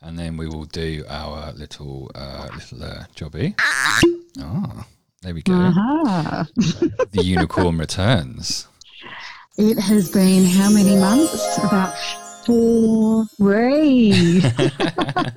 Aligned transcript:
and 0.00 0.18
then 0.18 0.36
we 0.36 0.46
will 0.46 0.64
do 0.64 1.04
our 1.08 1.52
little 1.52 2.10
uh, 2.14 2.48
little 2.54 2.82
uh, 2.84 3.04
jobby. 3.14 3.54
Ah, 3.58 4.86
there 5.22 5.34
we 5.34 5.42
go. 5.42 5.54
Uh-huh. 5.54 6.44
The 7.10 7.22
unicorn 7.24 7.78
returns. 7.78 8.68
It 9.56 9.78
has 9.78 10.10
been 10.10 10.44
how 10.44 10.70
many 10.70 10.96
months? 10.96 11.58
About 11.58 11.94
four. 12.48 13.26
Way. 13.38 14.40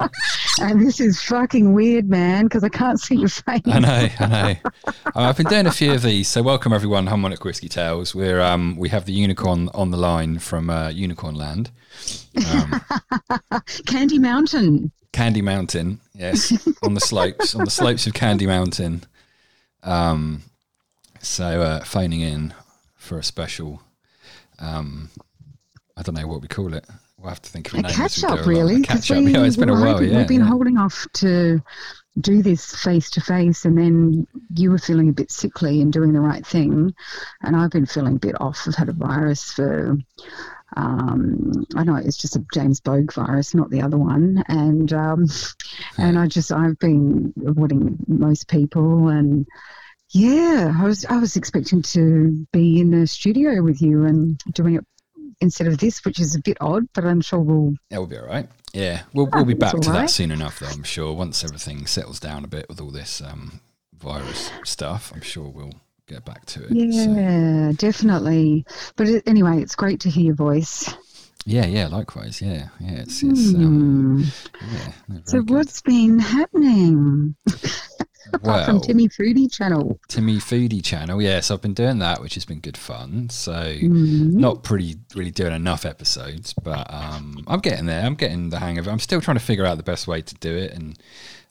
and 0.61 0.81
this 0.81 1.01
is 1.01 1.21
fucking 1.21 1.73
weird, 1.73 2.09
man, 2.09 2.45
because 2.45 2.63
I 2.63 2.69
can't 2.69 2.99
see 2.99 3.15
your 3.15 3.27
face. 3.27 3.61
I 3.65 3.79
know, 3.79 4.07
I 4.19 4.27
know. 4.27 4.55
Uh, 4.85 4.91
I've 5.15 5.35
been 5.35 5.47
doing 5.47 5.67
a 5.67 5.71
few 5.71 5.91
of 5.91 6.03
these, 6.03 6.29
so 6.29 6.41
welcome 6.41 6.71
everyone. 6.71 7.07
Harmonic 7.07 7.43
Whiskey 7.43 7.67
Tales. 7.67 8.15
We're 8.15 8.39
um 8.39 8.77
we 8.77 8.87
have 8.89 9.05
the 9.05 9.11
unicorn 9.11 9.69
on 9.73 9.91
the 9.91 9.97
line 9.97 10.39
from 10.39 10.69
uh, 10.69 10.89
Unicorn 10.89 11.35
Land, 11.35 11.71
um, 12.49 12.81
Candy 13.85 14.17
Mountain. 14.17 14.91
Candy 15.11 15.41
Mountain. 15.41 15.99
Yes, 16.15 16.65
on 16.81 16.93
the 16.93 17.01
slopes, 17.01 17.53
on 17.55 17.65
the 17.65 17.71
slopes 17.71 18.07
of 18.07 18.13
Candy 18.13 18.47
Mountain. 18.47 19.03
Um, 19.83 20.43
so 21.19 21.61
uh, 21.61 21.83
phoning 21.83 22.21
in 22.21 22.53
for 22.95 23.19
a 23.19 23.23
special. 23.23 23.81
Um, 24.59 25.09
I 25.97 26.03
don't 26.03 26.15
know 26.15 26.27
what 26.27 26.41
we 26.41 26.47
call 26.47 26.73
it. 26.73 26.87
We'll 27.21 27.29
have 27.29 27.41
to 27.43 27.49
think 27.49 27.71
of 27.71 27.75
a, 27.75 27.87
A 27.87 27.91
catch 27.91 28.23
up, 28.23 28.47
really. 28.47 28.81
Catch 28.81 29.11
up. 29.11 29.23
We, 29.23 29.33
yeah, 29.33 29.43
it's 29.43 29.55
been 29.55 29.69
a 29.69 29.73
while. 29.73 30.01
Yeah, 30.01 30.17
we've 30.17 30.27
been 30.27 30.41
yeah. 30.41 30.47
holding 30.47 30.77
off 30.77 31.05
to 31.15 31.61
do 32.19 32.41
this 32.41 32.75
face 32.75 33.11
to 33.11 33.21
face, 33.21 33.63
and 33.63 33.77
then 33.77 34.25
you 34.55 34.71
were 34.71 34.79
feeling 34.79 35.09
a 35.09 35.13
bit 35.13 35.29
sickly 35.29 35.81
and 35.81 35.93
doing 35.93 36.13
the 36.13 36.19
right 36.19 36.45
thing, 36.45 36.95
and 37.43 37.55
I've 37.55 37.69
been 37.69 37.85
feeling 37.85 38.15
a 38.15 38.19
bit 38.19 38.41
off. 38.41 38.63
I've 38.67 38.75
had 38.75 38.89
a 38.89 38.93
virus 38.93 39.51
for. 39.51 39.97
Um, 40.77 41.65
I 41.75 41.83
know 41.83 41.95
it's 41.97 42.17
just 42.17 42.37
a 42.37 42.45
James 42.53 42.79
Bogue 42.79 43.13
virus, 43.13 43.53
not 43.53 43.69
the 43.69 43.81
other 43.81 43.97
one, 43.97 44.43
and 44.47 44.91
um, 44.91 45.27
and 45.99 46.17
I 46.17 46.25
just 46.25 46.51
I've 46.51 46.79
been 46.79 47.33
avoiding 47.45 47.97
most 48.07 48.47
people, 48.47 49.09
and 49.09 49.45
yeah, 50.09 50.75
I 50.75 50.85
was 50.85 51.05
I 51.05 51.17
was 51.17 51.35
expecting 51.35 51.83
to 51.83 52.47
be 52.51 52.79
in 52.79 52.89
the 52.89 53.05
studio 53.05 53.61
with 53.61 53.79
you 53.79 54.05
and 54.05 54.41
doing 54.53 54.75
it 54.75 54.85
instead 55.41 55.67
of 55.67 55.77
this, 55.79 56.03
which 56.05 56.19
is 56.19 56.35
a 56.35 56.39
bit 56.39 56.57
odd, 56.61 56.87
but 56.93 57.03
I'm 57.05 57.21
sure 57.21 57.39
we'll 57.39 57.73
Yeah, 57.89 57.97
we'll 57.99 58.07
be 58.07 58.17
all 58.17 58.25
right. 58.27 58.47
Yeah, 58.73 59.01
we'll 59.13 59.27
we'll 59.33 59.43
be 59.45 59.53
back 59.53 59.71
to 59.71 59.77
all 59.89 59.93
that 59.93 60.09
soon 60.09 60.31
enough, 60.31 60.59
though. 60.59 60.67
I'm 60.67 60.83
sure 60.83 61.11
once 61.13 61.43
everything 61.43 61.85
settles 61.87 62.19
down 62.19 62.45
a 62.45 62.47
bit 62.47 62.67
with 62.69 62.79
all 62.79 62.91
this 62.91 63.21
um, 63.21 63.59
virus 63.97 64.49
stuff, 64.63 65.11
I'm 65.13 65.21
sure 65.21 65.49
we'll 65.49 65.73
get 66.07 66.23
back 66.23 66.45
to 66.45 66.63
it. 66.63 66.69
So, 66.69 66.75
Yeah, 67.11 67.71
definitely. 67.75 68.65
But 68.95 69.07
it, 69.09 69.23
anyway, 69.27 69.61
it's 69.61 69.75
great 69.75 69.99
to 70.01 70.09
hear 70.09 70.23
your 70.25 70.35
voice. 70.35 70.89
yeah, 71.45 71.65
yeah. 71.65 71.87
Likewise, 71.87 72.41
yeah, 72.41 72.69
yeah. 72.79 72.99
It's, 73.01 73.21
it's 73.23 73.53
um, 73.55 74.23
Hmm. 74.23 74.73
yeah. 75.13 75.19
So 75.25 75.41
good. 75.41 75.49
what's 75.49 75.81
been 75.81 76.19
happening 76.19 77.35
apart 78.33 78.43
well, 78.43 78.65
from 78.65 78.81
Timmy 78.81 79.07
Foodie 79.07 79.51
Channel? 79.51 79.99
Timmy 80.07 80.37
Foodie 80.37 80.83
channel. 80.83 81.21
Yes, 81.21 81.51
I've 81.51 81.61
been 81.61 81.73
doing 81.73 81.99
that, 81.99 82.21
which 82.21 82.35
has 82.35 82.45
been 82.45 82.59
good 82.59 82.77
fun. 82.77 83.29
So 83.29 83.51
Mm. 83.53 84.33
not 84.33 84.63
pretty 84.63 84.97
really 85.15 85.31
doing 85.31 85.53
enough 85.53 85.85
episodes, 85.85 86.53
but 86.53 86.91
um, 86.93 87.43
I'm 87.47 87.59
getting 87.59 87.85
there. 87.85 88.05
I'm 88.05 88.15
getting 88.15 88.49
the 88.49 88.59
hang 88.59 88.77
of 88.77 88.87
it. 88.87 88.91
I'm 88.91 88.99
still 88.99 89.21
trying 89.21 89.37
to 89.37 89.43
figure 89.43 89.65
out 89.65 89.77
the 89.77 89.83
best 89.83 90.07
way 90.07 90.21
to 90.21 90.35
do 90.35 90.55
it, 90.55 90.71
and 90.71 90.97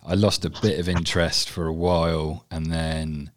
I 0.06 0.14
lost 0.14 0.44
a 0.44 0.50
bit 0.50 0.78
of 0.78 0.88
interest 0.88 1.50
for 1.50 1.66
a 1.66 1.72
while, 1.72 2.44
and 2.50 2.66
then 2.72 3.30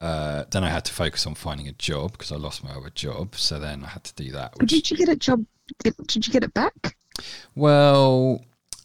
uh, 0.00 0.44
then 0.50 0.64
I 0.64 0.70
had 0.70 0.84
to 0.86 0.92
focus 0.92 1.26
on 1.26 1.34
finding 1.34 1.68
a 1.68 1.72
job 1.72 2.12
because 2.12 2.32
I 2.32 2.36
lost 2.36 2.64
my 2.64 2.70
other 2.70 2.90
job. 2.90 3.36
So 3.36 3.58
then 3.58 3.84
I 3.84 3.88
had 3.88 4.04
to 4.04 4.14
do 4.14 4.32
that. 4.32 4.58
Which, 4.58 4.70
did 4.70 4.90
you 4.90 4.96
get 4.96 5.08
a 5.10 5.16
job? 5.16 5.44
Did, 5.84 5.94
did 6.06 6.26
you 6.26 6.32
get 6.32 6.42
it 6.42 6.54
back? 6.54 6.96
well, 7.54 8.42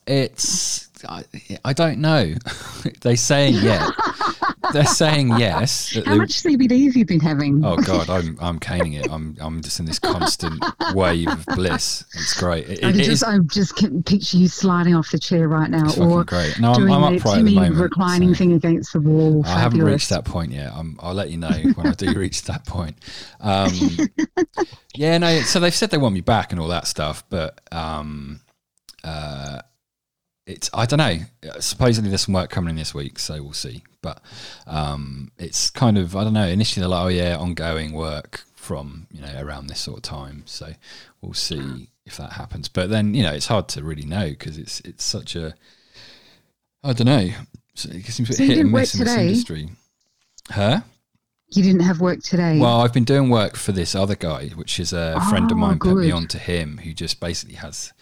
it's 0.07 0.89
I, 1.07 1.23
I 1.63 1.73
don't 1.73 1.99
know. 1.99 2.33
They're 3.01 3.15
saying 3.15 3.55
yeah. 3.55 3.89
They're 4.73 4.85
saying 4.85 5.29
yes. 5.37 5.93
How 5.93 6.01
they- 6.01 6.17
much 6.17 6.31
CBD 6.31 6.85
have 6.85 6.95
you 6.95 7.05
been 7.05 7.19
having? 7.19 7.63
Oh 7.63 7.77
God, 7.77 8.09
I'm 8.09 8.37
I'm 8.41 8.59
caning 8.59 8.93
it. 8.93 9.09
I'm 9.11 9.35
I'm 9.39 9.61
just 9.61 9.79
in 9.79 9.85
this 9.85 9.99
constant 9.99 10.63
wave 10.93 11.27
of 11.27 11.45
bliss. 11.45 12.05
It's 12.13 12.33
great. 12.33 12.67
It, 12.69 12.83
I 12.83 12.89
it 12.89 12.93
just, 12.93 13.09
is 13.09 13.23
I 13.23 13.39
just 13.39 13.75
can 13.75 14.03
picture 14.03 14.37
you 14.37 14.47
sliding 14.47 14.95
off 14.95 15.11
the 15.11 15.19
chair 15.19 15.47
right 15.47 15.69
now, 15.69 15.93
or 15.99 16.23
great. 16.23 16.59
No, 16.59 16.71
I'm, 16.71 16.79
doing 16.79 16.93
I'm 16.93 17.03
upright 17.15 17.39
at 17.39 17.45
the 17.45 17.55
moment. 17.55 17.75
reclining 17.75 18.33
so 18.33 18.37
thing 18.39 18.53
against 18.53 18.93
the 18.93 19.01
wall. 19.01 19.45
I 19.45 19.59
haven't 19.59 19.83
reached 19.83 20.09
that 20.09 20.25
point 20.25 20.51
yet. 20.51 20.71
I'm, 20.73 20.97
I'll 21.01 21.13
let 21.13 21.29
you 21.29 21.37
know 21.37 21.49
when 21.75 21.87
I 21.87 21.91
do 21.91 22.13
reach 22.19 22.43
that 22.43 22.65
point. 22.65 22.97
Um, 23.39 23.71
yeah, 24.95 25.17
no. 25.17 25.41
So 25.41 25.59
they've 25.59 25.73
said 25.73 25.91
they 25.91 25.97
want 25.97 26.13
me 26.15 26.21
back 26.21 26.51
and 26.51 26.59
all 26.59 26.67
that 26.69 26.87
stuff, 26.87 27.23
but 27.29 27.61
um, 27.71 28.41
uh, 29.03 29.61
it's 30.45 30.69
I 30.73 30.85
don't 30.85 30.99
know. 30.99 31.17
Supposedly 31.59 32.09
there's 32.09 32.25
some 32.25 32.33
work 32.33 32.49
coming 32.49 32.69
in 32.69 32.75
this 32.75 32.93
week, 32.93 33.19
so 33.19 33.41
we'll 33.41 33.53
see. 33.53 33.83
But 34.01 34.21
um, 34.67 35.31
it's 35.37 35.69
kind 35.69 35.97
of 35.97 36.15
I 36.15 36.23
don't 36.23 36.33
know. 36.33 36.47
Initially 36.47 36.81
they're 36.81 36.89
like, 36.89 37.05
oh 37.05 37.09
yeah, 37.09 37.37
ongoing 37.37 37.93
work 37.93 38.43
from 38.55 39.07
you 39.11 39.21
know 39.21 39.33
around 39.39 39.67
this 39.67 39.79
sort 39.79 39.97
of 39.97 40.03
time. 40.03 40.43
So 40.45 40.73
we'll 41.21 41.33
see 41.33 41.89
if 42.05 42.17
that 42.17 42.33
happens. 42.33 42.67
But 42.67 42.89
then 42.89 43.13
you 43.13 43.23
know 43.23 43.33
it's 43.33 43.47
hard 43.47 43.67
to 43.69 43.83
really 43.83 44.05
know 44.05 44.29
because 44.29 44.57
it's 44.57 44.79
it's 44.81 45.03
such 45.03 45.35
a 45.35 45.55
I 46.83 46.93
don't 46.93 47.07
know. 47.07 47.29
So 47.73 47.89
it 47.89 48.05
seems 48.05 48.29
a 48.29 48.31
bit 48.31 48.37
So 48.37 48.43
hit 48.45 48.57
and 48.59 48.71
miss 48.71 48.93
in 48.93 49.05
this 49.05 49.17
industry. 49.17 49.69
Huh? 50.49 50.81
You 51.49 51.63
didn't 51.63 51.81
have 51.81 52.01
work 52.01 52.21
today. 52.21 52.59
Well, 52.59 52.81
I've 52.81 52.93
been 52.93 53.03
doing 53.03 53.29
work 53.29 53.55
for 53.55 53.71
this 53.71 53.95
other 53.95 54.15
guy, 54.15 54.49
which 54.49 54.79
is 54.79 54.93
a 54.93 55.19
friend 55.29 55.51
of 55.51 55.57
Oh, 55.57 55.61
mine 55.61 55.79
put 55.79 55.97
me 55.97 56.11
on 56.11 56.27
to 56.27 56.39
him, 56.39 56.77
who 56.79 56.93
just 56.93 57.19
basically 57.19 57.55
has 57.55 57.93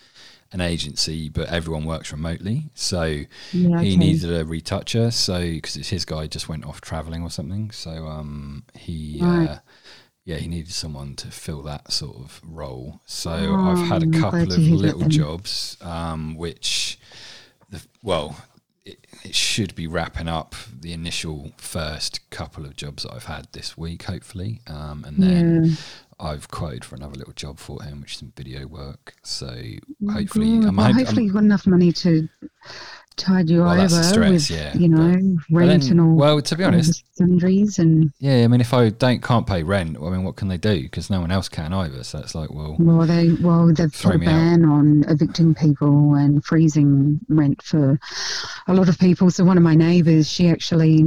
an 0.53 0.61
agency, 0.61 1.27
but 1.29 1.49
everyone 1.49 1.83
works 1.83 2.11
remotely. 2.11 2.69
So 2.73 3.03
yeah, 3.03 3.25
he 3.51 3.67
okay. 3.69 3.95
needed 3.97 4.31
a 4.31 4.45
retoucher, 4.45 5.11
so 5.11 5.41
because 5.41 5.75
it's 5.75 5.89
his 5.89 6.05
guy 6.05 6.27
just 6.27 6.47
went 6.47 6.65
off 6.65 6.79
traveling 6.79 7.23
or 7.23 7.29
something. 7.29 7.71
So 7.71 8.07
um, 8.07 8.63
he. 8.73 9.19
Right. 9.21 9.49
Uh, 9.49 9.59
yeah, 10.25 10.37
he 10.37 10.47
needed 10.47 10.71
someone 10.71 11.15
to 11.15 11.27
fill 11.27 11.63
that 11.63 11.91
sort 11.91 12.15
of 12.15 12.39
role. 12.45 13.01
So 13.05 13.31
Oh, 13.31 13.55
I've 13.55 13.87
had 13.89 14.03
a 14.03 14.05
I'm 14.05 14.13
couple 14.13 14.43
of 14.43 14.49
to 14.51 14.55
hear 14.55 14.77
that 14.77 14.95
little 14.95 15.09
jobs, 15.09 15.75
um, 15.81 16.35
which, 16.35 16.97
the, 17.69 17.85
well, 18.01 18.37
it, 18.85 19.07
it 19.23 19.35
should 19.35 19.75
be 19.75 19.87
wrapping 19.87 20.27
up 20.27 20.55
the 20.81 20.91
initial 20.93 21.51
first 21.57 22.29
couple 22.29 22.65
of 22.65 22.75
jobs 22.75 23.03
that 23.03 23.13
I've 23.13 23.25
had 23.25 23.47
this 23.53 23.77
week, 23.77 24.03
hopefully. 24.03 24.61
Um, 24.67 25.03
and 25.07 25.17
then 25.23 25.65
Yeah. 25.65 25.75
I've 26.19 26.49
quoted 26.49 26.85
for 26.85 26.95
another 26.95 27.15
little 27.15 27.33
job 27.33 27.59
for 27.59 27.81
him, 27.83 28.01
which 28.01 28.13
is 28.13 28.19
some 28.19 28.33
video 28.35 28.67
work. 28.67 29.15
So 29.23 29.47
Oh, 30.07 30.11
hopefully. 30.11 30.57
I'm, 30.57 30.75
well, 30.75 30.93
hopefully 30.93 31.17
I'm- 31.17 31.23
you've 31.25 31.33
got 31.33 31.43
enough 31.43 31.65
money 31.67 31.91
to 31.93 32.27
tide 33.15 33.49
you 33.49 33.61
Well, 33.61 33.79
over 33.79 34.03
stress, 34.03 34.29
with, 34.29 34.49
yeah, 34.51 34.75
you 34.77 34.87
know, 34.89 35.13
but 35.49 35.57
rent 35.57 35.83
then- 35.83 35.91
and 35.91 36.01
all. 36.01 36.15
well, 36.15 36.41
to 36.41 36.55
be 36.55 36.63
honest, 36.63 37.03
sundries 37.15 37.79
and 37.79 38.11
yeah, 38.19 38.43
I 38.43 38.47
mean, 38.47 38.61
if 38.61 38.73
I 38.73 38.89
don't 38.89 39.21
can't 39.21 39.45
pay 39.47 39.63
rent, 39.63 39.97
I 40.01 40.09
mean, 40.09 40.23
what 40.23 40.35
can 40.35 40.47
they 40.47 40.57
do? 40.57 40.81
Because 40.83 41.09
no 41.09 41.21
one 41.21 41.31
else 41.31 41.49
can 41.49 41.73
either. 41.73 42.03
So 42.03 42.19
it's 42.19 42.35
like, 42.35 42.51
well, 42.51 42.75
well, 42.79 43.05
they 43.07 43.33
well 43.33 43.67
they've 43.73 43.91
put 43.93 44.15
a 44.15 44.17
me 44.17 44.25
out. 44.27 44.29
ban 44.31 44.65
on 44.65 45.05
evicting 45.07 45.55
people 45.55 46.15
and 46.15 46.43
freezing 46.43 47.19
rent 47.29 47.61
for 47.61 47.99
a 48.67 48.73
lot 48.73 48.89
of 48.89 48.97
people. 48.99 49.29
So 49.31 49.43
one 49.43 49.57
of 49.57 49.63
my 49.63 49.75
neighbours, 49.75 50.29
she 50.29 50.49
actually. 50.49 51.05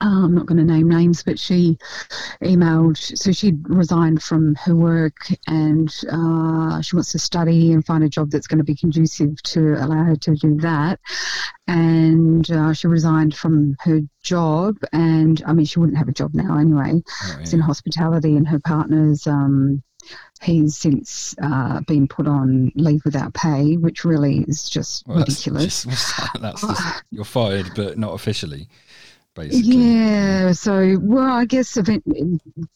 Uh, 0.00 0.24
I'm 0.24 0.34
not 0.34 0.46
going 0.46 0.58
to 0.58 0.64
name 0.64 0.88
names, 0.88 1.22
but 1.22 1.38
she 1.38 1.78
emailed. 2.42 2.96
So 3.18 3.32
she 3.32 3.54
resigned 3.64 4.22
from 4.22 4.54
her 4.56 4.76
work 4.76 5.16
and 5.46 5.88
uh, 6.10 6.80
she 6.82 6.94
wants 6.94 7.12
to 7.12 7.18
study 7.18 7.72
and 7.72 7.84
find 7.84 8.04
a 8.04 8.08
job 8.08 8.30
that's 8.30 8.46
going 8.46 8.58
to 8.58 8.64
be 8.64 8.76
conducive 8.76 9.42
to 9.44 9.74
allow 9.74 10.04
her 10.04 10.16
to 10.16 10.34
do 10.36 10.56
that. 10.58 11.00
And 11.66 12.50
uh, 12.50 12.72
she 12.72 12.86
resigned 12.86 13.36
from 13.36 13.76
her 13.80 14.00
job, 14.22 14.76
and 14.92 15.42
I 15.46 15.52
mean, 15.52 15.66
she 15.66 15.78
wouldn't 15.78 15.98
have 15.98 16.08
a 16.08 16.12
job 16.12 16.32
now 16.34 16.58
anyway. 16.58 17.02
oh, 17.24 17.36
It's 17.40 17.52
in 17.52 17.60
hospitality, 17.60 18.36
and 18.36 18.46
her 18.48 18.60
partner's. 18.60 19.26
Um, 19.26 19.82
He's 20.40 20.76
since 20.78 21.34
uh, 21.42 21.80
been 21.88 22.06
put 22.06 22.28
on 22.28 22.70
leave 22.76 23.04
without 23.04 23.34
pay, 23.34 23.76
which 23.76 24.04
really 24.04 24.44
is 24.46 24.70
just 24.70 25.04
Well, 25.06 25.18
that's 25.18 25.30
ridiculous. 25.46 25.82
just- 25.82 26.20
That's 26.40 26.60
just, 26.60 27.02
you're 27.10 27.24
fired, 27.24 27.72
but 27.74 27.98
not 27.98 28.14
officially, 28.14 28.68
basically. 29.38 29.76
Yeah, 29.76 30.52
so 30.52 30.98
well, 31.00 31.32
I 31.32 31.44
guess 31.44 31.76
event, 31.76 32.04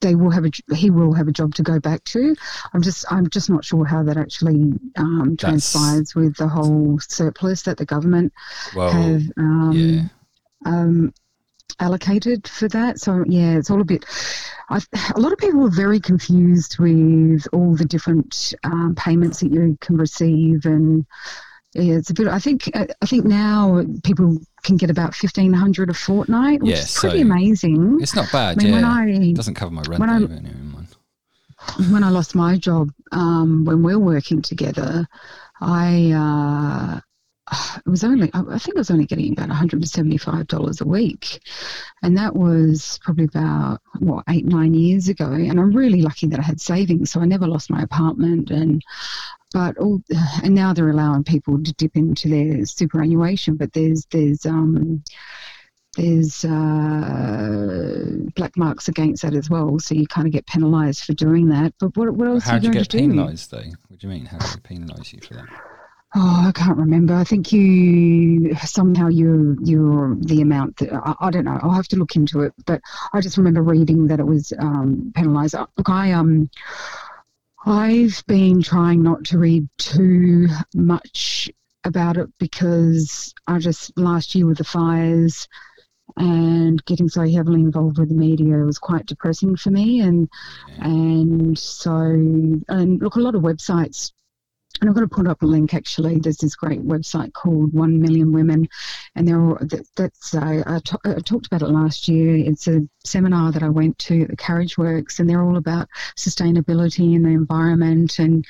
they 0.00 0.14
will 0.14 0.30
have 0.30 0.44
a 0.44 0.50
he 0.74 0.90
will 0.90 1.12
have 1.12 1.28
a 1.28 1.32
job 1.32 1.54
to 1.56 1.62
go 1.62 1.80
back 1.80 2.04
to. 2.04 2.34
I'm 2.72 2.82
just 2.82 3.04
I'm 3.10 3.28
just 3.28 3.50
not 3.50 3.64
sure 3.64 3.84
how 3.84 4.02
that 4.04 4.16
actually 4.16 4.72
um, 4.96 5.36
transpires 5.36 6.14
with 6.14 6.36
the 6.36 6.48
whole 6.48 6.98
surplus 7.00 7.62
that 7.62 7.76
the 7.76 7.84
government 7.84 8.32
Well, 8.74 8.90
have 8.90 9.22
um, 9.36 9.72
yeah. 9.72 10.02
um, 10.64 11.12
allocated 11.80 12.46
for 12.48 12.68
that. 12.68 12.98
So 13.00 13.24
yeah, 13.26 13.58
it's 13.58 13.70
all 13.70 13.80
a 13.80 13.84
bit. 13.84 14.04
I, 14.70 14.80
a 15.14 15.20
lot 15.20 15.32
of 15.32 15.38
people 15.38 15.66
are 15.66 15.70
very 15.70 16.00
confused 16.00 16.78
with 16.78 17.46
all 17.52 17.74
the 17.74 17.84
different 17.84 18.54
um, 18.64 18.94
payments 18.96 19.40
that 19.40 19.52
you 19.52 19.76
can 19.80 19.96
receive, 19.96 20.64
and 20.64 21.04
it's 21.74 22.10
a 22.10 22.14
bit. 22.14 22.28
I 22.28 22.38
think 22.38 22.70
I 22.74 23.06
think 23.06 23.24
now 23.24 23.82
people 24.04 24.38
can 24.62 24.76
get 24.76 24.90
about 24.90 25.14
fifteen 25.14 25.52
hundred 25.52 25.90
a 25.90 25.94
fortnight, 25.94 26.60
which 26.62 26.70
Yeah, 26.70 26.82
is 26.82 26.98
pretty 26.98 27.18
so 27.20 27.24
amazing. 27.24 27.98
It's 28.00 28.14
not 28.14 28.30
bad, 28.30 28.58
I 28.58 28.62
mean, 28.62 28.72
when. 28.72 28.84
I 28.84 29.08
it 29.08 29.36
doesn't 29.36 29.54
cover 29.54 29.72
my 29.72 29.82
rent, 29.88 30.00
when 30.00 30.08
though, 30.08 30.26
I- 30.26 31.88
when 31.90 32.02
I 32.02 32.10
lost 32.10 32.34
my 32.34 32.58
job, 32.58 32.90
um, 33.12 33.64
when 33.64 33.82
we 33.82 33.94
were 33.94 34.04
working 34.04 34.42
together, 34.42 35.06
I 35.60 36.10
uh, 36.12 37.00
it 37.86 37.88
was 37.88 38.02
only 38.04 38.30
I 38.34 38.40
I 38.50 38.58
think 38.58 38.76
I 38.76 38.80
was 38.80 38.90
only 38.90 39.06
getting 39.06 39.32
about 39.32 39.48
one 39.48 39.56
hundred 39.56 39.76
and 39.80 39.88
seventy 39.88 40.18
five 40.18 40.48
dollars 40.48 40.80
a 40.80 40.84
week, 40.86 41.40
and 42.02 42.16
that 42.18 42.34
was 42.34 42.98
probably 43.02 43.24
about 43.24 43.80
what 44.00 44.24
eight 44.28 44.44
nine 44.44 44.74
years 44.74 45.08
ago. 45.08 45.32
And 45.32 45.58
I'm 45.60 45.72
really 45.72 46.02
lucky 46.02 46.26
that 46.28 46.40
I 46.40 46.42
had 46.42 46.60
savings, 46.60 47.10
so 47.10 47.20
I 47.20 47.24
never 47.26 47.46
lost 47.46 47.70
my 47.70 47.82
apartment 47.82 48.50
and. 48.50 48.82
But 49.52 49.76
all, 49.78 50.02
and 50.42 50.54
now 50.54 50.72
they're 50.72 50.90
allowing 50.90 51.24
people 51.24 51.62
to 51.62 51.72
dip 51.74 51.96
into 51.96 52.28
their 52.28 52.64
superannuation, 52.66 53.56
but 53.56 53.72
there's 53.72 54.06
there's 54.06 54.46
um, 54.46 55.02
there's 55.96 56.44
uh, 56.44 58.06
black 58.34 58.56
marks 58.56 58.88
against 58.88 59.22
that 59.22 59.34
as 59.34 59.50
well, 59.50 59.78
so 59.78 59.94
you 59.94 60.06
kind 60.06 60.26
of 60.26 60.32
get 60.32 60.46
penalised 60.46 61.04
for 61.04 61.12
doing 61.12 61.48
that. 61.50 61.74
But 61.78 61.96
what, 61.96 62.14
what 62.14 62.28
else 62.28 62.44
How 62.44 62.56
are 62.56 62.60
do 62.60 62.68
you 62.68 62.72
get 62.72 62.84
to 62.90 62.96
do? 62.96 62.98
penalised 62.98 63.50
though? 63.50 63.70
What 63.88 64.00
do 64.00 64.06
you 64.06 64.12
mean? 64.12 64.24
How 64.24 64.38
do 64.38 64.46
they 64.46 64.74
penalise 64.74 65.12
you 65.12 65.20
for 65.20 65.34
that? 65.34 65.48
Oh, 66.14 66.44
I 66.46 66.52
can't 66.52 66.76
remember. 66.76 67.14
I 67.14 67.24
think 67.24 67.52
you 67.52 68.54
somehow 68.56 69.08
you 69.08 69.56
you're 69.62 70.14
the 70.20 70.42
amount 70.42 70.76
that 70.78 70.92
I, 70.92 71.14
I 71.20 71.30
don't 71.30 71.44
know. 71.44 71.58
I'll 71.62 71.70
have 71.70 71.88
to 71.88 71.96
look 71.96 72.16
into 72.16 72.40
it. 72.40 72.52
But 72.66 72.82
I 73.14 73.22
just 73.22 73.38
remember 73.38 73.62
reading 73.62 74.08
that 74.08 74.20
it 74.20 74.26
was 74.26 74.52
um, 74.58 75.12
penalised. 75.14 75.54
Look, 75.54 75.88
I 75.88 76.12
um, 76.12 76.50
I've 77.64 78.24
been 78.26 78.62
trying 78.62 79.02
not 79.02 79.24
to 79.26 79.38
read 79.38 79.68
too 79.78 80.48
much 80.74 81.50
about 81.84 82.16
it 82.16 82.28
because 82.38 83.32
I 83.46 83.58
just 83.58 83.96
last 83.96 84.34
year 84.34 84.46
with 84.46 84.58
the 84.58 84.64
fires 84.64 85.46
and 86.16 86.84
getting 86.84 87.08
so 87.08 87.26
heavily 87.28 87.60
involved 87.60 87.98
with 87.98 88.08
the 88.08 88.14
media 88.14 88.56
was 88.58 88.78
quite 88.78 89.06
depressing 89.06 89.56
for 89.56 89.70
me 89.70 90.00
and 90.00 90.28
Yeah. 90.68 90.86
and 90.86 91.58
so 91.58 91.92
and 91.94 93.00
look 93.00 93.16
a 93.16 93.20
lot 93.20 93.34
of 93.34 93.42
websites 93.42 94.12
and 94.82 94.88
I'm 94.88 94.94
going 94.94 95.08
to 95.08 95.14
put 95.14 95.28
up 95.28 95.42
a 95.42 95.46
link 95.46 95.74
actually. 95.74 96.18
There's 96.18 96.38
this 96.38 96.56
great 96.56 96.84
website 96.84 97.32
called 97.34 97.72
One 97.72 98.00
Million 98.00 98.32
Women, 98.32 98.68
and 99.14 99.28
there 99.28 99.40
are, 99.40 99.58
that, 99.60 99.86
that's 99.94 100.34
uh, 100.34 100.64
I, 100.66 100.80
t- 100.84 100.96
I 101.04 101.20
talked 101.20 101.46
about 101.46 101.62
it 101.62 101.68
last 101.68 102.08
year. 102.08 102.34
It's 102.36 102.66
a 102.66 102.80
seminar 103.04 103.52
that 103.52 103.62
I 103.62 103.68
went 103.68 103.96
to 104.00 104.22
at 104.22 104.30
the 104.30 104.36
Carriage 104.36 104.76
Works, 104.76 105.20
and 105.20 105.30
they're 105.30 105.44
all 105.44 105.56
about 105.56 105.88
sustainability 106.16 107.14
and 107.14 107.24
the 107.24 107.30
environment, 107.30 108.18
and 108.18 108.44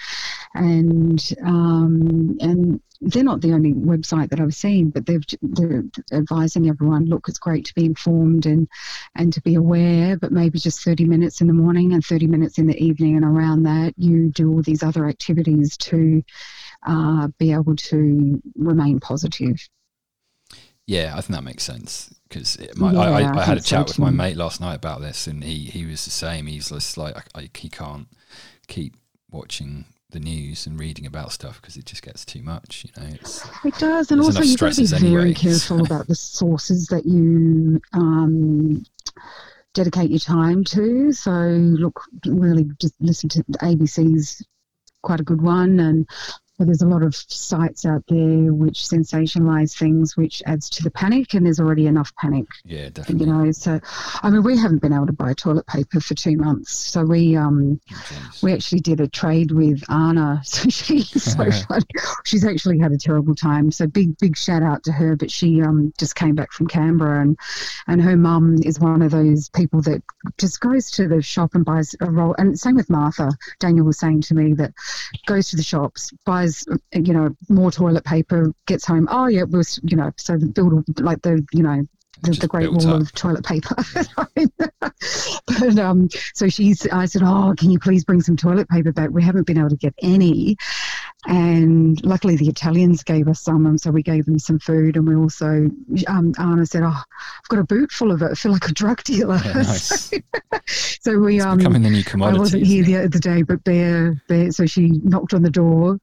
and 0.54 1.32
um, 1.44 2.38
and 2.40 2.80
they're 3.02 3.24
not 3.24 3.40
the 3.40 3.52
only 3.52 3.72
website 3.72 4.30
that 4.30 4.40
I've 4.40 4.54
seen, 4.54 4.90
but 4.90 5.06
they've, 5.06 5.24
they're 5.42 5.84
advising 6.12 6.68
everyone. 6.68 7.06
Look, 7.06 7.28
it's 7.28 7.38
great 7.38 7.64
to 7.66 7.74
be 7.74 7.84
informed 7.84 8.46
and 8.46 8.68
and 9.16 9.32
to 9.32 9.40
be 9.40 9.56
aware, 9.56 10.16
but 10.16 10.32
maybe 10.32 10.58
just 10.58 10.84
30 10.84 11.04
minutes 11.06 11.40
in 11.40 11.48
the 11.48 11.52
morning 11.52 11.92
and 11.92 12.04
30 12.04 12.28
minutes 12.28 12.58
in 12.58 12.66
the 12.66 12.82
evening, 12.82 13.16
and 13.16 13.24
around 13.24 13.64
that, 13.64 13.94
you 13.96 14.30
do 14.30 14.52
all 14.52 14.62
these 14.62 14.82
other 14.82 15.08
activities 15.08 15.76
to 15.78 16.22
uh, 16.86 17.28
be 17.38 17.52
able 17.52 17.76
to 17.76 18.40
remain 18.56 19.00
positive. 19.00 19.56
Yeah, 20.86 21.14
I 21.16 21.20
think 21.20 21.36
that 21.36 21.44
makes 21.44 21.64
sense 21.64 22.14
because 22.28 22.58
I, 22.60 22.92
Yeah, 22.92 23.00
I, 23.00 23.22
I 23.22 23.38
I 23.38 23.44
had 23.44 23.58
a 23.58 23.60
think 23.60 23.66
so 23.66 23.76
chat 23.76 23.86
with 23.88 23.98
my 23.98 24.10
mate 24.10 24.36
last 24.36 24.60
night 24.60 24.74
about 24.74 25.00
this, 25.00 25.26
and 25.26 25.42
he, 25.42 25.64
he 25.64 25.86
was 25.86 26.04
the 26.04 26.10
same. 26.10 26.46
He's 26.46 26.70
just 26.70 26.96
like 26.96 27.16
I, 27.16 27.40
I, 27.40 27.50
he 27.54 27.68
can't 27.68 28.08
keep 28.68 28.96
watching 29.30 29.86
the 30.12 30.20
news 30.20 30.66
and 30.66 30.78
reading 30.78 31.04
about 31.06 31.32
stuff 31.32 31.60
because 31.60 31.76
it 31.76 31.84
just 31.84 32.02
gets 32.02 32.24
too 32.24 32.42
much. 32.42 32.84
You 32.86 33.02
know, 33.02 33.16
It 33.64 33.74
does, 33.78 34.10
and 34.10 34.20
also 34.20 34.42
you've 34.42 34.60
got 34.60 34.72
to 34.72 34.80
be 34.80 34.86
very 34.86 35.06
anyway, 35.06 35.34
careful 35.34 35.78
so- 35.78 35.84
about 35.86 36.06
the 36.06 36.14
sources 36.14 36.86
that 36.86 37.04
you 37.04 37.80
um, 37.92 38.84
dedicate 39.74 40.10
your 40.10 40.20
time 40.20 40.64
to. 40.64 41.12
So, 41.12 41.30
look, 41.32 42.00
really, 42.26 42.64
just 42.80 42.94
listen 43.00 43.28
to 43.30 43.42
ABC's 43.62 44.42
quite 45.02 45.20
a 45.20 45.24
good 45.24 45.42
one, 45.42 45.80
and 45.80 46.08
there's 46.64 46.82
a 46.82 46.86
lot 46.86 47.02
of 47.02 47.14
sites 47.14 47.84
out 47.84 48.04
there 48.08 48.52
which 48.52 48.80
sensationalize 48.80 49.76
things, 49.76 50.16
which 50.16 50.42
adds 50.46 50.68
to 50.70 50.82
the 50.82 50.90
panic, 50.90 51.34
and 51.34 51.46
there's 51.46 51.60
already 51.60 51.86
enough 51.86 52.12
panic 52.16 52.46
yeah, 52.64 52.88
definitely. 52.88 53.26
you 53.26 53.32
know. 53.32 53.52
So 53.52 53.80
i 54.22 54.30
mean 54.30 54.42
we 54.42 54.56
haven't 54.56 54.82
been 54.82 54.92
able 54.92 55.06
to 55.06 55.12
buy 55.12 55.34
toilet 55.34 55.66
paper 55.66 56.00
for 56.00 56.14
two 56.14 56.36
months. 56.36 56.72
So 56.72 57.04
we 57.04 57.36
um 57.36 57.80
Jeez. 57.88 58.42
we 58.42 58.52
actually 58.52 58.80
did 58.80 59.00
a 59.00 59.08
trade 59.08 59.52
with 59.52 59.82
anna. 59.90 60.42
So 60.52 60.68
she's 60.68 61.22
so 61.22 61.50
funny. 61.68 61.84
She's 62.24 62.44
actually 62.44 62.78
had 62.78 62.92
a 62.92 62.98
terrible 62.98 63.34
time. 63.34 63.70
So 63.70 63.86
big 63.86 64.18
big 64.18 64.36
shout 64.36 64.62
out 64.62 64.84
to 64.84 64.92
her 64.92 65.16
but 65.16 65.30
she 65.30 65.62
um 65.62 65.92
just 65.98 66.14
came 66.14 66.34
back 66.34 66.52
from 66.52 66.66
canberra 66.66 67.22
and 67.22 67.38
and 67.86 68.02
her 68.02 68.16
mum 68.16 68.58
is 68.64 68.78
one 68.78 69.02
of 69.02 69.10
those 69.10 69.48
people 69.50 69.80
that 69.82 70.02
just 70.38 70.60
goes 70.60 70.90
to 70.92 71.08
the 71.08 71.22
shop 71.22 71.54
and 71.54 71.64
buys 71.64 71.94
a 72.00 72.10
roll 72.10 72.34
and 72.38 72.58
same 72.58 72.76
with 72.76 72.90
martha. 72.90 73.30
Daniel 73.58 73.86
was 73.86 73.98
saying 73.98 74.20
to 74.22 74.34
me 74.34 74.52
that 74.54 74.72
goes 75.26 75.48
to 75.50 75.56
the 75.56 75.62
shops 75.62 76.12
buys 76.24 76.51
you 76.92 77.12
know 77.12 77.34
more 77.48 77.70
toilet 77.70 78.04
paper 78.04 78.52
gets 78.66 78.84
home 78.84 79.08
oh 79.10 79.26
yeah 79.26 79.44
we'll 79.44 79.62
you 79.82 79.96
know 79.96 80.10
so 80.16 80.36
the 80.36 80.46
build 80.46 80.84
like 81.00 81.22
the 81.22 81.44
you 81.52 81.62
know 81.62 81.86
the, 82.22 82.32
the 82.32 82.46
great 82.46 82.72
wall 82.72 82.94
up. 82.94 83.00
of 83.02 83.12
toilet 83.12 83.44
paper. 83.44 83.74
but 85.46 85.78
um, 85.78 86.08
so 86.34 86.48
she's, 86.48 86.86
I 86.88 87.06
said, 87.06 87.22
oh, 87.24 87.54
can 87.56 87.70
you 87.70 87.78
please 87.78 88.04
bring 88.04 88.20
some 88.20 88.36
toilet 88.36 88.68
paper 88.68 88.92
back? 88.92 89.10
We 89.10 89.22
haven't 89.22 89.46
been 89.46 89.58
able 89.58 89.70
to 89.70 89.76
get 89.76 89.94
any. 90.00 90.56
And 91.26 92.04
luckily 92.04 92.36
the 92.36 92.48
Italians 92.48 93.04
gave 93.04 93.28
us 93.28 93.40
some, 93.40 93.66
and 93.66 93.80
so 93.80 93.90
we 93.90 94.02
gave 94.02 94.26
them 94.26 94.38
some 94.38 94.58
food. 94.58 94.96
And 94.96 95.06
we 95.06 95.14
also, 95.14 95.70
um, 96.08 96.34
Anna 96.38 96.66
said, 96.66 96.82
oh, 96.82 96.88
I've 96.88 97.48
got 97.48 97.60
a 97.60 97.64
boot 97.64 97.92
full 97.92 98.10
of 98.10 98.22
it. 98.22 98.30
I 98.32 98.34
feel 98.34 98.52
like 98.52 98.68
a 98.68 98.72
drug 98.72 99.02
dealer. 99.04 99.40
Yeah, 99.44 99.52
nice. 99.52 100.12
so 101.00 101.18
we, 101.18 101.36
It's 101.36 101.44
um, 101.44 101.58
becoming 101.58 101.82
the 101.82 101.90
new 101.90 102.24
I 102.24 102.32
wasn't 102.36 102.66
here 102.66 102.84
the 102.84 102.96
other 102.98 103.18
day, 103.18 103.42
but 103.42 103.62
Bear, 103.64 104.20
Bear, 104.28 104.50
so 104.50 104.66
she 104.66 104.88
knocked 104.88 105.34
on 105.34 105.42
the 105.42 105.50
door. 105.50 105.98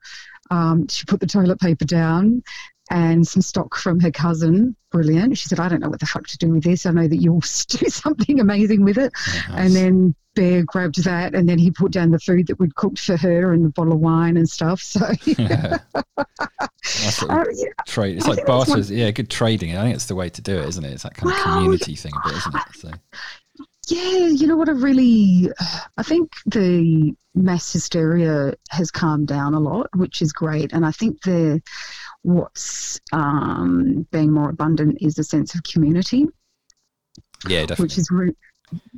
Um, 0.50 0.88
she 0.88 1.06
put 1.06 1.19
the 1.19 1.28
toilet 1.28 1.60
paper 1.60 1.86
down 1.86 2.44
and 2.90 3.28
some 3.28 3.42
stock 3.42 3.75
from 3.75 4.00
her 4.00 4.12
cousin. 4.12 4.75
Brilliant. 4.92 5.38
She 5.38 5.48
said, 5.48 5.60
I 5.60 5.69
don't 5.69 5.80
know 5.80 5.90
what 5.90 6.00
the 6.00 6.07
fuck 6.07 6.28
to 6.28 6.38
do 6.38 6.50
with 6.50 6.63
this. 6.63 6.86
I 6.86 6.92
know 6.92 7.07
that 7.07 7.22
you'll 7.22 7.40
do 7.68 7.90
something 7.90 8.40
amazing 8.40 8.84
with 8.84 8.98
it. 8.98 9.12
Nice. 9.50 9.50
And 9.50 9.75
then 9.75 10.16
Bear 10.36 10.63
grabbed 10.63 11.04
that 11.04 11.36
and 11.36 11.48
then 11.48 11.60
he 11.60 11.72
put 11.72 11.92
down 11.92 12.12
the 12.12 12.19
food 12.19 12.48
that 12.48 12.60
we'd 12.60 12.75
cooked 12.75 13.00
for 13.00 13.18
her 13.18 13.54
and 13.54 13.66
the 13.66 13.69
bottle 13.69 13.94
of 13.94 14.00
wine 14.00 14.38
and 14.38 14.50
stuff. 14.50 14.81
So, 14.81 15.07
yeah. 15.25 15.80
Nice 17.04 17.24
uh, 17.24 17.44
yeah, 17.54 17.68
trade. 17.88 18.18
It's 18.18 18.25
I 18.25 18.31
like 18.31 18.46
barter. 18.46 18.80
Yeah, 18.80 19.12
good 19.12 19.30
trading. 19.30 19.78
I 19.78 19.84
think 19.84 19.96
it's 19.96 20.07
the 20.07 20.16
way 20.16 20.30
to 20.30 20.42
do 20.42 20.57
it, 20.57 20.69
isn't 20.69 20.84
it? 20.84 20.94
It's 20.94 21.04
that 21.04 21.13
kind 21.13 21.31
of 21.31 21.38
Well, 21.38 21.56
community 21.56 21.96
thing 21.96 22.13
a 22.16 22.28
bit, 22.28 22.38
isn't 22.38 22.56
it? 22.56 22.62
So 22.75 22.92
Yeah, 23.89 24.27
you 24.27 24.47
know 24.47 24.56
what? 24.56 24.69
I 24.69 24.74
really, 24.74 25.50
I 25.97 26.03
think 26.03 26.31
the 26.45 27.13
mass 27.33 27.71
hysteria 27.74 28.53
has 28.69 28.91
calmed 28.91 29.27
down 29.27 29.53
a 29.53 29.59
lot, 29.59 29.88
which 29.95 30.21
is 30.21 30.31
great. 30.31 30.74
And 30.74 30.86
I 30.86 30.91
think 30.91 31.21
the 31.24 31.62
what's 32.21 33.00
um, 33.12 34.06
being 34.12 34.31
more 34.31 34.50
abundant 34.50 35.00
is 35.01 35.17
a 35.17 35.24
sense 35.24 35.55
of 35.55 35.63
community, 35.63 36.27
yeah, 37.48 37.62
definitely. 37.62 37.84
which 37.84 37.98
is 37.98 38.12
re- 38.12 38.36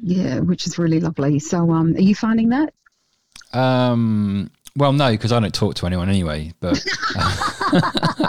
yeah, 0.01 0.39
which 0.39 0.67
is 0.67 0.77
really 0.77 0.99
lovely. 0.99 1.39
So, 1.39 1.71
um, 1.71 1.95
are 1.95 2.01
you 2.01 2.15
finding 2.15 2.49
that? 2.49 2.73
Um, 3.53 4.51
well, 4.75 4.93
no, 4.93 5.11
because 5.11 5.31
I 5.31 5.39
don't 5.39 5.53
talk 5.53 5.75
to 5.75 5.85
anyone 5.85 6.09
anyway. 6.09 6.53
But 6.59 6.83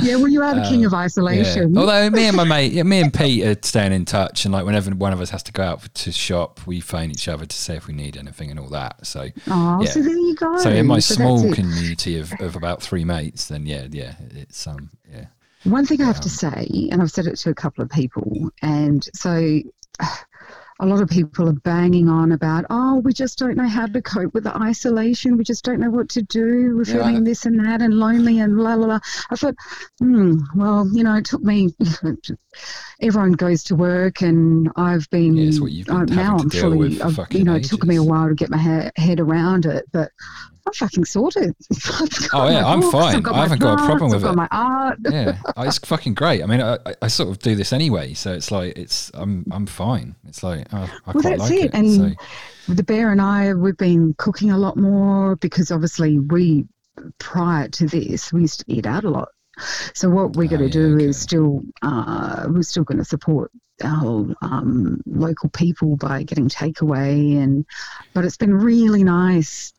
Yeah, 0.00 0.16
well, 0.16 0.28
you 0.28 0.42
are 0.42 0.54
the 0.54 0.62
king 0.62 0.84
of 0.84 0.92
yeah. 0.92 0.98
isolation. 0.98 1.76
although 1.76 2.08
me 2.10 2.26
and 2.26 2.36
my 2.36 2.44
mate, 2.44 2.84
me 2.84 3.00
and 3.00 3.12
Pete 3.12 3.44
are 3.44 3.56
staying 3.62 3.92
in 3.92 4.04
touch, 4.04 4.44
and 4.44 4.52
like 4.52 4.64
whenever 4.64 4.90
one 4.92 5.12
of 5.12 5.20
us 5.20 5.30
has 5.30 5.42
to 5.44 5.52
go 5.52 5.62
out 5.62 5.82
to 5.94 6.12
shop, 6.12 6.60
we 6.66 6.80
phone 6.80 7.10
each 7.10 7.28
other 7.28 7.46
to 7.46 7.56
say 7.56 7.76
if 7.76 7.86
we 7.86 7.94
need 7.94 8.16
anything 8.16 8.50
and 8.50 8.58
all 8.60 8.68
that. 8.68 9.06
So, 9.06 9.28
Oh, 9.48 9.82
yeah. 9.82 9.90
so 9.90 10.02
there 10.02 10.12
you 10.16 10.34
go. 10.34 10.56
so 10.58 10.70
in 10.70 10.86
my 10.86 10.98
So 10.98 11.14
small 11.14 11.52
community 11.54 12.18
of, 12.18 12.32
of 12.40 12.56
about 12.56 12.82
three 12.82 13.04
mates, 13.04 13.46
then 13.48 13.66
yeah, 13.66 13.86
yeah, 13.90 14.14
it's 14.34 14.66
um, 14.66 14.90
yeah, 15.12 15.26
One 15.64 15.84
thing 15.86 16.00
I 16.00 16.06
have 16.06 16.20
to 16.20 16.28
Um, 16.46 16.52
say, 16.52 16.88
and 16.92 17.02
I've 17.02 17.10
said 17.10 17.26
it 17.26 17.36
to 17.36 17.50
a 17.50 17.54
couple 17.54 17.82
of 17.84 17.90
people, 17.90 18.50
and 18.62 19.06
so 19.14 19.60
a 20.80 20.86
lot 20.86 21.02
of 21.02 21.08
people 21.08 21.48
are 21.48 21.52
banging 21.52 22.08
on 22.08 22.30
about, 22.32 22.64
oh, 22.70 23.00
we 23.00 23.12
just 23.12 23.38
don't 23.38 23.56
know 23.56 23.66
how 23.66 23.86
to 23.86 24.00
cope 24.00 24.32
with 24.32 24.44
the 24.44 24.56
isolation. 24.56 25.36
We 25.36 25.42
just 25.42 25.64
don't 25.64 25.80
know 25.80 25.90
what 25.90 26.08
to 26.10 26.22
do. 26.22 26.76
We're 26.76 26.84
feeling 26.84 27.16
I- 27.16 27.20
this 27.22 27.46
and 27.46 27.58
that 27.64 27.82
and 27.82 27.94
lonely 27.94 28.38
and 28.38 28.58
la 28.58 28.74
la 28.74 28.86
la. 28.86 29.00
I 29.30 29.36
thought, 29.36 29.56
hmm, 29.98 30.36
well, 30.54 30.88
you 30.92 31.02
know, 31.02 31.16
it 31.16 31.24
took 31.24 31.42
me. 31.42 31.74
Everyone 33.00 33.32
goes 33.32 33.64
to 33.64 33.76
work, 33.76 34.22
and 34.22 34.70
I've 34.76 35.08
been. 35.10 35.36
Yeah, 35.36 35.48
it's 35.48 35.60
what 35.60 35.72
you've 35.72 35.86
been 35.86 35.96
uh, 35.96 36.04
now 36.04 36.36
having 36.36 36.50
to 36.50 36.56
I'm 36.56 36.62
fully. 36.62 37.38
You 37.38 37.44
know, 37.44 37.54
it 37.54 37.64
took 37.64 37.84
me 37.84 37.96
a 37.96 38.02
while 38.02 38.28
to 38.28 38.34
get 38.34 38.50
my 38.50 38.58
he- 38.58 39.02
head 39.02 39.20
around 39.20 39.66
it, 39.66 39.84
but. 39.92 40.10
I'm 40.68 40.72
fucking 40.74 41.04
sorted. 41.06 41.54
I've 41.72 42.28
Oh, 42.34 42.48
yeah, 42.48 42.66
I'm 42.66 42.80
books, 42.80 42.92
fine. 42.92 43.26
I 43.26 43.40
haven't 43.42 43.60
got 43.60 43.80
a 43.80 43.86
problem 43.86 44.10
I've 44.10 44.14
with 44.14 44.22
got 44.22 44.32
it. 44.32 44.36
my 44.36 44.48
art. 44.50 44.98
yeah, 45.10 45.38
it's 45.58 45.78
fucking 45.78 46.14
great. 46.14 46.42
I 46.42 46.46
mean, 46.46 46.60
I, 46.60 46.78
I- 47.00 47.08
sort 47.08 47.30
of 47.30 47.38
do 47.38 47.54
this 47.54 47.72
anyway, 47.72 48.12
so 48.14 48.32
it's 48.34 48.50
like 48.50 48.76
it's 48.76 49.10
I'm 49.14 49.46
I'm 49.50 49.66
fine. 49.66 50.14
It's 50.28 50.42
like 50.42 50.66
oh, 50.72 50.76
I 51.06 51.12
Well, 51.12 51.22
quite 51.22 51.38
that's 51.38 51.50
like 51.50 51.52
it. 51.52 51.64
it. 51.66 51.74
And 51.74 52.16
so. 52.66 52.74
the 52.74 52.82
bear 52.82 53.10
and 53.10 53.20
I, 53.20 53.54
we've 53.54 53.76
been 53.76 54.14
cooking 54.18 54.50
a 54.50 54.58
lot 54.58 54.76
more 54.76 55.36
because 55.36 55.70
obviously 55.72 56.18
we, 56.18 56.66
prior 57.18 57.68
to 57.68 57.86
this, 57.86 58.30
we 58.32 58.42
used 58.42 58.60
to 58.60 58.64
eat 58.68 58.84
out 58.86 59.04
a 59.04 59.10
lot. 59.10 59.28
So 59.94 60.08
what 60.10 60.36
we're 60.36 60.48
going 60.48 60.60
to 60.60 60.66
yeah, 60.66 60.86
do 60.86 60.94
okay. 60.96 61.04
is 61.06 61.18
still, 61.18 61.62
uh, 61.82 62.44
we're 62.48 62.62
still 62.62 62.84
going 62.84 62.98
to 62.98 63.04
support 63.04 63.50
our 63.82 64.26
um, 64.42 65.00
local 65.06 65.48
people 65.50 65.96
by 65.96 66.22
getting 66.24 66.48
takeaway, 66.48 67.42
and 67.42 67.64
but 68.14 68.24
it's 68.24 68.36
been 68.36 68.52
really 68.54 69.02
nice. 69.04 69.72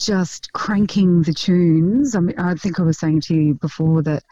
Just 0.00 0.52
cranking 0.52 1.22
the 1.22 1.32
tunes. 1.32 2.14
I 2.14 2.20
mean, 2.20 2.38
I 2.38 2.54
think 2.54 2.78
I 2.78 2.82
was 2.82 2.98
saying 2.98 3.22
to 3.22 3.34
you 3.34 3.54
before 3.54 4.02
that 4.02 4.22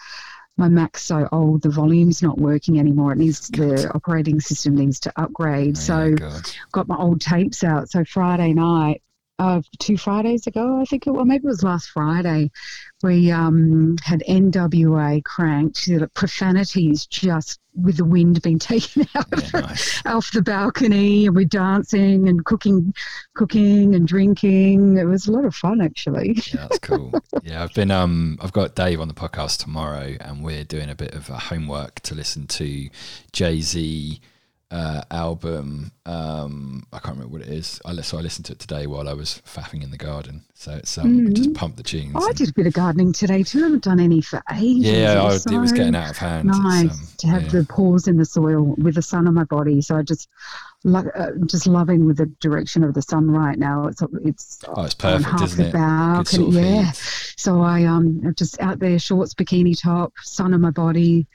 my 0.57 0.69
Mac's 0.69 1.03
so 1.03 1.29
old, 1.33 1.63
the 1.63 1.71
volume's 1.71 2.23
not 2.23 2.39
working 2.39 2.79
anymore. 2.79 3.13
It 3.13 3.19
needs 3.19 3.49
the 3.49 3.91
operating 3.93 4.41
system 4.41 4.77
needs 4.77 5.01
to 5.01 5.13
upgrade. 5.17 5.77
Oh, 5.77 5.81
so 5.81 6.15
God. 6.15 6.51
got 6.71 6.89
my 6.89 6.97
old 6.97 7.21
tapes 7.21 7.65
out. 7.65 7.91
So 7.91 8.05
Friday 8.05 8.53
night, 8.53 9.03
uh, 9.39 9.63
two 9.81 9.97
Fridays 9.97 10.47
ago, 10.47 10.81
I 10.81 10.85
think 10.85 11.07
it 11.07 11.11
well, 11.11 11.25
maybe 11.25 11.45
it 11.45 11.49
was 11.49 11.65
last 11.65 11.91
Friday, 11.91 12.51
we 13.05 13.31
um, 13.31 13.97
had 14.03 14.25
NWA 14.29 15.23
cranked. 15.25 15.87
The 15.87 16.11
profanities 16.15 17.07
just 17.07 17.61
with 17.77 17.99
the 17.99 18.05
wind 18.05 18.41
being 18.43 18.59
taken 18.73 19.07
out 19.15 19.27
Yeah, 19.55 19.61
nice. 19.61 20.03
off 20.07 20.33
the 20.33 20.43
balcony, 20.43 21.27
and 21.27 21.37
we're 21.37 21.45
dancing 21.45 22.29
and 22.29 22.45
cooking, 22.45 22.95
cooking 23.37 23.95
and 23.95 24.09
drinking. 24.09 24.97
It 24.97 25.05
was 25.05 25.29
a 25.29 25.33
lot 25.33 25.45
of 25.45 25.55
fun, 25.55 25.81
actually. 25.81 26.35
Yeah, 26.53 26.63
that's 26.63 26.79
cool. 26.81 27.13
yeah, 27.43 27.63
I've 27.63 27.75
been 27.75 27.91
um 27.91 28.39
I've 28.41 28.53
got 28.53 28.75
Dave 28.75 29.01
on 29.01 29.09
the 29.09 29.15
podcast 29.15 29.59
tomorrow 29.59 30.17
and 30.21 30.43
we're 30.43 30.65
doing 30.65 30.89
a 30.91 30.95
bit 30.95 31.15
of 31.15 31.29
a 31.31 31.39
homework 31.39 32.01
to 32.01 32.15
listen 32.15 32.47
to 32.49 32.89
Jay 33.33 33.61
Z 33.61 34.21
uh, 34.75 35.03
album. 35.11 35.93
Um 36.07 36.85
I 36.93 36.99
can't 36.99 37.17
remember 37.17 37.33
what 37.39 37.43
it 37.47 37.53
is. 37.61 37.81
I 37.87 37.95
so 38.03 38.19
I 38.19 38.21
listened 38.23 38.47
to 38.47 38.53
it 38.53 38.59
today 38.59 38.87
while 38.87 39.09
I 39.09 39.15
was 39.15 39.41
faffing 39.47 39.83
in 39.83 39.91
the 39.91 39.97
garden. 39.97 40.43
So 40.55 40.73
it's 40.73 40.99
um 40.99 41.29
Mm. 41.29 41.33
just 41.35 41.55
pump 41.55 41.77
the 41.77 41.83
tunes. 41.83 42.13
I 42.17 42.27
and- 42.27 42.37
did 42.37 42.49
a 42.51 42.53
bit 42.53 42.67
of 42.67 42.73
gardening 42.75 43.13
today 43.13 43.43
too. 43.45 43.61
I 43.61 43.63
haven't 43.65 43.85
done 43.85 44.01
any 44.01 44.21
for 44.21 44.43
ages. 44.53 44.85
yeah, 44.93 45.23
I, 45.23 45.25
was 45.25 45.47
it 45.47 45.57
was 45.57 45.73
getting 45.73 45.95
out 45.95 46.11
of 46.11 46.19
hand. 46.19 46.49
Nice 46.49 46.91
um, 46.91 47.09
to 47.19 47.27
have 47.29 47.43
yeah. 47.45 47.49
the 47.61 47.65
pause 47.77 48.09
in 48.09 48.17
the 48.17 48.25
soil 48.27 48.75
with 48.77 48.97
the 48.97 49.03
sun 49.03 49.27
on 49.29 49.35
my 49.35 49.45
body. 49.45 49.81
So 49.81 49.97
I 49.97 50.03
just, 50.03 50.29
lo- 50.85 51.11
uh, 51.17 51.31
just 51.47 51.67
loving 51.67 52.05
with 52.07 52.17
the 52.19 52.27
direction 52.41 52.85
of 52.85 52.93
the 52.95 53.03
sun 53.03 53.31
right 53.31 53.59
now. 53.59 53.87
It's 53.87 54.03
it's 54.25 54.59
Oh, 54.69 54.85
it's 54.85 54.95
perfect, 54.95 55.41
isn't 55.43 55.67
it? 55.69 55.73
Balcony. 55.73 56.25
sort 56.25 56.49
of 56.49 56.55
yeah. 56.63 56.83
heat. 56.91 57.35
So 57.37 57.63
I 57.63 57.85
um 57.85 58.35
just 58.37 58.61
out 58.61 58.79
there, 58.81 58.99
shorts, 58.99 59.35
bikini 59.35 59.81
top, 59.81 60.13
sun 60.23 60.53
on 60.53 60.61
my 60.61 60.71
body. 60.71 61.27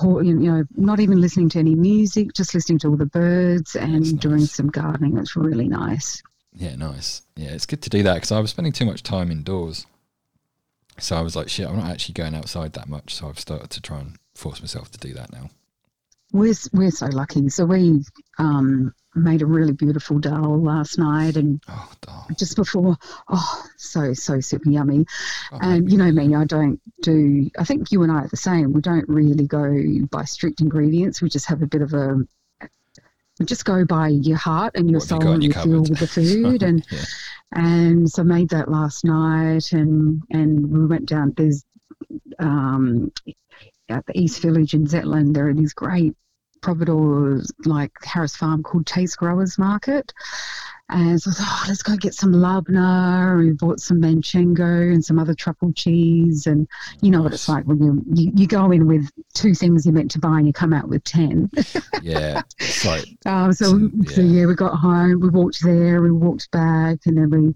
You 0.00 0.34
know, 0.34 0.64
not 0.74 1.00
even 1.00 1.20
listening 1.20 1.48
to 1.50 1.58
any 1.58 1.74
music, 1.74 2.32
just 2.32 2.54
listening 2.54 2.78
to 2.80 2.88
all 2.88 2.96
the 2.96 3.06
birds 3.06 3.76
and 3.76 3.96
That's 3.96 4.12
doing 4.12 4.46
some 4.46 4.68
gardening. 4.68 5.18
It's 5.18 5.36
really 5.36 5.68
nice. 5.68 6.22
Yeah, 6.54 6.76
nice. 6.76 7.22
Yeah, 7.36 7.50
it's 7.50 7.66
good 7.66 7.82
to 7.82 7.90
do 7.90 8.02
that 8.02 8.14
because 8.14 8.32
I 8.32 8.40
was 8.40 8.50
spending 8.50 8.72
too 8.72 8.86
much 8.86 9.02
time 9.02 9.30
indoors. 9.30 9.86
So 10.98 11.16
I 11.16 11.20
was 11.20 11.36
like, 11.36 11.48
shit, 11.48 11.68
I'm 11.68 11.76
not 11.76 11.90
actually 11.90 12.14
going 12.14 12.34
outside 12.34 12.72
that 12.74 12.88
much. 12.88 13.14
So 13.14 13.28
I've 13.28 13.38
started 13.38 13.70
to 13.70 13.80
try 13.80 14.00
and 14.00 14.18
force 14.34 14.60
myself 14.60 14.90
to 14.92 14.98
do 14.98 15.12
that 15.14 15.32
now. 15.32 15.50
We're 16.32 16.54
we're 16.72 16.90
so 16.90 17.06
lucky. 17.06 17.48
So 17.50 17.66
we 17.66 18.02
um 18.38 18.94
made 19.14 19.42
a 19.42 19.46
really 19.46 19.72
beautiful 19.72 20.18
dal 20.18 20.60
last 20.62 20.98
night, 20.98 21.36
and 21.36 21.62
Oh, 21.68 21.88
just 22.38 22.56
before, 22.56 22.96
oh, 23.28 23.64
so 23.76 24.14
so 24.14 24.40
super 24.40 24.70
yummy. 24.70 25.04
oh, 25.52 25.58
And 25.60 25.90
you 25.90 25.98
know 25.98 26.10
me, 26.10 26.34
I 26.34 26.44
don't 26.44 26.80
do. 27.02 27.50
I 27.58 27.64
think 27.64 27.92
you 27.92 28.02
and 28.02 28.10
I 28.12 28.22
are 28.22 28.28
the 28.28 28.36
same. 28.36 28.72
We 28.72 28.80
don't 28.80 29.08
really 29.08 29.46
go 29.46 29.74
by 30.10 30.24
strict 30.24 30.60
ingredients. 30.60 31.20
We 31.20 31.28
just 31.28 31.46
have 31.46 31.62
a 31.62 31.66
bit 31.66 31.82
of 31.82 31.92
a. 31.94 32.16
We 33.38 33.46
just 33.46 33.64
go 33.64 33.84
by 33.84 34.08
your 34.08 34.36
heart 34.36 34.72
and 34.76 34.90
your 34.90 35.00
What 35.00 35.08
have 35.10 35.20
you 35.20 35.24
soul 35.24 35.32
and 35.34 35.42
your 35.44 35.52
feel 35.54 35.80
with 35.82 35.98
the 35.98 36.06
food, 36.06 36.62
and 36.62 36.86
yeah. 36.90 37.04
and 37.52 38.10
so 38.10 38.22
I 38.22 38.24
made 38.24 38.50
that 38.50 38.70
last 38.70 39.04
night, 39.04 39.72
and 39.72 40.22
and 40.30 40.70
we 40.70 40.86
went 40.86 41.06
down. 41.08 41.32
There's 41.36 41.64
um, 42.38 43.10
at 43.88 44.06
the 44.06 44.18
East 44.18 44.40
Village 44.42 44.74
in 44.74 44.86
Zetland. 44.86 45.34
There 45.34 45.48
are 45.48 45.54
these 45.54 45.72
great 45.74 46.14
Providor 46.62 47.44
like 47.66 47.92
Harris 48.02 48.34
Farm 48.36 48.62
called 48.62 48.86
Taste 48.86 49.18
Growers 49.18 49.58
Market. 49.58 50.12
And 50.88 51.20
so 51.20 51.30
I 51.30 51.34
thought, 51.34 51.46
oh, 51.48 51.64
let's 51.68 51.82
go 51.82 51.96
get 51.96 52.12
some 52.14 52.32
labna. 52.32 53.30
And 53.30 53.38
we 53.38 53.52
bought 53.52 53.80
some 53.80 54.00
manchego 54.00 54.92
and 54.92 55.02
some 55.02 55.18
other 55.18 55.34
truffle 55.34 55.72
cheese. 55.72 56.46
And 56.46 56.68
you 57.00 57.10
know 57.10 57.22
what 57.22 57.32
it's 57.32 57.48
like 57.48 57.64
when 57.64 57.82
you, 57.82 58.02
you, 58.12 58.32
you 58.34 58.46
go 58.46 58.70
in 58.70 58.86
with 58.86 59.08
two 59.32 59.54
things 59.54 59.86
you're 59.86 59.94
meant 59.94 60.10
to 60.12 60.18
buy 60.18 60.38
and 60.38 60.46
you 60.46 60.52
come 60.52 60.72
out 60.74 60.88
with 60.88 61.02
10. 61.04 61.50
yeah, 62.02 62.42
like 62.84 63.06
Um, 63.26 63.52
so, 63.52 63.66
Some- 63.66 64.04
so 64.06 64.20
yeah. 64.20 64.40
yeah, 64.40 64.46
we 64.46 64.54
got 64.54 64.74
home, 64.76 65.20
we 65.20 65.30
walked 65.30 65.62
there, 65.62 66.02
we 66.02 66.10
walked 66.10 66.50
back, 66.50 66.98
and 67.06 67.16
then 67.16 67.30
we 67.30 67.54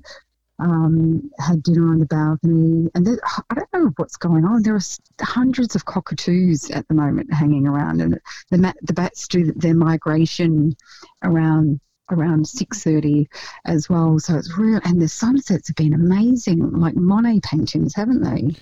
um, 0.58 1.30
had 1.38 1.62
dinner 1.62 1.88
on 1.88 1.98
the 1.98 2.06
balcony. 2.06 2.90
And 2.94 3.06
there, 3.06 3.18
I 3.50 3.54
don't 3.54 3.72
know 3.72 3.92
what's 3.96 4.16
going 4.16 4.44
on. 4.44 4.62
There 4.62 4.74
are 4.74 4.80
hundreds 5.20 5.74
of 5.74 5.84
cockatoos 5.84 6.70
at 6.70 6.86
the 6.88 6.94
moment 6.94 7.32
hanging 7.32 7.66
around, 7.66 8.00
and 8.00 8.18
the 8.50 8.74
the 8.82 8.92
bats 8.92 9.28
do 9.28 9.52
their 9.52 9.74
migration 9.74 10.76
around 11.22 11.80
around 12.10 12.46
six 12.46 12.82
thirty 12.82 13.28
as 13.64 13.88
well. 13.88 14.18
So 14.18 14.36
it's 14.36 14.56
real, 14.56 14.80
and 14.84 15.00
the 15.00 15.08
sunsets 15.08 15.68
have 15.68 15.76
been 15.76 15.94
amazing, 15.94 16.70
like 16.72 16.96
Monet 16.96 17.40
paintings, 17.42 17.94
haven't 17.94 18.22
they? 18.22 18.56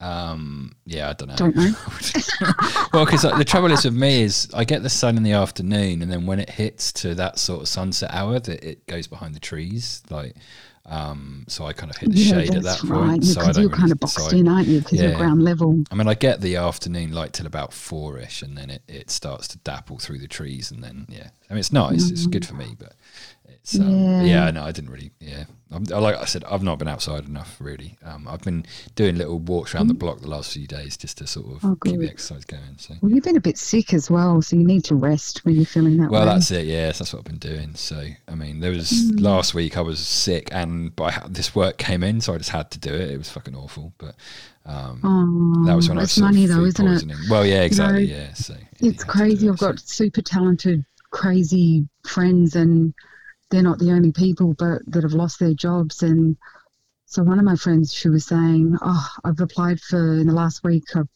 Um, 0.00 0.76
yeah, 0.86 1.10
I 1.10 1.12
don't 1.12 1.28
know. 1.28 1.36
Don't 1.36 1.56
know. 1.56 1.72
well, 2.92 3.04
because 3.04 3.24
like, 3.24 3.36
the 3.36 3.44
trouble 3.44 3.72
is 3.72 3.84
with 3.84 3.94
me 3.94 4.22
is 4.22 4.48
I 4.54 4.64
get 4.64 4.82
the 4.82 4.90
sun 4.90 5.16
in 5.16 5.24
the 5.24 5.32
afternoon, 5.32 6.02
and 6.02 6.10
then 6.10 6.26
when 6.26 6.38
it 6.38 6.50
hits 6.50 6.92
to 6.94 7.14
that 7.16 7.38
sort 7.38 7.62
of 7.62 7.68
sunset 7.68 8.10
hour, 8.12 8.38
that 8.38 8.64
it 8.64 8.86
goes 8.86 9.06
behind 9.06 9.34
the 9.34 9.40
trees, 9.40 10.02
like. 10.10 10.34
Um, 10.90 11.44
so 11.48 11.66
I 11.66 11.74
kind 11.74 11.90
of 11.90 11.98
hit 11.98 12.12
the 12.12 12.18
yeah, 12.18 12.32
shade 12.40 12.54
at 12.54 12.62
that 12.62 12.82
right. 12.84 13.10
point. 13.10 13.24
so 13.26 13.40
I 13.42 13.52
don't 13.52 13.56
you're 13.62 13.68
really 13.68 13.78
kind 13.78 13.92
of 13.92 14.00
boxed 14.00 14.16
decide. 14.16 14.32
in, 14.38 14.48
aren't 14.48 14.68
you? 14.68 14.78
Because 14.78 14.98
Yeah. 14.98 15.08
you're 15.08 15.18
ground 15.18 15.42
level. 15.42 15.84
I 15.90 15.94
mean, 15.94 16.08
I 16.08 16.14
get 16.14 16.40
the 16.40 16.56
afternoon 16.56 17.12
light 17.12 17.34
till 17.34 17.46
about 17.46 17.74
four-ish, 17.74 18.40
and 18.40 18.56
then 18.56 18.70
it, 18.70 18.82
it 18.88 19.10
starts 19.10 19.48
to 19.48 19.58
dapple 19.58 19.98
through 19.98 20.18
the 20.18 20.28
trees, 20.28 20.70
and 20.70 20.82
then 20.82 21.06
yeah, 21.10 21.28
I 21.50 21.52
mean 21.52 21.60
it's 21.60 21.72
nice, 21.72 22.10
it's 22.10 22.26
good 22.26 22.46
for 22.46 22.54
me, 22.54 22.74
but 22.78 22.94
um, 23.74 23.90
Yeah. 23.90 24.22
yeah, 24.22 24.50
no, 24.50 24.62
I 24.64 24.72
didn't 24.72 24.90
really, 24.90 25.10
yeah, 25.20 25.44
I'm, 25.70 25.84
like 25.84 26.16
I 26.16 26.24
said, 26.24 26.44
I've 26.44 26.62
not 26.62 26.78
been 26.78 26.88
outside 26.88 27.26
enough 27.26 27.56
really. 27.60 27.96
Um, 28.04 28.26
I've 28.26 28.40
been 28.42 28.64
doing 28.94 29.16
little 29.16 29.38
walks 29.38 29.74
around 29.74 29.88
the 29.88 29.94
block 29.94 30.20
the 30.20 30.28
last 30.28 30.52
few 30.54 30.66
days 30.66 30.96
just 30.96 31.18
to 31.18 31.26
sort 31.26 31.46
of 31.56 31.64
Oh, 31.64 31.76
keep 31.84 32.00
the 32.00 32.08
exercise 32.08 32.44
going. 32.46 32.78
So 32.78 32.94
Well, 33.02 33.12
you've 33.12 33.24
been 33.24 33.36
a 33.36 33.40
bit 33.40 33.58
sick 33.58 33.92
as 33.92 34.10
well, 34.10 34.40
so 34.40 34.56
you 34.56 34.64
need 34.64 34.84
to 34.84 34.94
rest 34.94 35.44
when 35.44 35.56
you're 35.56 35.66
feeling 35.66 35.98
that 35.98 36.10
way. 36.10 36.18
well, 36.18 36.26
way. 36.26 36.34
that's 36.34 36.50
it. 36.50 36.66
Yes, 36.66 36.98
that's 36.98 37.12
what 37.12 37.18
I've 37.20 37.24
been 37.26 37.38
doing. 37.38 37.74
So 37.74 38.02
I 38.26 38.34
mean, 38.34 38.60
there 38.60 38.70
was 38.72 38.90
Mm. 38.90 39.20
last 39.20 39.52
week 39.54 39.76
I 39.76 39.82
was 39.82 39.98
sick, 39.98 40.48
and 40.52 40.94
but 40.96 41.32
this 41.34 41.54
work 41.54 41.76
came 41.76 42.02
in, 42.02 42.20
so 42.22 42.34
I 42.34 42.38
just 42.38 42.50
had 42.50 42.70
to 42.70 42.78
do 42.78 42.94
it. 42.94 43.10
It 43.10 43.18
was 43.18 43.28
fucking 43.30 43.54
awful, 43.54 43.92
but. 43.98 44.14
Um, 44.66 45.00
Oh, 45.02 45.64
that 45.66 45.74
was 45.76 45.88
when 45.88 45.96
I 45.96 46.02
was 46.02 46.10
it's 46.10 46.14
sort 46.18 46.28
of 46.30 46.34
money 46.34 46.46
though, 46.46 46.64
isn't 46.66 47.10
it? 47.10 47.16
Well, 47.30 47.46
yeah, 47.46 47.62
exactly. 47.62 48.06
know, 48.06 48.14
yeah, 48.14 48.32
so 48.34 48.54
It's 48.72 48.82
you 48.82 48.88
have 48.90 48.98
to 48.98 49.04
do 49.04 49.10
crazy. 49.10 49.46
it, 49.46 49.50
I've 49.52 49.58
so- 49.58 49.66
got 49.72 49.80
super 49.80 50.20
talented, 50.20 50.84
crazy 51.10 51.88
friends, 52.04 52.54
and 52.54 52.92
they're 53.50 53.62
not 53.62 53.78
the 53.78 53.92
only 53.92 54.12
people, 54.12 54.54
but 54.54 54.82
that 54.86 55.02
have 55.02 55.12
lost 55.12 55.38
their 55.38 55.54
jobs. 55.54 56.02
And 56.02 56.36
so 57.06 57.22
one 57.22 57.38
of 57.38 57.44
my 57.44 57.56
friends, 57.56 57.92
she 57.92 58.08
was 58.08 58.24
saying, 58.26 58.76
"Oh, 58.82 59.08
I've 59.24 59.40
applied 59.40 59.80
for 59.80 60.18
in 60.18 60.26
the 60.26 60.34
last 60.34 60.64
week, 60.64 60.84
or 60.94 61.08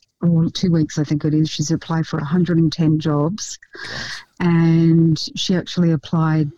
two 0.51 0.71
weeks, 0.71 0.99
I 0.99 1.05
think 1.05 1.25
it 1.25 1.35
is. 1.35 1.51
She's 1.51 1.71
applied 1.71 2.07
for 2.07 2.19
110 2.19 2.99
jobs, 2.99 3.59
and 4.41 5.19
she 5.37 5.55
actually 5.55 5.91
applied 5.91 6.57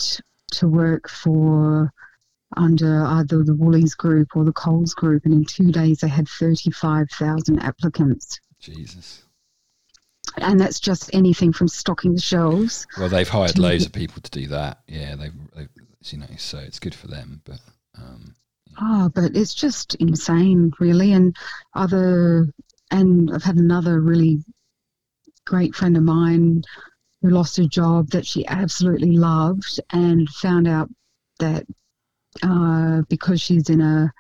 to 0.53 0.69
work 0.69 1.09
for." 1.09 1.93
Under 2.57 3.05
either 3.05 3.43
the 3.43 3.57
Woolies 3.57 3.97
group 3.97 4.37
or 4.37 4.45
the 4.45 4.53
Coles 4.53 4.95
group, 4.95 5.25
and 5.25 5.35
in 5.35 5.45
two 5.45 5.73
days 5.73 5.99
they 5.99 6.07
had 6.07 6.29
35,000 6.29 7.59
applicants. 7.59 8.39
Jesus. 8.61 9.25
And 10.39 10.61
that's 10.61 10.81
just 10.81 11.11
anything 11.15 11.53
from 11.53 11.69
stocking 11.69 12.15
the 12.15 12.21
shelves. 12.21 12.87
Well, 12.99 13.09
they've 13.09 13.29
hired 13.29 13.59
loads 13.59 13.87
of 13.87 13.93
people 13.93 14.23
to 14.23 14.31
do 14.31 14.47
that. 14.49 14.81
Yeah, 14.87 15.17
they've, 15.17 15.33
they've 15.55 15.69
you 16.03 16.19
know, 16.19 16.27
so 16.37 16.59
it's 16.59 16.79
good 16.79 16.95
for 16.95 17.07
them. 17.07 17.41
But 17.45 17.61
um, 17.97 18.35
Oh, 18.81 19.09
but 19.15 19.37
it's 19.37 19.55
just 19.55 19.95
insane, 19.97 20.73
really. 20.81 21.13
And 21.13 21.37
other, 21.75 22.49
and 22.91 23.31
I've 23.33 23.45
had 23.45 23.57
another 23.57 24.01
really 24.01 24.39
great 25.47 25.75
friend 25.75 25.97
of 25.97 26.03
mine 26.03 26.63
who 27.23 27.31
lost 27.31 27.59
a 27.59 27.67
job 27.67 28.11
that 28.11 28.27
she 28.27 28.47
absolutely 28.47 29.17
loved 29.17 29.81
and 29.91 30.29
found 30.29 30.67
out 30.67 30.91
that 31.39 31.67
uh, 32.43 33.03
because 33.09 33.41
she's 33.41 33.71
in 33.71 33.81
a 33.81 34.13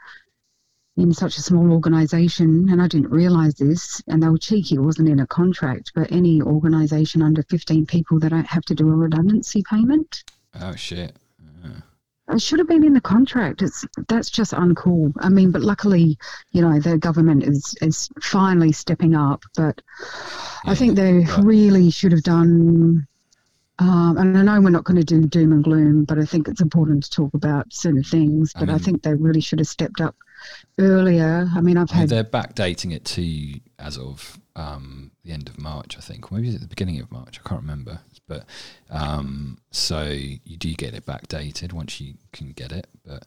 in 0.96 1.12
such 1.12 1.38
a 1.38 1.42
small 1.42 1.72
organisation, 1.72 2.68
and 2.70 2.80
I 2.80 2.86
didn't 2.86 3.10
realise 3.10 3.54
this, 3.54 4.00
and 4.06 4.22
they 4.22 4.28
were 4.28 4.38
cheeky, 4.38 4.76
it 4.76 4.80
wasn't 4.80 5.08
in 5.08 5.20
a 5.20 5.26
contract, 5.26 5.92
but 5.94 6.12
any 6.12 6.40
organisation 6.40 7.20
under 7.20 7.42
15 7.42 7.86
people, 7.86 8.18
they 8.20 8.28
don't 8.28 8.46
have 8.46 8.64
to 8.66 8.74
do 8.74 8.88
a 8.88 8.94
redundancy 8.94 9.62
payment. 9.68 10.22
oh 10.60 10.76
shit. 10.76 11.16
Uh, 11.64 12.34
It 12.34 12.40
should 12.40 12.58
have 12.60 12.68
been 12.68 12.84
in 12.84 12.94
the 12.94 13.00
contract. 13.00 13.60
It's 13.60 13.84
that's 14.08 14.30
just 14.30 14.52
uncool. 14.52 15.12
I 15.18 15.28
mean, 15.28 15.50
but 15.50 15.62
luckily, 15.62 16.16
you 16.52 16.62
know, 16.62 16.78
the 16.80 16.96
government 16.96 17.42
is 17.44 17.74
is 17.82 18.08
finally 18.22 18.72
stepping 18.72 19.14
up. 19.14 19.42
But 19.56 19.82
I 20.64 20.74
think 20.74 20.94
they 20.94 21.18
right. 21.18 21.44
really 21.44 21.90
should 21.90 22.12
have 22.12 22.22
done. 22.22 23.06
Um, 23.80 24.16
and 24.18 24.38
I 24.38 24.42
know 24.42 24.60
we're 24.60 24.70
not 24.70 24.84
going 24.84 25.04
to 25.04 25.04
do 25.04 25.26
doom 25.26 25.52
and 25.52 25.64
gloom, 25.64 26.04
but 26.04 26.18
I 26.18 26.24
think 26.24 26.46
it's 26.46 26.60
important 26.60 27.02
to 27.04 27.10
talk 27.10 27.34
about 27.34 27.72
certain 27.72 28.04
things. 28.04 28.52
But 28.54 28.68
I, 28.68 28.74
mean- 28.74 28.78
think 28.78 29.02
they 29.02 29.14
really 29.14 29.40
should 29.40 29.58
have 29.58 29.68
stepped 29.68 30.00
up 30.00 30.14
earlier. 30.78 31.48
I 31.54 31.60
mean, 31.60 31.76
I've 31.76 31.90
I 31.90 31.94
mean, 31.94 32.00
had 32.00 32.08
they're 32.10 32.24
backdating 32.24 32.92
it 32.94 33.04
to 33.06 33.60
as 33.78 33.98
of 33.98 34.38
um, 34.56 35.10
the 35.24 35.32
end 35.32 35.48
of 35.48 35.58
March, 35.58 35.96
I 35.96 36.00
think. 36.00 36.30
Or 36.30 36.36
maybe 36.36 36.48
it's 36.48 36.56
at 36.56 36.62
the 36.62 36.68
beginning 36.68 37.00
of 37.00 37.10
March. 37.12 37.40
I 37.44 37.48
can't 37.48 37.60
remember. 37.62 38.00
But 38.26 38.46
um, 38.90 39.58
so 39.70 40.04
you 40.08 40.56
do 40.56 40.72
get 40.74 40.94
it 40.94 41.04
backdated 41.06 41.72
once 41.72 42.00
you 42.00 42.14
can 42.32 42.52
get 42.52 42.72
it. 42.72 42.86
But 43.04 43.24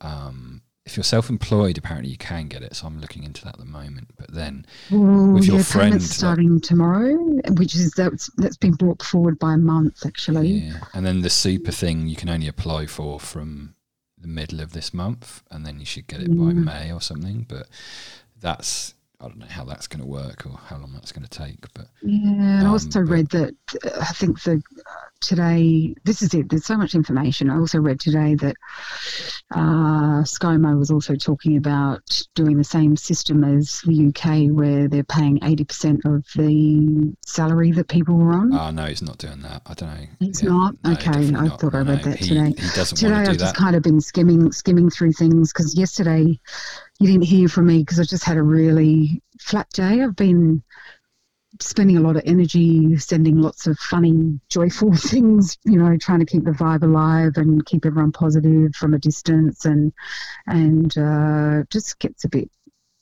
um, 0.00 0.62
if 0.86 0.96
you're 0.96 1.04
self-employed, 1.04 1.76
apparently 1.76 2.10
you 2.10 2.16
can 2.16 2.46
get 2.48 2.62
it. 2.62 2.76
So 2.76 2.86
I'm 2.86 3.00
looking 3.00 3.24
into 3.24 3.44
that 3.44 3.54
at 3.54 3.58
the 3.58 3.64
moment. 3.66 4.10
But 4.16 4.32
then 4.32 4.64
Well, 4.90 5.32
With 5.32 5.44
your 5.46 5.56
yeah, 5.56 5.62
friend, 5.64 5.84
payment's 5.90 6.08
like- 6.10 6.16
starting 6.16 6.60
tomorrow, 6.60 7.14
which 7.56 7.74
is 7.74 7.92
that's 7.96 8.30
that's 8.36 8.56
been 8.56 8.72
brought 8.74 9.02
forward 9.02 9.38
by 9.38 9.54
a 9.54 9.58
month 9.58 10.06
actually. 10.06 10.48
Yeah, 10.48 10.78
and 10.94 11.04
then 11.04 11.20
the 11.22 11.30
super 11.30 11.72
thing 11.72 12.06
you 12.06 12.16
can 12.16 12.28
only 12.28 12.46
apply 12.48 12.86
for 12.86 13.18
from 13.20 13.74
the 14.20 14.28
middle 14.28 14.60
of 14.60 14.72
this 14.72 14.92
month, 14.92 15.42
and 15.50 15.64
then 15.64 15.78
you 15.80 15.86
should 15.86 16.06
get 16.06 16.20
it 16.20 16.28
by 16.28 16.52
Mm. 16.52 16.64
May 16.64 16.92
or 16.92 17.00
something. 17.00 17.46
But 17.48 17.68
that's 18.40 18.94
I 19.20 19.26
don't 19.26 19.38
know 19.38 19.46
how 19.46 19.64
that's 19.64 19.88
going 19.88 20.00
to 20.00 20.06
work 20.06 20.46
or 20.46 20.56
how 20.66 20.76
long 20.78 20.92
that's 20.92 21.10
going 21.10 21.26
to 21.26 21.28
take. 21.38 21.66
But 21.74 21.86
Yeah, 22.02 22.28
and 22.28 22.62
I 22.62 22.66
Um, 22.66 22.70
also 22.70 23.00
but- 23.00 23.08
read 23.10 23.28
that 23.30 23.54
uh, 23.84 23.90
I 24.00 24.12
think 24.12 24.40
the 24.42 24.62
today 25.20 25.94
this 26.04 26.22
is 26.22 26.32
it. 26.34 26.48
There's 26.48 26.64
so 26.64 26.76
much 26.76 26.94
information. 26.94 27.50
I 27.50 27.58
also 27.58 27.80
read 27.80 27.98
today 27.98 28.36
that 28.36 28.54
uh, 29.54 30.22
ScoMo 30.22 30.78
was 30.78 30.90
also 30.92 31.16
talking 31.16 31.56
about 31.56 32.22
doing 32.36 32.56
the 32.56 32.62
same 32.64 32.96
system 32.96 33.42
as 33.42 33.80
the 33.84 34.06
UK, 34.08 34.54
where 34.54 34.86
they're 34.86 35.02
paying 35.02 35.40
80% 35.40 36.04
of 36.04 36.24
the 36.36 37.12
salary 37.26 37.72
that 37.72 37.88
people 37.88 38.14
were 38.16 38.34
on. 38.34 38.52
oh 38.54 38.70
no, 38.70 38.84
he's 38.84 39.02
not 39.02 39.18
doing 39.18 39.40
that. 39.42 39.62
I 39.66 39.74
don't 39.74 39.88
know. 39.94 40.06
It's 40.20 40.42
Yeah, 40.42 40.50
not? 40.50 40.74
no, 40.84 40.92
Okay, 40.92 41.34
I 41.34 41.48
thought 41.48 41.74
I 41.74 41.82
No, 41.82 41.94
read 41.94 42.04
that 42.04 42.18
he, 42.18 42.28
today. 42.28 42.54
He 42.56 42.68
doesn't 42.76 42.96
Today 42.98 43.14
I've 43.14 43.26
just 43.26 43.38
that. 43.40 43.54
kind 43.56 43.74
of 43.74 43.82
been 43.82 44.00
skimming 44.00 44.52
skimming 44.52 44.90
through 44.90 45.12
things 45.14 45.52
because 45.52 45.76
yesterday 45.76 46.38
you 46.98 47.06
didn't 47.06 47.24
hear 47.24 47.48
from 47.48 47.66
me 47.66 47.78
because 47.78 48.00
I 48.00 48.04
just 48.04 48.24
had 48.24 48.36
a 48.36 48.42
really 48.42 49.22
flat 49.40 49.70
day. 49.70 50.02
I've 50.02 50.16
been 50.16 50.62
spending 51.60 51.96
a 51.96 52.00
lot 52.00 52.16
of 52.16 52.22
energy 52.26 52.96
sending 52.98 53.40
lots 53.40 53.66
of 53.66 53.78
funny, 53.78 54.40
joyful 54.48 54.94
things, 54.96 55.58
you 55.64 55.78
know, 55.78 55.96
trying 55.96 56.20
to 56.20 56.26
keep 56.26 56.44
the 56.44 56.50
vibe 56.50 56.82
alive 56.82 57.32
and 57.36 57.64
keep 57.66 57.86
everyone 57.86 58.12
positive 58.12 58.74
from 58.74 58.94
a 58.94 58.98
distance 58.98 59.64
and 59.64 59.92
and 60.46 60.96
uh, 60.98 61.62
just 61.70 61.98
gets 61.98 62.24
a 62.24 62.28
bit. 62.28 62.50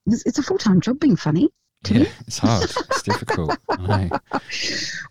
It's, 0.06 0.24
it's 0.26 0.38
a 0.38 0.42
full 0.42 0.58
time 0.58 0.80
job 0.80 1.00
being 1.00 1.16
funny. 1.16 1.48
me. 1.90 2.00
Yeah, 2.00 2.06
it's 2.26 2.38
hard. 2.38 2.64
It's 2.64 3.02
difficult. 3.02 3.56
I 3.70 3.76
know. 3.76 4.40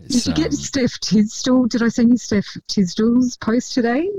Did 0.08 0.26
you 0.28 0.34
get 0.34 0.48
um, 0.48 0.52
Steph 0.52 1.00
Tisdell? 1.00 1.68
Did 1.70 1.82
I 1.82 1.88
send 1.88 2.10
you 2.10 2.18
Steph 2.18 2.58
Tisdell's 2.68 3.38
post 3.38 3.74
today? 3.74 4.10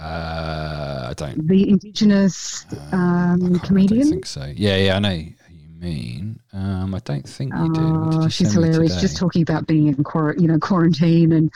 Uh, 0.00 1.06
I 1.10 1.14
don't. 1.16 1.46
The 1.48 1.68
Indigenous 1.70 2.64
Uh, 2.72 2.76
I 2.92 2.96
um, 3.34 3.54
I 3.62 3.66
comedian. 3.66 4.00
don't 4.02 4.10
think 4.10 4.26
so. 4.26 4.52
Yeah, 4.54 4.76
yeah, 4.76 4.96
I 4.96 4.98
know 4.98 5.14
who 5.16 5.54
you 5.54 5.68
mean. 5.78 6.40
Um, 6.52 6.94
I 6.94 6.98
don't 7.00 7.28
think 7.28 7.52
you 7.54 7.72
did. 7.72 7.82
What 7.82 8.10
did 8.10 8.18
Oh, 8.20 8.22
you 8.24 8.30
she's 8.30 8.52
hilarious. 8.52 9.00
Just 9.00 9.16
talking 9.16 9.42
about 9.42 9.66
being 9.66 9.88
in 9.88 10.02
quar- 10.04 10.34
you 10.36 10.46
know 10.48 10.58
quarantine 10.58 11.32
and 11.32 11.52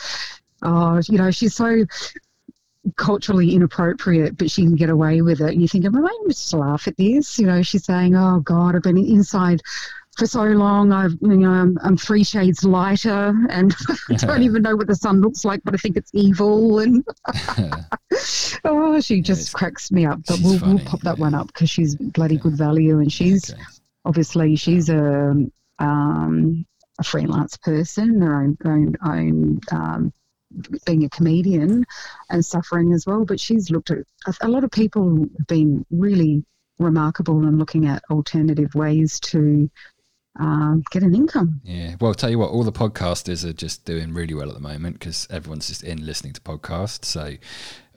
oh, 0.62 1.00
you 1.08 1.18
know, 1.18 1.30
she's 1.30 1.54
so 1.54 1.84
culturally 2.96 3.54
inappropriate, 3.54 4.36
but 4.38 4.50
she 4.50 4.62
can 4.62 4.74
get 4.76 4.88
away 4.90 5.20
with 5.20 5.40
it. 5.40 5.50
And 5.52 5.60
you 5.60 5.68
think, 5.68 5.84
am 5.84 6.04
I 6.04 6.18
just 6.28 6.50
to 6.50 6.56
laugh 6.58 6.88
at 6.88 6.96
this? 6.96 7.38
You 7.38 7.46
know, 7.46 7.62
she's 7.62 7.84
saying, 7.84 8.14
"Oh 8.16 8.40
God, 8.40 8.74
I've 8.76 8.82
been 8.82 8.98
inside." 8.98 9.60
For 10.18 10.26
so 10.26 10.42
long, 10.42 10.90
I've 10.90 11.12
you 11.20 11.36
know 11.36 11.50
I'm, 11.50 11.78
I'm 11.80 11.96
three 11.96 12.24
shades 12.24 12.64
lighter, 12.64 13.32
and 13.50 13.72
I 14.10 14.14
don't 14.16 14.42
even 14.42 14.62
know 14.62 14.74
what 14.74 14.88
the 14.88 14.96
sun 14.96 15.20
looks 15.20 15.44
like, 15.44 15.60
but 15.64 15.74
I 15.74 15.76
think 15.76 15.96
it's 15.96 16.10
evil. 16.12 16.80
And 16.80 17.04
oh, 18.64 19.00
she 19.00 19.20
just 19.20 19.40
it's- 19.42 19.52
cracks 19.54 19.92
me 19.92 20.06
up. 20.06 20.20
But 20.26 20.40
we'll, 20.42 20.58
we'll 20.60 20.78
pop 20.80 21.00
that 21.02 21.18
yeah. 21.18 21.22
one 21.22 21.34
up 21.34 21.46
because 21.48 21.70
she's 21.70 21.94
bloody 21.94 22.34
Okay. 22.34 22.42
good 22.42 22.56
value, 22.58 22.98
and 22.98 23.12
she's 23.12 23.52
Okay. 23.52 23.62
obviously 24.04 24.56
she's 24.56 24.88
a 24.88 25.34
um, 25.78 26.66
a 26.98 27.04
freelance 27.04 27.56
person, 27.56 28.20
her 28.20 28.42
own 28.42 28.58
own, 28.64 28.96
own 29.04 29.60
um, 29.70 30.12
being 30.84 31.04
a 31.04 31.08
comedian 31.10 31.84
and 32.30 32.44
suffering 32.44 32.92
as 32.92 33.06
well. 33.06 33.24
But 33.24 33.38
she's 33.38 33.70
looked 33.70 33.92
at 33.92 33.98
a, 34.26 34.34
a 34.40 34.48
lot 34.48 34.64
of 34.64 34.72
people 34.72 35.26
have 35.38 35.46
been 35.46 35.86
really 35.90 36.44
remarkable 36.80 37.42
in 37.46 37.58
looking 37.58 37.86
at 37.86 38.02
alternative 38.10 38.74
ways 38.74 39.20
to 39.20 39.70
um, 40.38 40.82
get 40.90 41.02
an 41.02 41.14
income. 41.14 41.60
Yeah. 41.64 41.96
Well, 42.00 42.08
I'll 42.10 42.14
tell 42.14 42.30
you 42.30 42.38
what, 42.38 42.50
all 42.50 42.64
the 42.64 42.72
podcasters 42.72 43.44
are 43.44 43.52
just 43.52 43.84
doing 43.84 44.14
really 44.14 44.34
well 44.34 44.48
at 44.48 44.54
the 44.54 44.60
moment 44.60 44.98
because 44.98 45.26
everyone's 45.30 45.68
just 45.68 45.82
in 45.82 46.04
listening 46.04 46.32
to 46.34 46.40
podcasts. 46.40 47.04
So 47.04 47.34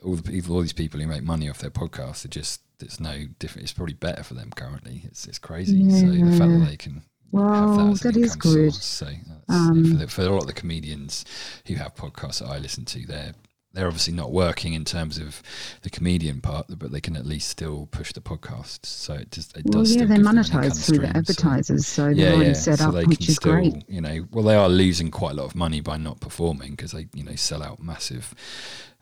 all 0.04 0.16
the 0.16 0.22
people, 0.22 0.54
all 0.56 0.62
these 0.62 0.72
people 0.72 1.00
who 1.00 1.06
make 1.06 1.22
money 1.22 1.48
off 1.48 1.58
their 1.58 1.70
podcasts 1.70 2.24
are 2.24 2.28
just 2.28 2.60
there's 2.78 2.98
no 3.00 3.26
different. 3.38 3.64
It's 3.64 3.72
probably 3.72 3.94
better 3.94 4.22
for 4.22 4.34
them 4.34 4.50
currently. 4.56 5.02
It's 5.04 5.26
it's 5.26 5.38
crazy. 5.38 5.88
So 5.90 6.06
the 6.06 6.36
fact 6.38 6.50
that 6.50 6.66
they 6.68 6.76
can 6.76 7.02
have 7.32 7.76
that 7.76 8.00
that 8.02 8.16
is 8.16 8.36
good. 8.36 8.72
source. 8.74 8.84
So 8.84 9.06
that's, 9.06 9.20
Um, 9.48 9.84
for, 9.84 9.96
the, 9.96 10.08
for 10.08 10.22
a 10.22 10.28
lot 10.30 10.42
of 10.42 10.46
the 10.46 10.52
comedians 10.52 11.24
who 11.66 11.74
have 11.76 11.94
podcasts 11.94 12.40
that 12.40 12.48
I 12.48 12.58
listen 12.58 12.84
to, 12.86 13.06
they're 13.06 13.34
they're 13.72 13.86
obviously 13.86 14.12
not 14.14 14.32
working 14.32 14.74
in 14.74 14.84
terms 14.84 15.18
of 15.18 15.42
the 15.82 15.90
comedian 15.90 16.40
part, 16.40 16.66
but 16.78 16.92
they 16.92 17.00
can 17.00 17.16
at 17.16 17.24
least 17.26 17.48
still 17.48 17.86
push 17.90 18.12
the 18.12 18.20
podcast. 18.20 18.84
So 18.86 19.14
it 19.14 19.30
just 19.30 19.56
it 19.56 19.64
Well, 19.66 19.82
does. 19.82 19.94
yeah, 19.96 20.04
they're 20.04 20.18
monetized 20.18 20.50
monetize 20.50 20.64
income 20.64 20.70
through 20.70 20.70
the 20.70 20.80
stream, 20.82 21.00
so- 21.12 21.18
advertisers, 21.18 21.86
so 21.86 22.14
they're 22.14 22.34
already 22.34 22.54
set 22.54 22.78
so 22.78 22.88
up, 22.88 22.94
they 22.94 23.04
which 23.04 23.18
can 23.20 23.28
is 23.28 23.36
still, 23.36 23.52
great. 23.52 23.88
You 23.88 24.00
know, 24.00 24.26
well, 24.30 24.44
they 24.44 24.54
are 24.56 24.68
losing 24.68 25.10
quite 25.10 25.32
a 25.32 25.34
lot 25.34 25.46
of 25.46 25.54
money 25.54 25.80
by 25.80 25.96
not 25.96 26.20
performing 26.20 26.72
because 26.72 26.92
they, 26.92 27.08
you 27.14 27.24
know, 27.24 27.34
sell 27.36 27.62
out 27.62 27.82
massive 27.82 28.34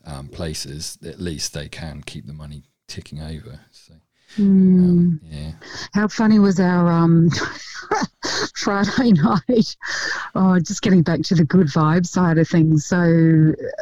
um, 0.04 0.28
places. 0.28 0.98
At 1.04 1.20
least 1.20 1.52
they 1.54 1.68
can 1.68 2.02
keep 2.02 2.26
the 2.26 2.32
money 2.32 2.64
ticking 2.88 3.20
over. 3.20 3.60
So, 3.72 3.94
Hmm. 4.36 4.78
um, 4.84 5.20
yeah, 5.24 5.50
How 5.92 6.06
funny 6.06 6.38
was 6.38 6.60
our 6.60 6.88
um, 6.88 7.30
Friday 8.54 9.12
night? 9.12 9.76
Oh, 10.34 10.58
just 10.60 10.82
getting 10.82 11.02
back 11.02 11.22
to 11.22 11.34
the 11.34 11.44
good 11.44 11.66
vibe 11.66 12.06
side 12.06 12.38
of 12.38 12.48
things. 12.48 12.86
So, 12.86 12.96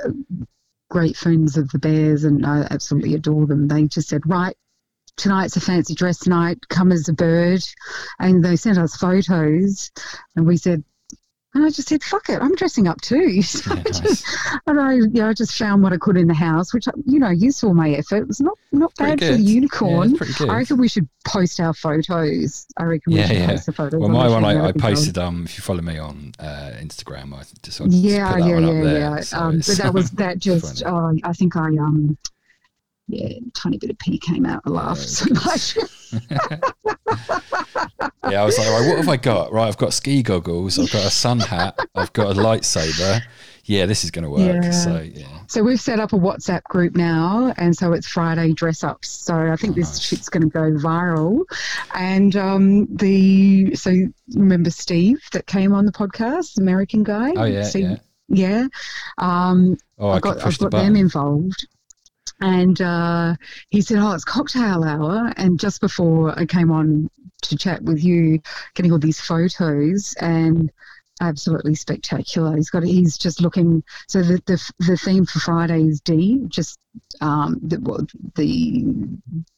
uh, 0.05 0.11
great 0.91 1.17
friends 1.17 1.57
of 1.57 1.69
the 1.71 1.79
Bears, 1.79 2.25
and 2.25 2.45
I 2.47 2.67
absolutely 2.71 3.15
adore 3.15 3.47
them. 3.47 3.69
They 3.69 3.87
just 3.87 4.09
said, 4.09 4.23
right, 4.27 4.57
tonight's 5.17 5.57
a 5.57 5.61
fancy 5.61 5.95
dress 5.95 6.27
night, 6.27 6.69
come 6.69 6.93
as 6.93 7.09
a 7.09 7.13
bird. 7.13 7.63
And 8.19 8.45
they 8.45 8.57
sent 8.57 8.79
us 8.79 8.97
photos, 8.97 9.91
and 10.37 10.47
we 10.47 10.57
said, 10.57 10.85
and 11.59 11.67
I 11.67 11.71
just 11.71 11.89
said, 11.89 12.03
fuck 12.03 12.29
it, 12.29 12.41
I'm 12.41 12.55
dressing 12.55 12.87
up 12.87 13.01
too. 13.01 13.43
So 13.43 13.75
yeah 13.75 13.81
I 13.85 13.91
just- 13.91 14.25
and 14.67 14.81
I, 14.81 14.93
you 14.95 15.09
know, 15.09 15.29
I 15.29 15.33
just 15.33 15.57
found 15.57 15.83
what 15.83 15.93
I 15.93 15.97
could 15.97 16.17
in 16.17 16.29
the 16.29 16.35
house, 16.35 16.73
which, 16.73 16.87
you 17.05 17.19
know, 17.19 17.31
you 17.31 17.51
saw 17.51 17.73
my 17.73 17.91
effort. 17.91 18.19
It 18.23 18.29
was 18.29 18.41
not, 18.41 18.57
not 18.73 18.95
Pretty 18.95 19.17
bad 19.17 19.29
for 19.29 19.37
the 19.37 19.43
unicorn. 19.43 20.11
Yeah, 20.13 20.27
good. 20.39 20.49
I 20.51 20.57
reckon 20.59 20.79
we 20.79 20.89
should 20.89 21.09
post 21.25 21.59
our 21.61 21.75
photos. 21.75 22.67
I 22.77 22.85
reckon 22.85 23.15
we 23.15 23.23
should 23.23 23.37
yeah. 23.37 23.47
post 23.49 23.67
the 23.67 23.73
photos. 23.73 24.01
Well, 24.01 24.09
my 24.09 24.29
one 24.29 24.45
I, 24.45 24.69
I 24.69 24.73
posted. 24.73 25.19
Um, 25.19 25.45
if 25.45 25.57
you 25.59 25.63
follow 25.63 25.83
me 25.83 25.99
on 25.99 26.33
uh, 26.39 26.73
Instagram, 26.81 27.35
I 27.35 27.43
just 27.63 27.81
Yeah, 27.89 28.33
put 28.33 28.39
that 28.41 28.47
yeah, 28.49 28.55
one 28.55 28.65
up 28.65 28.73
yeah, 28.75 28.83
there. 28.83 28.99
yeah. 29.17 29.21
So 29.21 29.39
Um, 29.39 29.57
but 29.59 29.77
that 29.79 29.95
was 29.95 30.11
that 30.13 30.39
just. 30.49 30.83
Oh, 30.87 31.13
I 31.25 31.33
think 31.33 31.57
I 31.57 31.69
um, 31.69 32.17
yeah, 33.09 33.39
tiny 33.55 33.79
bit 33.79 33.91
of 33.91 33.99
pee 33.99 34.19
came 34.19 34.45
out. 34.47 34.63
I 34.67 34.71
laughed 34.71 35.09
so 35.09 35.27
much. 35.33 35.77
yeah, 38.31 38.43
I 38.43 38.45
was 38.45 38.59
like, 38.59 38.69
right, 38.69 38.87
what 38.89 38.99
have 38.99 39.09
I 39.09 39.17
got? 39.17 39.53
Right, 39.53 39.69
I've 39.69 39.79
got 39.79 39.93
ski 39.95 40.23
goggles, 40.23 40.79
I've 40.79 40.93
got 40.93 41.05
a 41.07 41.11
sun 41.11 41.41
hat, 41.41 41.79
I've 41.95 42.13
got 42.13 42.37
a 42.37 42.41
lightsaber. 42.41 43.23
Yeah, 43.65 43.85
this 43.85 44.03
is 44.03 44.11
going 44.11 44.25
to 44.25 44.31
work. 44.31 44.63
Yeah. 44.65 44.71
So 44.71 45.01
yeah, 45.01 45.41
so 45.47 45.63
we've 45.63 45.81
set 45.81 46.01
up 46.01 46.15
a 46.15 46.17
WhatsApp 46.17 46.63
group 46.65 46.97
now, 46.97 47.53
and 47.59 47.77
so 47.77 47.93
it's 47.93 48.07
Friday 48.07 48.55
dress 48.55 48.83
ups. 48.83 49.11
So 49.11 49.53
I 49.53 49.57
think 49.57 49.73
Oh, 49.73 49.81
this 49.81 49.89
nice. 49.91 50.01
shit's 50.01 50.29
going 50.31 50.43
to 50.45 50.49
go 50.49 50.71
viral. 50.73 51.45
And 51.95 52.35
um, 52.35 52.87
the 52.97 53.75
so 53.75 53.95
remember 54.35 54.71
Steve 54.71 55.21
that 55.33 55.47
came 55.47 55.75
on 55.75 55.85
the 55.85 55.93
podcast, 55.93 56.59
American 56.59 57.03
guy. 57.05 57.33
oh 57.37 57.45
yeah, 57.45 57.63
Steve, 57.63 57.99
yeah. 58.29 58.63
yeah. 58.63 58.67
Um, 59.19 59.77
Oh, 59.99 60.09
I 60.11 60.17
I've 60.17 60.23
got, 60.23 60.39
push 60.39 60.55
I've 60.55 60.59
the 60.61 60.69
got 60.71 60.79
them 60.83 60.97
involved. 60.97 61.67
And 62.41 62.81
uh, 62.81 63.35
he 63.71 63.81
said, 63.81 63.99
Oh, 63.99 64.13
it's 64.13 64.25
cocktail 64.25 64.85
hour. 64.85 65.33
And 65.37 65.59
just 65.59 65.81
before 65.81 66.39
I 66.39 66.47
came 66.47 66.71
on 66.71 67.11
to 67.43 67.57
chat 67.57 67.83
with 67.83 68.03
you, 68.03 68.41
getting 68.75 68.93
all 68.93 68.99
these 68.99 69.21
photos 69.21 70.15
and 70.21 70.71
absolutely 71.21 71.75
spectacular. 71.75 72.57
He's 72.57 72.71
got, 72.71 72.85
he's 72.85 73.19
just 73.19 73.41
looking. 73.41 73.83
So 74.07 74.23
the, 74.23 74.43
the, 74.47 74.73
the 74.87 74.97
theme 74.97 75.27
for 75.27 75.41
Friday 75.41 75.83
is 75.83 76.01
D, 76.01 76.43
just 76.49 76.79
um, 77.21 77.59
the, 77.63 77.79
well, 77.81 78.07
the, 78.37 78.85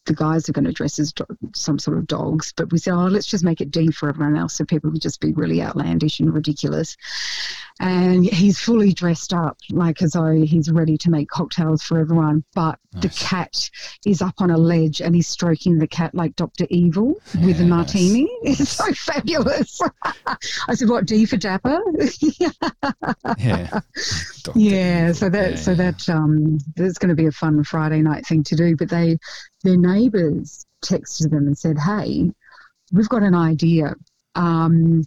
the 0.06 0.14
guys 0.14 0.48
are 0.48 0.52
going 0.52 0.64
to 0.64 0.72
dress 0.72 0.98
as 0.98 1.12
do- 1.12 1.24
some 1.54 1.78
sort 1.78 1.98
of 1.98 2.06
dogs. 2.06 2.52
But 2.56 2.72
we 2.72 2.78
said, 2.78 2.94
Oh, 2.94 3.06
let's 3.06 3.26
just 3.26 3.44
make 3.44 3.60
it 3.60 3.70
D 3.70 3.90
for 3.90 4.08
everyone 4.08 4.36
else 4.36 4.54
so 4.54 4.64
people 4.64 4.90
can 4.90 5.00
just 5.00 5.20
be 5.20 5.32
really 5.32 5.62
outlandish 5.62 6.20
and 6.20 6.32
ridiculous 6.32 6.96
and 7.82 8.26
he's 8.26 8.58
fully 8.60 8.92
dressed 8.92 9.32
up 9.32 9.56
like 9.70 10.02
as 10.02 10.12
though 10.12 10.32
he's 10.42 10.70
ready 10.70 10.98
to 10.98 11.08
make 11.10 11.28
cocktails 11.30 11.82
for 11.82 11.98
everyone 11.98 12.44
but 12.54 12.78
the 12.92 13.08
cat 13.08 13.70
is 14.04 14.20
up 14.20 14.34
on 14.38 14.50
a 14.50 14.56
ledge 14.58 15.00
and 15.00 15.14
he's 15.14 15.28
stroking 15.28 15.78
the 15.78 15.86
cat 15.86 16.14
like 16.14 16.36
dr 16.36 16.66
evil 16.68 17.14
with 17.42 17.56
Yeah, 17.58 17.62
a 17.64 17.68
nice. 17.68 17.68
martini 17.94 18.28
it's 18.42 18.68
so 18.72 18.92
fabulous 18.92 19.80
i 20.68 20.74
said 20.74 20.90
what 20.90 21.06
d 21.06 21.24
for 21.24 21.38
dapper 21.38 21.80
Yeah. 23.38 23.80
Dr. 24.42 24.58
yeah 24.58 25.12
so 25.12 25.28
that 25.30 25.50
Yeah, 25.52 25.56
so 25.56 25.74
that 25.74 26.08
um 26.10 26.58
that's 26.76 26.98
going 26.98 27.08
to 27.10 27.14
be 27.14 27.26
a 27.30 27.32
fun 27.32 27.62
friday 27.64 28.02
night 28.02 28.26
thing 28.26 28.42
to 28.42 28.56
do 28.56 28.76
but 28.76 28.88
they 28.88 29.16
their 29.64 29.76
neighbors 29.76 30.66
texted 30.84 31.30
them 31.30 31.46
and 31.46 31.56
said 31.56 31.78
hey 31.78 32.30
we've 32.92 33.08
got 33.08 33.22
an 33.22 33.34
idea 33.34 33.94
um 34.34 35.04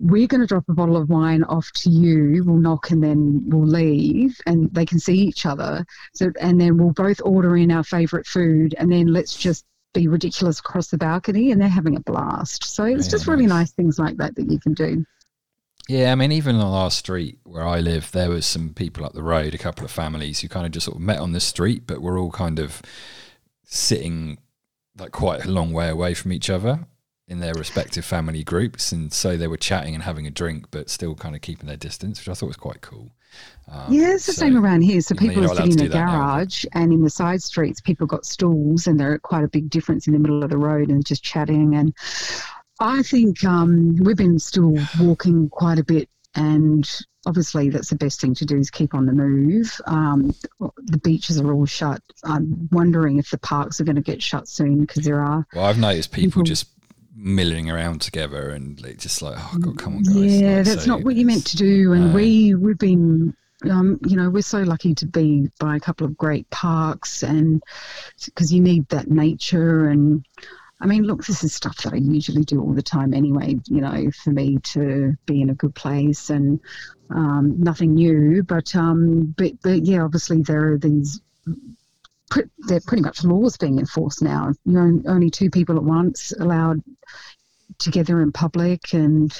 we're 0.00 0.26
going 0.26 0.40
to 0.40 0.46
drop 0.46 0.64
a 0.68 0.74
bottle 0.74 0.96
of 0.96 1.08
wine 1.08 1.44
off 1.44 1.70
to 1.72 1.88
you 1.88 2.42
we'll 2.44 2.56
knock 2.56 2.90
and 2.90 3.02
then 3.02 3.42
we'll 3.46 3.66
leave 3.66 4.36
and 4.46 4.72
they 4.74 4.84
can 4.84 4.98
see 4.98 5.18
each 5.18 5.46
other 5.46 5.84
so 6.14 6.30
and 6.40 6.60
then 6.60 6.76
we'll 6.76 6.92
both 6.92 7.20
order 7.24 7.56
in 7.56 7.70
our 7.70 7.84
favorite 7.84 8.26
food 8.26 8.74
and 8.78 8.90
then 8.90 9.06
let's 9.06 9.34
just 9.34 9.64
be 9.94 10.08
ridiculous 10.08 10.58
across 10.58 10.88
the 10.88 10.98
balcony, 10.98 11.52
and 11.52 11.60
they're 11.60 11.68
having 11.68 11.96
a 11.96 12.00
blast. 12.00 12.64
So 12.64 12.84
it's 12.84 13.06
Yeah, 13.06 13.10
just 13.12 13.28
really 13.28 13.46
nice. 13.46 13.68
nice 13.68 13.72
things 13.72 13.98
like 13.98 14.16
that 14.16 14.34
that 14.34 14.50
you 14.50 14.58
can 14.58 14.74
do. 14.74 15.06
Yeah, 15.88 16.12
I 16.12 16.14
mean, 16.14 16.32
even 16.32 16.56
on 16.56 16.72
our 16.72 16.90
street 16.90 17.38
where 17.44 17.66
I 17.66 17.80
live, 17.80 18.10
there 18.12 18.30
was 18.30 18.46
some 18.46 18.70
people 18.72 19.04
up 19.04 19.12
the 19.12 19.22
road, 19.22 19.54
a 19.54 19.58
couple 19.58 19.84
of 19.84 19.90
families 19.90 20.40
who 20.40 20.48
kind 20.48 20.64
of 20.64 20.72
just 20.72 20.86
sort 20.86 20.96
of 20.96 21.02
met 21.02 21.18
on 21.18 21.32
the 21.32 21.40
street, 21.40 21.86
but 21.86 22.00
were 22.00 22.18
all 22.18 22.30
kind 22.30 22.58
of 22.58 22.80
sitting 23.64 24.38
like 24.96 25.12
quite 25.12 25.44
a 25.44 25.50
long 25.50 25.72
way 25.72 25.88
away 25.88 26.14
from 26.14 26.32
each 26.32 26.48
other 26.48 26.86
in 27.26 27.40
their 27.40 27.54
respective 27.54 28.04
family 28.04 28.44
groups, 28.44 28.92
and 28.92 29.12
so 29.12 29.36
they 29.36 29.46
were 29.46 29.56
chatting 29.56 29.94
and 29.94 30.04
having 30.04 30.26
a 30.26 30.30
drink, 30.30 30.66
but 30.70 30.90
still 30.90 31.14
kind 31.14 31.34
of 31.34 31.40
keeping 31.40 31.66
their 31.66 31.76
distance, 31.76 32.18
which 32.20 32.28
I 32.28 32.34
thought 32.34 32.48
was 32.48 32.56
quite 32.56 32.82
cool. 32.82 33.12
Um, 33.66 33.92
Yeah, 33.92 34.12
it's 34.14 34.26
the 34.26 34.32
so- 34.34 34.40
same 34.40 34.56
around 34.56 34.82
here. 34.82 35.00
So 35.00 35.14
people 35.14 35.42
are 35.44 35.48
sitting 35.54 35.72
in 35.72 35.76
the 35.78 35.88
that 35.88 35.94
now. 36.06 36.34
garage, 36.36 36.64
and 36.74 36.92
in 36.92 37.02
the 37.02 37.08
side 37.10 37.42
streets, 37.42 37.80
people 37.80 38.06
got 38.06 38.26
stools, 38.26 38.86
and 38.86 39.00
they're 39.00 39.14
at 39.14 39.22
quite 39.22 39.42
a 39.42 39.48
big 39.48 39.70
difference 39.70 40.06
in 40.06 40.12
the 40.12 40.18
middle 40.18 40.42
of 40.44 40.50
the 40.50 40.58
road, 40.58 40.90
and 40.90 41.04
just 41.04 41.24
chatting. 41.24 41.74
And 41.74 41.94
I 42.80 43.02
think 43.02 43.44
um, 43.44 43.96
we've 43.96 44.16
been 44.16 44.38
still 44.38 44.74
walking 45.00 45.48
quite 45.48 45.78
a 45.78 45.84
bit, 45.84 46.08
and 46.34 46.88
obviously 47.26 47.70
that's 47.70 47.88
the 47.90 47.96
best 47.96 48.20
thing 48.20 48.34
to 48.34 48.44
do 48.44 48.58
is 48.58 48.70
keep 48.70 48.94
on 48.94 49.06
the 49.06 49.12
move. 49.12 49.80
Um, 49.86 50.34
the 50.58 50.98
beaches 50.98 51.40
are 51.40 51.52
all 51.52 51.66
shut. 51.66 52.02
I'm 52.24 52.68
wondering 52.72 53.18
if 53.18 53.30
the 53.30 53.38
parks 53.38 53.80
are 53.80 53.84
going 53.84 53.96
to 53.96 54.02
get 54.02 54.22
shut 54.22 54.48
soon 54.48 54.80
because 54.80 55.04
there 55.04 55.20
are. 55.20 55.46
Well, 55.54 55.64
I've 55.64 55.78
noticed 55.78 56.12
people 56.12 56.30
People- 56.30 56.42
just 56.44 56.68
milling 57.16 57.70
around 57.70 58.00
together 58.00 58.50
and 58.50 58.82
like, 58.82 58.98
just 58.98 59.22
like, 59.22 59.36
oh 59.38 59.58
god, 59.58 59.78
come 59.78 59.96
on, 59.96 60.02
guys! 60.02 60.16
Yeah, 60.16 60.56
Like, 60.56 60.64
that's 60.66 60.84
so 60.84 60.90
not 60.90 61.04
what 61.04 61.14
you 61.14 61.24
meant 61.24 61.46
to 61.46 61.56
do. 61.56 61.92
And 61.92 62.08
no. 62.08 62.14
we 62.14 62.54
we've 62.56 62.78
been, 62.78 63.34
um, 63.70 64.00
you 64.04 64.16
know, 64.16 64.28
we're 64.30 64.42
so 64.42 64.58
lucky 64.62 64.94
to 64.96 65.06
be 65.06 65.48
by 65.60 65.76
a 65.76 65.80
couple 65.80 66.06
of 66.06 66.16
great 66.16 66.50
parks, 66.50 67.22
and 67.22 67.62
because 68.24 68.52
you 68.52 68.60
need 68.60 68.88
that 68.88 69.08
nature. 69.10 69.88
And 69.88 70.26
I 70.80 70.86
mean, 70.86 71.04
look, 71.04 71.24
this 71.24 71.44
is 71.44 71.54
stuff 71.54 71.76
that 71.82 71.94
I 71.94 71.96
usually 71.96 72.44
do 72.44 72.60
all 72.60 72.72
the 72.74 72.82
time 72.82 73.14
anyway. 73.14 73.56
You 73.66 73.80
know, 73.80 74.10
for 74.22 74.30
me 74.30 74.58
to 74.58 75.14
be 75.26 75.40
in 75.40 75.50
a 75.50 75.54
good 75.54 75.74
place 75.74 76.30
and 76.30 76.60
um, 77.10 77.56
nothing 77.58 77.94
new, 77.94 78.42
but 78.42 78.74
um, 78.74 79.34
but 79.36 79.52
but 79.62 79.84
yeah, 79.84 80.02
obviously 80.02 80.42
there 80.42 80.72
are 80.72 80.78
these. 80.78 81.20
pre- 82.30 82.50
They're 82.58 82.80
pretty 82.80 83.02
much 83.02 83.24
laws 83.24 83.56
being 83.56 83.78
enforced 83.78 84.22
now. 84.22 84.52
You're 84.64 84.82
on- 84.82 85.04
only 85.06 85.30
two 85.30 85.50
people 85.50 85.76
at 85.76 85.84
once 85.84 86.32
allowed 86.38 86.82
together 87.78 88.20
in 88.20 88.32
public, 88.32 88.92
and 88.92 89.32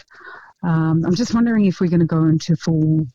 um, 0.62 1.04
I'm 1.04 1.14
just 1.14 1.34
wondering 1.34 1.66
if 1.66 1.80
we're 1.80 1.90
going 1.90 2.00
to 2.00 2.06
go 2.06 2.24
into 2.24 2.56
full 2.56 3.06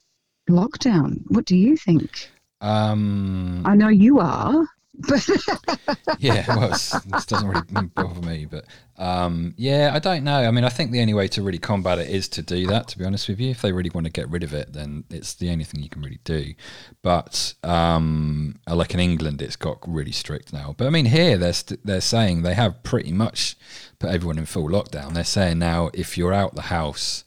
lockdown. 0.50 1.22
What 1.28 1.46
do 1.46 1.56
you 1.56 1.78
think? 1.78 2.30
Um, 2.62 3.64
I 3.66 3.76
know 3.76 3.88
you 3.88 4.20
are, 4.20 4.68
yeah, 6.20 6.46
well, 6.48 6.70
this 6.70 7.26
doesn't 7.26 7.48
really 7.48 7.88
bother 7.96 8.28
me, 8.28 8.46
but 8.46 8.66
um, 8.98 9.54
yeah, 9.58 9.92
I 9.94 10.00
don't 10.00 10.24
know. 10.24 10.44
I 10.44 10.52
mean, 10.52 10.66
I 10.66 10.70
think 10.70 10.92
the 10.92 11.00
only 11.00 11.14
way 11.14 11.28
to 11.30 11.42
really 11.42 11.58
combat 11.58 12.00
it 12.00 12.10
is 12.10 12.28
to 12.30 12.42
do 12.42 12.68
that. 12.68 12.90
To 12.90 12.98
be 12.98 13.06
honest 13.06 13.30
with 13.30 13.40
you, 13.40 13.50
if 13.50 13.62
they 13.62 13.72
really 13.72 13.90
want 13.92 14.06
to 14.06 14.12
get 14.12 14.30
rid 14.30 14.44
of 14.44 14.54
it, 14.54 14.74
then 14.74 15.06
it's 15.10 15.34
the 15.36 15.50
only 15.52 15.64
thing 15.64 15.82
you 15.82 15.90
can 15.90 16.02
really 16.02 16.20
do. 16.26 16.54
But 17.02 17.54
um, 17.64 18.60
like 18.68 18.94
in 18.94 19.00
England, 19.00 19.42
it's 19.42 19.56
got 19.56 19.78
really 19.88 20.12
strict 20.12 20.52
now. 20.52 20.76
But 20.78 20.88
I 20.88 20.90
mean, 20.90 21.06
here 21.06 21.38
they're 21.38 21.54
st- 21.54 21.86
they're 21.86 22.02
saying 22.02 22.42
they 22.42 22.56
have 22.56 22.84
pretty 22.84 23.14
much 23.14 23.56
put 24.00 24.10
everyone 24.10 24.38
in 24.38 24.46
full 24.46 24.68
lockdown. 24.68 25.14
They're 25.14 25.24
saying 25.24 25.60
now 25.60 25.92
if 25.94 26.18
you're 26.18 26.34
out 26.34 26.56
the 26.56 26.64
house. 26.64 27.24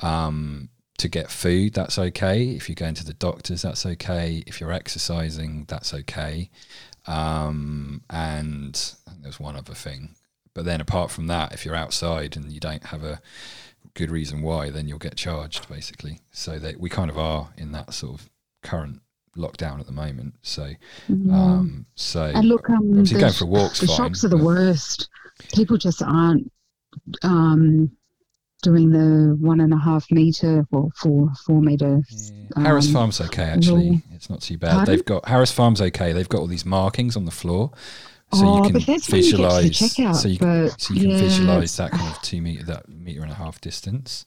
Um, 0.00 0.70
to 1.00 1.08
get 1.08 1.30
food, 1.30 1.72
that's 1.72 1.98
okay. 1.98 2.50
If 2.50 2.68
you're 2.68 2.74
going 2.74 2.94
to 2.94 3.04
the 3.04 3.14
doctors, 3.14 3.62
that's 3.62 3.86
okay. 3.86 4.42
If 4.46 4.60
you're 4.60 4.72
exercising, 4.72 5.64
that's 5.66 5.94
okay. 5.94 6.50
Um, 7.10 8.02
and 8.08 8.94
there's 9.20 9.40
one 9.40 9.56
other 9.56 9.74
thing. 9.74 10.14
But 10.54 10.64
then 10.64 10.80
apart 10.80 11.10
from 11.10 11.26
that, 11.26 11.52
if 11.52 11.64
you're 11.64 11.74
outside 11.74 12.36
and 12.36 12.52
you 12.52 12.60
don't 12.60 12.86
have 12.86 13.02
a 13.02 13.20
good 13.94 14.10
reason 14.10 14.42
why, 14.42 14.70
then 14.70 14.86
you'll 14.86 14.98
get 14.98 15.16
charged 15.16 15.68
basically. 15.68 16.20
So 16.30 16.58
that 16.58 16.78
we 16.78 16.88
kind 16.88 17.10
of 17.10 17.18
are 17.18 17.50
in 17.56 17.72
that 17.72 17.94
sort 17.94 18.20
of 18.20 18.30
current 18.62 19.02
lockdown 19.36 19.80
at 19.80 19.86
the 19.86 19.92
moment. 19.92 20.34
So, 20.42 20.70
um, 21.08 21.86
so 21.96 22.22
and 22.22 22.48
look, 22.48 22.70
um, 22.70 23.02
the, 23.02 23.18
going 23.18 23.32
for 23.32 23.46
walks, 23.46 23.80
the 23.80 23.86
fine, 23.86 23.96
shops 23.96 24.24
are 24.24 24.28
the 24.28 24.36
worst. 24.36 25.08
People 25.52 25.78
just 25.78 26.02
aren't 26.02 26.50
um, 27.22 27.90
doing 28.62 28.90
the 28.90 29.36
one 29.40 29.60
and 29.60 29.72
a 29.72 29.78
half 29.78 30.10
meter 30.10 30.66
or 30.72 30.90
four 30.96 31.30
four 31.46 31.60
meter. 31.60 32.02
Yeah. 32.10 32.62
Harris 32.62 32.86
um, 32.88 32.92
Farm's 32.94 33.20
okay 33.20 33.42
actually. 33.44 34.02
It's 34.14 34.28
not 34.30 34.40
too 34.42 34.58
bad. 34.58 34.70
Pardon? 34.72 34.94
They've 34.94 35.04
got 35.04 35.26
Harris 35.28 35.52
Farm's 35.52 35.80
okay. 35.80 36.12
They've 36.12 36.28
got 36.28 36.38
all 36.40 36.46
these 36.46 36.66
markings 36.66 37.16
on 37.16 37.24
the 37.24 37.30
floor, 37.30 37.70
so 38.32 38.40
oh, 38.46 38.56
you 38.58 38.62
can 38.64 38.72
but 38.72 38.80
you 38.82 38.86
get 38.86 39.02
to 39.02 39.10
the 39.10 39.16
visualize. 39.16 39.70
checkout. 39.70 40.16
So 40.16 40.28
you 40.28 40.38
but 40.38 40.80
so 40.80 40.94
you 40.94 41.00
can 41.00 41.10
yeah, 41.10 41.18
visualize 41.18 41.76
that 41.76 41.90
kind 41.92 42.10
of 42.14 42.20
two 42.22 42.40
meter 42.42 42.64
that 42.64 42.88
meter 42.88 43.22
and 43.22 43.30
a 43.32 43.34
half 43.36 43.60
distance. 43.60 44.24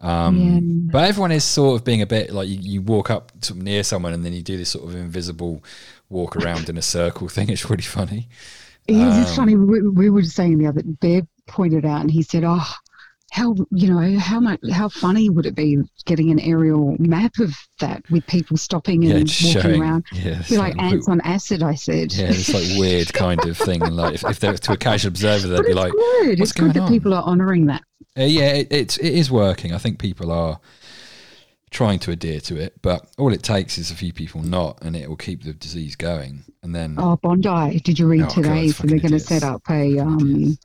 Um, 0.00 0.36
Yeah. 0.36 0.60
But 0.92 1.08
everyone 1.08 1.32
is 1.32 1.44
sort 1.44 1.78
of 1.80 1.84
being 1.84 2.02
a 2.02 2.06
bit 2.06 2.30
like 2.30 2.48
you, 2.48 2.58
you 2.60 2.82
walk 2.82 3.10
up 3.10 3.32
to 3.42 3.54
near 3.54 3.82
someone 3.82 4.12
and 4.12 4.24
then 4.24 4.32
you 4.34 4.42
do 4.42 4.56
this 4.56 4.70
sort 4.70 4.84
of 4.88 4.94
invisible 4.94 5.64
walk 6.10 6.36
around 6.36 6.68
in 6.68 6.76
a 6.76 6.82
circle 6.82 7.28
thing. 7.34 7.48
It's 7.48 7.68
really 7.70 7.82
funny. 7.82 8.28
It 8.86 8.96
is 8.96 9.18
it's 9.18 9.30
Um, 9.30 9.36
funny. 9.36 9.56
We, 9.56 9.80
we 9.88 10.10
were 10.10 10.22
saying 10.24 10.58
the 10.58 10.66
other. 10.66 10.82
Bear 10.84 11.22
pointed 11.46 11.86
out, 11.86 12.02
and 12.02 12.10
he 12.10 12.22
said, 12.22 12.44
"Oh, 12.44 12.70
how 13.34 13.52
you 13.72 13.92
know 13.92 14.16
how 14.20 14.38
much 14.38 14.60
how 14.70 14.88
funny 14.88 15.28
would 15.28 15.44
it 15.44 15.56
be 15.56 15.76
getting 16.04 16.30
an 16.30 16.38
aerial 16.38 16.94
map 17.00 17.32
of 17.40 17.52
that 17.80 18.00
with 18.08 18.24
people 18.28 18.56
stopping 18.56 19.04
and 19.10 19.26
just 19.26 19.56
walking 19.56 19.70
showing. 19.72 19.82
around? 19.82 20.04
Yeah, 20.12 20.40
Be 20.48 20.56
like 20.56 20.80
ants 20.80 21.08
on 21.08 21.20
acid." 21.22 21.60
I 21.60 21.74
said. 21.74 22.12
yeah, 22.12 22.26
it's 22.28 22.54
like 22.54 22.78
weird 22.78 23.12
kind 23.12 23.44
of 23.44 23.58
thing. 23.58 23.80
Like 23.80 24.14
if, 24.14 24.24
if 24.24 24.38
they're 24.38 24.56
to 24.56 24.72
a 24.74 24.76
casual 24.76 25.08
observer, 25.08 25.48
they'd 25.48 25.56
but 25.56 25.66
be 25.66 25.74
like, 25.74 25.90
good. 25.90 26.38
"What's 26.38 26.42
it's 26.42 26.52
good 26.52 26.74
going 26.74 26.86
that 26.86 26.88
people 26.88 27.12
are 27.12 27.24
honouring 27.24 27.66
that. 27.66 27.82
Uh, 28.16 28.22
yeah, 28.22 28.52
it, 28.52 28.68
it's 28.70 28.98
it 28.98 29.12
is 29.12 29.32
working. 29.32 29.74
I 29.74 29.78
think 29.78 29.98
people 29.98 30.30
are 30.30 30.60
trying 31.74 31.98
to 31.98 32.12
adhere 32.12 32.40
to 32.40 32.56
it, 32.56 32.72
but 32.82 33.06
all 33.18 33.32
it 33.32 33.42
takes 33.42 33.76
is 33.76 33.90
a 33.90 33.94
few 33.96 34.12
people 34.12 34.40
not, 34.42 34.78
and 34.82 34.94
it 34.96 35.08
will 35.08 35.16
keep 35.16 35.42
the 35.42 35.52
disease 35.52 35.96
going. 35.96 36.44
And 36.62 36.74
then 36.74 36.94
Oh, 36.98 37.16
Bondi! 37.16 37.80
Did 37.80 37.98
you 37.98 38.06
read 38.06 38.22
Oh, 38.22 38.28
today? 38.28 38.66
it's 38.66 38.78
so 38.78 38.86
they're 38.86 39.00
going 39.00 39.12
to 39.12 39.20
set 39.20 39.42
up 39.42 39.62
a 39.68 39.98
um, 39.98 40.56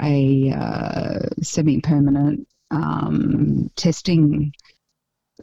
a 0.00 0.50
uh, 0.50 1.18
semi-permanent 1.42 2.46
um, 2.70 3.70
testing 3.76 4.52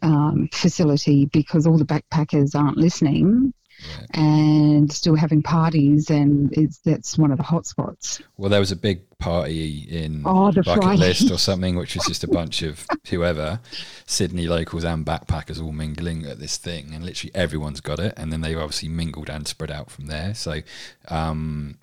um, 0.01 0.47
facility 0.53 1.25
because 1.25 1.65
all 1.67 1.77
the 1.77 1.85
backpackers 1.85 2.55
aren't 2.55 2.77
listening 2.77 3.53
yeah. 3.87 4.05
and 4.21 4.91
still 4.91 5.15
having 5.15 5.41
parties, 5.43 6.09
and 6.09 6.51
it's 6.57 6.79
that's 6.79 7.17
one 7.17 7.31
of 7.31 7.37
the 7.37 7.43
hotspots. 7.43 8.21
well, 8.37 8.49
there 8.49 8.59
was 8.59 8.71
a 8.71 8.75
big 8.75 9.01
party 9.19 9.85
in 9.89 10.23
Oh, 10.25 10.51
the 10.51 10.63
bucket 10.63 10.83
Friday. 10.83 10.99
list 10.99 11.31
or 11.31 11.37
something, 11.49 11.75
which 11.75 11.95
was 11.95 12.05
just 12.05 12.23
a 12.23 12.27
bunch 12.27 12.61
of 12.61 12.85
whoever, 13.09 13.59
Sydney 14.05 14.47
locals 14.47 14.83
and 14.83 15.05
backpackers 15.05 15.61
all 15.61 15.71
mingling 15.71 16.25
at 16.25 16.39
this 16.39 16.57
thing, 16.57 16.93
and 16.93 17.03
literally 17.05 17.31
everyone's 17.35 17.81
got 17.81 17.99
it. 17.99 18.13
And 18.17 18.31
then 18.31 18.41
they've 18.41 18.57
obviously 18.57 18.89
mingled 18.89 19.29
and 19.29 19.47
spread 19.47 19.71
out 19.71 19.89
from 19.91 20.07
there. 20.07 20.33
So. 20.33 20.61
Um, 21.07 21.77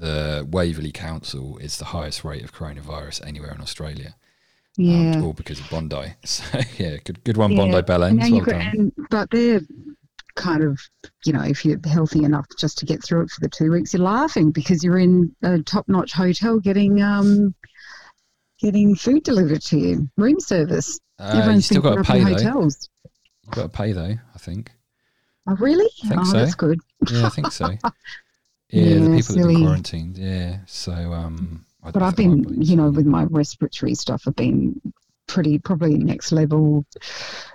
the 0.00 0.46
Waverley 0.48 0.92
Council 0.92 1.58
is 1.58 1.78
the 1.78 1.86
highest 1.86 2.22
rate 2.22 2.44
of 2.44 2.52
coronavirus 2.54 3.26
anywhere 3.26 3.52
in 3.52 3.60
Australia. 3.60 4.14
um, 4.78 4.84
Yeah. 4.84 5.20
all 5.22 5.32
because 5.32 5.58
of 5.58 5.68
Bondi. 5.70 6.12
So 6.24 6.44
yeah, 6.78 6.98
good 7.04 7.24
good 7.24 7.36
one, 7.36 7.50
Yeah, 7.50 7.58
Bondi 7.58 7.76
And 7.78 7.86
Bellends. 7.86 8.30
Well 8.30 8.40
got, 8.42 8.50
done. 8.52 8.60
and, 8.96 9.08
but 9.10 9.30
they're 9.32 9.60
kind 10.38 10.62
of, 10.62 10.80
you 11.26 11.32
know, 11.32 11.42
if 11.42 11.64
you're 11.64 11.78
healthy 11.84 12.24
enough 12.24 12.46
just 12.58 12.78
to 12.78 12.86
get 12.86 13.04
through 13.04 13.22
it 13.22 13.30
for 13.30 13.40
the 13.40 13.48
two 13.48 13.70
weeks, 13.70 13.92
you're 13.92 14.02
laughing 14.02 14.50
because 14.50 14.82
you're 14.82 14.98
in 14.98 15.34
a 15.42 15.60
top-notch 15.62 16.12
hotel 16.12 16.58
getting 16.58 17.02
um, 17.02 17.54
getting 18.60 18.94
food 18.94 19.22
delivered 19.24 19.60
to 19.62 19.78
you, 19.78 20.08
room 20.16 20.40
service. 20.40 20.98
Uh, 21.18 21.32
Everyone's 21.34 21.66
still 21.66 21.82
got 21.82 21.96
to 21.96 22.04
pay 22.04 22.24
though. 22.24 22.30
hotels. 22.30 22.88
You've 23.44 23.54
got 23.54 23.62
to 23.62 23.68
pay 23.68 23.92
though. 23.92 24.14
I 24.34 24.38
think. 24.38 24.72
Oh, 25.48 25.56
really? 25.56 25.90
I 26.04 26.08
think 26.08 26.20
oh, 26.20 26.24
so. 26.24 26.38
that's 26.38 26.54
good. 26.54 26.78
Yeah, 27.10 27.26
I 27.26 27.28
think 27.28 27.52
so. 27.52 27.70
Yeah, 28.70 28.82
the 28.82 28.90
Yeah, 28.90 29.16
people 29.16 29.34
that 29.34 29.40
have 29.40 29.48
been 29.48 29.64
quarantined. 29.64 30.18
Yeah, 30.18 30.58
so 30.66 30.92
um. 30.92 31.64
I 31.82 31.90
But 31.90 32.02
I've 32.02 32.16
been, 32.16 32.60
you 32.60 32.76
know, 32.76 32.90
with 32.90 33.06
my 33.06 33.24
respiratory 33.30 33.94
stuff, 33.94 34.24
I've 34.26 34.36
been 34.36 34.78
pretty 35.28 35.58
probably 35.58 35.96
next 35.96 36.32
level 36.32 36.84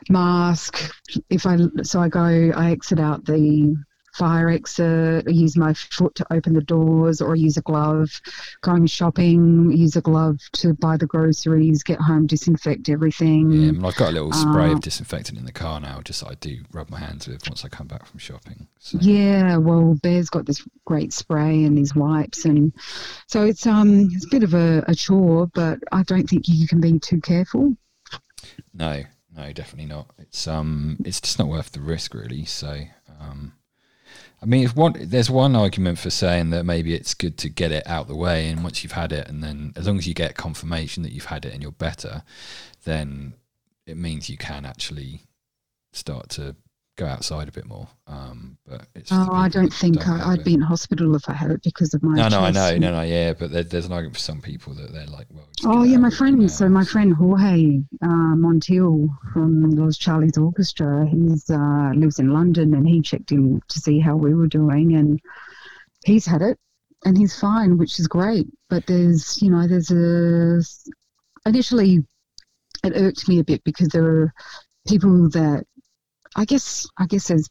mask. 0.09 0.91
If 1.29 1.45
I 1.45 1.57
so 1.83 1.99
I 1.99 2.07
go, 2.07 2.51
I 2.55 2.71
exit 2.71 2.99
out 2.99 3.25
the 3.25 3.75
fire 4.13 4.49
exit. 4.49 5.29
Use 5.31 5.57
my 5.57 5.73
foot 5.73 6.15
to 6.15 6.33
open 6.33 6.53
the 6.53 6.61
doors, 6.61 7.21
or 7.21 7.35
use 7.35 7.57
a 7.57 7.61
glove. 7.61 8.21
Going 8.61 8.85
shopping, 8.85 9.71
use 9.71 9.95
a 9.95 10.01
glove 10.01 10.39
to 10.53 10.73
buy 10.73 10.97
the 10.97 11.07
groceries. 11.07 11.83
Get 11.83 11.99
home, 11.99 12.27
disinfect 12.27 12.89
everything. 12.89 13.51
Yeah, 13.51 13.69
I 13.69 13.71
mean, 13.71 13.85
I've 13.85 13.95
got 13.95 14.09
a 14.09 14.13
little 14.13 14.33
spray 14.33 14.69
Uh, 14.69 14.73
of 14.73 14.81
disinfectant 14.81 15.37
in 15.37 15.45
the 15.45 15.51
car 15.51 15.79
now, 15.79 16.01
just 16.01 16.25
I 16.25 16.35
do 16.39 16.59
rub 16.71 16.89
my 16.89 16.99
hands 16.99 17.27
with 17.27 17.47
once 17.47 17.65
I 17.65 17.69
come 17.69 17.87
back 17.87 18.05
from 18.05 18.19
shopping. 18.19 18.67
So. 18.79 18.97
Yeah, 19.01 19.57
well, 19.57 19.95
Bear's 20.01 20.29
got 20.29 20.45
this 20.45 20.65
great 20.85 21.13
spray 21.13 21.63
and 21.63 21.77
these 21.77 21.95
wipes, 21.95 22.45
and 22.45 22.73
so 23.27 23.43
it's 23.43 23.65
um 23.65 24.09
it's 24.11 24.25
a 24.25 24.29
bit 24.29 24.43
of 24.43 24.53
a, 24.53 24.83
a 24.87 24.95
chore, 24.95 25.47
but 25.53 25.79
I 25.91 26.03
don't 26.03 26.29
think 26.29 26.47
you 26.47 26.67
can 26.67 26.79
be 26.81 26.99
too 26.99 27.21
careful. 27.21 27.75
No, 28.73 29.03
no, 29.35 29.53
definitely 29.53 29.87
not. 29.87 30.11
It's 30.17 30.47
um, 30.47 30.97
it's 31.05 31.21
just 31.21 31.39
not 31.39 31.47
worth 31.47 31.71
the 31.71 31.79
risk, 31.79 32.13
really. 32.13 32.45
So 32.45 32.81
um, 33.19 33.53
I 34.41 34.45
mean, 34.45 34.63
if 34.63 34.75
one 34.75 34.95
there's 34.99 35.29
one 35.29 35.55
argument 35.55 35.99
for 35.99 36.09
saying 36.09 36.49
that 36.49 36.65
maybe 36.65 36.93
it's 36.93 37.13
good 37.13 37.37
to 37.39 37.49
get 37.49 37.71
it 37.71 37.87
out 37.87 38.07
the 38.07 38.15
way, 38.15 38.49
and 38.49 38.63
once 38.63 38.83
you've 38.83 38.91
had 38.91 39.11
it, 39.11 39.27
and 39.29 39.43
then 39.43 39.73
as 39.75 39.87
long 39.87 39.97
as 39.97 40.07
you 40.07 40.13
get 40.13 40.35
confirmation 40.35 41.03
that 41.03 41.13
you've 41.13 41.25
had 41.25 41.45
it 41.45 41.53
and 41.53 41.61
you're 41.61 41.71
better, 41.71 42.23
then 42.83 43.33
it 43.85 43.97
means 43.97 44.29
you 44.29 44.37
can 44.37 44.65
actually 44.65 45.21
start 45.93 46.29
to 46.29 46.55
go 46.95 47.05
outside 47.05 47.47
a 47.47 47.51
bit 47.51 47.65
more. 47.65 47.87
Um, 48.07 48.57
but 48.65 48.87
it's 48.95 49.11
oh, 49.11 49.29
I 49.31 49.49
don't 49.49 49.73
think 49.73 49.99
don't 49.99 50.21
I, 50.21 50.31
would 50.31 50.43
be 50.43 50.53
in 50.53 50.61
hospital 50.61 51.15
if 51.15 51.27
I 51.27 51.33
had 51.33 51.51
it 51.51 51.63
because 51.63 51.93
of 51.93 52.03
my. 52.03 52.15
No, 52.15 52.27
no, 52.27 52.41
I 52.41 52.51
know, 52.51 52.77
no, 52.77 52.91
no, 52.91 53.01
yeah, 53.01 53.33
but 53.33 53.51
there, 53.51 53.63
there's 53.63 53.85
an 53.85 53.93
argument 53.93 54.15
for 54.15 54.21
some 54.21 54.41
people 54.41 54.73
that 54.75 54.91
they're 54.93 55.05
like, 55.07 55.27
well. 55.31 55.47
Oh 55.65 55.83
yeah, 55.83 55.97
my 55.97 56.09
friend. 56.09 56.49
So 56.51 56.69
my 56.69 56.83
friend 56.83 57.13
Jorge 57.13 57.79
uh, 58.01 58.35
Montiel 58.35 59.09
from 59.33 59.71
Los 59.71 59.97
Charlie's 59.97 60.37
Orchestra, 60.37 61.07
he's 61.07 61.49
uh, 61.49 61.91
lives 61.95 62.19
in 62.19 62.31
London, 62.31 62.73
and 62.73 62.87
he 62.87 63.01
checked 63.01 63.31
in 63.31 63.61
to 63.67 63.79
see 63.79 63.99
how 63.99 64.15
we 64.15 64.33
were 64.33 64.47
doing, 64.47 64.95
and 64.95 65.19
he's 66.05 66.25
had 66.25 66.41
it, 66.41 66.57
and 67.05 67.17
he's 67.17 67.39
fine, 67.39 67.77
which 67.77 67.99
is 67.99 68.07
great. 68.07 68.47
But 68.69 68.85
there's, 68.87 69.41
you 69.41 69.49
know, 69.49 69.67
there's 69.67 69.91
a 69.91 70.61
initially 71.49 72.03
it 72.83 72.93
irked 72.95 73.27
me 73.27 73.39
a 73.39 73.43
bit 73.43 73.63
because 73.63 73.87
there 73.89 74.05
are 74.05 74.33
people 74.87 75.29
that 75.29 75.65
I 76.35 76.45
guess 76.45 76.87
I 76.97 77.05
guess 77.05 77.29
as 77.31 77.49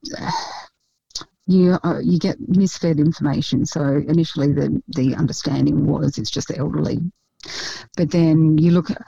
you 1.46 1.78
uh, 1.82 1.98
you 2.02 2.18
get 2.18 2.40
misfed 2.40 2.98
information. 2.98 3.66
So 3.66 3.82
initially 3.82 4.52
the 4.52 4.82
the 4.88 5.14
understanding 5.14 5.86
was 5.86 6.18
it's 6.18 6.30
just 6.30 6.48
the 6.48 6.58
elderly, 6.58 7.00
but 7.96 8.10
then 8.10 8.58
you 8.58 8.70
look 8.70 8.90
at 8.90 9.02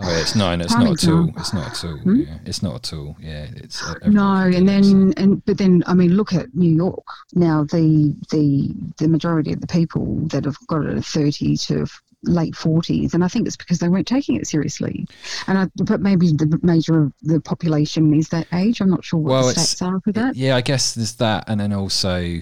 oh 0.00 0.10
yeah, 0.10 0.18
it's 0.18 0.34
no, 0.34 0.52
it's 0.52 0.72
not 0.72 1.04
at 1.04 1.08
all. 1.08 1.28
It's 1.36 1.52
not 1.52 1.70
at 1.70 1.84
all. 1.84 1.98
Hmm? 1.98 2.16
Yeah, 2.16 2.38
it's 2.44 2.62
not 2.62 2.74
at 2.74 2.92
all. 2.92 3.16
Yeah, 3.20 3.46
it's 3.54 3.82
uh, 3.82 3.94
no, 4.06 4.34
and 4.42 4.68
then 4.68 5.14
and 5.16 5.44
but 5.44 5.58
then 5.58 5.82
I 5.86 5.94
mean 5.94 6.14
look 6.16 6.32
at 6.32 6.54
New 6.54 6.74
York 6.74 7.06
now. 7.34 7.64
The 7.64 8.14
the 8.30 8.74
the 8.98 9.08
majority 9.08 9.52
of 9.52 9.60
the 9.60 9.66
people 9.66 10.16
that 10.28 10.44
have 10.44 10.58
got 10.66 10.84
it 10.86 10.96
at 10.96 11.04
thirty 11.04 11.56
to 11.56 11.86
late 12.26 12.54
40s 12.54 13.14
and 13.14 13.24
i 13.24 13.28
think 13.28 13.46
it's 13.46 13.56
because 13.56 13.78
they 13.78 13.88
weren't 13.88 14.06
taking 14.06 14.36
it 14.36 14.46
seriously 14.46 15.06
and 15.46 15.58
I, 15.58 15.70
but 15.84 16.00
maybe 16.00 16.32
the 16.32 16.58
major 16.62 17.02
of 17.02 17.12
the 17.22 17.40
population 17.40 18.14
is 18.14 18.28
that 18.30 18.46
age 18.52 18.80
i'm 18.80 18.90
not 18.90 19.04
sure 19.04 19.20
what 19.20 19.30
well, 19.30 19.46
the 19.46 19.54
stats 19.54 19.82
are 19.82 20.00
for 20.00 20.12
that 20.12 20.36
yeah 20.36 20.56
i 20.56 20.60
guess 20.60 20.94
there's 20.94 21.14
that 21.16 21.44
and 21.48 21.60
then 21.60 21.72
also 21.72 22.40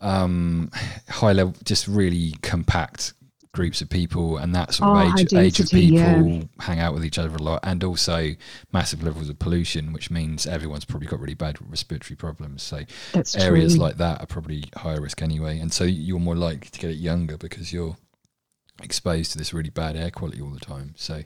um, 0.00 0.70
high 1.08 1.32
level 1.32 1.54
just 1.64 1.88
really 1.88 2.34
compact 2.42 3.14
groups 3.54 3.80
of 3.80 3.88
people 3.88 4.36
and 4.36 4.54
that 4.54 4.74
sort 4.74 4.90
of 4.90 4.96
oh, 4.96 5.20
age, 5.20 5.32
age 5.32 5.60
of 5.60 5.70
people 5.70 5.96
yeah. 5.96 6.42
hang 6.58 6.80
out 6.80 6.92
with 6.92 7.04
each 7.04 7.18
other 7.18 7.34
a 7.34 7.38
lot 7.38 7.60
and 7.62 7.82
also 7.82 8.34
massive 8.72 9.02
levels 9.02 9.30
of 9.30 9.38
pollution 9.38 9.92
which 9.92 10.10
means 10.10 10.46
everyone's 10.46 10.84
probably 10.84 11.06
got 11.06 11.20
really 11.20 11.34
bad 11.34 11.56
respiratory 11.70 12.16
problems 12.16 12.62
so 12.62 12.80
That's 13.12 13.36
areas 13.36 13.74
true. 13.74 13.82
like 13.84 13.96
that 13.96 14.20
are 14.20 14.26
probably 14.26 14.64
higher 14.76 15.00
risk 15.00 15.22
anyway 15.22 15.58
and 15.60 15.72
so 15.72 15.84
you're 15.84 16.18
more 16.18 16.34
likely 16.34 16.68
to 16.68 16.78
get 16.80 16.90
it 16.90 16.96
younger 16.96 17.38
because 17.38 17.72
you're 17.72 17.96
exposed 18.82 19.32
to 19.32 19.38
this 19.38 19.52
really 19.52 19.70
bad 19.70 19.96
air 19.96 20.10
quality 20.10 20.40
all 20.40 20.50
the 20.50 20.60
time. 20.60 20.94
So, 20.96 21.22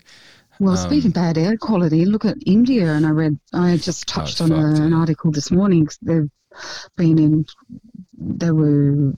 well, 0.60 0.76
um, 0.76 0.76
speaking 0.76 1.08
of 1.08 1.14
bad 1.14 1.38
air 1.38 1.56
quality, 1.56 2.04
look 2.04 2.24
at 2.24 2.36
India, 2.46 2.92
and 2.92 3.06
I 3.06 3.10
read, 3.10 3.38
I 3.52 3.76
just 3.76 4.06
touched 4.06 4.40
on 4.40 4.52
a, 4.52 4.82
an 4.82 4.92
article 4.92 5.30
this 5.30 5.50
morning. 5.50 5.88
They've 6.02 6.28
been 6.96 7.18
in, 7.18 7.46
they 8.16 8.50
were 8.50 9.12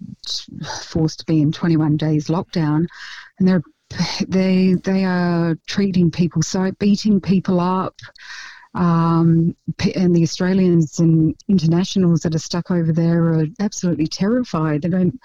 forced 0.83 1.21
to 1.21 1.25
be 1.27 1.41
in 1.41 1.53
21 1.53 1.97
days 1.97 2.29
lockdown, 2.29 2.87
and 3.39 3.49
they're 3.49 3.63
they 4.29 4.75
they 4.75 5.05
are 5.05 5.57
treating 5.67 6.13
people 6.13 6.43
so 6.43 6.71
beating 6.79 7.21
people 7.21 7.59
up 7.59 7.97
um, 8.75 9.57
and 9.97 10.15
the 10.15 10.23
Australians 10.23 11.01
and 11.01 11.35
internationals 11.49 12.21
that 12.21 12.35
are 12.35 12.41
stuck 12.41 12.71
over 12.71 12.93
there 12.93 13.35
are 13.35 13.47
absolutely 13.59 14.07
terrified. 14.07 14.83
They 14.83 14.89
don't, 14.89 15.19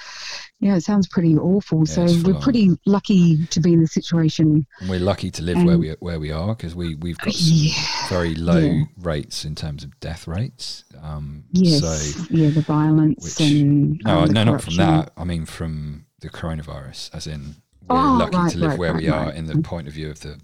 you 0.60 0.70
know, 0.70 0.76
it 0.76 0.82
sounds 0.82 1.08
pretty 1.08 1.38
awful. 1.38 1.80
Yeah, 1.80 2.08
so 2.08 2.22
we're 2.24 2.40
pretty 2.40 2.72
lucky 2.88 3.46
to 3.48 3.60
be 3.60 3.74
in 3.74 3.82
the 3.82 3.88
situation. 3.88 4.66
And 4.80 4.90
we're 4.90 5.00
lucky 5.00 5.30
to 5.30 5.44
live 5.44 5.64
where 5.64 5.78
we 5.78 5.92
where 6.00 6.20
we 6.20 6.32
are 6.32 6.56
because 6.56 6.74
we 6.74 6.96
we've 6.96 7.20
got 7.20 7.36
yeah, 7.38 7.74
very 8.10 8.34
low 8.34 8.58
yeah. 8.58 8.84
rates 8.98 9.46
in 9.46 9.54
terms 9.54 9.84
of 9.84 10.00
death 10.00 10.28
rates. 10.28 10.84
Um, 11.04 11.44
yes, 11.52 11.82
so, 11.82 12.26
yeah, 12.32 12.50
the 12.50 12.62
violence 12.62 13.38
which, 13.38 13.48
and 13.48 14.02
no, 14.04 14.22
um, 14.22 14.32
no, 14.32 14.44
not 14.44 14.64
from 14.64 14.78
that. 14.78 15.12
I 15.16 15.24
mean 15.24 15.46
from 15.46 16.06
the 16.22 16.30
coronavirus, 16.30 17.14
as 17.14 17.28
in 17.28 17.56
we're 17.88 17.98
oh, 17.98 18.18
lucky 18.18 18.38
right, 18.38 18.52
to 18.54 18.58
live 18.58 18.70
right, 18.72 18.80
where 18.80 18.94
right, 18.94 19.04
we 19.04 19.10
are 19.10 19.32
in 19.32 19.46
the 19.46 19.62
point 19.62 19.88
of 19.88 19.94
view 19.94 20.10
of 20.10 20.22
the 20.22 20.40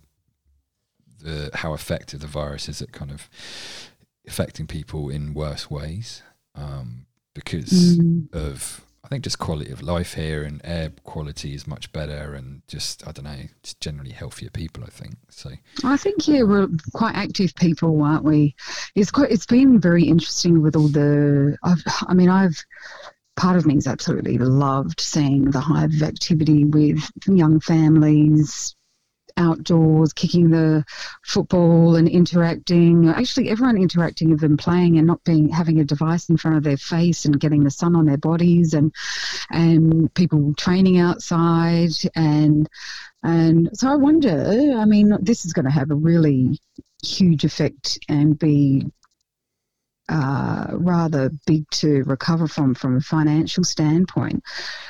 the 1.21 1.49
how 1.53 1.73
effective 1.73 2.19
the 2.19 2.27
virus 2.27 2.69
is 2.69 2.81
at 2.81 2.91
kind 2.91 3.11
of 3.11 3.29
affecting 4.27 4.67
people 4.67 5.09
in 5.09 5.33
worse 5.33 5.69
ways 5.69 6.21
um, 6.55 7.05
because 7.33 7.97
mm. 7.97 8.33
of 8.33 8.81
I 9.03 9.07
think 9.07 9.23
just 9.23 9.39
quality 9.39 9.71
of 9.71 9.81
life 9.81 10.13
here 10.13 10.43
and 10.43 10.61
air 10.63 10.91
quality 11.03 11.53
is 11.53 11.67
much 11.67 11.91
better 11.91 12.33
and 12.33 12.61
just 12.67 13.07
I 13.07 13.11
don't 13.11 13.25
know 13.25 13.47
just 13.63 13.81
generally 13.81 14.11
healthier 14.11 14.49
people 14.49 14.83
I 14.83 14.89
think 14.89 15.15
so 15.29 15.51
I 15.83 15.97
think 15.97 16.27
yeah 16.27 16.43
we're 16.43 16.67
quite 16.93 17.15
active 17.15 17.55
people 17.55 18.01
aren't 18.03 18.23
we 18.23 18.55
it's 18.95 19.11
quite 19.11 19.31
it's 19.31 19.45
been 19.45 19.79
very 19.79 20.03
interesting 20.03 20.61
with 20.61 20.75
all 20.75 20.87
the 20.87 21.57
I've, 21.63 21.83
I 22.07 22.13
mean 22.13 22.29
I've 22.29 22.63
part 23.35 23.57
of 23.57 23.65
me 23.65 23.75
has 23.75 23.87
absolutely 23.87 24.37
loved 24.37 24.99
seeing 24.99 25.49
the 25.49 25.61
hive 25.61 25.93
of 25.93 26.03
activity 26.03 26.65
with 26.65 27.03
young 27.25 27.59
families 27.59 28.75
outdoors, 29.37 30.13
kicking 30.13 30.49
the 30.49 30.83
football 31.23 31.95
and 31.95 32.07
interacting. 32.07 33.09
Actually, 33.09 33.49
everyone 33.49 33.77
interacting 33.77 34.29
with 34.29 34.39
them 34.39 34.57
playing 34.57 34.97
and 34.97 35.07
not 35.07 35.23
being 35.23 35.49
having 35.49 35.79
a 35.79 35.85
device 35.85 36.29
in 36.29 36.37
front 36.37 36.57
of 36.57 36.63
their 36.63 36.77
face 36.77 37.25
and 37.25 37.39
getting 37.39 37.63
the 37.63 37.71
sun 37.71 37.95
on 37.95 38.05
their 38.05 38.17
bodies, 38.17 38.73
and 38.73 38.93
and 39.49 40.13
people 40.13 40.53
training 40.55 40.99
outside 40.99 41.91
and 42.15 42.69
and 43.23 43.69
so 43.73 43.89
I 43.89 43.95
wonder. 43.95 44.75
I 44.77 44.85
mean, 44.85 45.17
this 45.21 45.45
is 45.45 45.53
going 45.53 45.65
to 45.65 45.71
have 45.71 45.91
a 45.91 45.95
really 45.95 46.59
huge 47.03 47.43
effect 47.43 47.99
and 48.09 48.37
be 48.37 48.85
uh, 50.11 50.67
rather 50.73 51.31
big 51.45 51.69
to 51.71 52.03
recover 52.03 52.47
from 52.47 52.75
from 52.75 52.97
a 52.97 53.01
financial 53.01 53.63
standpoint. 53.63 54.43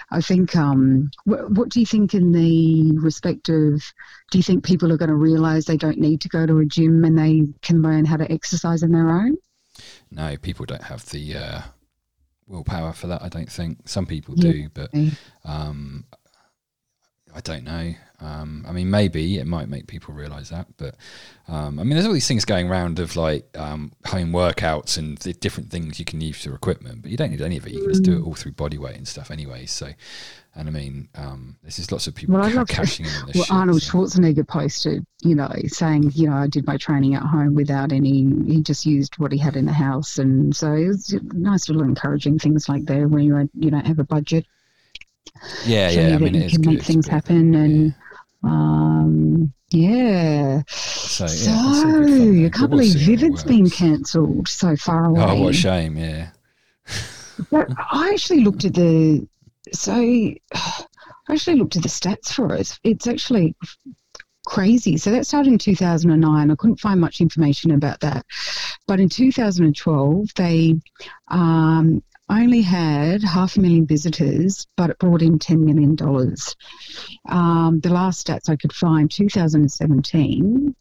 I 0.10 0.22
think. 0.22 0.56
Um, 0.56 1.12
wh- 1.26 1.50
what 1.50 1.70
do 1.70 1.80
you 1.80 1.86
think 1.86 2.14
in 2.14 2.32
the 2.32 2.98
respect 2.98 3.50
of? 3.50 3.84
Do 4.32 4.38
you 4.38 4.44
think 4.44 4.64
people 4.64 4.92
are 4.92 4.98
going 4.98 5.10
to 5.10 5.16
realise 5.16 5.66
they 5.66 5.78
don't 5.78 6.00
need 6.00 6.22
to 6.22 6.30
go 6.30 6.46
to 6.46 6.60
a 6.60 6.66
gym 6.66 7.04
and 7.04 7.18
they 7.18 7.44
can 7.62 7.82
learn 7.82 8.06
how 8.06 8.18
to 8.18 8.32
exercise 8.32 8.84
on 8.84 8.92
their 8.92 9.10
own? 9.10 9.38
No, 10.10 10.36
people 10.38 10.66
don't 10.66 10.84
have 10.84 11.06
the 11.10 11.36
uh, 11.36 11.62
willpower 12.48 12.94
for 12.94 13.08
that. 13.08 13.22
I 13.22 13.30
don't 13.30 13.52
think 13.52 13.88
some 13.88 14.06
people 14.06 14.36
yeah. 14.38 14.52
do, 14.52 14.70
but 14.74 14.92
um, 15.46 16.06
I 17.36 17.42
don't 17.42 17.64
know. 17.64 17.94
Um, 18.20 18.66
I 18.68 18.72
mean, 18.72 18.92
maybe 18.92 19.40
it 19.40 19.48
might 19.48 19.68
make 19.68 19.88
people 19.88 20.14
realize 20.14 20.50
that, 20.50 20.68
but 20.78 20.96
um, 21.48 21.80
I 21.80 21.84
mean, 21.84 21.94
there's 21.94 22.06
all 22.06 22.14
these 22.14 22.28
things 22.28 22.46
going 22.46 22.70
around 22.70 23.00
of 23.00 23.16
like 23.16 23.46
um, 23.58 23.94
home 24.06 24.32
workouts 24.32 24.98
and 24.98 25.18
the 25.20 25.34
different 25.34 25.72
things 25.72 25.98
you 25.98 26.06
can 26.06 26.22
use 26.22 26.44
for 26.44 26.54
equipment, 26.54 27.02
but 27.02 27.10
you 27.10 27.18
don't 27.18 27.32
need 27.32 27.42
any 27.42 27.58
of 27.58 27.66
it. 27.66 27.74
You 27.74 27.82
can 27.82 27.90
just 27.90 28.04
do 28.04 28.18
it 28.18 28.22
all 28.22 28.36
through 28.36 28.52
body 28.52 28.78
weight 28.78 28.96
and 28.96 29.08
stuff, 29.08 29.32
anyway. 29.32 29.66
So, 29.66 29.90
and 30.56 30.68
I 30.68 30.72
mean, 30.72 31.10
um, 31.16 31.58
there's 31.64 31.78
just 31.78 31.92
lots 31.92 32.06
of 32.06 32.14
people 32.14 32.36
well, 32.36 32.52
ca- 32.52 32.66
cashing 32.66 33.08
in. 33.08 33.12
well, 33.34 33.44
shit, 33.44 33.52
Arnold 33.52 33.82
so. 33.82 33.92
Schwarzenegger 33.92 34.48
posted, 34.48 35.04
you 35.24 35.34
know, 35.34 35.52
saying, 35.66 36.12
you 36.14 36.30
know, 36.30 36.36
I 36.36 36.48
did 36.48 36.68
my 36.68 36.78
training 36.78 37.16
at 37.16 37.24
home 37.24 37.56
without 37.56 37.92
any. 37.92 38.28
He 38.46 38.62
just 38.62 38.86
used 38.86 39.18
what 39.18 39.32
he 39.32 39.40
had 39.40 39.56
in 39.56 39.66
the 39.66 39.74
house, 39.74 40.20
and 40.20 40.56
so 40.56 40.74
it's 40.74 41.12
nice 41.34 41.70
little 41.70 41.84
encouraging 41.84 42.38
things 42.38 42.70
like 42.70 42.86
that 42.86 43.10
when 43.10 43.24
you 43.24 43.50
you 43.56 43.72
don't 43.72 43.88
have 43.88 44.00
a 44.00 44.04
budget. 44.04 44.46
Yeah, 45.66 45.90
yeah. 45.90 46.16
I 46.16 46.18
mean, 46.18 46.36
you 46.36 46.50
can 46.50 46.62
make 46.62 46.84
things 46.84 47.08
happen 47.08 47.56
and. 47.56 47.86
Yeah 47.88 47.94
um, 48.44 49.54
yeah. 49.70 50.64
So, 50.68 51.28
so 51.28 51.52
I 51.52 52.50
can't 52.50 52.70
believe 52.70 52.96
Vivid's 52.96 53.44
been 53.44 53.70
cancelled 53.70 54.48
so 54.48 54.76
far 54.76 55.06
away. 55.06 55.22
Oh, 55.22 55.42
what 55.44 55.50
a 55.52 55.54
shame! 55.54 55.98
Yeah. 55.98 56.30
but 57.52 57.70
I 57.92 58.10
actually 58.10 58.44
looked 58.44 58.66
at 58.66 58.74
the 58.74 59.28
so 59.72 59.94
I 59.94 60.38
actually 61.30 61.58
looked 61.58 61.76
at 61.78 61.84
the 61.84 61.90
stats 61.90 62.34
for 62.34 62.54
it. 62.56 62.78
It's 62.84 63.08
actually 63.08 63.56
crazy. 64.46 64.98
So 64.98 65.12
that 65.12 65.28
started 65.28 65.54
in 65.54 65.60
2009. 65.60 66.52
I 66.52 66.56
couldn't 66.56 66.80
find 66.80 67.00
much 67.00 67.22
information 67.22 67.72
about 67.72 68.00
that, 68.02 68.26
but 68.88 69.00
in 69.00 69.08
2012 69.08 70.28
they 70.36 70.76
um, 71.30 72.04
only 72.40 72.62
had 72.62 73.24
half 73.24 73.58
a 73.58 73.62
million 73.62 73.86
visitors, 73.86 74.66
but 74.78 74.90
it 74.90 75.00
brought 75.00 75.22
in 75.22 75.40
$10 75.40 75.60
million. 75.60 75.98
Um, 77.30 77.82
the 77.82 77.90
last 77.90 78.26
stats 78.26 78.50
I 78.50 78.56
could 78.56 78.74
find, 78.74 79.12
2017, 79.12 80.74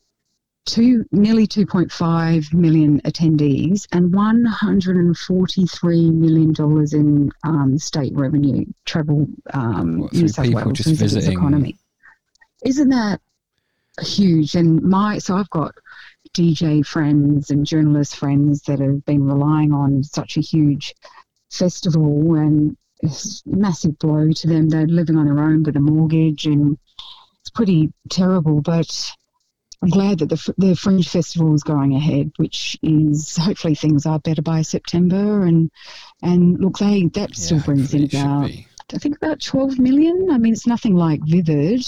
two, 0.66 1.04
nearly 1.10 1.46
2.5 1.46 2.54
million 2.54 3.00
attendees 3.02 3.86
and 3.92 4.12
$143 4.12 6.14
million 6.14 6.54
in 6.92 7.30
um, 7.44 7.78
state 7.78 8.12
revenue, 8.14 8.64
travel, 8.84 9.26
um, 9.52 10.08
New 10.12 10.28
South 10.28 10.48
Wales 10.48 10.72
just 10.72 10.98
visiting. 10.98 11.32
economy. 11.32 11.76
Isn't 12.64 12.90
that 12.90 13.20
huge? 14.02 14.54
And 14.54 14.82
my, 14.82 15.18
so 15.18 15.36
I've 15.36 15.50
got 15.50 15.74
DJ 16.32 16.86
friends 16.86 17.50
and 17.50 17.66
journalist 17.66 18.16
friends 18.16 18.62
that 18.62 18.78
have 18.78 19.04
been 19.04 19.26
relying 19.26 19.72
on 19.72 20.04
such 20.04 20.36
a 20.36 20.40
huge 20.40 20.94
festival, 21.50 22.34
and 22.34 22.76
it's 23.02 23.42
a 23.46 23.56
massive 23.56 23.98
blow 23.98 24.30
to 24.30 24.46
them. 24.46 24.68
They're 24.68 24.86
living 24.86 25.16
on 25.16 25.26
their 25.26 25.38
own 25.44 25.62
with 25.62 25.76
a 25.76 25.80
mortgage, 25.80 26.46
and 26.46 26.78
it's 27.40 27.50
pretty 27.50 27.92
terrible. 28.08 28.60
But 28.60 29.12
I'm 29.82 29.88
glad 29.88 30.18
that 30.18 30.28
the, 30.28 30.54
the 30.58 30.76
Fringe 30.76 31.08
Festival 31.08 31.54
is 31.54 31.62
going 31.62 31.94
ahead, 31.94 32.32
which 32.36 32.78
is 32.82 33.36
hopefully 33.36 33.74
things 33.74 34.06
are 34.06 34.18
better 34.18 34.42
by 34.42 34.62
September. 34.62 35.44
And 35.44 35.70
and 36.22 36.58
look, 36.60 36.78
they 36.78 37.06
that 37.14 37.34
still 37.36 37.60
brings 37.60 37.94
in 37.94 38.02
hopefully 38.02 38.04
it 38.04 38.10
should 38.10 38.20
about. 38.20 38.50
I 38.92 38.98
think 38.98 39.16
about 39.16 39.40
12 39.40 39.78
million. 39.78 40.28
I 40.30 40.38
mean, 40.38 40.52
it's 40.52 40.66
nothing 40.66 40.96
like 40.96 41.20
Vivid, 41.24 41.86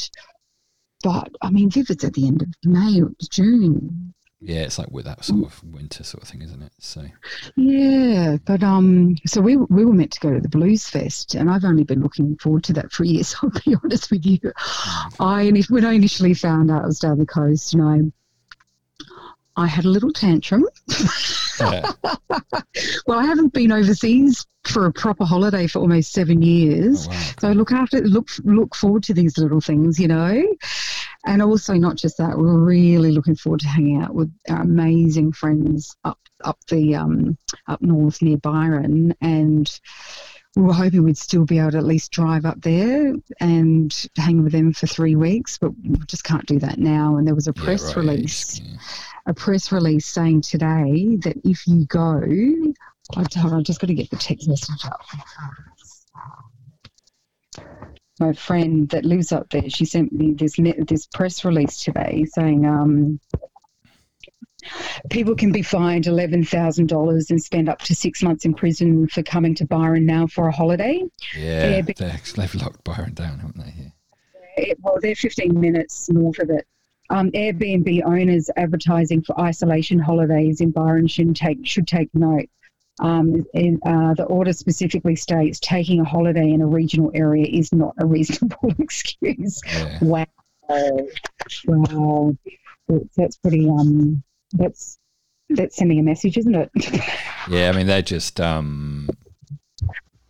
but 1.03 1.35
I 1.43 1.51
mean, 1.51 1.69
Vivid's 1.71 2.05
at 2.05 2.15
the 2.15 2.27
end 2.27 2.43
of 2.43 2.49
May 2.65 3.03
or 3.03 3.11
June. 3.31 4.15
Yeah, 4.45 4.63
it's 4.63 4.77
like 4.79 4.91
with 4.91 5.05
that 5.05 5.25
sort 5.25 5.45
of 5.45 5.63
winter 5.63 6.03
sort 6.03 6.25
of 6.25 6.29
thing, 6.29 6.43
isn't 6.43 6.63
it? 6.63 6.73
So 6.81 7.05
Yeah, 7.55 8.39
but 8.45 8.63
um, 8.65 9.17
so 9.25 9.41
we 9.41 9.57
we 9.57 9.85
were 9.85 9.93
meant 9.93 10.11
to 10.13 10.21
go 10.21 10.33
to 10.35 10.41
the 10.41 10.49
Blues 10.49 10.89
Fest, 10.89 11.37
and 11.37 11.49
I've 11.49 11.65
only 11.65 11.85
been 11.85 12.03
looking 12.03 12.37
forward 12.39 12.65
to 12.65 12.73
that 12.75 12.91
for 12.91 13.05
years. 13.13 13.37
I'll 13.43 13.51
be 13.51 13.77
honest 13.83 14.11
with 14.11 14.27
you. 14.27 14.41
I 15.21 15.45
ini- 15.45 15.71
when 15.71 15.85
I 15.85 15.93
initially 15.93 16.35
found 16.35 16.71
out 16.71 16.83
I 16.83 16.87
was 16.87 16.99
down 16.99 17.19
the 17.19 17.27
coast, 17.27 17.75
and 17.75 17.83
I 19.57 19.63
I 19.63 19.67
had 19.67 19.85
a 19.85 19.89
little 19.89 20.13
tantrum. 20.13 20.65
yeah, 21.61 21.93
Well, 23.07 23.19
I 23.19 23.27
haven't 23.27 23.53
been 23.53 23.71
overseas 23.71 24.47
for 24.65 24.87
a 24.87 24.93
proper 24.93 25.25
holiday 25.25 25.67
for 25.67 25.81
almost 25.81 26.13
seven 26.13 26.41
years. 26.43 27.07
Oh, 27.07 27.11
wow, 27.11 27.21
So 27.41 27.49
I 27.49 27.53
look 27.53 27.71
after 27.73 28.01
look 28.01 28.29
look 28.45 28.75
forward 28.75 29.03
to 29.05 29.15
these 29.15 29.37
little 29.39 29.61
things, 29.61 30.01
you 30.01 30.09
know. 30.09 30.43
And 31.25 31.41
also 31.41 31.75
not 31.75 31.97
just 31.97 32.19
that, 32.19 32.37
we're 32.37 32.59
really 32.59 33.13
looking 33.13 33.37
forward 33.37 33.61
to 33.61 33.69
hanging 33.69 34.03
out 34.03 34.15
with 34.15 34.33
our 34.49 34.63
amazing 34.63 35.33
friends 35.33 35.95
up 36.05 36.19
up 36.45 36.59
the 36.69 36.97
um, 36.97 37.39
up 37.69 37.81
north 37.81 38.21
near 38.21 38.37
Byron 38.37 39.15
and 39.21 39.81
we 40.57 40.63
were 40.63 40.73
hoping 40.73 41.03
we'd 41.03 41.17
still 41.17 41.45
be 41.45 41.59
able 41.59 41.71
to 41.71 41.79
at 41.79 41.85
least 41.85 42.13
drive 42.13 42.45
up 42.45 42.61
there 42.61 43.15
and 43.41 44.07
hang 44.19 44.43
with 44.43 44.53
them 44.53 44.73
for 44.73 44.87
three 44.87 45.17
weeks, 45.17 45.57
but 45.57 45.71
we 45.83 45.97
just 46.07 46.25
can't 46.25 46.45
do 46.45 46.59
that 46.59 46.79
now. 46.79 47.17
And 47.17 47.27
there 47.27 47.35
was 47.35 47.49
a 47.49 47.55
Yeah, 47.57 47.65
press 47.65 47.85
right, 47.85 47.97
release 47.97 48.61
yeah. 48.61 48.77
a 49.27 49.33
press 49.33 49.73
release 49.73 50.05
saying 50.05 50.43
today 50.43 51.17
that 51.23 51.37
if 51.45 51.67
you 51.67 51.87
go, 51.87 52.21
I 53.17 53.25
hold 53.35 53.53
on, 53.53 53.59
I'm 53.59 53.65
just 53.65 53.81
got 53.81 53.87
to 53.87 53.95
get 53.95 54.11
the 54.11 54.17
text 54.17 54.47
message 54.47 54.85
up. 54.85 55.01
My 58.23 58.33
friend 58.33 58.89
that 58.91 59.05
lives 59.05 59.33
up 59.33 59.51
there, 59.51 59.69
she 59.69 59.85
sent 59.85 60.13
me 60.13 60.33
this 60.33 60.55
this 60.87 61.07
press 61.07 61.45
release 61.45 61.83
today 61.83 62.25
saying 62.33 62.65
um, 62.65 63.19
people 65.11 65.35
can 65.35 65.51
be 65.51 65.63
fined 65.63 66.07
eleven 66.07 66.45
thousand 66.45 66.87
dollars 66.87 67.33
and 67.33 67.43
spend 67.43 67.69
up 67.69 67.81
to 67.81 67.97
six 67.97 68.23
months 68.23 68.45
in 68.45 68.55
prison 68.55 69.09
for 69.09 69.25
coming 69.25 69.57
to 69.57 69.67
Byron 69.67 70.07
now 70.07 70.29
for 70.29 70.47
a 70.47 70.53
holiday. 70.53 71.03
Yeah, 71.37 71.81
they've 72.37 72.55
locked 72.55 72.85
Byron 72.85 73.15
down, 73.15 73.41
haven't 73.41 73.59
they? 73.59 73.93
Eh, 74.57 74.75
well, 74.81 74.99
they're 75.01 75.17
15 75.17 75.59
minutes 75.59 76.09
north 76.09 76.39
of 76.39 76.51
it. 76.51 76.65
Um, 77.11 77.33
Airbnb 77.33 78.05
owners 78.05 78.51
advertising 78.57 79.23
for 79.23 79.39
isolation 79.41 79.99
holidays 79.99 80.61
in 80.61 80.71
Byron 80.71 81.09
should 81.09 81.35
take 81.35 81.67
should 81.67 81.89
take 81.89 82.15
note. 82.15 82.49
Um, 83.01 83.45
and, 83.55 83.81
uh, 83.85 84.15
the 84.15 84.25
order 84.25 84.53
specifically 84.53 85.17
states 85.17 85.59
taking 85.61 86.01
a 86.01 86.05
holiday 86.05 86.51
in 86.51 86.61
a 86.61 86.67
regional 86.67 87.11
area 87.15 87.47
is 87.47 87.73
not 87.73 87.95
a 87.99 88.07
reasonable 88.07 88.73
excuse. 88.79 89.61
Yeah, 89.67 89.99
Wow, 90.03 90.27
wow, 91.67 92.37
that's, 93.17 93.37
pretty. 93.39 93.69
Um, 93.69 94.23
that's 94.53 94.99
that's 95.51 95.77
sending 95.77 95.99
a 95.99 96.03
message, 96.03 96.37
isn't 96.39 96.55
it? 96.55 96.71
yeah. 97.49 97.71
I 97.71 97.77
mean, 97.77 97.87
they're 97.87 98.03
just, 98.03 98.41
um, 98.41 99.09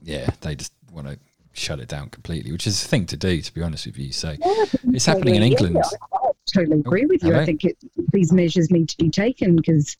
yeah, 0.00 0.30
they 0.40 0.54
just 0.54 0.72
want 0.90 1.06
to 1.08 1.18
shut 1.52 1.80
it 1.80 1.88
down 1.88 2.08
completely, 2.10 2.52
which 2.52 2.66
is 2.66 2.82
a 2.84 2.88
thing 2.88 3.06
to 3.06 3.16
do, 3.16 3.40
to 3.40 3.54
be 3.54 3.62
honest 3.62 3.86
with 3.86 3.98
you. 3.98 4.12
So 4.12 4.34
it's 4.40 5.06
happening 5.06 5.36
in 5.36 5.42
Yeah, 5.42 5.48
England. 5.48 5.78
I 6.12 6.16
I 6.16 6.30
totally 6.52 6.80
agree 6.80 7.06
with 7.06 7.22
you. 7.22 7.30
Hello? 7.30 7.42
I 7.42 7.46
think 7.46 7.64
it, 7.64 7.76
these 8.12 8.32
measures 8.32 8.70
need 8.70 8.88
to 8.90 8.96
be 8.98 9.10
taken 9.10 9.56
because 9.56 9.96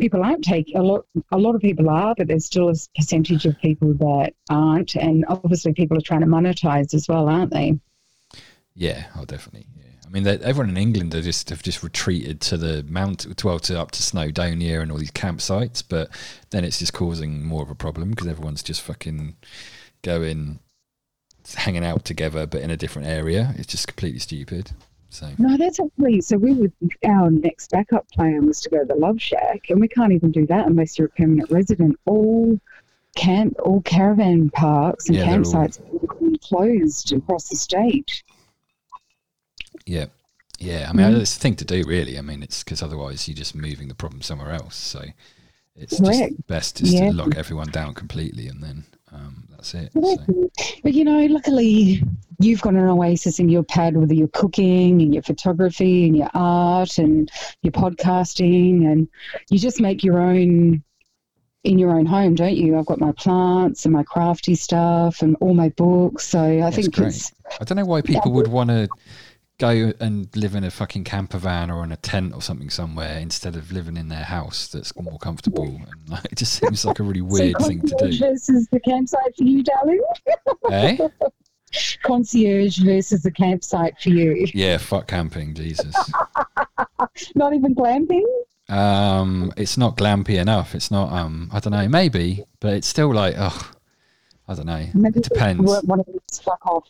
people 0.00 0.22
aren't 0.22 0.44
taking 0.44 0.76
a 0.76 0.82
lot. 0.82 1.04
A 1.30 1.38
lot 1.38 1.54
of 1.54 1.60
people 1.60 1.88
are, 1.90 2.14
but 2.16 2.26
there's 2.26 2.46
still 2.46 2.68
a 2.68 2.74
percentage 2.96 3.46
of 3.46 3.58
people 3.58 3.94
that 3.94 4.32
aren't, 4.48 4.96
and 4.96 5.24
obviously 5.28 5.72
people 5.72 5.96
are 5.96 6.02
trying 6.02 6.20
to 6.20 6.26
monetize 6.26 6.94
as 6.94 7.06
well, 7.08 7.28
aren't 7.28 7.52
they? 7.52 7.78
Yeah, 8.74 9.06
oh, 9.16 9.24
definitely. 9.24 9.66
Yeah, 9.76 9.84
I 10.06 10.08
mean, 10.10 10.26
everyone 10.26 10.70
in 10.70 10.76
England 10.76 11.14
are 11.14 11.22
just 11.22 11.50
have 11.50 11.62
just 11.62 11.82
retreated 11.82 12.40
to 12.42 12.56
the 12.56 12.84
mount, 12.88 13.26
well, 13.44 13.58
to 13.60 13.80
up 13.80 13.90
to 13.92 14.02
Snowdonia 14.02 14.80
and 14.80 14.90
all 14.90 14.98
these 14.98 15.10
campsites. 15.10 15.82
But 15.86 16.10
then 16.50 16.64
it's 16.64 16.78
just 16.78 16.92
causing 16.92 17.44
more 17.44 17.62
of 17.62 17.70
a 17.70 17.74
problem 17.74 18.10
because 18.10 18.26
everyone's 18.26 18.62
just 18.62 18.80
fucking 18.80 19.36
going, 20.02 20.60
hanging 21.54 21.84
out 21.84 22.04
together, 22.04 22.46
but 22.46 22.62
in 22.62 22.70
a 22.70 22.76
different 22.76 23.08
area. 23.08 23.54
It's 23.56 23.66
just 23.66 23.86
completely 23.86 24.20
stupid. 24.20 24.72
So 25.10 25.28
No, 25.38 25.56
that's 25.56 25.80
actually 25.80 26.20
so. 26.20 26.38
We 26.38 26.52
would 26.52 26.72
our 27.04 27.30
next 27.30 27.70
backup 27.72 28.08
plan 28.12 28.46
was 28.46 28.60
to 28.62 28.70
go 28.70 28.78
to 28.78 28.84
the 28.84 28.94
Love 28.94 29.20
Shack, 29.20 29.68
and 29.68 29.80
we 29.80 29.88
can't 29.88 30.12
even 30.12 30.30
do 30.30 30.46
that 30.46 30.66
unless 30.66 30.96
you're 30.98 31.08
a 31.08 31.10
permanent 31.10 31.50
resident. 31.50 31.98
All 32.06 32.58
camp, 33.16 33.56
all 33.64 33.82
caravan 33.82 34.50
parks 34.50 35.08
and 35.08 35.16
Yeah, 35.16 35.24
all- 35.24 35.38
campsites 35.38 35.80
are 35.80 36.38
closed 36.38 37.12
across 37.12 37.48
the 37.48 37.56
state. 37.56 38.22
yeah, 39.86 40.06
yeah. 40.60 40.86
I 40.88 40.92
mean, 40.92 41.06
Mm. 41.06 41.20
it's 41.20 41.34
the 41.34 41.40
thing 41.40 41.56
to 41.56 41.64
do, 41.64 41.82
really. 41.86 42.16
I 42.18 42.22
mean, 42.22 42.42
it's 42.42 42.62
because 42.62 42.82
otherwise 42.82 43.26
you're 43.26 43.34
just 43.34 43.54
moving 43.54 43.88
the 43.88 43.94
problem 43.96 44.22
somewhere 44.22 44.52
else. 44.52 44.76
So 44.76 45.04
it's 45.74 45.98
Correct. 45.98 46.34
just 46.36 46.46
best 46.46 46.76
just 46.78 46.92
Yeah. 46.92 47.06
to 47.10 47.12
lock 47.12 47.34
everyone 47.36 47.70
down 47.70 47.94
completely, 47.94 48.46
and 48.46 48.62
then 48.62 48.84
um, 49.12 49.48
that's 49.60 49.74
it. 49.74 49.92
So. 49.92 50.50
But 50.82 50.94
you 50.94 51.04
know, 51.04 51.24
luckily 51.26 52.02
you've 52.38 52.62
got 52.62 52.74
an 52.74 52.88
oasis 52.88 53.38
in 53.38 53.48
your 53.48 53.62
pad 53.62 53.96
with 53.96 54.10
your 54.10 54.28
cooking 54.28 55.02
and 55.02 55.12
your 55.12 55.22
photography 55.22 56.06
and 56.06 56.16
your 56.16 56.30
art 56.34 56.98
and 56.98 57.30
your 57.62 57.72
podcasting, 57.72 58.90
and 58.90 59.08
you 59.50 59.58
just 59.58 59.80
make 59.80 60.02
your 60.02 60.20
own 60.20 60.82
in 61.64 61.78
your 61.78 61.90
own 61.90 62.06
home, 62.06 62.34
don't 62.34 62.56
you? 62.56 62.78
I've 62.78 62.86
got 62.86 63.00
my 63.00 63.12
plants 63.12 63.84
and 63.84 63.92
my 63.92 64.02
crafty 64.02 64.54
stuff 64.54 65.20
and 65.20 65.36
all 65.40 65.52
my 65.52 65.68
books. 65.70 66.26
So 66.26 66.42
I 66.42 66.60
That's 66.60 66.76
think 66.76 66.94
great. 66.94 67.08
it's 67.08 67.32
I 67.60 67.64
don't 67.64 67.76
know 67.76 67.84
why 67.84 68.00
people 68.00 68.32
would 68.32 68.48
want 68.48 68.70
to 68.70 68.88
go 69.60 69.92
and 70.00 70.28
live 70.34 70.54
in 70.56 70.64
a 70.64 70.70
fucking 70.70 71.04
camper 71.04 71.38
van 71.38 71.70
or 71.70 71.84
in 71.84 71.92
a 71.92 71.96
tent 71.96 72.34
or 72.34 72.42
something 72.42 72.70
somewhere 72.70 73.18
instead 73.18 73.54
of 73.54 73.70
living 73.70 73.96
in 73.96 74.08
their 74.08 74.24
house 74.24 74.66
that's 74.68 74.92
more 74.96 75.18
comfortable. 75.18 75.66
And 75.90 76.08
like, 76.08 76.24
it 76.32 76.38
just 76.38 76.54
seems 76.54 76.84
like 76.84 76.98
a 76.98 77.02
really 77.04 77.20
weird 77.20 77.54
so 77.60 77.66
thing 77.68 77.80
to 77.82 77.86
do. 77.86 77.94
concierge 77.96 78.18
versus 78.20 78.68
the 78.72 78.80
campsite 78.80 79.36
for 79.36 79.44
you, 79.44 79.62
darling. 79.62 80.02
eh? 80.72 81.08
Concierge 82.02 82.78
versus 82.78 83.22
the 83.22 83.30
campsite 83.30 83.94
for 84.00 84.08
you. 84.08 84.46
Yeah, 84.52 84.78
fuck 84.78 85.06
camping, 85.06 85.54
Jesus. 85.54 85.94
Not 87.36 87.54
even 87.54 87.74
glamping. 87.76 88.24
Um, 88.68 89.52
it's 89.56 89.76
not 89.76 89.96
glampy 89.96 90.40
enough. 90.40 90.74
It's 90.74 90.90
not. 90.90 91.12
Um, 91.12 91.50
I 91.52 91.58
don't 91.60 91.72
know. 91.72 91.88
Maybe, 91.88 92.44
but 92.60 92.74
it's 92.74 92.86
still 92.88 93.12
like, 93.12 93.34
oh, 93.36 93.70
I 94.50 94.54
don't 94.54 94.66
know. 94.66 94.84
Maybe 94.94 95.20
It 95.20 95.28
depends. 95.28 95.82
One 95.84 96.00
of 96.00 96.06
these 96.06 96.40
fuck 96.40 96.66
off 96.66 96.88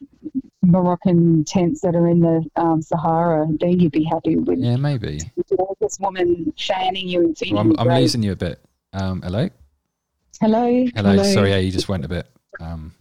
Moroccan 0.62 1.44
tents 1.44 1.82
that 1.82 1.94
are 1.94 2.08
in 2.08 2.20
the 2.20 2.42
um, 2.56 2.80
Sahara. 2.80 3.46
Then 3.60 3.78
you'd 3.78 3.92
be 3.92 4.02
happy 4.04 4.36
with 4.36 4.58
Yeah, 4.58 4.76
maybe. 4.76 5.20
this 5.80 6.00
woman 6.00 6.52
fanning 6.58 7.06
you 7.06 7.20
and 7.20 7.36
feeding 7.36 7.56
Well, 7.56 7.64
I'm, 7.64 7.70
you. 7.72 7.76
I'm 7.78 7.86
great. 7.88 8.00
losing 8.00 8.22
you 8.22 8.32
a 8.32 8.36
bit. 8.36 8.60
Um, 8.94 9.20
hello, 9.20 9.50
Hello. 10.40 10.86
hello. 10.96 11.22
Sorry, 11.22 11.50
yeah, 11.50 11.58
you 11.58 11.70
just 11.70 11.88
went 11.90 12.04
a 12.04 12.08
bit. 12.08 12.26
Um, 12.60 12.94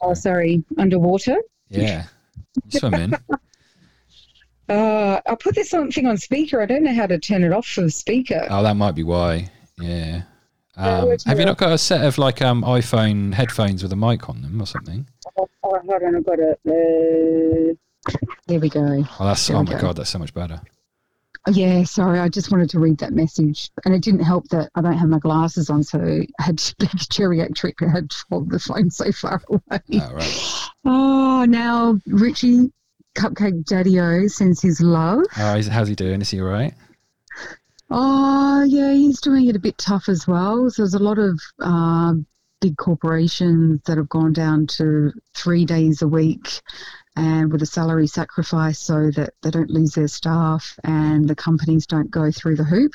Oh, 0.00 0.14
sorry. 0.14 0.62
Underwater. 0.78 1.36
yeah, 1.68 2.04
swimming. 2.70 3.14
Uh, 4.66 5.20
I 5.26 5.34
put 5.34 5.54
this 5.54 5.74
on, 5.74 5.90
thing 5.90 6.06
on 6.06 6.16
speaker. 6.16 6.62
I 6.62 6.64
don't 6.64 6.82
know 6.84 6.94
how 6.94 7.06
to 7.06 7.18
turn 7.18 7.44
it 7.44 7.52
off 7.52 7.66
for 7.66 7.82
the 7.82 7.90
speaker. 7.90 8.46
Oh, 8.48 8.62
that 8.62 8.76
might 8.76 8.92
be 8.94 9.02
why. 9.02 9.50
Yeah. 9.78 10.22
Yeah, 10.76 10.98
Um, 11.02 11.08
have 11.10 11.20
you 11.26 11.34
one? 11.36 11.46
not 11.46 11.58
got 11.58 11.72
a 11.72 11.78
set 11.78 12.04
of 12.04 12.18
like 12.18 12.42
um, 12.42 12.62
iPhone 12.62 13.32
headphones 13.34 13.82
with 13.82 13.92
a 13.92 13.96
mic 13.96 14.28
on 14.28 14.42
them 14.42 14.60
or 14.60 14.66
something? 14.66 15.06
Oh, 15.38 15.48
hold 15.62 15.74
on. 16.02 16.16
I've 16.16 16.24
got 16.26 16.38
it. 16.38 16.60
Uh, 16.66 17.74
there 18.46 18.60
we 18.60 18.68
go. 18.68 19.04
Oh, 19.20 19.24
that's 19.24 19.46
There 19.46 19.56
oh 19.56 19.60
we 19.60 19.66
my 19.66 19.72
go. 19.72 19.80
god, 19.80 19.96
that's 19.96 20.10
so 20.10 20.18
much 20.18 20.34
better. 20.34 20.60
Yeah, 21.50 21.84
sorry. 21.84 22.18
I 22.20 22.28
just 22.30 22.50
wanted 22.50 22.70
to 22.70 22.78
read 22.78 22.98
that 22.98 23.12
message, 23.12 23.70
and 23.84 23.94
it 23.94 24.02
didn't 24.02 24.24
help 24.24 24.48
that 24.48 24.70
I 24.74 24.80
don't 24.80 24.96
have 24.96 25.10
my 25.10 25.18
glasses 25.18 25.68
on, 25.68 25.82
so 25.82 25.98
I 26.00 26.42
had 26.42 26.56
to 26.58 26.74
be 26.80 26.86
geriatric. 26.86 27.86
I 27.86 27.90
had 27.90 28.10
to 28.10 28.16
hold 28.30 28.50
the 28.50 28.58
phone 28.58 28.90
so 28.90 29.12
far 29.12 29.42
away. 29.48 29.80
Oh, 30.00 30.12
right. 30.14 30.52
Oh, 30.86 31.44
now 31.46 31.98
Richie 32.06 32.72
Cupcake 33.16 33.64
Daddy 33.66 34.00
O 34.00 34.26
sends 34.26 34.62
his 34.62 34.80
love. 34.80 35.20
Oh, 35.38 35.62
how's 35.70 35.88
he 35.88 35.94
doing? 35.94 36.20
Is 36.22 36.30
he 36.30 36.40
all 36.40 36.46
right? 36.48 36.72
Oh, 37.96 38.64
yeah, 38.64 38.92
he's 38.92 39.20
doing 39.20 39.46
it 39.46 39.54
a 39.54 39.60
bit 39.60 39.78
tough 39.78 40.08
as 40.08 40.26
well. 40.26 40.68
So 40.68 40.82
there's 40.82 40.94
a 40.94 40.98
lot 40.98 41.18
of 41.20 41.40
uh, 41.62 42.14
big 42.60 42.76
corporations 42.76 43.82
that 43.86 43.98
have 43.98 44.08
gone 44.08 44.32
down 44.32 44.66
to 44.78 45.12
three 45.34 45.64
days 45.64 46.02
a 46.02 46.08
week 46.08 46.60
and 47.14 47.52
with 47.52 47.62
a 47.62 47.66
salary 47.66 48.08
sacrifice 48.08 48.80
so 48.80 49.12
that 49.12 49.34
they 49.42 49.50
don't 49.52 49.70
lose 49.70 49.92
their 49.92 50.08
staff 50.08 50.76
and 50.82 51.28
the 51.28 51.36
companies 51.36 51.86
don't 51.86 52.10
go 52.10 52.32
through 52.32 52.56
the 52.56 52.64
hoop. 52.64 52.94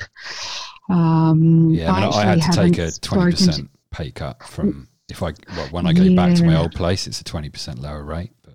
Um, 0.90 1.70
Yeah, 1.70 1.92
I, 1.92 2.00
mean, 2.00 2.12
I 2.12 2.24
had 2.26 2.42
to 2.42 2.52
take 2.52 2.78
a 2.78 2.90
twenty 2.90 2.90
spoken 2.90 3.30
to- 3.30 3.36
percent 3.46 3.70
pay 3.90 4.10
cut 4.10 4.42
from 4.42 4.86
if 5.08 5.22
I 5.22 5.32
well, 5.56 5.68
when 5.70 5.86
I 5.86 5.94
go 5.94 6.14
back 6.14 6.36
to 6.36 6.44
my 6.44 6.56
old 6.56 6.72
place, 6.72 7.06
it's 7.06 7.20
a 7.22 7.24
twenty 7.24 7.48
percent 7.48 7.78
lower 7.80 8.04
rate. 8.04 8.32
But 8.42 8.54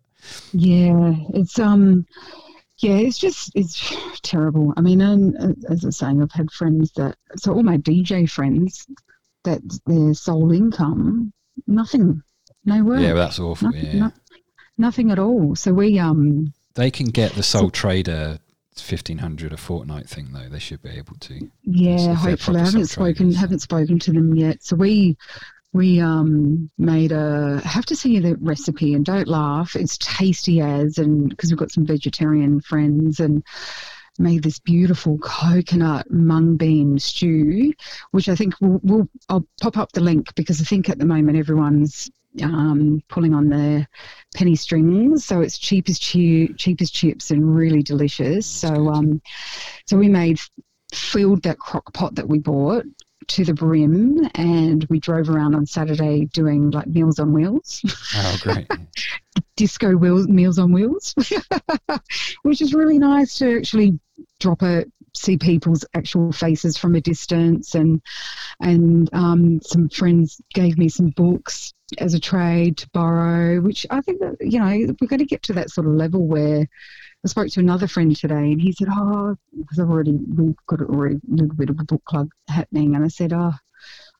Yeah, 0.53 1.15
it's 1.33 1.57
um, 1.57 2.05
yeah, 2.85 2.97
it's 2.97 3.17
just 3.17 3.51
it's 3.55 3.95
terrible. 4.21 4.73
I 4.77 4.81
mean, 4.81 5.01
and 5.01 5.35
uh, 5.37 5.71
as 5.71 5.83
I 5.83 5.87
was 5.87 5.97
saying, 5.97 6.21
I've 6.21 6.31
had 6.31 6.51
friends 6.51 6.91
that 6.93 7.15
so 7.35 7.53
all 7.53 7.63
my 7.63 7.77
DJ 7.77 8.29
friends 8.29 8.85
that 9.43 9.61
their 9.85 10.13
sole 10.13 10.51
income 10.51 11.33
nothing, 11.67 12.21
no 12.65 12.83
work, 12.83 13.01
yeah, 13.01 13.13
that's 13.13 13.39
awful. 13.39 13.69
nothing, 13.69 13.85
yeah, 13.85 13.99
no- 13.99 14.11
nothing 14.77 15.11
at 15.11 15.19
all. 15.19 15.55
So 15.55 15.73
we 15.73 15.99
um, 15.99 16.53
they 16.75 16.91
can 16.91 17.07
get 17.07 17.33
the 17.33 17.43
sole 17.43 17.71
trader 17.71 18.39
fifteen 18.75 19.17
hundred 19.17 19.53
a 19.53 19.57
fortnight 19.57 20.07
thing 20.07 20.29
though. 20.31 20.49
They 20.49 20.59
should 20.59 20.81
be 20.81 20.89
able 20.89 21.15
to. 21.21 21.49
yeah, 21.63 22.13
hopefully 22.13 22.61
I 22.61 22.65
haven't 22.65 22.85
spoken 22.85 23.15
traders. 23.15 23.37
haven't 23.37 23.59
spoken 23.59 23.99
to 23.99 24.11
them 24.11 24.35
yet. 24.35 24.63
So 24.63 24.75
we. 24.75 25.17
We 25.75 25.99
um, 25.99 26.71
made 26.77 27.11
a. 27.11 27.61
I 27.61 27.67
have 27.67 27.85
to 27.87 27.97
send 27.97 28.13
you 28.13 28.21
the 28.21 28.37
recipe, 28.37 28.93
and 28.93 29.03
don't 29.03 29.27
laugh. 29.27 29.75
It's 29.75 29.97
tasty 29.97 30.61
as, 30.61 30.97
and 30.97 31.27
because 31.27 31.51
we've 31.51 31.59
got 31.59 31.69
some 31.69 31.85
vegetarian 31.85 32.61
friends, 32.61 33.19
and 33.19 33.43
made 34.17 34.41
this 34.41 34.57
beautiful 34.57 35.17
coconut 35.17 36.09
mung 36.09 36.55
bean 36.55 36.97
stew, 36.97 37.73
which 38.11 38.29
I 38.29 38.37
think 38.37 38.53
we'll, 38.61 38.79
we'll 38.83 39.09
I'll 39.27 39.45
pop 39.61 39.77
up 39.77 39.91
the 39.91 39.99
link 39.99 40.33
because 40.35 40.61
I 40.61 40.63
think 40.63 40.87
at 40.87 40.97
the 40.97 41.05
moment 41.05 41.37
everyone's 41.37 42.09
um, 42.41 43.03
pulling 43.09 43.33
on 43.33 43.49
their 43.49 43.85
penny 44.33 44.55
strings, 44.55 45.25
so 45.25 45.41
it's 45.41 45.57
cheap 45.57 45.89
as 45.89 45.99
cheap 45.99 46.81
as 46.81 46.89
chips 46.89 47.31
and 47.31 47.53
really 47.53 47.83
delicious. 47.83 48.47
So 48.47 48.87
um, 48.87 49.21
so 49.87 49.97
we 49.97 50.07
made 50.07 50.39
filled 50.93 51.43
that 51.43 51.59
crock 51.59 51.93
pot 51.93 52.15
that 52.15 52.29
we 52.29 52.39
bought 52.39 52.85
to 53.27 53.45
the 53.45 53.53
brim 53.53 54.29
and 54.35 54.85
we 54.89 54.99
drove 54.99 55.29
around 55.29 55.55
on 55.55 55.65
Saturday 55.65 56.25
doing 56.25 56.71
like 56.71 56.87
meals 56.87 57.19
on 57.19 57.33
wheels 57.33 57.81
Oh, 58.15 58.37
great! 58.41 58.67
disco 59.55 59.95
wheels, 59.95 60.27
Meals 60.27 60.59
on 60.59 60.71
Wheels, 60.71 61.15
which 62.43 62.61
is 62.61 62.73
really 62.73 62.99
nice 62.99 63.37
to 63.37 63.57
actually 63.57 63.99
drop 64.39 64.61
a 64.61 64.85
see 65.15 65.37
people's 65.37 65.85
actual 65.93 66.31
faces 66.31 66.77
from 66.77 66.95
a 66.95 67.01
distance, 67.01 67.75
and 67.75 68.01
and 68.59 69.09
um, 69.13 69.61
some 69.61 69.89
friends 69.89 70.41
gave 70.53 70.77
me 70.77 70.89
some 70.89 71.09
books 71.09 71.73
as 71.97 72.13
a 72.13 72.19
trade 72.19 72.77
to 72.77 72.89
borrow, 72.89 73.61
which 73.61 73.85
I 73.89 74.01
think 74.01 74.19
that 74.19 74.35
you 74.41 74.59
know 74.59 74.93
we're 74.99 75.07
going 75.07 75.19
to 75.19 75.25
get 75.25 75.43
to 75.43 75.53
that 75.53 75.71
sort 75.71 75.87
of 75.87 75.93
level 75.93 76.25
where. 76.25 76.67
I 77.25 77.27
spoke 77.27 77.49
to 77.49 77.59
another 77.59 77.87
friend 77.87 78.15
today, 78.15 78.35
and 78.35 78.61
he 78.61 78.71
said, 78.71 78.87
"Oh, 78.91 79.35
because 79.57 79.79
I've 79.79 79.89
already 79.89 80.11
we've 80.13 80.55
got 80.67 80.81
already 80.81 81.15
a 81.15 81.19
little 81.27 81.55
bit 81.55 81.71
of 81.71 81.79
a 81.79 81.83
book 81.83 82.03
club 82.05 82.29
happening," 82.47 82.95
and 82.95 83.03
I 83.03 83.07
said, 83.07 83.33
"Oh, 83.33 83.51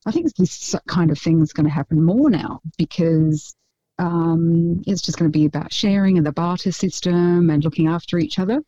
I 0.08 0.12
think 0.12 0.34
this 0.36 0.76
kind 0.88 1.12
of 1.12 1.20
thing 1.20 1.40
is 1.42 1.54
going 1.54 1.68
to 1.68 1.72
happen 1.72 2.04
more 2.04 2.32
now 2.32 2.62
because 2.80 3.56
um, 4.00 4.82
it's 4.88 5.04
just 5.04 5.20
going 5.20 5.32
to 5.32 5.38
be 5.38 5.46
about 5.46 5.72
sharing 5.72 6.18
and 6.18 6.26
the 6.26 6.32
barter 6.32 6.72
system 6.72 7.52
and 7.52 7.64
looking 7.64 7.88
after 7.88 8.18
each 8.18 8.40
other. 8.40 8.64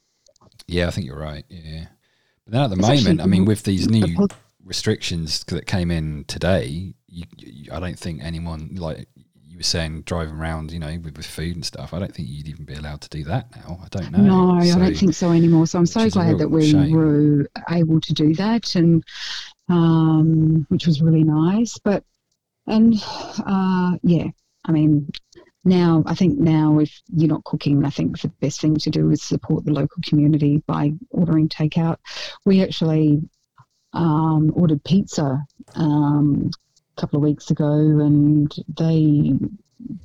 Yeah, 0.67 0.87
I 0.87 0.91
think 0.91 1.07
you're 1.07 1.19
right. 1.19 1.43
Yeah, 1.49 1.85
but 2.45 2.53
then 2.53 2.61
at 2.61 2.69
the 2.69 2.75
It's 2.75 2.81
moment, 2.83 3.07
actually 3.07 3.21
I 3.21 3.25
mean, 3.25 3.45
with 3.45 3.63
these 3.63 3.89
new 3.89 4.27
restrictions 4.63 5.43
that 5.45 5.65
came 5.65 5.89
in 5.89 6.25
today, 6.25 6.93
you, 7.07 7.25
you, 7.37 7.71
I 7.71 7.79
don't 7.79 7.97
think 7.97 8.21
anyone 8.23 8.75
like 8.75 9.07
you 9.57 9.61
were 9.61 9.63
saying 9.63 10.03
driving 10.03 10.35
around, 10.35 10.71
you 10.71 10.77
know, 10.77 10.99
with, 11.03 11.17
with 11.17 11.25
food 11.25 11.55
and 11.55 11.65
stuff. 11.65 11.91
I 11.91 11.97
don't 11.97 12.13
think 12.13 12.29
you'd 12.29 12.47
even 12.47 12.63
be 12.63 12.75
allowed 12.75 13.01
to 13.01 13.09
do 13.09 13.23
that 13.23 13.55
now. 13.55 13.79
I 13.83 13.87
don't 13.89 14.11
know. 14.11 14.19
No, 14.19 14.51
I 14.51 14.77
don't 14.77 14.95
think 14.95 15.15
so 15.15 15.31
anymore. 15.31 15.65
So 15.65 15.79
I'm 15.79 15.87
so 15.87 16.01
is 16.01 16.15
a 16.15 16.19
real 16.19 16.27
glad 16.27 16.39
that 16.39 16.49
we 16.49 16.71
shame. 16.71 16.91
were 16.91 17.49
able 17.71 17.99
to 17.99 18.13
do 18.13 18.35
that, 18.35 18.75
and 18.75 19.03
um, 19.67 20.67
which 20.69 20.85
was 20.85 21.01
really 21.01 21.23
nice. 21.23 21.79
But 21.79 22.03
and 22.67 22.93
uh, 23.47 23.97
yeah, 24.03 24.27
I 24.65 24.71
mean, 24.71 25.09
now 25.65 26.03
I 26.05 26.13
think 26.13 26.37
now 26.37 26.77
if 26.77 27.01
you're 27.07 27.27
not 27.27 27.43
cooking, 27.43 27.83
I 27.83 27.89
think 27.89 28.21
the 28.21 28.27
best 28.27 28.61
thing 28.61 28.75
to 28.75 28.91
do 28.91 29.09
is 29.09 29.23
support 29.23 29.65
the 29.65 29.73
local 29.73 30.03
community 30.05 30.61
by 30.67 30.91
ordering 31.09 31.49
takeout. 31.49 31.97
We 32.45 32.61
actually 32.61 33.27
um, 33.93 34.51
ordered 34.55 34.83
pizza 34.83 35.43
um, 35.73 36.51
a 36.97 37.01
couple 37.01 37.17
of 37.17 37.23
weeks 37.23 37.51
ago, 37.51 37.73
and 37.73 38.53
they 38.77 39.33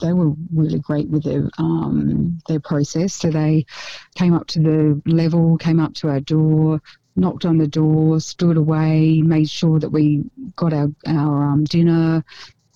they 0.01 0.13
were 0.13 0.33
really 0.55 0.79
great 0.79 1.09
with 1.09 1.25
their 1.25 1.49
um, 1.59 2.39
their 2.49 2.61
process. 2.61 3.15
So 3.15 3.31
they 3.31 3.67
came 4.15 4.35
up 4.35 4.47
to 4.49 4.61
the 4.61 5.03
level, 5.07 5.57
came 5.57 5.81
up 5.81 5.95
to 5.95 6.09
our 6.09 6.21
door, 6.21 6.81
knocked 7.17 7.45
on 7.45 7.59
the 7.59 7.67
door, 7.67 8.21
stood 8.21 8.57
away, 8.57 9.23
made 9.23 9.49
sure 9.49 9.79
that 9.79 9.91
we 9.91 10.25
got 10.57 10.73
our 10.73 10.89
our 11.07 11.45
um, 11.45 11.65
dinner, 11.65 12.25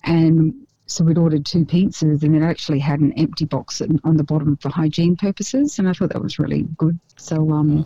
and 0.03 0.53
so 0.87 1.03
we'd 1.03 1.17
ordered 1.17 1.45
two 1.45 1.65
pizzas, 1.65 2.23
and 2.23 2.35
it 2.35 2.41
actually 2.41 2.79
had 2.79 2.99
an 2.99 3.13
empty 3.13 3.45
box 3.45 3.81
on 3.81 3.99
on 4.03 4.17
the 4.17 4.23
bottom 4.23 4.57
for 4.57 4.69
hygiene 4.69 5.15
purposes, 5.15 5.79
and 5.79 5.87
I 5.87 5.93
thought 5.93 6.13
that 6.13 6.21
was 6.21 6.39
really 6.39 6.63
good. 6.77 6.99
So 7.17 7.51
um, 7.51 7.83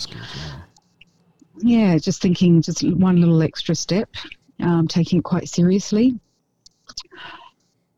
yeah, 1.60 1.98
just 1.98 2.22
thinking, 2.22 2.62
just 2.62 2.84
one 2.84 3.20
little 3.20 3.42
extra 3.42 3.76
step, 3.76 4.10
um, 4.62 4.88
taking 4.88 5.20
it 5.20 5.24
quite 5.24 5.48
seriously. 5.50 6.20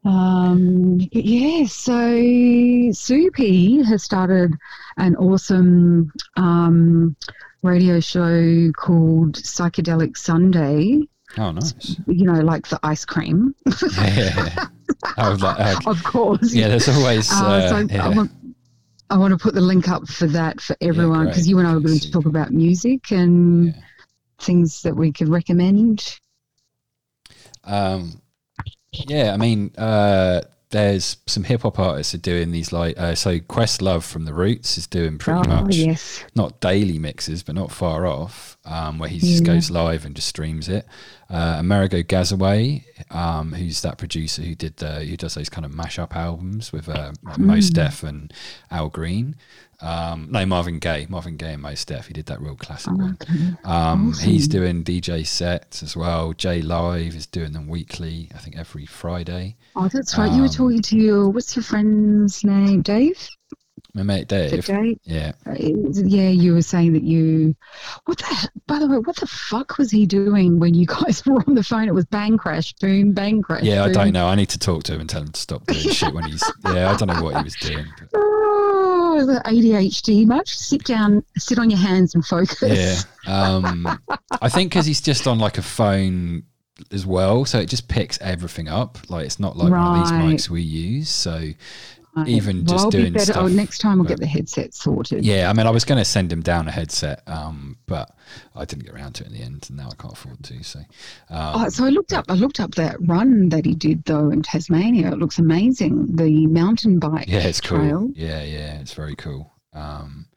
Um, 0.06 1.00
yeah, 1.12 1.66
so 1.66 2.92
Soupy 2.92 3.84
has 3.84 4.04
started 4.04 4.54
an 4.98 5.16
awesome 5.16 6.12
um, 6.36 7.16
radio 7.62 8.00
show 8.02 8.70
called 8.76 9.36
Psychedelic 9.36 10.18
Sunday. 10.18 11.08
Oh, 11.38 11.52
nice. 11.52 11.74
You 12.06 12.26
know, 12.26 12.42
like 12.42 12.68
the 12.68 12.80
ice 12.84 13.06
cream, 13.06 13.56
Yeah, 13.82 13.88
yeah, 13.96 14.68
yeah. 15.18 15.28
Like, 15.30 15.88
of 15.88 16.04
course. 16.04 16.54
yeah, 16.54 16.68
there's 16.68 16.90
always. 16.90 17.32
Uh, 17.32 17.36
Uh, 17.46 17.70
so 17.70 17.78
yeah. 17.94 18.06
I, 18.06 18.10
want, 18.10 18.32
I 19.10 19.18
want 19.18 19.32
to 19.32 19.38
put 19.38 19.54
the 19.56 19.62
link 19.62 19.88
up 19.90 20.08
for 20.08 20.28
that 20.28 20.60
for 20.62 20.76
everyone 20.82 21.28
because 21.28 21.44
great. 21.44 21.48
you 21.50 21.60
and 21.60 21.68
I 21.68 21.74
were 21.74 21.80
going 21.80 22.00
to 22.00 22.12
talk 22.12 22.26
about 22.26 22.52
music 22.52 23.12
and 23.12 23.68
Yeah. 23.68 23.72
things 24.40 24.82
that 24.84 24.96
we 24.96 25.12
could 25.14 25.30
recommend. 25.30 26.20
Um, 27.64 28.22
yeah, 28.92 29.34
I 29.34 29.38
mean, 29.38 29.72
uh, 29.78 30.42
there's 30.70 31.18
some 31.28 31.44
hip 31.44 31.62
hop 31.62 31.78
artists 31.78 32.16
are 32.16 32.20
doing 32.20 32.52
these 32.52 32.72
like 32.74 32.98
uh, 33.00 33.14
so. 33.16 33.40
Questlove 33.40 34.04
from 34.04 34.26
the 34.26 34.34
Roots 34.34 34.78
is 34.78 34.88
doing 34.88 35.18
pretty 35.20 35.48
oh, 35.50 35.62
much 35.62 35.76
yes. 35.76 36.24
not 36.36 36.60
daily 36.62 36.98
mixes, 36.98 37.44
but 37.44 37.54
not 37.56 37.72
far 37.72 38.08
off, 38.08 38.58
um, 38.66 38.98
where 38.98 39.10
he 39.10 39.20
just 39.20 39.44
Yeah. 39.46 39.54
goes 39.54 39.70
live 39.70 40.04
and 40.06 40.16
just 40.16 40.28
streams 40.28 40.70
it. 40.70 40.86
Uh, 41.30 41.58
Amerigo 41.60 42.02
Gazaway, 42.04 42.84
um, 43.12 43.54
who's 43.54 43.82
that 43.82 43.98
producer 43.98 44.42
who 44.42 44.56
did 44.56 44.78
the, 44.78 45.06
who 45.06 45.16
does 45.18 45.36
those 45.36 45.50
kind 45.50 45.66
of 45.66 45.72
mashup 45.72 46.16
albums 46.16 46.72
with 46.72 46.90
uh, 46.90 47.12
Mos 47.38 47.70
Mm. 47.70 47.74
Def 47.74 48.04
and 48.04 48.34
Al 48.72 48.90
Green. 48.90 49.36
Um, 49.84 50.30
no, 50.32 50.46
Marvin 50.46 50.80
Gaye, 50.80 51.08
Marvin 51.10 51.36
Gaye 51.36 51.54
and 51.54 51.62
Mos 51.62 51.84
Def. 51.84 52.08
He 52.08 52.14
did 52.14 52.28
that 52.28 52.42
real 52.42 52.56
classic 52.56 52.94
one. 52.94 53.18
Okay. 53.22 53.34
Um, 53.66 54.14
He's 54.14 54.48
doing 54.48 54.84
DJ 54.84 55.26
sets 55.28 55.84
as 55.84 55.98
well. 55.98 56.32
Jay 56.34 56.62
Live 56.62 57.16
is 57.16 57.28
doing 57.28 57.52
them 57.52 57.68
weekly, 57.68 58.30
I 58.34 58.38
think 58.38 58.58
every 58.58 58.86
Friday. 58.86 59.58
Oh, 59.76 59.90
that's 59.90 60.18
right. 60.18 60.32
you 60.32 60.40
were 60.42 60.48
Um, 60.48 60.54
talking 60.54 60.82
to 60.82 60.96
your, 60.98 61.30
what's 61.30 61.56
your 61.56 61.64
friend's 61.64 62.44
name? 62.46 62.82
Dave? 62.82 63.28
My 63.96 64.02
mate 64.02 64.28
Dave. 64.28 64.66
Dave? 64.66 64.98
Yeah. 65.04 65.34
Yeah, 65.56 66.30
you 66.30 66.54
were 66.54 66.64
saying 66.64 66.94
that 66.94 67.04
you. 67.04 67.56
What 68.06 68.18
the? 68.18 68.50
By 68.66 68.80
the 68.80 68.88
way, 68.88 68.98
what 68.98 69.16
the 69.18 69.28
fuck 69.28 69.78
was 69.78 69.92
he 69.92 70.08
doing 70.08 70.60
when 70.60 70.74
you 70.74 70.88
guys 70.88 71.24
were 71.28 71.44
on 71.48 71.54
the 71.54 71.62
phone? 71.62 71.88
It 71.88 71.94
was 71.94 72.06
bang 72.06 72.38
crash, 72.38 72.74
boom, 72.82 73.12
bang 73.14 73.44
crash. 73.44 73.62
Yeah, 73.64 73.84
I 73.84 73.92
don't 73.92 74.12
know. 74.12 74.28
I 74.28 74.34
need 74.36 74.50
to 74.50 74.58
talk 74.60 74.84
to 74.86 74.94
him 74.96 75.02
and 75.02 75.10
tell 75.10 75.22
him 75.22 75.32
to 75.32 75.40
stop 75.40 75.68
doing 75.68 75.80
shit 75.94 76.14
when 76.14 76.24
he's. 76.26 76.44
Yeah, 76.66 76.92
I 76.92 76.96
don't 76.98 77.08
know 77.10 77.22
what 77.22 77.38
he 77.38 77.44
was 77.44 77.56
doing. 77.56 77.86
But 78.00 78.10
Oh, 79.16 79.26
the 79.28 79.42
ADHD 79.46 80.26
much? 80.26 80.58
Sit 80.58 80.86
down, 80.86 81.24
sit 81.38 81.60
on 81.60 81.70
your 81.70 81.78
hands 81.78 82.16
and 82.16 82.26
focus. 82.26 82.64
yeah. 82.64 83.00
Um, 83.32 83.88
I 84.42 84.50
think 84.50 84.72
because 84.72 84.88
he's 84.88 85.02
just 85.02 85.28
on 85.28 85.38
like 85.38 85.60
a 85.60 85.62
phone 85.62 86.44
as 86.92 87.06
well, 87.06 87.46
so 87.46 87.60
it 87.60 87.68
just 87.70 87.88
picks 87.88 88.20
everything 88.22 88.68
up. 88.70 88.98
Like 89.10 89.26
it's 89.28 89.40
not 89.40 89.56
like 89.56 89.72
one 89.72 90.00
of 90.00 90.04
these 90.10 90.12
mics 90.12 90.50
we 90.50 90.64
use. 90.64 91.10
So 91.10 91.32
Right. 91.36 91.56
Even 92.28 92.58
well, 92.58 92.66
just 92.66 92.86
I'll 92.86 92.92
doing 92.92 93.06
be 93.14 93.20
better. 93.20 93.34
oh, 93.38 93.48
next 93.48 93.80
time 93.80 93.98
we'll 93.98 94.04
but- 94.06 94.10
get 94.10 94.20
the 94.20 94.28
headset 94.28 94.74
sorted. 94.74 95.26
yeah, 95.26 95.50
I 95.50 95.54
mean, 95.54 95.66
I 95.68 95.72
was 95.72 95.84
going 95.86 95.98
to 95.98 96.06
send 96.06 96.32
him 96.32 96.42
down 96.42 96.68
a 96.68 96.72
headset, 96.72 97.24
um, 97.28 97.78
but 97.88 98.12
I 98.56 98.66
didn't 98.66 98.86
get 98.86 98.94
around 98.94 99.14
to 99.16 99.24
it 99.24 99.28
in 99.28 99.34
the 99.34 99.42
end, 99.42 99.66
and 99.70 99.78
now 99.78 99.90
I 99.92 99.96
can't 99.96 100.14
afford 100.14 100.44
to. 100.44 100.64
So, 100.64 100.80
um, 100.80 100.86
Oh, 101.66 101.70
so 101.70 101.86
I 101.86 101.90
looked 101.90 102.14
up. 102.14 102.26
I 102.30 102.34
looked 102.36 102.60
up 102.60 102.76
that 102.76 102.98
run 103.08 103.50
that 103.50 103.66
he 103.66 103.74
did 103.76 104.06
though 104.06 104.30
in 104.30 104.44
Tasmania. 104.44 105.12
It 105.12 105.18
looks 105.20 105.40
amazing. 105.40 106.16
The 106.16 106.48
mountain 106.48 107.00
bike. 107.00 107.26
yeah, 107.28 107.40
it's 107.40 107.62
cool. 107.62 107.78
trail. 107.80 108.12
Yeah, 108.16 108.44
yeah, 108.44 108.80
it's 108.80 108.94
very 108.94 109.16
cool. 109.16 109.52
Um, 109.74 110.28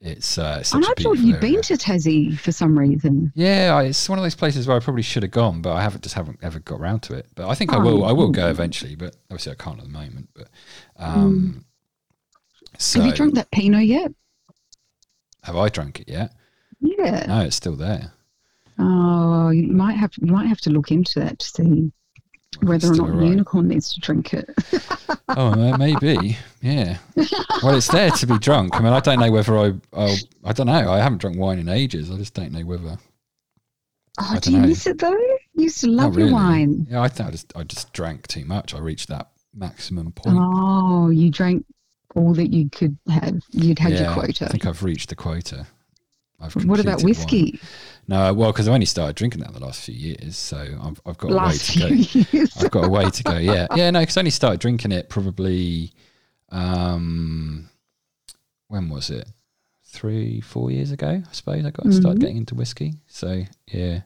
it's 0.00 0.36
uh, 0.36 0.58
it's 0.60 0.74
And 0.74 0.84
I 0.84 0.92
thought 1.02 1.16
you'd 1.16 1.40
been 1.40 1.62
to 1.62 1.74
Tassie 1.78 2.38
for 2.38 2.52
some 2.52 2.78
reason. 2.78 3.32
Yeah, 3.34 3.74
I- 3.74 3.84
it's 3.84 4.06
one 4.06 4.18
of 4.18 4.22
those 4.22 4.34
places 4.34 4.66
where 4.68 4.76
I 4.76 4.80
probably 4.80 5.00
should 5.00 5.22
have 5.22 5.32
gone, 5.32 5.62
but 5.62 5.72
I 5.72 5.80
haven't 5.80 6.02
just 6.02 6.14
haven't 6.14 6.40
ever 6.42 6.58
got 6.60 6.78
around 6.78 7.00
to 7.04 7.14
it. 7.14 7.26
But 7.34 7.48
I 7.48 7.54
think 7.54 7.72
I 7.72 7.78
Oh, 7.78 7.80
will. 7.80 8.04
I 8.04 8.12
will 8.12 8.30
go 8.30 8.50
eventually, 8.50 8.96
but 8.96 9.16
obviously 9.30 9.52
I 9.52 9.54
can't 9.54 9.78
at 9.78 9.84
the 9.84 9.90
moment. 9.90 10.28
But 10.34 10.48
um, 10.98 11.64
so 12.78 13.00
Have 13.00 13.08
you 13.08 13.14
drunk 13.14 13.34
that 13.34 13.50
Pinot 13.50 13.86
yet? 13.86 14.12
have 15.42 15.56
I 15.56 15.68
drunk 15.68 16.00
it 16.00 16.08
yet? 16.08 16.32
Yeah. 16.80 17.26
No, 17.26 17.40
it's 17.42 17.56
still 17.56 17.76
there. 17.76 18.12
Oh, 18.78 19.50
you 19.50 19.68
might 19.72 19.92
have 19.94 20.12
you 20.20 20.32
might 20.32 20.46
have 20.46 20.60
to 20.62 20.70
look 20.70 20.90
into 20.90 21.20
that 21.20 21.38
to 21.38 21.46
see. 21.46 21.92
whether 22.62 22.90
or 22.92 22.94
not 22.96 23.16
the 23.18 23.26
unicorn 23.26 23.68
needs 23.68 23.92
to 23.94 24.00
drink 24.00 24.34
it. 24.34 24.48
Oh, 25.36 25.76
maybe. 25.78 26.36
Yeah. 26.62 26.98
Well, 27.62 27.74
it's 27.74 27.88
there 27.88 28.10
to 28.10 28.26
be 28.26 28.38
drunk. 28.38 28.76
I 28.76 28.80
mean, 28.80 28.92
I 28.92 29.00
don't 29.00 29.18
know 29.18 29.32
whether 29.32 29.58
I. 29.58 29.72
I'll, 29.92 30.16
I 30.44 30.52
don't 30.52 30.66
know. 30.66 30.92
I 30.92 30.98
haven't 30.98 31.18
drunk 31.18 31.38
wine 31.38 31.58
in 31.58 31.68
ages. 31.68 32.08
I 32.10 32.16
just 32.16 32.34
don't 32.34 32.52
know 32.52 32.60
whether. 32.64 32.96
Oh, 34.20 34.38
do 34.40 34.50
you 34.50 34.56
dunno. 34.58 34.68
miss 34.68 34.86
it 34.86 34.98
though? 34.98 35.10
You 35.10 35.64
used 35.64 35.80
to 35.80 35.88
Not 35.88 36.04
love 36.04 36.18
your 36.18 36.30
wine. 36.32 36.86
Yeah, 36.88 37.00
I 37.02 37.08
think 37.08 37.28
I 37.28 37.32
just 37.32 37.52
I 37.56 37.64
just 37.64 37.92
drank 37.92 38.28
too 38.28 38.44
much. 38.44 38.74
I 38.74 38.78
reached 38.78 39.08
that 39.08 39.30
maximum 39.54 40.12
point. 40.12 40.36
Oh, 40.40 41.10
you 41.10 41.30
drank 41.30 41.64
all 42.14 42.34
that 42.34 42.52
you 42.52 42.68
could 42.70 42.96
have. 43.08 43.42
You'd 43.52 43.78
had 43.78 43.92
your 43.98 44.12
quota. 44.12 44.46
I 44.46 44.48
think 44.48 44.66
I've 44.66 44.82
reached 44.82 45.08
the 45.08 45.16
quota. 45.16 45.66
I've 46.40 46.54
What 46.66 46.80
about 46.80 47.02
whiskey? 47.02 47.42
wine. 47.52 47.60
No, 48.06 48.34
well, 48.34 48.52
because 48.52 48.68
I've 48.68 48.74
only 48.74 48.86
started 48.86 49.16
drinking 49.16 49.40
that 49.40 49.48
in 49.48 49.54
the 49.54 49.64
last 49.64 49.82
few 49.84 49.94
years, 49.94 50.36
so 50.36 50.58
I've, 50.58 51.00
I've 51.06 51.16
got 51.16 51.30
Last 51.30 51.76
a 51.76 51.84
way 51.86 52.02
to 52.04 52.24
go. 52.24 52.46
I've 52.60 52.70
got 52.70 52.84
a 52.84 52.88
way 52.88 53.08
to 53.08 53.22
go. 53.22 53.36
Yeah, 53.38 53.66
yeah. 53.74 53.90
No, 53.90 54.00
because 54.00 54.16
I 54.16 54.20
only 54.20 54.30
started 54.30 54.60
drinking 54.60 54.92
it 54.92 55.08
probably. 55.08 55.92
Um, 56.50 57.68
when 58.68 58.88
was 58.88 59.10
it? 59.10 59.26
Three, 59.84 60.40
four 60.40 60.70
years 60.72 60.90
ago, 60.90 61.22
I 61.26 61.32
suppose. 61.32 61.64
I 61.64 61.70
got 61.70 61.92
started 61.92 62.18
Mhm. 62.18 62.20
getting 62.20 62.36
into 62.38 62.54
whiskey. 62.56 62.94
So 63.06 63.44
yeah, 63.68 64.00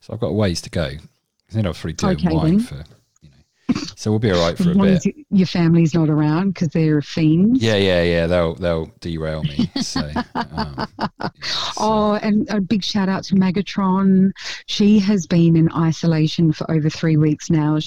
so 0.00 0.12
I've 0.12 0.20
got 0.20 0.26
a 0.28 0.32
ways 0.32 0.60
to 0.62 0.70
go. 0.70 0.84
I 0.84 1.52
think 1.52 1.64
I 1.64 1.68
was 1.68 1.78
probably 1.78 1.94
doing 1.94 2.16
Okay, 2.16 2.34
wine 2.34 2.50
then. 2.58 2.60
for. 2.60 2.84
So 3.96 4.10
we'll 4.10 4.18
be 4.18 4.30
all 4.32 4.40
right 4.44 4.56
for 4.58 4.72
a 4.72 4.74
bit. 4.74 5.14
your 5.30 5.46
family's 5.46 5.94
not 5.94 6.08
around 6.08 6.54
because 6.54 6.68
they're 6.68 7.00
fiends. 7.02 7.62
Yeah, 7.62 7.76
yeah, 7.76 8.02
yeah. 8.02 8.26
They'll 8.26 8.54
they'll 8.56 8.92
derail 9.00 9.44
me. 9.44 9.70
So, 9.80 10.10
um, 10.34 10.86
so- 10.96 11.30
Oh, 11.78 12.14
and 12.22 12.48
a 12.50 12.60
big 12.60 12.82
shout 12.84 13.08
out 13.08 13.24
to 13.24 13.34
Megatron. 13.34 14.32
She 14.66 14.98
has 15.00 15.26
been 15.26 15.56
in 15.56 15.70
isolation 15.72 16.52
for 16.52 16.68
over 16.70 16.88
three 16.90 17.16
weeks 17.16 17.50
now. 17.50 17.76
oh 17.76 17.78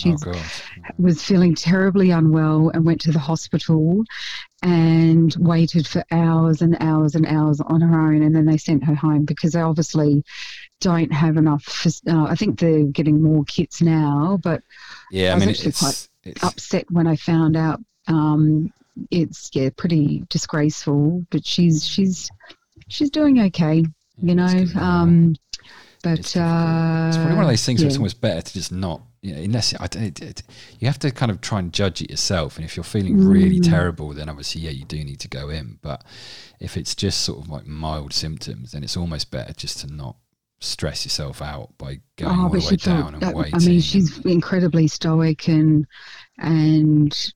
was 0.97 1.21
feeling 1.23 1.55
terribly 1.55 2.11
unwell 2.11 2.69
and 2.73 2.85
went 2.85 3.01
to 3.01 3.11
the 3.11 3.19
hospital 3.19 4.03
and 4.63 5.35
waited 5.39 5.87
for 5.87 6.03
hours 6.11 6.61
and 6.61 6.75
hours 6.79 7.15
and 7.15 7.25
hours 7.25 7.61
on 7.61 7.81
her 7.81 7.99
own. 7.99 8.21
And 8.23 8.35
then 8.35 8.45
they 8.45 8.57
sent 8.57 8.83
her 8.85 8.95
home 8.95 9.25
because 9.25 9.53
they 9.53 9.61
obviously 9.61 10.23
don't 10.81 11.11
have 11.13 11.37
enough. 11.37 11.63
fac- 11.63 11.93
Uh, 12.07 12.23
I 12.25 12.35
think 12.35 12.59
they're 12.59 12.83
getting 12.83 13.21
more 13.21 13.43
kits 13.45 13.81
now, 13.81 14.39
but 14.43 14.61
Yeah, 15.15 15.29
I 15.29 15.31
I 15.31 15.35
was 15.35 15.41
mean 15.41 15.49
actually 15.51 15.69
it's 15.69 15.79
quite 15.79 16.07
it's 16.23 16.43
upset 16.43 16.85
when 16.91 17.07
I 17.07 17.15
found 17.15 17.55
out. 17.55 17.79
Um, 18.07 18.71
it's 19.11 19.49
yeah, 19.53 19.69
pretty 19.75 20.23
disgraceful. 20.29 21.25
But 21.31 21.45
she's 21.45 21.85
she's 21.87 22.29
she's 22.89 23.09
doing 23.09 23.39
okay, 23.47 23.83
you 24.21 24.35
know. 24.35 24.65
Um, 24.75 25.35
but 26.03 26.19
It's 26.19 26.35
uh, 26.35 27.05
It's 27.07 27.17
probably 27.17 27.35
one 27.35 27.45
of 27.45 27.49
those 27.49 27.65
things 27.65 27.79
where 27.79 27.87
it's 27.87 27.95
yeah. 27.95 27.99
almost 27.99 28.21
better 28.21 28.39
to 28.41 28.53
just 28.53 28.71
not, 28.71 29.01
you 29.23 29.33
know, 29.33 29.41
unless 29.41 29.73
I 29.79 29.87
don't, 29.87 30.03
it, 30.03 30.21
it- 30.21 30.43
you 30.79 30.85
have 30.87 30.99
to 30.99 31.09
kind 31.11 31.31
of 31.31 31.41
try 31.41 31.57
and 31.59 31.73
judge 31.73 32.01
it 32.03 32.11
yourself. 32.11 32.57
And 32.57 32.65
if 32.65 32.75
you're 32.77 32.83
feeling 32.83 33.17
really 33.27 33.59
Mm. 33.59 33.69
terrible, 33.69 34.13
then 34.13 34.29
obviously, 34.29 34.61
yeah, 34.61 34.69
you 34.71 34.85
do 34.85 35.03
need 35.03 35.19
to 35.21 35.27
go 35.27 35.49
in. 35.49 35.79
But 35.81 36.03
if 36.59 36.77
it's 36.77 36.93
just 36.93 37.21
sort 37.21 37.39
of 37.39 37.49
like 37.49 37.65
mild 37.65 38.13
symptoms, 38.13 38.71
then 38.73 38.83
it's 38.83 38.95
almost 38.97 39.31
better 39.31 39.53
just 39.53 39.79
to 39.79 39.87
not 39.91 40.17
stress 40.65 41.05
yourself 41.05 41.41
out 41.41 41.69
by 41.77 41.99
going 42.17 42.37
all 42.39 42.49
the 42.49 42.59
way 42.59 42.75
down 42.75 43.15
and 43.15 43.23
I- 43.23 43.33
waiting. 43.33 43.53
Oh, 43.55 43.57
I 43.57 43.65
mean, 43.65 43.81
she's 43.81 44.19
incredibly 44.25 44.87
stoic 44.87 45.47
and 45.47 45.85
and 46.37 47.33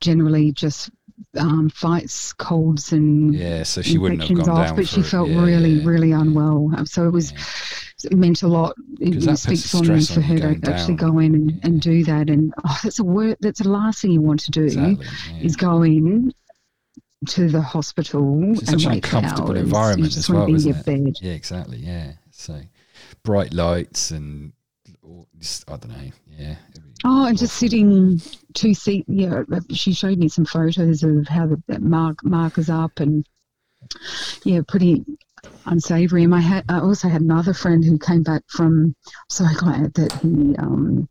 generally 0.00 0.52
just 0.52 0.90
um, 1.36 1.68
fights 1.70 2.32
colds 2.32 2.92
and 2.92 3.34
yeah, 3.34 3.62
so 3.64 3.82
she 3.82 3.98
wouldn't 3.98 4.22
have 4.22 4.36
gone 4.38 4.48
off, 4.48 4.66
down. 4.68 4.76
but 4.76 4.88
she 4.88 5.02
felt 5.02 5.28
Yeah, 5.28 5.44
really, 5.44 5.70
yeah, 5.70 5.88
really 5.88 6.12
unwell. 6.12 6.70
Um, 6.76 6.86
So 6.86 7.06
it 7.06 7.10
was 7.12 7.32
yeah. 7.32 8.10
it 8.12 8.16
meant 8.16 8.42
a 8.42 8.48
lot. 8.48 8.74
It, 9.00 9.20
that 9.24 9.32
it 9.32 9.36
speaks 9.38 9.70
volumes 9.72 10.10
for 10.12 10.20
on 10.20 10.26
her 10.26 10.36
to 10.36 10.40
going 10.40 10.64
actually 10.64 10.94
go 10.94 11.18
in 11.18 11.34
and, 11.34 11.60
and 11.64 11.80
do 11.80 12.04
that. 12.04 12.30
And 12.30 12.54
oh, 12.64 12.78
that's 12.82 12.98
a 13.00 13.04
word. 13.04 13.36
That's 13.40 13.60
the 13.62 13.68
last 13.68 14.00
thing 14.00 14.12
you 14.12 14.22
want 14.22 14.40
to 14.40 14.50
do 14.50 14.64
Exactly. 14.64 15.06
is 15.42 15.56
go 15.56 15.82
in 15.82 16.32
to 17.26 17.48
the 17.48 17.60
hospital 17.60 18.52
It's 18.52 18.60
and 18.70 18.80
such 18.80 18.84
an 18.84 18.92
uncomfortable 18.92 19.50
hours. 19.50 19.60
environment 19.60 20.16
as 20.16 20.30
well, 20.30 20.42
to 20.42 20.46
be 20.46 20.52
in 20.52 20.56
isn't 20.56 20.76
it? 20.76 20.84
bed. 20.86 21.14
Yeah, 21.20 21.32
exactly. 21.32 21.78
Yeah. 21.78 22.12
So 22.30 22.60
bright 23.24 23.52
lights 23.52 24.10
and 24.12 24.52
just, 25.38 25.68
I 25.70 25.76
don't 25.76 25.90
know. 25.90 26.10
Yeah. 26.38 26.56
Oh, 27.04 27.26
and 27.26 27.38
just 27.38 27.56
sitting 27.56 28.20
two 28.54 28.74
seat. 28.74 29.04
Yeah, 29.08 29.42
she 29.72 29.92
showed 29.92 30.18
me 30.18 30.28
some 30.28 30.44
photos 30.44 31.02
of 31.02 31.28
how 31.28 31.46
the 31.46 31.62
that 31.68 31.82
mark 31.82 32.24
markers 32.24 32.68
up, 32.68 32.98
and 33.00 33.24
yeah, 34.44 34.60
pretty 34.66 35.04
unsavory. 35.66 36.24
And 36.24 36.34
I 36.34 36.40
had 36.40 36.64
I 36.68 36.80
also 36.80 37.08
had 37.08 37.22
another 37.22 37.54
friend 37.54 37.84
who 37.84 37.98
came 37.98 38.22
back 38.24 38.42
from. 38.48 38.94
So 39.28 39.44
glad 39.58 39.94
that 39.94 40.12
he 40.14 40.56
um, 40.58 41.08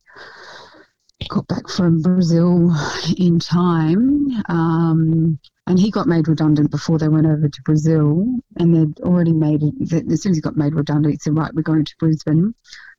got 1.30 1.48
back 1.48 1.68
from 1.70 2.02
Brazil 2.02 2.74
in 3.18 3.40
time. 3.40 4.28
Um, 4.50 5.40
and 5.68 5.78
he 5.78 5.92
got 5.92 6.08
made 6.08 6.28
redundant 6.28 6.72
before 6.72 6.98
they 6.98 7.10
went 7.10 7.28
over 7.28 7.50
to 7.50 7.62
Brazil, 7.64 8.26
and 8.56 8.74
they'd 8.74 9.00
already 9.02 9.34
made 9.34 9.64
it. 9.64 10.12
As 10.12 10.22
soon 10.22 10.32
as 10.32 10.38
he 10.38 10.42
got 10.42 10.56
made 10.56 10.74
redundant, 10.74 11.14
he 11.14 11.20
said, 11.20 11.36
"Right, 11.36 11.54
we're 11.54 11.62
going 11.62 11.86
to 11.86 11.96
Brisbane." 12.00 12.56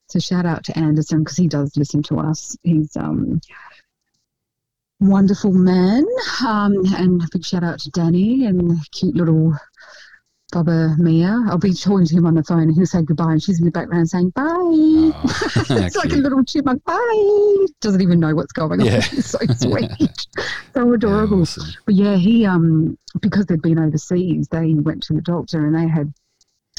So 0.08 0.18
shout 0.18 0.46
out 0.46 0.64
to 0.64 0.78
Anderson 0.78 1.20
because 1.20 1.36
he 1.36 1.48
does 1.48 1.76
listen 1.76 2.02
to 2.04 2.18
us. 2.18 2.56
He's 2.62 2.96
um 2.96 3.40
wonderful 5.00 5.52
man. 5.52 6.04
Um, 6.46 6.84
and 6.96 7.22
a 7.22 7.28
big 7.32 7.44
shout 7.44 7.64
out 7.64 7.78
to 7.80 7.90
Danny 7.90 8.44
and 8.46 8.78
cute 8.90 9.16
little 9.16 9.54
Baba 10.52 10.96
Mia. 10.98 11.44
I'll 11.48 11.58
be 11.58 11.74
talking 11.74 12.06
to 12.06 12.14
him 12.16 12.24
on 12.26 12.34
the 12.34 12.42
phone 12.42 12.62
and 12.62 12.74
he'll 12.74 12.86
say 12.86 13.02
goodbye 13.02 13.32
and 13.32 13.42
she's 13.42 13.58
in 13.58 13.66
the 13.66 13.70
background 13.70 14.08
saying 14.08 14.30
bye. 14.30 14.44
Oh, 14.44 15.12
it's 15.70 15.96
like 15.96 16.12
a 16.12 16.16
little 16.16 16.42
chipmunk. 16.42 16.82
Bye. 16.84 17.66
Doesn't 17.82 18.00
even 18.00 18.18
know 18.18 18.34
what's 18.34 18.52
going 18.52 18.80
on. 18.80 18.86
Yeah. 18.86 18.96
It's 19.12 19.30
so 19.30 19.38
sweet. 19.38 19.90
so 20.74 20.86
Yeah, 20.88 20.94
adorable. 20.94 21.42
awesome. 21.42 21.66
But 21.84 21.96
yeah, 21.96 22.16
he 22.16 22.46
um 22.46 22.96
because 23.20 23.46
they'd 23.46 23.60
been 23.60 23.78
overseas, 23.78 24.48
they 24.48 24.72
went 24.74 25.02
to 25.04 25.12
the 25.14 25.20
doctor 25.22 25.66
and 25.66 25.74
they 25.74 25.86
had. 25.88 26.12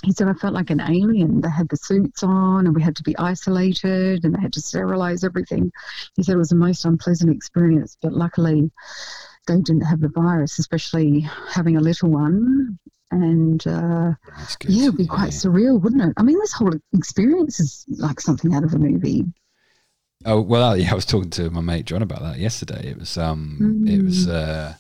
He 0.04 0.14
said 0.14 0.30
I 0.30 0.34
felt 0.34 0.54
like 0.54 0.70
an 0.70 0.80
alien. 0.80 1.42
They 1.42 1.50
had 1.50 1.68
the 1.68 1.76
suits 1.76 2.24
on, 2.24 2.66
and 2.66 2.74
we 2.74 2.82
had 2.82 2.96
to 2.96 3.04
be 3.04 3.18
isolated, 3.18 4.24
and 4.24 4.34
they 4.34 4.40
had 4.40 4.54
to 4.54 4.62
sterilize 4.62 5.26
everything. 5.26 5.74
He 6.16 6.24
said 6.24 6.36
it 6.36 6.38
was 6.38 6.48
the 6.50 6.56
most 6.56 6.86
unpleasant 6.86 7.30
experience, 7.36 7.98
but 8.02 8.14
luckily, 8.14 8.72
they 9.46 9.58
didn't 9.58 9.82
have 9.82 10.00
the 10.00 10.08
virus, 10.08 10.58
especially 10.58 11.28
having 11.50 11.76
a 11.76 11.82
little 11.82 12.10
one. 12.10 12.80
And 13.12 13.66
uh, 13.66 14.14
yeah, 14.68 14.84
it'd 14.84 14.98
be 14.98 15.08
quite 15.08 15.32
surreal, 15.32 15.82
wouldn't 15.82 16.02
it? 16.04 16.14
I 16.18 16.22
mean, 16.24 16.38
this 16.40 16.54
whole 16.54 16.74
experience 16.94 17.60
is 17.60 17.86
like 17.98 18.20
something 18.20 18.54
out 18.54 18.64
of 18.64 18.74
a 18.74 18.78
movie. 18.78 19.26
Oh 20.26 20.42
well, 20.42 20.78
yeah. 20.78 20.92
I 20.92 20.96
was 20.96 21.06
talking 21.06 21.30
to 21.32 21.50
my 21.50 21.62
mate 21.62 21.86
John 21.86 22.02
about 22.02 22.22
that 22.22 22.38
yesterday. 22.38 22.90
It 22.90 23.00
was 23.00 23.18
um, 23.18 23.86
it 23.88 24.04
was 24.04 24.28
Mm. 24.28 24.34
uh, 24.34 24.74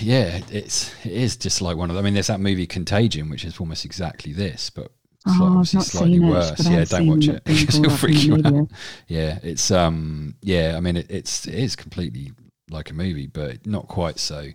yeah. 0.00 0.40
It's 0.50 0.94
it 1.04 1.12
is 1.12 1.36
just 1.36 1.60
like 1.60 1.76
one 1.76 1.90
of. 1.90 1.96
I 1.96 2.02
mean, 2.02 2.14
there's 2.14 2.28
that 2.28 2.40
movie 2.40 2.66
Contagion, 2.66 3.28
which 3.28 3.44
is 3.44 3.58
almost 3.58 3.84
exactly 3.84 4.32
this, 4.32 4.70
but 4.70 4.92
Oh, 5.26 5.44
obviously 5.58 5.78
not 5.78 5.86
slightly 5.86 6.16
it, 6.16 6.20
worse. 6.20 6.50
but 6.52 6.66
I 6.66 6.70
yeah, 6.72 6.84
don't 6.84 7.06
watch 7.06 7.28
it 7.28 7.34
it 7.36 7.44
because 7.44 7.78
it'll 7.78 7.90
freak 7.96 8.22
you 8.24 8.40
out. 8.44 8.68
Yeah, 9.08 9.38
it's 9.42 9.70
um, 9.70 10.34
yeah. 10.42 10.74
I 10.76 10.80
mean, 10.80 10.96
it, 10.96 11.06
it's 11.10 11.46
it 11.46 11.54
is 11.54 11.76
completely 11.76 12.32
like 12.70 12.90
a 12.90 12.94
movie, 12.94 13.26
but 13.26 13.66
not 13.66 13.88
quite 13.88 14.18
so. 14.18 14.46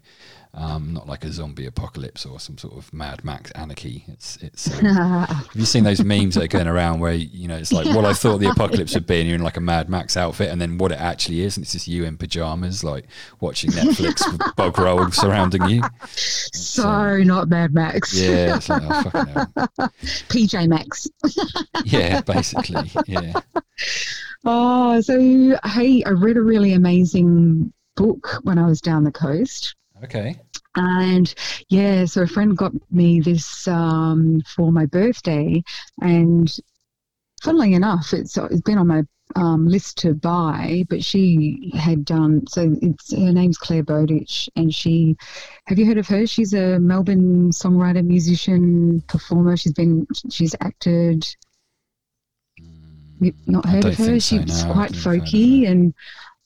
Um, 0.59 0.91
not 0.91 1.07
like 1.07 1.23
a 1.23 1.31
zombie 1.31 1.67
apocalypse 1.67 2.25
or 2.25 2.39
some 2.39 2.57
sort 2.57 2.75
of 2.75 2.91
Mad 2.91 3.23
Max 3.23 3.51
anarchy. 3.51 4.03
It's 4.07 4.37
it's. 4.37 4.75
Um, 4.81 4.85
have 5.27 5.49
you 5.53 5.65
seen 5.65 5.83
those 5.83 6.03
memes 6.03 6.33
that 6.33 6.45
are 6.45 6.47
going 6.47 6.65
around 6.65 6.99
where 6.99 7.13
you 7.13 7.47
know 7.47 7.57
it's 7.57 7.71
like 7.71 7.85
what 7.95 8.05
I 8.05 8.13
thought 8.13 8.39
the 8.39 8.49
apocalypse 8.49 8.95
would 8.95 9.05
be, 9.05 9.19
and 9.19 9.27
you're 9.27 9.35
in 9.35 9.43
like 9.43 9.57
a 9.57 9.61
Mad 9.61 9.87
Max 9.87 10.17
outfit, 10.17 10.49
and 10.49 10.59
then 10.59 10.79
what 10.79 10.91
it 10.91 10.99
actually 10.99 11.41
is, 11.41 11.57
and 11.57 11.63
it's 11.63 11.73
just 11.73 11.87
you 11.87 12.05
in 12.05 12.17
pajamas, 12.17 12.83
like 12.83 13.05
watching 13.39 13.69
Netflix 13.69 14.31
with 14.31 14.55
bog 14.55 14.79
roll 14.79 15.11
surrounding 15.11 15.63
you. 15.69 15.83
so 16.07 17.17
not 17.19 17.49
Mad 17.49 17.75
Max. 17.75 18.19
Yeah, 18.19 18.57
it's 18.57 18.67
like 18.67 18.81
oh. 18.83 19.67
PJ 20.29 20.67
Max. 20.67 21.07
Yeah, 21.85 22.21
basically. 22.21 22.91
Yeah. 23.05 23.33
Oh, 24.43 24.99
so 25.01 25.17
hey, 25.65 26.03
I 26.03 26.09
read 26.09 26.37
a 26.37 26.41
really 26.41 26.73
amazing 26.73 27.71
book 27.95 28.39
when 28.41 28.57
I 28.57 28.65
was 28.65 28.81
down 28.81 29.03
the 29.03 29.11
coast. 29.11 29.75
Okay. 30.03 30.39
And 30.77 31.33
yeah, 31.69 32.05
so 32.05 32.21
a 32.21 32.27
friend 32.27 32.55
got 32.55 32.71
me 32.91 33.19
this 33.19 33.67
um, 33.67 34.41
for 34.45 34.71
my 34.71 34.85
birthday, 34.85 35.63
and 36.01 36.55
funnily 37.41 37.73
enough, 37.73 38.13
it's 38.13 38.37
it's 38.37 38.61
been 38.61 38.77
on 38.77 38.87
my 38.87 39.01
um, 39.35 39.67
list 39.67 39.97
to 39.99 40.13
buy. 40.13 40.85
But 40.87 41.03
she 41.03 41.71
had 41.75 42.05
done 42.05 42.45
so. 42.47 42.75
It's 42.81 43.11
her 43.11 43.33
name's 43.33 43.57
Clare 43.57 43.83
Bowditch, 43.83 44.49
and 44.55 44.71
she 44.71 45.17
have 45.65 45.79
you 45.79 45.85
heard 45.87 45.97
of 45.97 46.07
her? 46.09 46.27
She's 46.27 46.53
a 46.53 46.79
Melbourne 46.79 47.49
songwriter, 47.49 48.05
musician, 48.05 49.01
performer. 49.07 49.57
She's 49.57 49.73
been 49.73 50.05
she's 50.29 50.55
acted. 50.61 51.27
You've 53.19 53.47
not 53.47 53.65
heard 53.65 53.83
of 53.83 53.97
her? 53.97 54.05
so, 54.05 54.19
She's 54.19 54.63
no, 54.63 54.73
quite 54.73 54.91
don't 54.91 55.05
know 55.05 55.11
if 55.11 55.23
I've 55.23 55.23
heard 55.23 55.23
of 55.23 55.29
folky, 55.31 55.67
and 55.67 55.93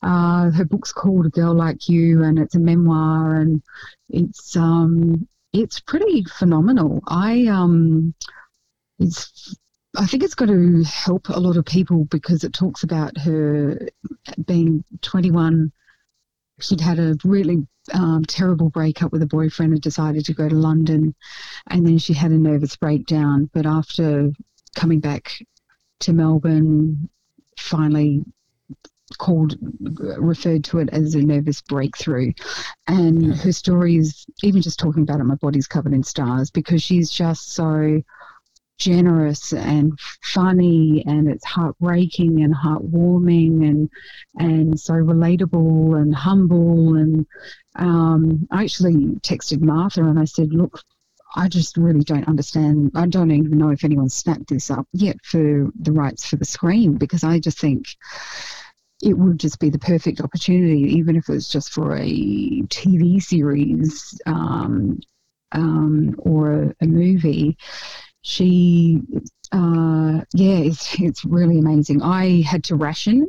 uh, 0.01 0.49
her 0.51 0.65
book's 0.65 0.91
called 0.91 1.25
A 1.27 1.29
Girl 1.29 1.53
Like 1.53 1.87
You, 1.87 2.23
and 2.23 2.39
it's 2.39 2.55
a 2.55 2.59
memoir, 2.59 3.35
and 3.35 3.61
it's 4.09 4.55
um, 4.55 5.27
it's 5.53 5.79
pretty 5.79 6.23
phenomenal. 6.23 7.01
I 7.07 7.47
um, 7.47 8.13
it's 8.99 9.55
I 9.97 10.05
think 10.05 10.23
it's 10.23 10.35
going 10.35 10.49
to 10.83 10.89
help 10.89 11.29
a 11.29 11.39
lot 11.39 11.57
of 11.57 11.65
people 11.65 12.05
because 12.05 12.43
it 12.43 12.53
talks 12.53 12.83
about 12.83 13.17
her 13.17 13.89
being 14.45 14.83
21. 15.01 15.71
She'd 16.61 16.81
had 16.81 16.99
a 16.99 17.17
really 17.23 17.67
um, 17.93 18.23
terrible 18.25 18.69
breakup 18.69 19.11
with 19.11 19.21
a 19.21 19.27
boyfriend 19.27 19.73
and 19.73 19.81
decided 19.81 20.25
to 20.25 20.33
go 20.33 20.47
to 20.47 20.55
London. 20.55 21.13
And 21.67 21.85
then 21.85 21.97
she 21.97 22.13
had 22.13 22.31
a 22.31 22.37
nervous 22.37 22.75
breakdown. 22.75 23.49
But 23.53 23.65
after 23.65 24.31
coming 24.75 24.99
back 24.99 25.33
to 26.01 26.13
Melbourne, 26.13 27.09
finally 27.57 28.23
called 29.17 29.57
referred 30.17 30.63
to 30.65 30.79
it 30.79 30.89
as 30.91 31.15
a 31.15 31.21
nervous 31.21 31.61
breakthrough. 31.61 32.33
And 32.87 33.35
her 33.35 33.51
story 33.51 33.97
is 33.97 34.25
even 34.43 34.61
just 34.61 34.79
talking 34.79 35.03
about 35.03 35.19
it 35.19 35.23
my 35.23 35.35
body's 35.35 35.67
covered 35.67 35.93
in 35.93 36.03
stars 36.03 36.51
because 36.51 36.81
she's 36.81 37.09
just 37.09 37.53
so 37.53 38.01
generous 38.77 39.53
and 39.53 39.97
funny 40.23 41.03
and 41.05 41.29
it's 41.29 41.45
heartbreaking 41.45 42.41
and 42.43 42.55
heartwarming 42.55 43.67
and 43.69 43.89
and 44.37 44.79
so 44.79 44.93
relatable 44.93 46.01
and 46.01 46.15
humble. 46.15 46.95
And 46.95 47.27
um, 47.75 48.47
I 48.51 48.63
actually 48.63 48.95
texted 49.21 49.61
Martha 49.61 50.03
and 50.03 50.19
I 50.19 50.25
said 50.25 50.51
look 50.51 50.81
I 51.35 51.47
just 51.47 51.77
really 51.77 52.03
don't 52.03 52.27
understand. 52.27 52.91
I 52.95 53.07
don't 53.07 53.31
even 53.31 53.57
know 53.57 53.69
if 53.69 53.83
anyone's 53.83 54.13
snapped 54.13 54.49
this 54.49 54.69
up 54.69 54.87
yet 54.91 55.17
for 55.23 55.69
the 55.79 55.91
rights 55.91 56.25
for 56.25 56.35
the 56.35 56.45
screen 56.45 56.95
because 56.95 57.23
I 57.23 57.39
just 57.39 57.59
think 57.59 57.87
it 59.01 59.13
would 59.13 59.39
just 59.39 59.59
be 59.59 59.69
the 59.69 59.79
perfect 59.79 60.21
opportunity, 60.21 60.81
even 60.97 61.15
if 61.15 61.27
it 61.29 61.33
was 61.33 61.49
just 61.49 61.71
for 61.71 61.95
a 61.95 62.09
TV 62.67 63.21
series 63.21 64.19
um, 64.25 64.99
um, 65.51 66.15
or 66.19 66.53
a, 66.53 66.75
a, 66.81 66.87
movie, 66.87 67.57
she, 68.21 69.01
uh, 69.51 70.21
yeah, 70.33 70.57
it's, 70.57 70.99
it's 70.99 71.25
really 71.25 71.59
amazing. 71.59 72.01
I 72.01 72.41
had 72.41 72.63
to 72.65 72.75
ration, 72.75 73.27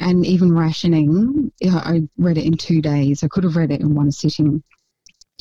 and 0.00 0.24
even 0.24 0.56
rationing, 0.56 1.52
I 1.64 2.08
read 2.16 2.38
it 2.38 2.44
in 2.44 2.56
two 2.56 2.80
days. 2.80 3.22
I 3.22 3.28
could 3.28 3.44
have 3.44 3.56
read 3.56 3.70
it 3.70 3.80
in 3.80 3.94
one 3.94 4.12
sitting. 4.12 4.62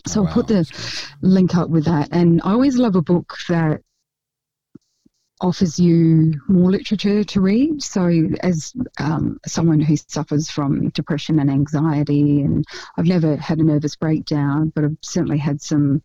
So 0.08 0.22
Oh, 0.22 0.26
I'll 0.26 0.34
put 0.34 0.48
the 0.48 0.66
link 1.22 1.56
up 1.56 1.70
with 1.70 1.86
that. 1.86 2.10
And 2.12 2.42
I 2.44 2.52
always 2.52 2.78
love 2.78 2.96
a 2.96 3.02
book 3.02 3.38
that 3.50 3.82
offers 5.42 5.80
you 5.80 6.34
more 6.48 6.72
literature 6.72 7.24
to 7.24 7.42
read. 7.42 7.82
So, 7.82 8.08
as 8.42 8.74
um, 9.00 9.40
someone 9.46 9.80
who 9.80 9.96
suffers 9.96 10.50
from 10.50 10.90
depression 10.90 11.40
and 11.40 11.50
anxiety, 11.50 12.42
and 12.42 12.66
I've 12.98 13.06
never 13.06 13.36
had 13.38 13.60
a 13.60 13.64
nervous 13.64 13.96
breakdown, 13.96 14.72
but 14.76 14.84
I've 14.84 14.98
certainly 15.02 15.38
had 15.38 15.62
some 15.62 16.04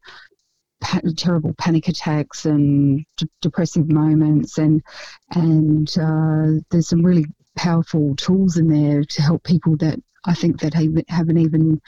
pa- 0.80 1.00
terrible 1.16 1.54
panic 1.58 1.88
attacks 1.88 2.44
and 2.46 3.04
d- 3.16 3.28
depressive 3.40 3.90
moments, 3.90 4.58
and 4.58 4.82
and 5.30 5.88
uh, 5.98 6.60
there's 6.70 6.88
some 6.88 7.04
really 7.04 7.26
powerful 7.56 8.14
tools 8.16 8.56
in 8.56 8.68
there 8.68 9.04
to 9.04 9.22
help 9.22 9.42
people 9.44 9.76
that 9.78 9.98
I 10.24 10.34
think 10.34 10.60
that 10.60 10.74
have, 10.74 11.02
haven't 11.08 11.38
even 11.38 11.80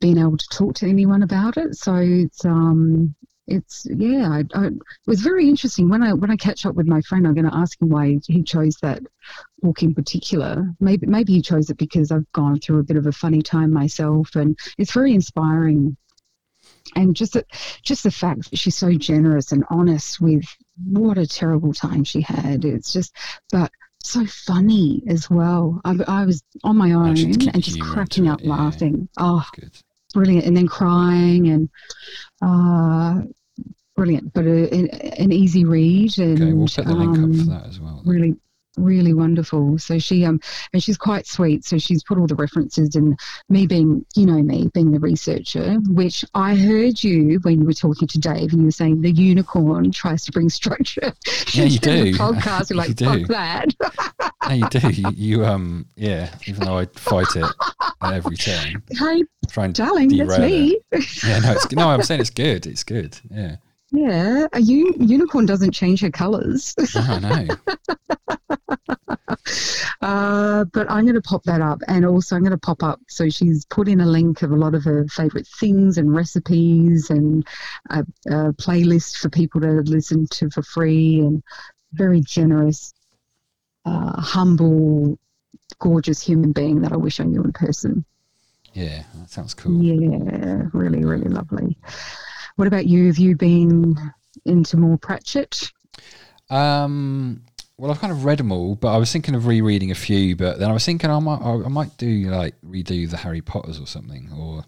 been 0.00 0.18
able 0.18 0.36
to 0.36 0.48
talk 0.52 0.74
to 0.76 0.88
anyone 0.88 1.22
about 1.22 1.56
it. 1.56 1.76
So 1.76 1.94
it's 1.96 2.44
um 2.44 3.14
it's 3.52 3.86
yeah 3.90 4.28
I, 4.30 4.44
I, 4.54 4.66
it 4.66 4.74
was 5.06 5.20
very 5.20 5.48
interesting. 5.48 5.88
When 5.88 6.02
I 6.02 6.12
when 6.12 6.30
I 6.30 6.36
catch 6.36 6.66
up 6.66 6.74
with 6.74 6.86
my 6.86 7.00
friend 7.02 7.26
I'm 7.26 7.34
going 7.34 7.50
to 7.50 7.56
ask 7.56 7.80
him 7.80 7.88
why 7.88 8.18
he 8.26 8.42
chose 8.42 8.76
that 8.82 9.02
book 9.60 9.82
in 9.82 9.94
particular. 9.94 10.68
Maybe 10.80 11.06
maybe 11.06 11.32
he 11.34 11.42
chose 11.42 11.70
it 11.70 11.78
because 11.78 12.10
I've 12.10 12.30
gone 12.32 12.58
through 12.58 12.80
a 12.80 12.84
bit 12.84 12.96
of 12.96 13.06
a 13.06 13.12
funny 13.12 13.42
time 13.42 13.72
myself 13.72 14.34
and 14.34 14.58
it's 14.78 14.92
very 14.92 15.14
inspiring. 15.14 15.96
And 16.94 17.16
just 17.16 17.34
the, 17.34 17.46
just 17.82 18.02
the 18.02 18.10
fact 18.10 18.50
that 18.50 18.58
she's 18.58 18.76
so 18.76 18.92
generous 18.92 19.52
and 19.52 19.64
honest 19.70 20.20
with 20.20 20.44
what 20.84 21.16
a 21.16 21.26
terrible 21.26 21.72
time 21.72 22.04
she 22.04 22.20
had. 22.20 22.64
It's 22.64 22.92
just 22.92 23.16
but 23.50 23.70
so 24.02 24.26
funny 24.26 25.02
as 25.08 25.30
well. 25.30 25.80
I, 25.84 25.96
I 26.06 26.24
was 26.24 26.42
on 26.64 26.76
my 26.76 26.92
own 26.92 27.12
Actually, 27.12 27.50
and 27.54 27.62
just 27.62 27.80
cracking 27.80 28.28
up 28.28 28.40
it, 28.40 28.46
yeah. 28.46 28.54
laughing. 28.56 29.08
Oh 29.16 29.46
Good. 29.54 29.72
brilliant. 30.12 30.46
And 30.46 30.56
then 30.56 30.66
crying 30.66 31.48
and 31.48 31.70
uh, 32.42 33.22
brilliant 33.96 34.32
but 34.32 34.44
a, 34.46 34.72
an, 34.74 34.88
an 34.88 35.32
easy 35.32 35.64
read 35.64 36.16
and 36.18 36.40
Okay, 36.42 36.52
we'll 36.52 36.66
put 36.68 36.86
the 36.86 36.94
link 36.94 37.10
up 37.10 37.16
for 37.16 37.22
um, 37.24 37.46
that 37.48 37.66
as 37.66 37.78
well. 37.80 38.02
really 38.04 38.34
really 38.78 39.12
wonderful 39.12 39.76
so 39.78 39.98
she 39.98 40.24
um 40.24 40.40
and 40.72 40.82
she's 40.82 40.96
quite 40.96 41.26
sweet 41.26 41.62
so 41.62 41.76
she's 41.76 42.02
put 42.04 42.16
all 42.16 42.26
the 42.26 42.34
references 42.34 42.96
and 42.96 43.20
me 43.50 43.66
being 43.66 44.02
you 44.16 44.24
know 44.24 44.40
me 44.42 44.70
being 44.72 44.90
the 44.92 44.98
researcher 44.98 45.74
which 45.90 46.24
i 46.32 46.54
heard 46.54 47.04
you 47.04 47.38
when 47.42 47.60
you 47.60 47.66
were 47.66 47.74
talking 47.74 48.08
to 48.08 48.18
dave 48.18 48.50
and 48.52 48.60
you 48.60 48.64
were 48.64 48.70
saying 48.70 49.02
the 49.02 49.10
unicorn 49.12 49.92
tries 49.92 50.24
to 50.24 50.32
bring 50.32 50.48
structure 50.48 51.12
Yeah, 51.52 51.64
you 51.64 51.78
the 51.80 52.12
do. 52.12 52.12
podcast 52.14 52.70
you're 52.70 52.76
You 52.82 52.88
like 52.88 52.94
do. 52.96 53.26
fuck 53.26 53.28
that 53.28 53.66
Yeah, 54.48 54.54
you 54.54 54.68
do. 54.70 54.88
You, 54.90 55.10
you 55.14 55.44
um, 55.44 55.86
yeah. 55.94 56.34
Even 56.46 56.64
though 56.64 56.78
I 56.78 56.86
fight 56.86 57.36
it 57.36 57.44
at 58.00 58.12
every 58.14 58.36
turn, 58.36 58.82
hey 58.90 59.22
try 59.50 59.66
and 59.66 59.74
darling 59.74 60.16
that's 60.16 60.38
me 60.38 60.80
it. 60.90 61.22
Yeah, 61.24 61.38
no, 61.40 61.52
it's 61.52 61.70
no. 61.72 61.88
I'm 61.90 62.02
saying 62.02 62.22
it's 62.22 62.30
good. 62.30 62.66
It's 62.66 62.82
good. 62.82 63.20
Yeah. 63.30 63.56
Yeah 63.92 64.46
a 64.52 64.60
u- 64.60 64.94
unicorn 64.98 65.46
doesn't 65.46 65.72
change 65.72 66.00
her 66.00 66.10
colors 66.10 66.74
No, 66.94 67.18
no. 67.18 67.48
Uh, 70.00 70.64
but 70.72 70.90
I'm 70.90 71.04
going 71.04 71.14
to 71.14 71.22
pop 71.22 71.44
that 71.44 71.60
up, 71.60 71.80
and 71.86 72.04
also 72.04 72.34
I'm 72.34 72.42
going 72.42 72.50
to 72.50 72.58
pop 72.58 72.82
up. 72.82 73.00
So 73.08 73.28
she's 73.28 73.64
put 73.66 73.88
in 73.88 74.00
a 74.00 74.06
link 74.06 74.42
of 74.42 74.50
a 74.50 74.56
lot 74.56 74.74
of 74.74 74.82
her 74.84 75.06
favourite 75.06 75.46
things 75.46 75.96
and 75.96 76.14
recipes, 76.14 77.08
and 77.08 77.46
a, 77.90 78.00
a 78.26 78.52
playlist 78.54 79.18
for 79.18 79.30
people 79.30 79.60
to 79.60 79.82
listen 79.82 80.26
to 80.32 80.50
for 80.50 80.62
free, 80.62 81.20
and 81.20 81.42
very 81.92 82.20
generous, 82.20 82.92
uh, 83.84 84.20
humble, 84.20 85.18
gorgeous 85.78 86.20
human 86.20 86.52
being 86.52 86.80
that 86.82 86.92
I 86.92 86.96
wish 86.96 87.20
I 87.20 87.24
knew 87.24 87.42
in 87.42 87.52
person. 87.52 88.04
Yeah, 88.74 89.04
that 89.16 89.30
sounds 89.30 89.54
cool. 89.54 89.80
Yeah, 89.80 90.64
really, 90.72 91.04
really 91.04 91.28
lovely. 91.28 91.76
What 92.56 92.68
about 92.68 92.86
you? 92.86 93.06
Have 93.06 93.18
you 93.18 93.36
been 93.36 93.96
into 94.44 94.76
more 94.76 94.98
Pratchett? 94.98 95.70
Um, 96.50 97.42
well, 97.78 97.90
I've 97.90 97.98
kind 98.00 98.12
of 98.12 98.24
read 98.24 98.38
them 98.38 98.52
all, 98.52 98.74
but 98.74 98.92
I 98.94 98.98
was 98.98 99.10
thinking 99.10 99.34
of 99.34 99.46
rereading 99.46 99.90
a 99.90 99.94
few. 99.94 100.36
But 100.36 100.58
then 100.58 100.70
I 100.70 100.72
was 100.72 100.84
thinking 100.84 101.10
I 101.10 101.18
might, 101.18 101.40
I 101.40 101.68
might 101.68 101.96
do 101.96 102.30
like 102.30 102.54
redo 102.64 103.08
the 103.10 103.16
Harry 103.16 103.40
Potters 103.40 103.80
or 103.80 103.86
something, 103.86 104.30
or 104.36 104.64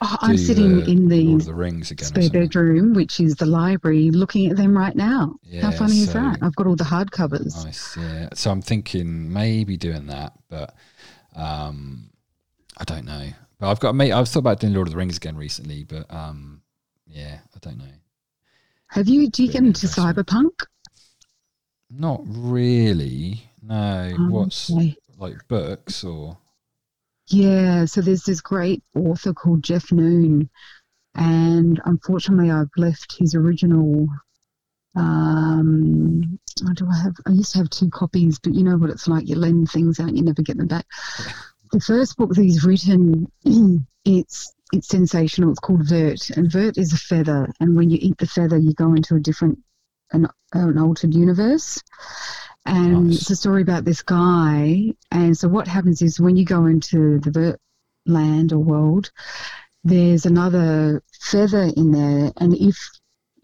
Oh, 0.00 0.16
I'm 0.22 0.36
sitting 0.36 0.76
the 0.76 0.90
in 0.90 1.08
Lord 1.26 1.40
of 1.40 1.46
the 1.46 1.52
the 1.52 1.54
Rings 1.54 1.90
again. 1.90 2.06
spare 2.06 2.30
bedroom, 2.30 2.94
which 2.94 3.20
is 3.20 3.34
the 3.36 3.46
library, 3.46 4.10
looking 4.10 4.50
at 4.50 4.56
them 4.56 4.76
right 4.76 4.94
now. 4.94 5.34
How 5.60 5.70
Yeah, 5.70 5.70
funny 5.72 6.00
is 6.00 6.12
that? 6.12 6.38
I've 6.42 6.54
got 6.56 6.66
all 6.66 6.76
the 6.76 6.84
hardcovers. 6.84 7.64
Nice, 7.64 7.96
yeah. 7.96 8.28
So 8.34 8.50
I'm 8.50 8.62
thinking 8.62 9.32
maybe 9.32 9.76
doing 9.76 10.06
that, 10.06 10.32
but 10.48 10.74
um, 11.34 12.10
I 12.78 12.84
don't 12.84 13.04
know. 13.04 13.28
But 13.58 13.70
I've 13.70 13.80
got 13.80 13.94
mate. 13.94 14.12
I've 14.12 14.28
thought 14.28 14.40
about 14.40 14.60
doing 14.60 14.74
Lord 14.74 14.88
of 14.88 14.92
the 14.92 14.98
Rings 14.98 15.16
again 15.16 15.36
recently, 15.36 15.84
but 15.84 16.12
um, 16.12 16.60
yeah, 17.14 17.38
I 17.54 17.58
don't 17.60 17.78
know. 17.78 17.84
Have 18.88 19.08
you? 19.08 19.30
Do 19.30 19.44
you 19.44 19.52
get 19.52 19.62
into 19.62 19.86
cyberpunk? 19.86 20.66
Not 21.90 22.22
really. 22.26 23.48
No. 23.62 24.12
Um, 24.16 24.30
What's 24.30 24.70
okay. 24.70 24.96
like 25.16 25.36
books 25.46 26.02
or 26.02 26.36
Yeah. 27.28 27.84
So 27.84 28.00
there's 28.00 28.24
this 28.24 28.40
great 28.40 28.82
author 28.96 29.32
called 29.32 29.62
Jeff 29.62 29.92
Noon, 29.92 30.50
and 31.14 31.80
unfortunately, 31.84 32.50
I've 32.50 32.70
left 32.76 33.16
his 33.16 33.34
original. 33.36 34.08
Um, 34.96 36.38
do 36.74 36.88
I 36.88 37.02
have? 37.02 37.14
I 37.26 37.30
used 37.30 37.52
to 37.52 37.58
have 37.58 37.70
two 37.70 37.90
copies, 37.90 38.40
but 38.40 38.54
you 38.54 38.64
know 38.64 38.76
what 38.76 38.90
it's 38.90 39.06
like. 39.06 39.28
You 39.28 39.36
lend 39.36 39.70
things 39.70 40.00
out, 40.00 40.08
and 40.08 40.18
you 40.18 40.24
never 40.24 40.42
get 40.42 40.56
them 40.56 40.66
back. 40.68 40.86
The 41.72 41.80
first 41.80 42.16
book 42.16 42.32
that 42.34 42.42
he's 42.42 42.64
written, 42.64 43.26
it's 44.04 44.54
it's 44.74 44.88
sensational. 44.88 45.50
It's 45.50 45.60
called 45.60 45.88
Vurt, 45.88 46.30
and 46.30 46.50
Vurt 46.50 46.76
is 46.76 46.92
a 46.92 46.98
feather, 46.98 47.52
and 47.60 47.76
when 47.76 47.90
you 47.90 47.98
eat 48.00 48.18
the 48.18 48.26
feather, 48.26 48.58
you 48.58 48.74
go 48.74 48.94
into 48.94 49.14
a 49.14 49.20
different, 49.20 49.58
an, 50.12 50.26
an 50.52 50.78
altered 50.78 51.14
universe. 51.14 51.80
And 52.66 53.10
Nice. 53.10 53.22
it's 53.22 53.30
a 53.30 53.36
story 53.36 53.62
about 53.62 53.84
this 53.84 54.02
guy. 54.02 54.94
And 55.10 55.36
so 55.36 55.48
what 55.48 55.68
happens 55.68 56.00
is 56.00 56.18
when 56.18 56.36
you 56.36 56.46
go 56.46 56.66
into 56.66 57.20
the 57.20 57.30
Vurt 57.30 57.60
land 58.06 58.52
or 58.52 58.58
world, 58.58 59.10
there's 59.84 60.24
another 60.24 61.02
feather 61.20 61.70
in 61.76 61.92
there, 61.92 62.32
and 62.38 62.54
if 62.54 62.76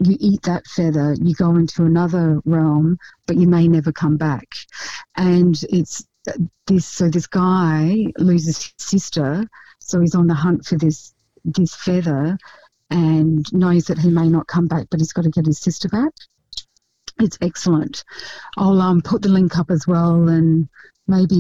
you 0.03 0.17
eat 0.19 0.43
that 0.43 0.67
feather, 0.67 1.15
you 1.21 1.35
go 1.35 1.55
into 1.57 1.85
another 1.85 2.41
realm, 2.47 2.99
but 3.27 3.37
you 3.37 3.47
may 3.47 3.69
never 3.69 3.93
come 3.93 4.17
back. 4.17 4.49
And 5.17 5.63
it's 5.69 6.03
uh, 6.27 6.33
this 6.67 6.87
so 6.87 7.09
this 7.09 7.27
guy 7.27 8.07
loses 8.17 8.63
his 8.63 8.75
sister, 8.79 9.47
so 9.81 10.01
he's 10.01 10.15
on 10.15 10.27
the 10.27 10.35
hunt 10.35 10.65
for 10.65 10.77
this 10.77 11.13
this 11.45 11.75
feather 11.75 12.39
and 12.91 13.53
knows 13.53 13.85
that 13.85 13.99
he 13.99 14.11
may 14.11 14.29
not 14.29 14.47
come 14.47 14.67
back, 14.67 14.87
but 14.91 15.01
he's 15.01 15.13
got 15.13 15.23
to 15.23 15.31
get 15.31 15.47
his 15.47 15.59
sister 15.59 15.89
back. 15.89 16.13
It's 17.21 17.39
excellent. 17.41 18.05
I'll 18.57 18.81
um, 18.81 19.03
put 19.03 19.23
the 19.23 19.29
link 19.29 19.59
up 19.59 19.71
as 19.71 19.87
well, 19.87 20.29
and 20.29 20.69
maybe 21.07 21.37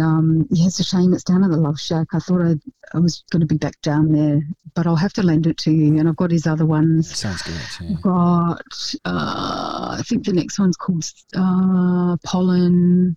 um, 0.00 0.46
yeah, 0.50 0.66
it's 0.66 0.80
a 0.80 0.84
shame 0.84 1.14
it's 1.14 1.24
down 1.24 1.42
at 1.42 1.50
the 1.50 1.56
Love 1.56 1.80
Shack. 1.80 2.08
I 2.12 2.18
thought 2.18 2.42
I 2.42 2.54
I 2.94 2.98
was 2.98 3.24
going 3.30 3.40
to 3.40 3.46
be 3.46 3.56
back 3.56 3.80
down 3.80 4.12
there, 4.12 4.42
but 4.74 4.86
I'll 4.86 4.96
have 4.96 5.14
to 5.14 5.22
lend 5.22 5.46
it 5.46 5.56
to 5.58 5.70
you. 5.70 5.98
And 5.98 6.08
I've 6.08 6.16
got 6.16 6.30
his 6.30 6.46
other 6.46 6.66
ones. 6.66 7.16
Sounds 7.18 7.42
good. 7.42 7.54
Yeah. 7.80 7.96
I've 7.96 8.02
got 8.02 8.94
uh, 9.04 9.96
I 9.98 10.02
think 10.06 10.26
the 10.26 10.34
next 10.34 10.58
one's 10.58 10.76
called 10.76 11.04
uh, 11.34 12.16
Pollen, 12.24 13.16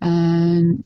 and 0.00 0.84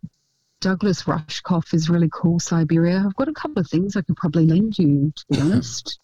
Douglas 0.67 1.05
Rushkoff 1.05 1.73
is 1.73 1.89
really 1.89 2.09
cool. 2.13 2.41
Cyberia. 2.41 3.07
I've 3.07 3.15
got 3.15 3.29
a 3.29 3.33
couple 3.33 3.61
of 3.61 3.69
things 3.69 3.95
I 3.95 4.01
could 4.03 4.17
probably 4.17 4.47
lend 4.47 4.77
you. 4.79 5.13
To 5.15 5.25
be 5.31 5.41
honest, 5.41 6.01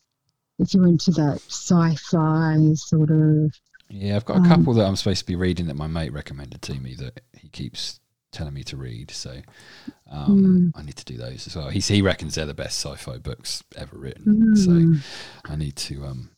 if 0.61 0.73
you're 0.73 0.87
into 0.87 1.11
that 1.13 1.41
sci-fi 1.49 2.57
sort 2.75 3.11
of. 3.11 3.53
Yeah, 3.91 4.15
I've 4.17 4.25
got 4.25 4.37
a 4.37 4.41
Um, 4.41 4.49
couple 4.49 4.75
that 4.75 4.87
I'm 4.87 4.95
supposed 4.97 5.19
to 5.21 5.27
be 5.27 5.35
reading 5.37 5.67
that 5.67 5.75
my 5.75 5.89
mate 5.89 6.13
recommended 6.13 6.63
to 6.63 6.75
me 6.75 6.95
that 6.95 7.23
he 7.37 7.49
keeps 7.49 7.99
telling 8.31 8.55
me 8.55 8.63
to 8.65 8.77
read. 8.77 9.11
So 9.11 9.43
um, 10.11 10.73
I 10.77 10.83
need 10.83 10.97
to 10.97 11.05
do 11.05 11.17
those 11.17 11.47
as 11.49 11.57
well. 11.57 11.69
He's, 11.69 11.89
he 11.89 12.01
reckons 12.01 12.37
they're 12.37 12.47
the 12.47 12.55
best 12.55 12.79
sci-fi 12.85 13.19
books 13.19 13.65
ever 13.77 13.99
written. 13.99 14.55
So 14.57 14.71
Mm. 14.71 15.01
I 15.45 15.57
need 15.57 15.75
to 15.77 16.05
um, 16.05 16.31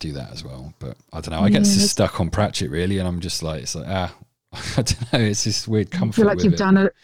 do 0.00 0.12
that 0.12 0.32
as 0.32 0.44
well. 0.44 0.74
But 0.80 0.96
I 1.12 1.20
don't 1.20 1.30
know. 1.30 1.40
I 1.40 1.48
get 1.48 1.62
Yeah, 1.64 1.70
s- 1.84 1.90
stuck 1.92 2.20
on 2.20 2.28
Pratchett 2.28 2.70
really, 2.70 2.98
and 2.98 3.06
I'm 3.06 3.20
just 3.20 3.42
like, 3.42 3.62
it's 3.62 3.74
like 3.76 3.86
ah, 3.88 4.12
I 4.76 4.82
don't 4.82 5.12
know. 5.12 5.18
It's 5.20 5.44
this 5.44 5.66
weird 5.68 5.90
comfort. 5.90 6.14
I 6.14 6.22
feel 6.22 6.26
like 6.26 6.44
you've 6.44 6.54
it. 6.54 6.58
done 6.58 6.76
it. 6.78 6.94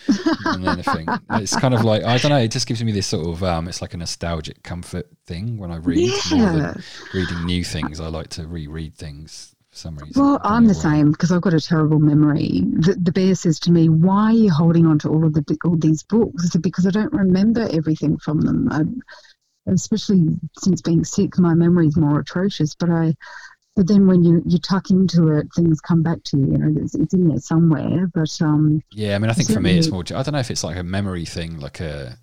anything. 0.67 1.09
It's 1.43 1.57
kind 1.57 1.75
of 1.75 1.85
like 1.85 2.05
I 2.05 2.19
don't 2.19 2.31
know. 2.31 2.39
It 2.39 2.51
just 2.51 2.67
gives 2.67 2.83
me 2.83 2.93
this 2.93 3.07
sort 3.07 3.27
of 3.27 3.43
um, 3.43 3.69
it's 3.69 3.81
like 3.83 3.95
a 3.95 3.97
nostalgic 3.97 4.63
comfort 4.63 5.09
thing 5.27 5.59
when 5.59 5.71
I 5.71 5.77
read 5.77 6.11
more 6.31 6.41
than 6.51 6.59
Yeah. 6.59 6.75
reading 7.15 7.45
new 7.45 7.65
things. 7.65 8.01
I 8.01 8.09
like 8.09 8.29
to 8.31 8.47
reread 8.47 8.95
things 8.95 9.55
for 9.71 9.77
some 9.77 9.97
reason. 9.97 10.23
Well, 10.23 10.41
I'm 10.45 10.67
the 10.67 10.75
same 10.75 11.13
because 11.13 11.33
I've 11.33 11.41
got 11.43 11.55
a 11.55 11.61
terrible 11.61 11.99
memory. 11.99 12.63
The, 12.65 12.97
the 13.01 13.13
bear 13.13 13.35
says 13.35 13.59
to 13.61 13.71
me, 13.73 13.89
"Why 13.89 14.25
are 14.27 14.33
you 14.33 14.51
holding 14.51 14.87
on 14.87 14.99
to 15.01 15.09
all 15.09 15.25
of 15.25 15.35
the 15.35 15.59
all 15.65 15.77
these 15.77 16.03
books?" 16.03 16.45
I 16.45 16.49
said, 16.49 16.63
"Because 16.63 16.87
I 16.87 16.91
don't 16.91 17.13
remember 17.13 17.69
everything 17.73 18.19
from 18.19 18.41
them. 18.41 18.69
I, 18.71 18.83
especially 19.71 20.25
since 20.59 20.83
being 20.83 21.05
sick, 21.05 21.39
my 21.39 21.55
memory 21.55 21.87
is 21.87 21.97
more 21.97 22.21
atrocious. 22.21 22.75
But 22.75 22.91
I, 22.91 23.15
but 23.75 23.89
then 23.89 24.07
when 24.07 24.23
you 24.23 24.43
you 24.47 24.59
tuck 24.59 24.91
into 24.91 25.29
it, 25.29 25.49
things 25.55 25.81
come 25.81 26.03
back 26.03 26.23
to 26.25 26.37
you. 26.37 26.47
You 26.53 26.59
know, 26.59 26.81
it's, 26.83 26.95
it's 26.95 27.15
in 27.15 27.29
there 27.29 27.39
somewhere. 27.39 28.07
But 28.13 28.37
um, 28.41 28.83
Yeah, 28.93 29.15
I 29.15 29.19
mean, 29.19 29.31
I 29.31 29.35
think 29.35 29.51
for 29.51 29.61
me, 29.61 29.79
it's 29.79 29.89
more. 29.91 30.03
I 30.03 30.23
don't 30.23 30.33
know 30.33 30.39
if 30.39 30.51
it's 30.51 30.65
like 30.65 30.77
a 30.77 30.83
memory 30.83 31.25
thing, 31.25 31.59
like 31.59 31.81
a. 31.81 32.19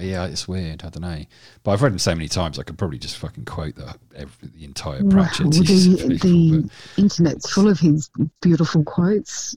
Yeah, 0.00 0.26
it's 0.26 0.48
weird. 0.48 0.82
I 0.84 0.88
don't 0.88 1.02
know, 1.02 1.24
but 1.62 1.70
I've 1.70 1.82
read 1.82 1.92
them 1.92 2.00
so 2.00 2.14
many 2.16 2.26
times. 2.26 2.58
I 2.58 2.64
could 2.64 2.76
probably 2.76 2.98
just 2.98 3.16
fucking 3.18 3.44
quote 3.44 3.76
the 3.76 3.94
every, 4.16 4.48
the 4.48 4.64
entire 4.64 5.04
Pratchett. 5.04 5.52
the 5.52 5.60
piece 5.64 5.86
of 5.86 5.98
people, 5.98 6.18
the 6.18 6.60
but- 6.62 6.70
internet's 6.96 7.50
full 7.52 7.68
of 7.68 7.78
his 7.78 8.10
beautiful 8.42 8.82
quotes. 8.82 9.56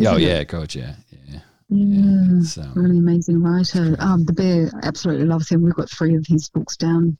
oh, 0.00 0.02
isn't 0.02 0.16
it? 0.16 0.20
yeah, 0.22 0.44
God, 0.44 0.74
yeah, 0.74 0.96
yeah, 1.28 1.40
Yeah. 1.70 2.62
um, 2.64 2.72
really 2.74 2.98
amazing 2.98 3.40
writer. 3.42 3.96
Um, 4.00 4.24
the 4.24 4.32
bear 4.32 4.70
absolutely 4.82 5.26
loves 5.26 5.48
him. 5.48 5.62
We've 5.62 5.74
got 5.74 5.88
three 5.90 6.16
of 6.16 6.26
his 6.26 6.48
books 6.48 6.76
down, 6.76 7.16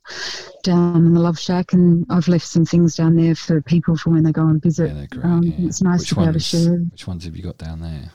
down 0.64 0.96
in 0.96 1.14
the 1.14 1.20
Love 1.20 1.38
Shack, 1.38 1.72
and 1.72 2.04
I've 2.10 2.26
left 2.28 2.46
some 2.46 2.64
things 2.64 2.96
down 2.96 3.14
there 3.16 3.34
for 3.36 3.60
people 3.62 3.96
for 3.96 4.10
when 4.10 4.24
they 4.24 4.32
go 4.32 4.42
and 4.46 4.60
visit. 4.60 4.88
yeah, 4.88 4.94
they're 4.94 5.06
great. 5.06 5.24
um, 5.24 5.42
yeah. 5.44 5.66
It's 5.68 5.82
nice 5.82 6.00
which 6.00 6.08
to 6.10 6.14
be 6.16 6.22
able 6.22 6.32
to 6.34 6.40
share. 6.40 6.72
Which 6.90 7.06
ones 7.06 7.24
have 7.24 7.36
you 7.36 7.42
got 7.44 7.58
down 7.58 7.80
there? 7.80 8.10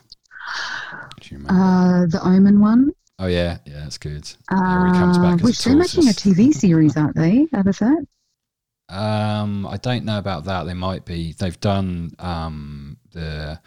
Do? 1.22 1.36
Uh, 1.48 2.06
the 2.06 2.20
Omen 2.22 2.60
one, 2.60 2.90
oh 3.18 3.26
yeah, 3.26 3.58
yeah, 3.64 3.80
that's 3.80 3.98
good. 3.98 4.30
uh, 4.52 4.56
yeah, 4.56 4.78
where 4.82 4.92
he 4.92 4.98
comes 4.98 5.18
back 5.18 5.40
which 5.40 5.60
a 5.66 5.68
they're 5.70 5.78
making 5.78 6.08
a. 6.08 6.12
TV 6.12 6.52
series, 6.52 6.96
aren't 6.96 7.16
they? 7.16 7.46
Out 7.52 7.66
of 7.66 7.78
that, 7.78 8.06
Um, 8.88 9.66
I 9.66 9.76
don't 9.78 10.04
know 10.04 10.18
about 10.18 10.44
that. 10.44 10.64
They 10.64 10.74
might 10.74 11.04
be. 11.04 11.32
They've 11.32 11.58
done 11.58 12.12
um, 12.20 12.95
the 13.16 13.60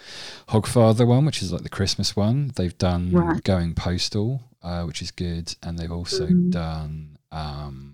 Hogfather 0.48 1.06
one, 1.06 1.26
which 1.26 1.42
is 1.42 1.52
like 1.52 1.64
the 1.64 1.70
Christmas 1.70 2.16
one. 2.16 2.52
They've 2.56 2.78
done 2.78 3.12
Right. 3.12 3.44
Going 3.44 3.74
Postal, 3.74 4.42
uh, 4.64 4.84
which 4.84 5.02
is 5.02 5.12
good, 5.12 5.56
and 5.64 5.78
they've 5.78 5.92
also 5.92 6.28
Mhm. 6.28 6.52
done 6.52 7.18
um, 7.32 7.94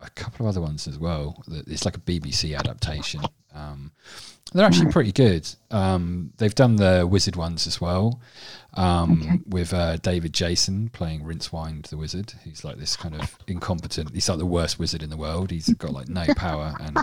a 0.00 0.10
couple 0.10 0.46
of 0.46 0.50
other 0.50 0.60
ones 0.60 0.86
as 0.86 0.98
well. 0.98 1.42
It's 1.66 1.84
like 1.84 1.96
a 1.96 2.00
BBC 2.00 2.54
adaptation. 2.54 3.22
Um, 3.52 3.90
they're 4.52 4.64
actually 4.66 4.92
pretty 4.92 5.10
good. 5.12 5.48
Um, 5.72 6.32
they've 6.36 6.54
done 6.54 6.76
the 6.76 7.06
Wizard 7.10 7.34
ones 7.34 7.66
as 7.66 7.80
well, 7.80 8.20
um, 8.76 9.20
Okay. 9.22 9.40
with 9.48 9.72
uh, 9.74 9.96
David 9.98 10.32
Jason 10.34 10.88
playing 10.90 11.22
Rincewind 11.22 11.88
the 11.88 11.96
Wizard. 11.96 12.32
He's 12.44 12.64
like 12.64 12.76
this 12.78 12.96
kind 12.96 13.14
of 13.14 13.36
incompetent. 13.46 14.12
He's 14.14 14.28
like 14.28 14.38
the 14.38 14.46
worst 14.46 14.78
wizard 14.78 15.02
in 15.02 15.10
the 15.10 15.16
world. 15.16 15.50
He's 15.50 15.72
got 15.74 15.92
like 15.92 16.08
no 16.08 16.24
power, 16.36 16.74
and 16.80 16.98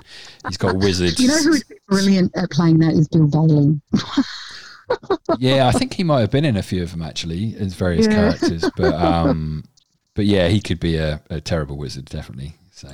he's 0.48 0.58
got 0.58 0.76
wizards. 0.76 1.20
you 1.20 1.28
know 1.28 1.38
who's 1.44 1.64
brilliant 1.88 2.32
at 2.38 2.50
playing 2.52 2.80
that 2.80 2.94
is 2.94 3.08
Bill 3.08 3.28
Bailey. 3.28 3.82
yeah, 5.38 5.68
I 5.68 5.72
think 5.72 5.94
he 5.94 6.04
might 6.04 6.22
have 6.22 6.32
been 6.32 6.46
in 6.46 6.58
a 6.58 6.64
few 6.64 6.84
of 6.84 6.92
them 6.92 7.02
actually 7.02 7.56
as 7.58 7.74
various 7.74 8.06
Yeah. 8.06 8.14
characters, 8.16 8.70
but 8.76 8.94
um, 8.94 9.64
but 10.16 10.26
yeah, 10.26 10.48
he 10.50 10.60
could 10.62 10.80
be 10.80 10.98
a, 10.98 11.22
a 11.30 11.42
terrible 11.42 11.78
wizard 11.78 12.06
definitely. 12.06 12.56
So 12.72 12.90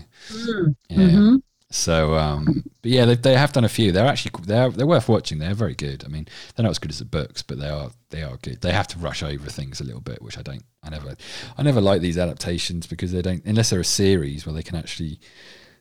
yeah. 0.90 1.10
hmm 1.10 1.36
So, 1.72 2.16
um, 2.16 2.64
but 2.82 2.92
yeah, 2.92 3.06
they, 3.06 3.16
they 3.16 3.36
have 3.36 3.54
done 3.54 3.64
a 3.64 3.70
few. 3.70 3.92
They're 3.92 4.08
actually 4.08 4.32
they're 4.46 4.72
they're 4.72 4.88
worth 4.88 5.08
watching. 5.08 5.38
They're 5.38 5.54
very 5.54 5.76
good. 5.76 6.04
I 6.04 6.08
mean, 6.08 6.28
they're 6.56 6.64
not 6.64 6.72
as 6.72 6.80
good 6.80 6.90
as 6.90 6.98
the 7.00 7.06
books, 7.06 7.44
but 7.44 7.60
they 7.60 7.70
are 7.70 7.92
they 8.10 8.24
are 8.24 8.38
good. 8.38 8.62
They 8.62 8.72
have 8.72 8.88
to 8.88 8.98
rush 9.00 9.22
over 9.22 9.50
things 9.50 9.80
a 9.80 9.84
little 9.84 10.02
bit, 10.02 10.22
which 10.22 10.38
I 10.38 10.42
don't. 10.42 10.64
I 10.84 10.90
never 10.90 11.16
I 11.58 11.64
never 11.64 11.80
like 11.80 12.02
these 12.02 12.18
adaptations 12.18 12.88
because 12.88 13.12
they 13.12 13.22
don't 13.22 13.44
unless 13.46 13.70
they're 13.70 13.80
a 13.80 13.86
series 13.86 14.46
where 14.46 14.54
they 14.54 14.64
can 14.64 14.78
actually 14.78 15.20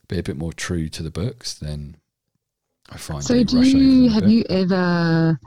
be 0.08 0.18
a 0.18 0.22
bit 0.22 0.36
more 0.36 0.52
true 0.52 0.90
to 0.90 1.02
the 1.02 1.10
books. 1.10 1.54
Then 1.54 1.96
I 2.90 2.98
find 2.98 3.24
So, 3.24 3.42
do 3.42 3.60
you 3.60 4.10
have 4.10 4.24
bit. 4.24 4.30
you 4.30 4.44
ever? 4.50 5.40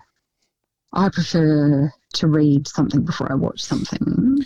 I 0.94 1.10
prefer 1.10 1.94
to 2.14 2.28
read 2.28 2.68
something 2.68 3.04
before 3.06 3.32
I 3.32 3.36
watch 3.36 3.62
something. 3.62 4.38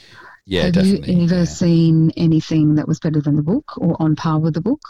Yeah, 0.46 0.64
have 0.64 0.86
you 0.86 1.24
ever 1.24 1.40
yeah. 1.40 1.44
seen 1.46 2.12
anything 2.18 2.76
that 2.76 2.88
was 2.88 3.00
better 3.00 3.22
than 3.22 3.36
the 3.38 3.42
book 3.42 3.78
or 3.78 3.96
on 4.00 4.16
par 4.16 4.40
with 4.40 4.54
the 4.54 4.62
book? 4.62 4.82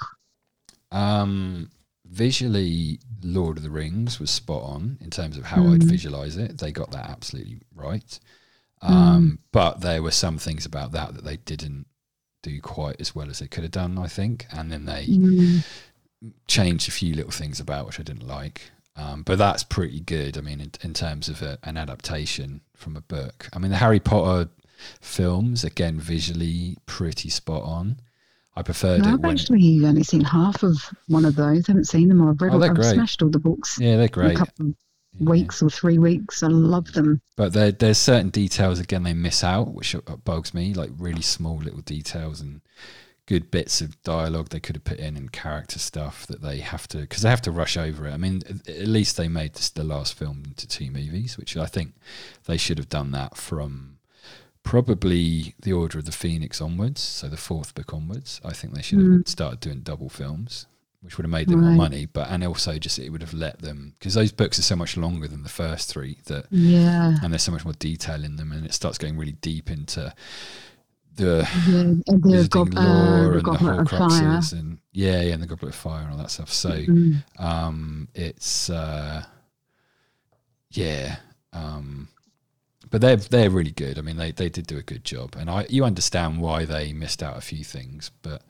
Um, 0.96 1.70
visually, 2.06 3.00
Lord 3.22 3.58
of 3.58 3.64
the 3.64 3.70
Rings 3.70 4.20
was 4.20 4.30
spot 4.32 4.64
on 4.64 4.98
in 5.02 5.10
terms 5.10 5.38
of 5.38 5.46
how 5.46 5.68
I'd 5.68 5.82
Mm. 5.82 5.90
visualize 5.90 6.38
it. 6.38 6.58
They 6.58 6.72
got 6.72 6.92
that 6.92 7.10
absolutely 7.10 7.60
right. 7.74 8.20
Um, 8.82 9.40
But 9.52 9.82
there 9.82 10.02
were 10.04 10.12
some 10.12 10.38
things 10.38 10.66
about 10.66 10.92
that 10.94 11.14
that 11.16 11.24
they 11.24 11.38
didn't 11.38 11.88
do 12.44 12.62
quite 12.62 12.98
as 13.02 13.16
well 13.16 13.30
as 13.30 13.40
they 13.40 13.48
could 13.48 13.64
have 13.64 13.72
done, 13.72 13.98
I 13.98 14.08
think. 14.08 14.46
And 14.52 14.72
then 14.72 14.86
they 14.86 15.08
Mm. 15.08 15.64
changed 16.48 16.88
a 16.88 16.92
few 16.92 17.16
little 17.16 17.32
things 17.32 17.60
about 17.60 17.86
which 17.88 18.00
I 18.00 18.04
didn't 18.04 18.28
like. 18.28 18.72
Um, 18.96 19.24
but 19.24 19.38
that's 19.38 19.64
pretty 19.64 20.00
good. 20.00 20.38
I 20.38 20.42
mean, 20.42 20.62
in, 20.62 20.72
in 20.82 20.94
terms 20.94 21.28
of 21.28 21.42
a, 21.42 21.58
an 21.64 21.76
adaptation 21.78 22.62
from 22.76 22.96
a 22.96 23.02
book. 23.02 23.50
I 23.52 23.60
mean, 23.60 23.72
the 23.72 23.78
Harry 23.78 24.00
Potter 24.00 24.50
films, 25.02 25.64
again, 25.64 26.00
visually 26.00 26.78
pretty 26.86 27.30
spot 27.30 27.64
on. 27.64 28.00
I 28.56 28.62
preferred 28.62 29.02
No, 29.02 29.10
it 29.10 29.14
I've 29.14 29.20
when 29.20 29.32
actually 29.34 29.86
only 29.86 30.04
seen 30.04 30.22
half 30.24 30.64
of 30.64 30.78
one 31.08 31.26
of 31.26 31.36
those. 31.36 31.68
I 31.68 31.72
haven't 31.72 31.86
seen 31.88 32.08
them. 32.08 32.28
I've 32.28 32.40
read. 32.42 32.52
Oh, 32.52 32.54
all, 32.56 32.60
they're 32.60 32.70
I've 32.72 32.76
great. 32.76 32.94
smashed 32.94 33.22
all 33.22 33.30
the 33.30 33.40
books 33.40 33.78
yeah, 33.80 33.98
they're 33.98 34.04
in 34.04 34.06
a 34.06 34.08
great. 34.08 34.38
couple 34.38 34.68
Yeah. 35.18 35.30
weeks 35.30 35.62
or 35.62 35.70
three 35.70 35.98
weeks. 35.98 36.42
I 36.44 36.48
love 36.48 36.92
them. 36.94 37.22
But 37.36 37.54
there, 37.54 37.72
there's 37.72 37.98
certain 37.98 38.30
details 38.30 38.80
again 38.80 39.04
they 39.04 39.14
miss 39.14 39.44
out, 39.44 39.74
which 39.74 39.94
uh, 39.96 40.00
bugs 40.24 40.54
me. 40.54 40.74
Like 40.74 40.92
really 40.98 41.22
small 41.22 41.58
little 41.58 41.82
details 41.82 42.40
and 42.42 42.62
good 43.28 43.50
bits 43.50 43.82
of 43.82 44.02
dialogue 44.04 44.50
they 44.50 44.60
could 44.60 44.76
have 44.76 44.84
put 44.84 45.00
in 45.00 45.18
and 45.18 45.32
character 45.32 45.80
stuff 45.80 46.28
that 46.28 46.42
they 46.44 46.60
have 46.60 46.88
to 46.88 47.00
because 47.00 47.24
they 47.24 47.30
have 47.30 47.42
to 47.42 47.52
rush 47.52 47.76
over 47.76 48.08
it. 48.08 48.14
I 48.14 48.18
mean, 48.18 48.42
at 48.48 48.70
at 48.70 48.88
least 48.88 49.18
they 49.18 49.28
made 49.28 49.56
this, 49.56 49.70
the 49.70 49.84
last 49.84 50.14
film 50.14 50.44
into 50.46 50.68
two 50.68 50.92
movies, 50.92 51.38
which 51.38 51.58
I 51.58 51.66
think 51.66 51.94
they 52.46 52.58
should 52.58 52.78
have 52.78 52.90
done 52.90 53.12
that 53.12 53.36
from 53.36 53.95
probably 54.66 55.54
the 55.62 55.72
Order 55.72 56.00
of 56.00 56.06
the 56.06 56.12
Phoenix 56.12 56.60
onwards, 56.60 57.00
so 57.00 57.30
the 57.30 57.38
fourth 57.38 57.74
book 57.76 57.94
onwards. 57.94 58.42
I 58.44 58.52
think 58.52 58.74
they 58.74 58.82
should 58.82 59.00
have 59.00 59.08
Mm. 59.08 59.28
started 59.30 59.60
doing 59.62 59.80
double 59.82 60.10
films. 60.10 60.66
Which 61.02 61.18
would 61.18 61.26
have 61.26 61.32
made 61.32 61.50
them 61.50 61.62
more 61.62 61.70
money, 61.76 62.08
but 62.08 62.32
and 62.32 62.44
also 62.44 62.80
just 62.80 62.98
it 62.98 63.12
would 63.12 63.22
have 63.22 63.32
let 63.36 63.60
them 63.60 63.94
because 64.00 64.16
those 64.16 64.32
books 64.32 64.58
are 64.58 64.64
so 64.64 64.76
much 64.76 64.98
longer 64.98 65.28
than 65.28 65.44
the 65.44 65.50
first 65.50 65.88
three 65.88 66.18
that 66.26 66.48
Yeah, 66.50 67.18
and 67.22 67.32
there's 67.32 67.44
so 67.44 67.52
much 67.52 67.64
more 67.64 67.76
detail 67.76 68.24
in 68.24 68.38
them, 68.38 68.52
and 68.52 68.66
it 68.66 68.74
starts 68.74 68.98
going 68.98 69.16
really 69.16 69.34
deep 69.34 69.70
into 69.70 70.12
the 71.16 71.48
yeah. 71.70 71.80
And 71.80 72.04
the, 72.24 72.48
gob- 72.50 72.74
uh, 72.76 72.82
the 72.82 73.28
and 73.28 73.36
the 73.38 73.42
Goblet 73.44 73.80
of 73.82 73.90
Fire. 73.92 74.10
Horcruxes, 74.10 74.54
and 74.54 74.80
yeah, 74.94 75.22
yeah, 75.22 75.34
and 75.36 75.44
the 75.44 75.48
Goblet 75.48 75.70
of 75.74 75.76
Fire 75.76 76.02
and 76.06 76.12
all 76.14 76.18
that 76.18 76.32
stuff. 76.32 76.52
So, 76.52 76.72
Mm. 76.72 77.24
um, 77.38 78.08
it's 78.16 78.72
uh, 78.72 79.26
yeah, 80.72 81.18
um, 81.54 82.08
but 82.90 83.02
they're 83.02 83.16
they're 83.18 83.50
really 83.50 83.72
good. 83.72 83.98
I 83.98 84.02
mean, 84.02 84.18
they 84.18 84.32
they 84.32 84.50
did 84.50 84.68
do 84.68 84.78
a 84.78 84.84
good 84.84 85.04
job, 85.04 85.36
and 85.38 85.50
I 85.50 85.66
you 85.70 85.84
understand 85.86 86.40
why 86.42 86.66
they 86.66 86.94
missed 86.94 87.24
out 87.24 87.38
a 87.38 87.42
few 87.42 87.64
things, 87.64 88.12
but 88.22 88.42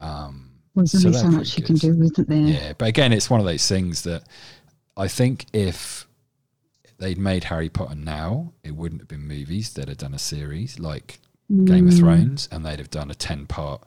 um, 0.00 0.50
Well, 0.74 0.86
there's 0.92 1.02
So 1.02 1.08
only 1.08 1.12
so 1.12 1.30
much 1.30 1.56
you 1.56 1.62
can 1.64 1.76
do, 1.76 1.90
isn't 2.02 2.28
there? 2.28 2.38
yeah, 2.38 2.72
but 2.76 2.88
again, 2.88 3.12
it's 3.12 3.30
one 3.30 3.40
of 3.40 3.46
those 3.46 3.66
things 3.66 4.02
that 4.02 4.24
I 4.96 5.08
think 5.08 5.46
if 5.52 6.06
they'd 6.98 7.18
made 7.18 7.44
Harry 7.44 7.68
Potter 7.68 7.94
now, 7.94 8.52
it 8.64 8.74
wouldn't 8.76 9.00
have 9.02 9.08
been 9.08 9.26
movies. 9.26 9.72
They'd 9.72 9.88
have 9.88 9.98
done 9.98 10.14
a 10.14 10.18
series 10.18 10.78
like 10.78 11.20
Game 11.64 11.86
of 11.88 11.94
Mm. 11.94 11.98
Thrones, 12.00 12.48
and 12.50 12.64
they'd 12.66 12.78
have 12.80 12.90
done 12.90 13.10
a 13.10 13.14
ten 13.14 13.46
part, 13.46 13.82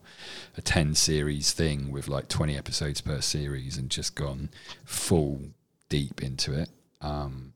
a 0.58 0.62
ten 0.62 0.96
series 0.96 1.52
thing 1.52 1.92
with 1.92 2.08
like 2.08 2.28
twenty 2.28 2.58
episodes 2.58 3.02
per 3.02 3.22
series, 3.22 3.78
and 3.78 3.90
just 3.90 4.16
gone 4.16 4.50
full 4.86 5.42
deep 5.90 6.22
into 6.24 6.54
it. 6.54 6.70
Um, 7.02 7.54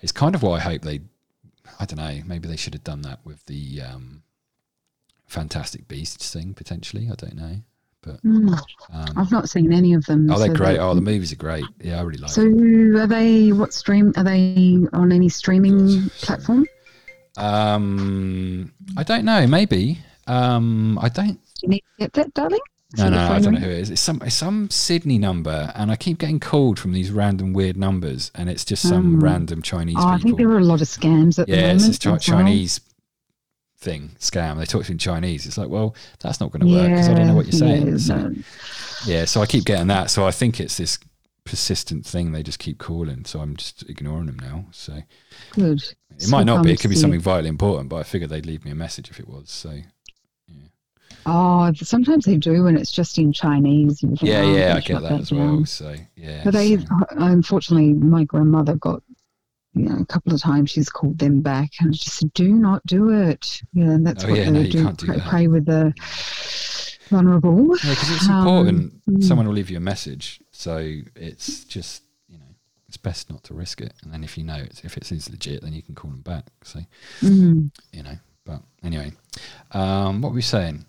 it's 0.00 0.12
kind 0.12 0.34
of 0.34 0.42
why 0.42 0.56
I 0.56 0.60
hope 0.60 0.82
they 0.82 1.00
I 1.80 1.84
don't 1.86 1.98
know. 1.98 2.22
Maybe 2.26 2.48
they 2.48 2.56
should 2.56 2.74
have 2.74 2.84
done 2.84 3.02
that 3.02 3.20
with 3.24 3.44
the 3.46 3.80
um, 3.82 4.22
Fantastic 5.26 5.88
Beasts 5.88 6.32
thing 6.32 6.54
potentially. 6.54 7.08
I 7.10 7.14
don't 7.14 7.36
know, 7.36 7.56
but 8.02 8.22
Mm. 8.22 8.58
um, 8.92 9.06
I've 9.16 9.30
not 9.32 9.48
seen 9.48 9.72
any 9.72 9.94
of 9.94 10.04
them. 10.06 10.30
oh, 10.30 10.38
they're 10.38 10.48
so 10.48 10.54
great. 10.54 10.74
they- 10.74 10.78
Oh, 10.78 10.94
the 10.94 11.00
movies 11.00 11.32
are 11.32 11.36
great. 11.36 11.64
Yeah, 11.80 11.98
I 11.98 12.02
really 12.02 12.18
like. 12.18 12.30
So 12.30 12.42
them. 12.42 12.96
are 12.96 13.06
they 13.06 13.52
what 13.52 13.72
stream? 13.72 14.12
Are 14.16 14.24
they 14.24 14.78
on 14.92 15.10
any 15.12 15.28
streaming 15.28 16.08
platform? 16.20 16.66
Um, 17.36 18.72
I 18.96 19.02
don't 19.02 19.24
know. 19.24 19.46
Maybe. 19.46 20.00
Um, 20.26 20.98
I 21.02 21.08
don't. 21.08 21.34
Do 21.34 21.60
you 21.62 21.68
need 21.68 21.80
to 21.80 21.98
get 21.98 22.12
that, 22.14 22.34
darling? 22.34 22.60
No, 22.96 23.08
no, 23.10 23.32
I 23.32 23.40
don't 23.40 23.54
know 23.54 23.60
who 23.60 23.70
it 23.70 23.78
is. 23.78 23.90
It's 23.90 24.00
some 24.00 24.20
it's 24.24 24.34
some 24.36 24.70
Sydney 24.70 25.18
number, 25.18 25.72
and 25.74 25.90
I 25.90 25.96
keep 25.96 26.18
getting 26.18 26.40
called 26.40 26.78
from 26.78 26.92
these 26.92 27.10
random 27.10 27.52
weird 27.52 27.76
numbers, 27.76 28.30
and 28.34 28.48
it's 28.48 28.64
just 28.64 28.82
some 28.88 29.14
Hmm. 29.14 29.20
random 29.24 29.62
Chinese 29.62 29.96
Oh, 29.98 30.06
I 30.08 30.18
think 30.18 30.38
there 30.38 30.48
are 30.50 30.58
a 30.58 30.64
lot 30.64 30.80
of 30.80 30.88
scams 30.88 31.38
at 31.38 31.46
the 31.46 31.52
moment. 31.52 31.66
Yeah, 31.68 31.72
it's 31.74 31.86
this 31.86 31.98
chi- 31.98 32.10
as 32.14 32.28
well. 32.28 32.38
Chinese 32.38 32.80
thing 33.78 34.12
scam. 34.18 34.56
They 34.58 34.64
talk 34.64 34.84
to 34.84 34.88
you 34.88 34.92
in 34.94 34.98
Chinese. 34.98 35.46
It's 35.46 35.58
like, 35.58 35.68
well, 35.68 35.94
that's 36.20 36.40
not 36.40 36.50
going 36.52 36.66
to 36.66 36.72
work 36.74 36.88
because 36.90 37.08
I 37.08 37.14
don't 37.14 37.26
know 37.26 37.34
what 37.34 37.46
you're 37.46 37.52
saying. 37.52 37.86
Yeah, 37.88 37.96
so, 37.98 38.16
no. 38.28 38.34
yeah, 39.06 39.24
so 39.26 39.42
I 39.42 39.46
keep 39.46 39.64
getting 39.64 39.88
that. 39.88 40.10
So 40.10 40.26
I 40.26 40.30
think 40.30 40.60
it's 40.60 40.76
this 40.76 40.98
persistent 41.44 42.06
thing. 42.06 42.32
They 42.32 42.42
just 42.42 42.58
keep 42.58 42.78
calling, 42.78 43.24
so 43.26 43.40
I'm 43.40 43.56
just 43.56 43.82
ignoring 43.90 44.26
them 44.26 44.38
now. 44.38 44.64
So 44.70 45.02
Good. 45.52 45.82
it 46.18 46.28
might 46.30 46.44
not 46.44 46.64
be. 46.64 46.72
It 46.72 46.80
could 46.80 46.88
be 46.90 46.96
something 46.96 47.20
vitally 47.20 47.48
important, 47.50 47.90
but 47.90 47.96
I 47.96 48.02
figured 48.04 48.30
they'd 48.30 48.46
leave 48.46 48.64
me 48.64 48.70
a 48.70 48.74
message 48.76 49.10
if 49.10 49.20
it 49.20 49.28
was. 49.28 49.50
So 49.50 49.80
Oh, 51.26 51.72
sometimes 51.74 52.26
they 52.26 52.36
do, 52.36 52.66
and 52.66 52.76
it's 52.76 52.92
just 52.92 53.16
in 53.18 53.32
Chinese. 53.32 54.00
Think, 54.00 54.20
yeah, 54.22 54.40
oh, 54.42 54.54
yeah, 54.54 54.74
I 54.76 54.80
get 54.80 55.00
that 55.02 55.20
as 55.20 55.32
well. 55.32 55.46
down. 55.56 55.66
So 55.66 55.94
yeah, 56.16 56.42
But 56.44 56.52
they, 56.52 56.76
so- 56.76 56.86
unfortunately, 57.12 57.94
my 57.94 58.24
grandmother 58.24 58.74
got, 58.76 59.02
you 59.72 59.88
know, 59.88 59.96
a 60.00 60.04
couple 60.04 60.34
of 60.34 60.40
times 60.42 60.70
she's 60.70 60.90
called 60.90 61.18
them 61.18 61.40
back, 61.40 61.70
and 61.80 61.96
she 61.96 62.10
said, 62.10 62.32
"Do 62.34 62.52
not 62.52 62.84
do 62.86 63.08
it." 63.10 63.62
Yeah, 63.72 63.84
and 63.92 64.06
that's 64.06 64.22
Oh, 64.24 64.28
what 64.28 64.36
yeah, 64.38 64.44
they 64.44 64.50
no, 64.50 64.60
you 64.60 64.70
do. 64.70 64.82
can't 64.84 64.98
do 64.98 65.06
pray, 65.06 65.16
that. 65.16 65.28
prey 65.28 65.46
with 65.48 65.64
the 65.64 65.94
vulnerable. 67.08 67.68
Yeah, 67.84 67.90
because 67.90 68.10
it's 68.10 68.28
Um, 68.28 68.38
important. 68.46 69.06
mm. 69.08 69.24
Someone 69.24 69.46
will 69.46 69.54
leave 69.54 69.70
you 69.70 69.76
a 69.78 69.80
message, 69.80 70.40
so 70.52 70.76
it's 71.16 71.64
just 71.64 72.02
you 72.28 72.36
know 72.38 72.44
it's 72.86 72.96
best 72.98 73.30
not 73.30 73.42
to 73.44 73.54
risk 73.54 73.80
it. 73.80 73.94
And 74.02 74.12
then 74.12 74.24
if 74.24 74.36
you 74.36 74.44
know 74.44 74.56
it's, 74.56 74.84
if 74.84 74.96
it 74.98 75.10
is 75.10 75.30
legit, 75.30 75.62
then 75.62 75.72
you 75.72 75.82
can 75.82 75.94
call 75.94 76.10
them 76.10 76.20
back. 76.20 76.44
So 76.64 76.80
Mm. 77.22 77.70
you 77.92 78.02
know. 78.02 78.18
But 78.44 78.60
anyway, 78.82 79.12
um, 79.72 80.20
what 80.20 80.32
were 80.32 80.36
we 80.36 80.42
saying? 80.42 80.84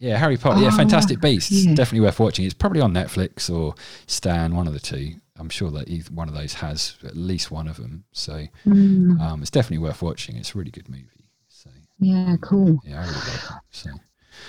Yeah, 0.00 0.16
Harry 0.16 0.36
Potter. 0.36 0.60
yeah, 0.62 0.70
Oh, 0.72 0.76
Fantastic 0.76 1.20
Beasts. 1.20 1.50
yeah. 1.52 1.74
Definitely 1.74 2.06
worth 2.06 2.18
watching. 2.18 2.44
It's 2.46 2.54
probably 2.54 2.80
on 2.80 2.92
Netflix 2.92 3.48
or 3.54 3.74
Stan, 4.06 4.56
one 4.56 4.66
of 4.66 4.72
the 4.72 4.80
two. 4.80 5.14
I'm 5.38 5.48
sure 5.50 5.70
that 5.70 5.88
either 5.88 6.10
one 6.12 6.28
of 6.28 6.34
those 6.34 6.54
has 6.54 6.96
at 7.04 7.16
least 7.16 7.50
one 7.50 7.68
of 7.68 7.76
them. 7.76 8.04
So 8.12 8.46
Mm. 8.66 9.20
um, 9.20 9.42
it's 9.42 9.50
definitely 9.50 9.78
worth 9.86 10.02
watching. 10.02 10.36
It's 10.36 10.54
a 10.54 10.58
really 10.58 10.70
good 10.70 10.88
movie. 10.88 11.28
So 11.48 11.70
Yeah, 11.98 12.36
cool. 12.42 12.80
yeah, 12.84 12.98
I 13.00 13.04
really 13.04 13.14
like 13.14 13.34
it. 13.34 13.50
So 13.70 13.90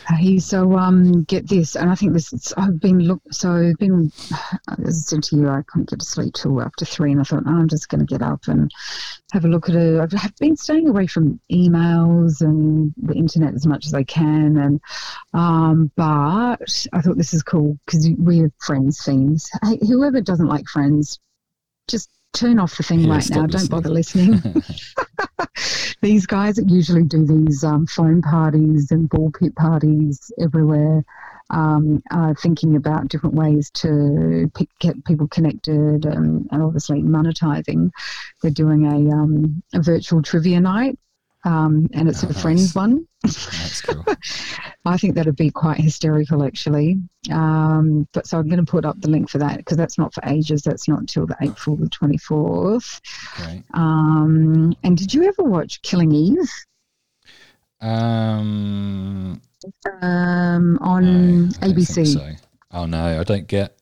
Hey, 0.08 0.40
so 0.40 0.78
um, 0.78 1.24
get 1.24 1.48
this, 1.48 1.76
and 1.76 1.90
I 1.90 1.96
think 1.96 2.14
this. 2.14 2.34
Is, 2.34 2.54
I've 2.58 2.80
been 2.80 3.00
look, 3.00 3.22
so 3.32 3.52
I've 3.52 3.78
been. 3.78 4.12
As 4.86 4.88
I 4.88 4.92
said 4.92 5.24
to 5.24 5.36
you, 5.36 5.50
I 5.50 5.62
couldn't 5.68 5.90
get 5.90 6.00
to 6.00 6.06
sleep 6.06 6.34
till 6.34 6.62
after 6.62 6.86
three, 6.86 7.12
and 7.12 7.22
I 7.22 7.24
thought, 7.24 7.44
oh, 7.46 7.52
I'm 7.52 7.68
just 7.68 7.90
going 7.90 8.06
to 8.06 8.06
get 8.06 8.22
up 8.22 8.48
and 8.48 8.72
have 9.32 9.46
a 9.46 9.48
look 9.48 9.70
at 9.70 9.76
it. 9.76 10.00
I've 10.00 10.36
been 10.38 10.58
staying 10.58 10.88
away 10.88 11.08
from 11.08 11.40
emails 11.52 12.42
and 12.42 12.94
the 12.98 13.14
internet 13.14 13.54
as 13.54 13.66
much 13.66 13.86
as 13.86 13.94
I 13.94 14.04
can, 14.04 14.58
and 14.58 14.82
um, 15.34 15.92
but 15.96 16.88
I 16.94 17.02
thought 17.02 17.18
this 17.18 17.34
is 17.34 17.44
cool 17.44 17.78
because 17.86 18.10
we 18.18 18.40
have 18.40 18.52
Friends 18.60 19.04
fiends. 19.04 19.50
Hey, 19.64 19.80
whoever 19.82 20.22
doesn't 20.22 20.48
like 20.48 20.68
Friends, 20.68 21.20
just 21.88 22.10
turn 22.34 22.60
off 22.60 22.78
the 22.78 22.84
thing 22.84 23.02
Yeah, 23.02 23.14
right 23.14 23.30
now. 23.30 23.46
Don't 23.46 23.70
bother 23.70 23.90
listening 23.90 24.42
these 26.02 26.26
guys 26.26 26.56
that 26.56 26.70
usually 26.70 27.04
do 27.04 27.26
these 27.26 27.64
um, 27.64 27.86
phone 27.88 28.22
parties 28.22 28.92
and 28.92 29.10
ball 29.10 29.32
pit 29.32 29.56
parties 29.56 30.32
everywhere, 30.40 31.04
um, 31.50 32.02
uh, 32.12 32.34
thinking 32.42 32.76
about 32.76 33.08
different 33.10 33.36
ways 33.36 33.70
to 33.72 34.50
pick, 34.56 34.70
get 34.80 35.04
people 35.06 35.28
connected 35.28 36.06
and, 36.06 36.48
and 36.52 36.62
obviously 36.64 37.02
monetizing. 37.02 37.92
They're 38.42 38.52
doing 38.52 38.86
a, 38.86 39.14
um, 39.14 39.62
a 39.74 39.82
virtual 39.82 40.22
trivia 40.22 40.60
night. 40.60 40.98
Um, 41.44 41.90
and 41.94 42.08
it's 42.08 42.24
Oh, 42.24 42.28
a 42.28 42.32
nice. 42.34 42.42
friends 42.42 42.76
one. 42.76 43.08
That's 43.24 43.82
cool. 43.82 44.06
I 44.86 44.98
think 44.98 45.16
that'd 45.16 45.36
be 45.36 45.52
quite 45.52 45.80
hysterical, 45.80 46.44
actually. 46.44 46.98
Um, 47.32 48.08
but 48.14 48.26
so 48.28 48.40
I'm 48.40 48.48
going 48.48 48.64
to 48.64 48.70
put 48.70 48.86
up 48.86 49.00
the 49.00 49.10
link 49.10 49.30
for 49.30 49.38
that 49.38 49.58
because 49.58 49.78
that's 49.78 49.98
not 49.98 50.14
for 50.14 50.24
ages. 50.26 50.64
That's 50.64 50.88
not 50.88 51.00
until 51.00 51.28
the 51.28 51.38
April 51.42 51.76
the 51.76 51.88
24th. 51.88 53.00
Great. 53.36 53.64
Um, 53.74 54.74
and 54.84 54.98
did 54.98 55.14
you 55.14 55.24
ever 55.24 55.44
watch 55.44 55.82
Killing 55.82 56.12
Eve? 56.12 56.50
Um, 57.82 59.42
um, 60.02 60.78
on 60.82 61.50
I 61.62 61.70
ABC. 61.70 62.08
so. 62.08 62.32
Oh 62.72 62.86
no, 62.86 63.20
I 63.20 63.24
don't 63.24 63.48
get 63.48 63.78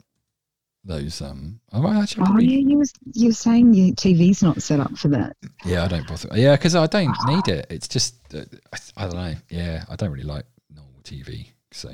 those. 0.83 1.21
Um, 1.21 1.59
oh, 1.73 1.81
well, 1.81 2.01
actually, 2.01 2.23
I 2.23 2.31
Oh 2.31 2.39
yeah, 2.39 2.59
you 2.59 2.77
was 2.77 2.93
you 3.13 3.27
were 3.29 3.33
saying 3.33 3.73
your 3.73 3.95
TV's 3.95 4.43
not 4.43 4.61
set 4.61 4.79
up 4.79 4.97
for 4.97 5.07
that. 5.09 5.35
yeah, 5.65 5.83
I 5.83 5.87
don't 5.87 6.07
bother. 6.07 6.29
Yeah, 6.33 6.55
because 6.55 6.75
I 6.75 6.87
don't 6.87 7.15
need 7.27 7.47
it. 7.47 7.67
It's 7.69 7.87
just 7.87 8.15
uh, 8.33 8.43
I, 8.73 9.03
I 9.03 9.07
don't 9.07 9.15
know. 9.15 9.35
Yeah, 9.49 9.85
I 9.89 9.95
don't 9.95 10.11
really 10.11 10.23
like 10.23 10.45
normal 10.73 11.01
TV, 11.03 11.47
so 11.71 11.91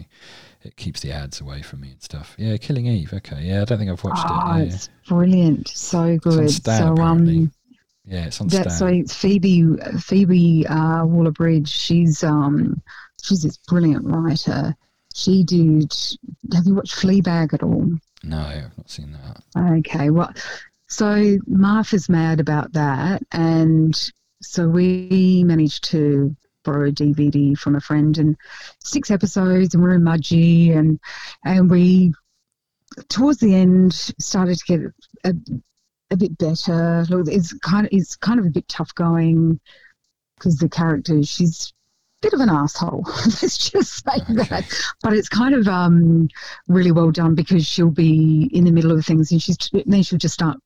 it 0.63 0.75
keeps 0.75 1.01
the 1.01 1.11
ads 1.11 1.41
away 1.41 1.61
from 1.61 1.81
me 1.81 1.91
and 1.91 2.01
stuff. 2.01 2.35
Yeah, 2.37 2.57
Killing 2.57 2.87
Eve. 2.87 3.13
Okay, 3.13 3.41
yeah, 3.43 3.61
I 3.61 3.65
don't 3.65 3.77
think 3.77 3.91
I've 3.91 4.03
watched 4.03 4.25
oh, 4.27 4.33
it. 4.33 4.57
Yeah, 4.57 4.73
it's 4.73 4.89
brilliant, 5.07 5.67
so 5.69 6.17
good. 6.17 6.49
Stan, 6.49 6.79
so 6.79 6.93
apparently. 6.93 7.37
um, 7.37 7.51
yeah, 8.05 8.25
it's 8.25 8.39
on 8.39 8.47
that's 8.47 8.77
so 8.77 8.87
Stan. 8.87 8.99
it's 8.99 9.15
Phoebe 9.15 9.75
Phoebe 9.99 10.65
uh, 10.67 11.05
Waller 11.05 11.31
Bridge. 11.31 11.69
She's 11.69 12.23
um 12.23 12.81
she's 13.21 13.43
this 13.43 13.57
brilliant 13.57 14.05
writer. 14.05 14.75
She 15.15 15.43
did. 15.43 15.93
Have 16.53 16.67
you 16.67 16.75
watched 16.75 16.95
Fleabag 16.95 17.53
at 17.53 17.63
all? 17.63 17.89
No, 18.25 18.39
I've 18.39 18.77
not 18.77 18.89
seen 18.89 19.11
that. 19.13 19.79
Okay, 19.79 20.09
well, 20.09 20.33
so 20.87 21.37
Martha's 21.47 22.09
mad 22.09 22.39
about 22.39 22.73
that, 22.73 23.21
and 23.31 24.11
so 24.41 24.67
we 24.67 25.43
managed 25.45 25.83
to 25.85 26.35
borrow 26.63 26.89
a 26.89 26.91
DVD 26.91 27.55
from 27.57 27.75
a 27.75 27.81
friend, 27.81 28.17
and 28.17 28.35
six 28.79 29.11
episodes, 29.11 29.73
and 29.75 29.83
we're 29.83 29.95
in 29.95 30.01
Mudgee, 30.01 30.75
and 30.75 30.99
and 31.43 31.69
we 31.69 32.13
towards 33.09 33.39
the 33.39 33.53
end 33.53 33.93
started 33.93 34.57
to 34.57 34.65
get 34.65 34.79
a, 35.23 35.35
a 36.11 36.17
bit 36.17 36.37
better. 36.37 37.05
Look, 37.09 37.27
It's 37.27 37.53
kind 37.59 37.85
of 37.85 37.93
it's 37.93 38.15
kind 38.15 38.39
of 38.39 38.47
a 38.47 38.51
bit 38.51 38.67
tough 38.67 38.93
going 38.95 39.59
because 40.35 40.57
the 40.57 40.69
character 40.69 41.21
she's 41.23 41.74
bit 42.25 42.33
of 42.33 42.39
an 42.39 42.49
asshole. 42.49 43.03
Let's 43.25 43.69
just 43.69 44.03
say 44.03 44.19
that. 44.29 44.65
But 45.03 45.13
it's 45.13 45.29
kind 45.29 45.53
of 45.53 45.67
um, 45.67 46.27
really 46.67 46.91
well 46.91 47.11
done 47.11 47.35
because 47.35 47.65
she'll 47.65 47.91
be 47.91 48.49
in 48.51 48.63
the 48.65 48.71
middle 48.71 48.91
of 48.91 49.05
things 49.05 49.31
and 49.31 49.41
she's 49.41 49.57
then 49.85 50.01
she'll 50.01 50.17
just 50.17 50.33
start 50.33 50.57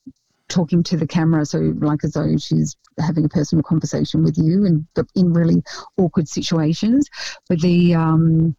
talking 0.48 0.82
to 0.82 0.98
the 0.98 1.06
camera 1.06 1.46
so 1.46 1.60
like 1.78 2.04
as 2.04 2.14
though 2.14 2.36
she's 2.38 2.76
having 2.98 3.24
a 3.24 3.30
personal 3.30 3.62
conversation 3.62 4.24
with 4.24 4.36
you 4.36 4.66
and 4.66 4.84
but 4.96 5.06
in 5.14 5.32
really 5.32 5.62
awkward 5.98 6.28
situations 6.28 7.08
but 7.48 7.62
the 7.62 7.94
um 7.94 8.56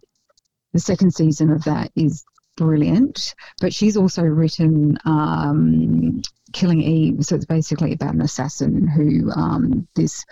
the 0.73 0.79
second 0.79 1.13
season 1.13 1.51
of 1.51 1.65
that 1.65 1.91
is 1.97 2.25
brilliant 2.57 3.35
but 3.61 3.73
she's 3.73 3.97
also 3.97 4.23
written 4.23 4.99
um 5.05 6.21
killing 6.53 6.83
eve 6.83 7.25
so 7.25 7.37
it's 7.37 7.45
basically 7.45 7.93
about 7.93 8.15
an 8.15 8.21
assassin 8.21 8.87
who 8.87 9.31
um 9.33 9.87
this 9.95 10.25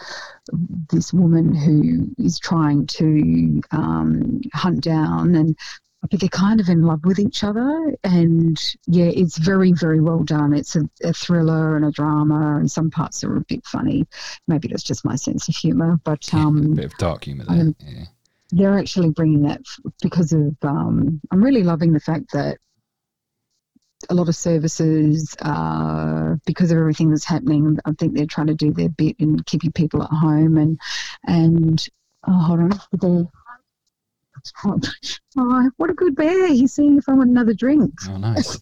this 0.91 1.13
woman 1.13 1.55
who 1.55 2.09
is 2.23 2.39
trying 2.39 2.87
to 2.87 3.63
um 3.71 4.41
hunt 4.53 4.83
down 4.83 5.35
and 5.35 5.57
but 6.01 6.21
they're 6.21 6.29
kind 6.29 6.61
of 6.61 6.69
in 6.69 6.83
love 6.83 7.05
with 7.05 7.19
each 7.19 7.43
other 7.43 7.93
and 8.05 8.77
yeah 8.87 9.07
it's 9.07 9.39
very 9.39 9.73
very 9.73 10.01
well 10.01 10.23
done 10.23 10.53
it's 10.53 10.77
a, 10.77 10.83
a 11.03 11.13
thriller 11.13 11.77
and 11.77 11.85
a 11.85 11.91
drama 11.91 12.57
and 12.57 12.71
some 12.71 12.91
parts 12.91 13.25
are 13.25 13.37
a 13.37 13.41
bit 13.43 13.65
funny 13.65 14.07
maybe 14.47 14.69
that's 14.69 14.83
just 14.83 15.05
my 15.05 15.17
sense 15.17 15.49
of 15.49 15.57
humor 15.57 15.99
but 16.05 16.33
um, 16.35 16.73
a 16.73 16.77
bit 16.77 16.85
of 16.85 16.97
dark 16.99 17.25
humor 17.25 17.45
there. 17.49 17.75
yeah. 17.81 18.05
They're 18.51 18.79
actually 18.79 19.11
bringing 19.11 19.43
that 19.43 19.61
because 20.03 20.33
of 20.33 20.57
um 20.63 21.21
i'm 21.31 21.43
really 21.43 21.63
loving 21.63 21.93
the 21.93 22.01
fact 22.01 22.33
that 22.33 22.59
a 24.11 24.15
lot 24.15 24.29
of 24.29 24.37
services 24.37 25.35
uh, 25.43 26.37
because 26.47 26.71
of 26.71 26.79
everything 26.79 27.11
that's 27.11 27.25
happening 27.25 27.77
i 27.85 27.93
think 27.99 28.15
they're 28.15 28.27
trying 28.27 28.47
to 28.47 28.55
do 28.55 28.73
their 28.73 28.89
bit 28.89 29.17
in 29.19 29.39
keeping 29.45 29.73
people 29.73 30.03
at 30.03 30.11
home 30.11 30.57
and 30.57 30.81
and 31.27 31.89
oh, 32.27 32.33
hold 32.33 32.61
on 32.61 32.69
the 32.93 32.99
bear. 32.99 33.29
Oh, 35.37 35.71
what 35.77 35.91
a 35.91 35.95
good 35.95 36.17
bear! 36.17 36.49
He's 36.49 36.73
seeing 36.73 36.99
if 36.99 37.09
I 37.09 37.13
want 37.13 37.31
another 37.31 37.55
drink. 37.55 37.93
Oh, 38.09 38.17
nice. 38.17 38.61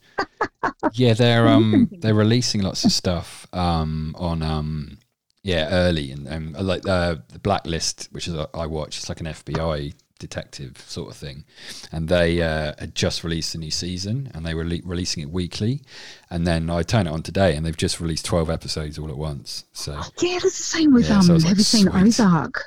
yeah, 0.93 1.15
they're 1.15 1.47
um 1.55 1.91
they're 2.01 2.15
releasing 2.15 2.63
lots 2.63 2.85
of 2.85 2.93
stuff 2.93 3.47
um 3.53 4.15
on 4.19 4.43
um 4.43 4.99
yeah 5.47 5.69
early 5.71 6.11
and 6.11 6.29
um 6.29 6.53
like 6.73 6.87
uh, 6.89 7.17
the 7.29 7.39
Blacklist, 7.39 8.09
which 8.13 8.27
is 8.29 8.35
a, 8.35 8.49
I 8.53 8.67
watch. 8.67 8.99
It's 8.99 9.09
like 9.09 9.21
an 9.21 9.27
FBI 9.27 9.95
detective 10.19 10.79
sort 10.89 11.11
of 11.11 11.17
thing, 11.17 11.45
and 11.93 12.09
they 12.09 12.41
uh, 12.41 12.73
had 12.79 12.95
just 12.95 13.23
released 13.23 13.55
a 13.55 13.59
new 13.59 13.71
season, 13.71 14.31
and 14.35 14.45
they 14.47 14.55
were 14.55 14.65
le- 14.65 14.81
releasing 14.85 15.23
it 15.23 15.31
weekly, 15.31 15.83
and 16.31 16.47
then 16.47 16.71
I 16.71 16.83
turned 16.83 17.07
it 17.09 17.13
on 17.13 17.23
today, 17.23 17.55
and 17.55 17.65
they've 17.65 17.77
just 17.77 18.01
released 18.01 18.25
twelve 18.25 18.51
episodes 18.51 18.99
all 18.99 19.11
at 19.11 19.17
once. 19.19 19.65
So 19.73 19.93
Yeah, 20.21 20.37
it's 20.37 20.43
the 20.45 20.51
same 20.77 20.93
with 20.95 21.09
Yeah, 21.09 21.17
um. 21.17 21.23
so 21.23 21.35
like, 21.35 21.45
have 21.45 21.59
you 21.59 21.65
seen. 21.65 21.89
Ozark? 21.89 22.65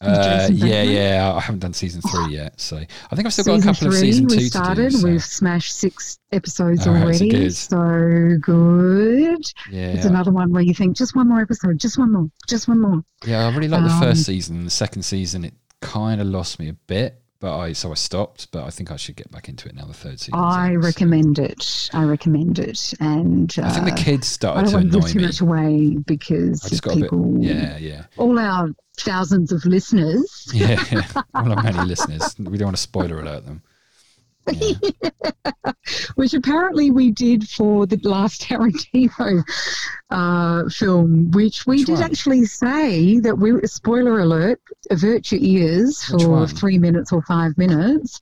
Uh, 0.00 0.48
yeah, 0.52 0.82
yeah, 0.82 1.32
I 1.34 1.40
haven't 1.40 1.58
done 1.60 1.72
season 1.72 2.00
three 2.02 2.28
yet, 2.34 2.60
so 2.60 2.76
I 2.76 3.14
think 3.16 3.26
I've 3.26 3.32
still 3.32 3.44
got 3.46 3.54
a 3.54 3.56
season 3.60 3.74
couple 3.74 3.88
of 3.88 3.94
three, 3.94 4.12
season 4.12 4.28
two 4.28 4.36
we 4.36 4.42
to 4.42 4.48
started. 4.48 4.90
do. 4.90 4.96
so- 4.98 5.08
We've 5.08 5.24
smashed 5.24 5.74
six 5.76 6.18
episodes 6.30 6.86
right, 6.86 6.94
so 6.94 7.02
already. 7.02 7.28
good. 7.30 7.54
So 7.54 8.36
good. 8.40 9.42
yeah, 9.70 9.88
It's 9.92 10.04
another 10.04 10.30
one 10.30 10.52
where 10.52 10.62
you 10.62 10.74
think 10.74 10.96
just 10.96 11.16
one 11.16 11.28
more 11.28 11.40
episode, 11.40 11.78
just 11.78 11.98
one 11.98 12.12
more, 12.12 12.30
just 12.48 12.68
one 12.68 12.80
more. 12.80 13.02
Yeah, 13.26 13.46
I 13.46 13.54
really 13.54 13.68
liked 13.68 13.84
the 13.86 13.90
Um, 13.92 14.00
first 14.00 14.24
season. 14.24 14.64
The 14.64 14.70
second 14.70 15.02
season, 15.02 15.44
it 15.44 15.54
kind 15.80 16.20
of 16.20 16.26
lost 16.26 16.58
me 16.58 16.68
a 16.68 16.74
bit, 16.74 17.20
but 17.40 17.56
I 17.56 17.72
so 17.72 17.90
I 17.90 17.94
stopped. 17.94 18.50
But 18.50 18.64
I 18.64 18.70
think 18.70 18.90
I 18.90 18.96
should 18.96 19.16
get 19.16 19.30
back 19.30 19.48
into 19.48 19.68
it 19.68 19.74
now. 19.74 19.84
The 19.84 19.94
third 19.94 20.20
season. 20.20 20.34
I 20.34 20.74
recommend 20.74 21.38
it. 21.38 21.88
I 21.92 22.04
recommend 22.04 22.58
it, 22.58 22.94
and 23.00 23.54
uh, 23.58 23.62
I 23.62 23.70
think 23.70 23.86
the 23.86 24.02
kids 24.02 24.26
I 24.26 24.30
started 24.30 24.60
don't 24.62 24.70
to 24.70 24.76
want 24.76 24.92
to 24.92 24.98
annoy 24.98 25.06
give 25.06 25.12
too 25.12 25.18
me. 25.20 25.26
much 25.26 25.40
away 25.40 25.96
because 26.06 26.64
I 26.64 26.76
a 26.76 26.94
bit. 26.94 27.02
people, 27.02 27.36
Yeah, 27.40 27.76
yeah, 27.78 28.04
all 28.16 28.38
our 28.38 28.70
thousands 28.98 29.52
of 29.52 29.64
listeners, 29.64 30.48
yeah. 30.52 30.82
All 31.34 31.52
our 31.52 31.62
many 31.62 31.78
listeners, 31.86 32.34
we 32.38 32.58
don't 32.58 32.66
want 32.66 32.76
to 32.76 32.82
spoiler 32.82 33.20
alert 33.20 33.46
them. 33.46 33.62
Yeah. 34.52 35.72
which 36.16 36.34
apparently 36.34 36.90
we 36.90 37.10
did 37.10 37.48
for 37.48 37.86
the 37.86 37.98
last 38.02 38.42
Tarantino 38.48 39.42
uh, 40.10 40.68
film, 40.70 41.30
which 41.32 41.66
we 41.66 41.76
Which 41.78 41.86
did 41.86 41.92
one? 41.94 42.02
actually 42.02 42.44
say 42.46 43.18
that 43.20 43.36
we 43.38 43.52
spoiler 43.66 44.20
alert, 44.20 44.60
avert 44.90 45.30
your 45.32 45.40
ears 45.42 46.04
Which 46.10 46.22
for 46.22 46.28
one? 46.30 46.46
three 46.48 46.78
minutes 46.78 47.12
or 47.12 47.22
five 47.22 47.56
minutes. 47.58 48.20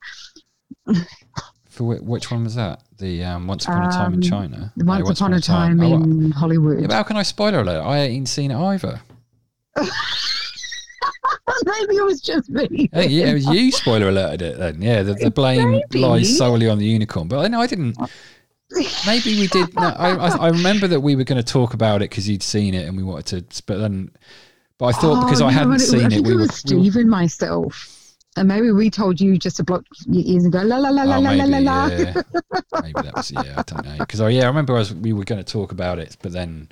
For 1.68 1.84
whi- 1.84 2.00
which 2.00 2.30
one 2.30 2.44
was 2.44 2.54
that? 2.54 2.82
The 2.98 3.22
um, 3.24 3.46
Once 3.46 3.64
Upon 3.66 3.84
a 3.86 3.90
Time 3.90 4.12
in 4.14 4.18
Um, 4.18 4.22
China. 4.22 4.72
No, 4.76 4.84
Once, 5.02 5.20
upon 5.20 5.34
a 5.34 5.40
time, 5.40 5.80
Oh, 5.80 5.94
in 5.94 6.30
Hollywood. 6.30 6.80
yeah, 6.80 6.92
how 6.94 7.02
can 7.02 7.16
I 7.18 7.22
spoiler 7.22 7.60
alert? 7.60 7.82
I 7.82 7.98
ain't 7.98 8.28
seen 8.28 8.50
it 8.50 8.56
either. 8.58 9.00
Maybe 11.66 11.96
it 11.96 12.04
was 12.04 12.20
just 12.20 12.48
me. 12.48 12.88
I 12.94 13.02
yeah, 13.02 13.26
it 13.26 13.34
was 13.34 13.46
you 13.46 13.72
spoiler 13.72 14.08
alerted 14.08 14.40
it 14.42 14.58
then. 14.58 14.80
Yeah, 14.80 15.02
the, 15.02 15.14
the 15.14 15.30
blame 15.30 15.72
Maybe. 15.72 15.98
lies 15.98 16.38
solely 16.38 16.68
on 16.68 16.78
the 16.78 16.86
unicorn. 16.86 17.26
But 17.28 17.38
uh, 17.38 17.42
I 17.42 17.48
know 17.48 17.60
I 17.60 17.66
didn't. 17.66 17.96
Maybe 19.06 19.38
we 19.40 19.46
did. 19.48 19.74
No, 19.74 19.88
I, 19.88 20.10
I, 20.14 20.36
I 20.36 20.48
remember 20.48 20.86
that 20.88 21.00
we 21.00 21.16
were 21.16 21.24
going 21.24 21.42
to 21.42 21.52
talk 21.52 21.74
about 21.74 22.02
it 22.02 22.10
because 22.10 22.28
you'd 22.28 22.42
seen 22.42 22.72
it 22.74 22.86
and 22.86 22.96
we 22.96 23.02
wanted 23.02 23.48
to. 23.50 23.62
But 23.64 23.78
then, 23.78 24.10
but 24.78 24.86
I 24.86 24.92
thought 24.92 25.24
because 25.24 25.40
Oh, 25.42 25.46
I 25.46 25.50
no, 25.50 25.54
hadn't 25.58 25.70
but 25.72 25.80
seen 25.80 26.00
I 26.12 26.16
it, 26.16 26.24
we 26.24 26.32
it 26.32 26.34
were. 26.34 26.40
was 26.42 26.64
we 26.94 27.04
myself. 27.04 27.92
And 28.38 28.48
maybe 28.48 28.70
we 28.70 28.90
told 28.90 29.18
you 29.20 29.38
just 29.38 29.56
to 29.56 29.64
block 29.64 29.84
your 30.06 30.22
ears 30.26 30.44
and 30.44 30.52
go 30.52 30.60
la 30.62 30.76
la 30.76 30.90
la 30.90 31.04
la 31.04 31.16
Oh, 31.16 31.20
la 31.20 31.30
la 31.30 31.46
maybe, 31.46 31.64
la 31.64 31.84
la. 31.84 31.86
yeah. 31.86 32.14
maybe 32.82 32.92
that 33.02 33.12
was 33.16 33.30
yeah. 33.30 33.54
I 33.56 33.62
don't 33.62 33.84
know 33.86 33.96
because 33.98 34.20
I 34.20 34.28
yeah 34.28 34.42
I 34.44 34.46
remember 34.48 34.74
I 34.76 34.80
was, 34.80 34.92
we 34.94 35.12
were 35.14 35.24
going 35.24 35.42
to 35.42 35.52
talk 35.52 35.72
about 35.72 35.98
it, 35.98 36.16
but 36.20 36.32
then 36.32 36.68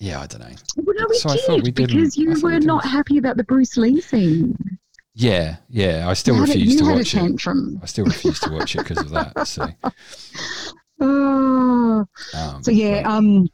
yeah 0.00 0.20
I 0.20 0.26
don't 0.26 0.40
know. 0.40 0.54
Well, 0.76 0.96
no, 0.98 1.06
we 1.08 1.14
So 1.16 1.28
I 1.30 1.36
did 1.36 1.44
thought 1.44 1.62
we 1.62 1.70
didn't. 1.70 1.96
because 1.96 2.16
you 2.16 2.34
thought 2.34 2.42
we 2.42 2.52
were 2.54 2.60
not 2.60 2.84
happy 2.84 3.18
about 3.18 3.36
the 3.36 3.44
Bruce 3.44 3.76
Lee 3.76 4.00
scene. 4.00 4.56
Yeah, 5.14 5.56
yeah. 5.68 6.08
I 6.08 6.14
still 6.14 6.34
you 6.36 6.40
had, 6.42 6.50
a, 6.50 6.52
refuse 6.58 6.76
to 6.76 6.84
watch 6.84 7.14
it. 7.14 7.18
tantrum. 7.18 7.78
I 7.82 7.86
still 7.86 8.06
refuse 8.06 8.40
to 8.40 8.50
watch 8.50 8.74
it 8.74 8.78
because 8.78 8.98
of 8.98 9.10
that. 9.10 9.46
So, 9.46 9.68
Oh. 11.00 12.06
um, 12.34 12.62
So 12.62 12.70
yeah, 12.70 13.02
but- 13.02 13.10
um, 13.10 13.48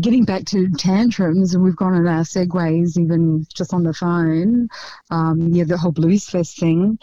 getting 0.00 0.24
back 0.24 0.44
to 0.46 0.68
tantrums, 0.72 1.54
and 1.54 1.62
we've 1.62 1.76
gone 1.76 1.94
on 1.94 2.06
our 2.06 2.22
segues 2.22 2.98
even 2.98 3.46
just 3.54 3.72
on 3.72 3.84
the 3.84 3.94
phone. 3.94 4.68
Um, 5.10 5.48
yeah, 5.52 5.64
the 5.64 5.78
whole 5.78 5.92
Blues 5.92 6.28
Fest 6.28 6.58
thing. 6.58 6.98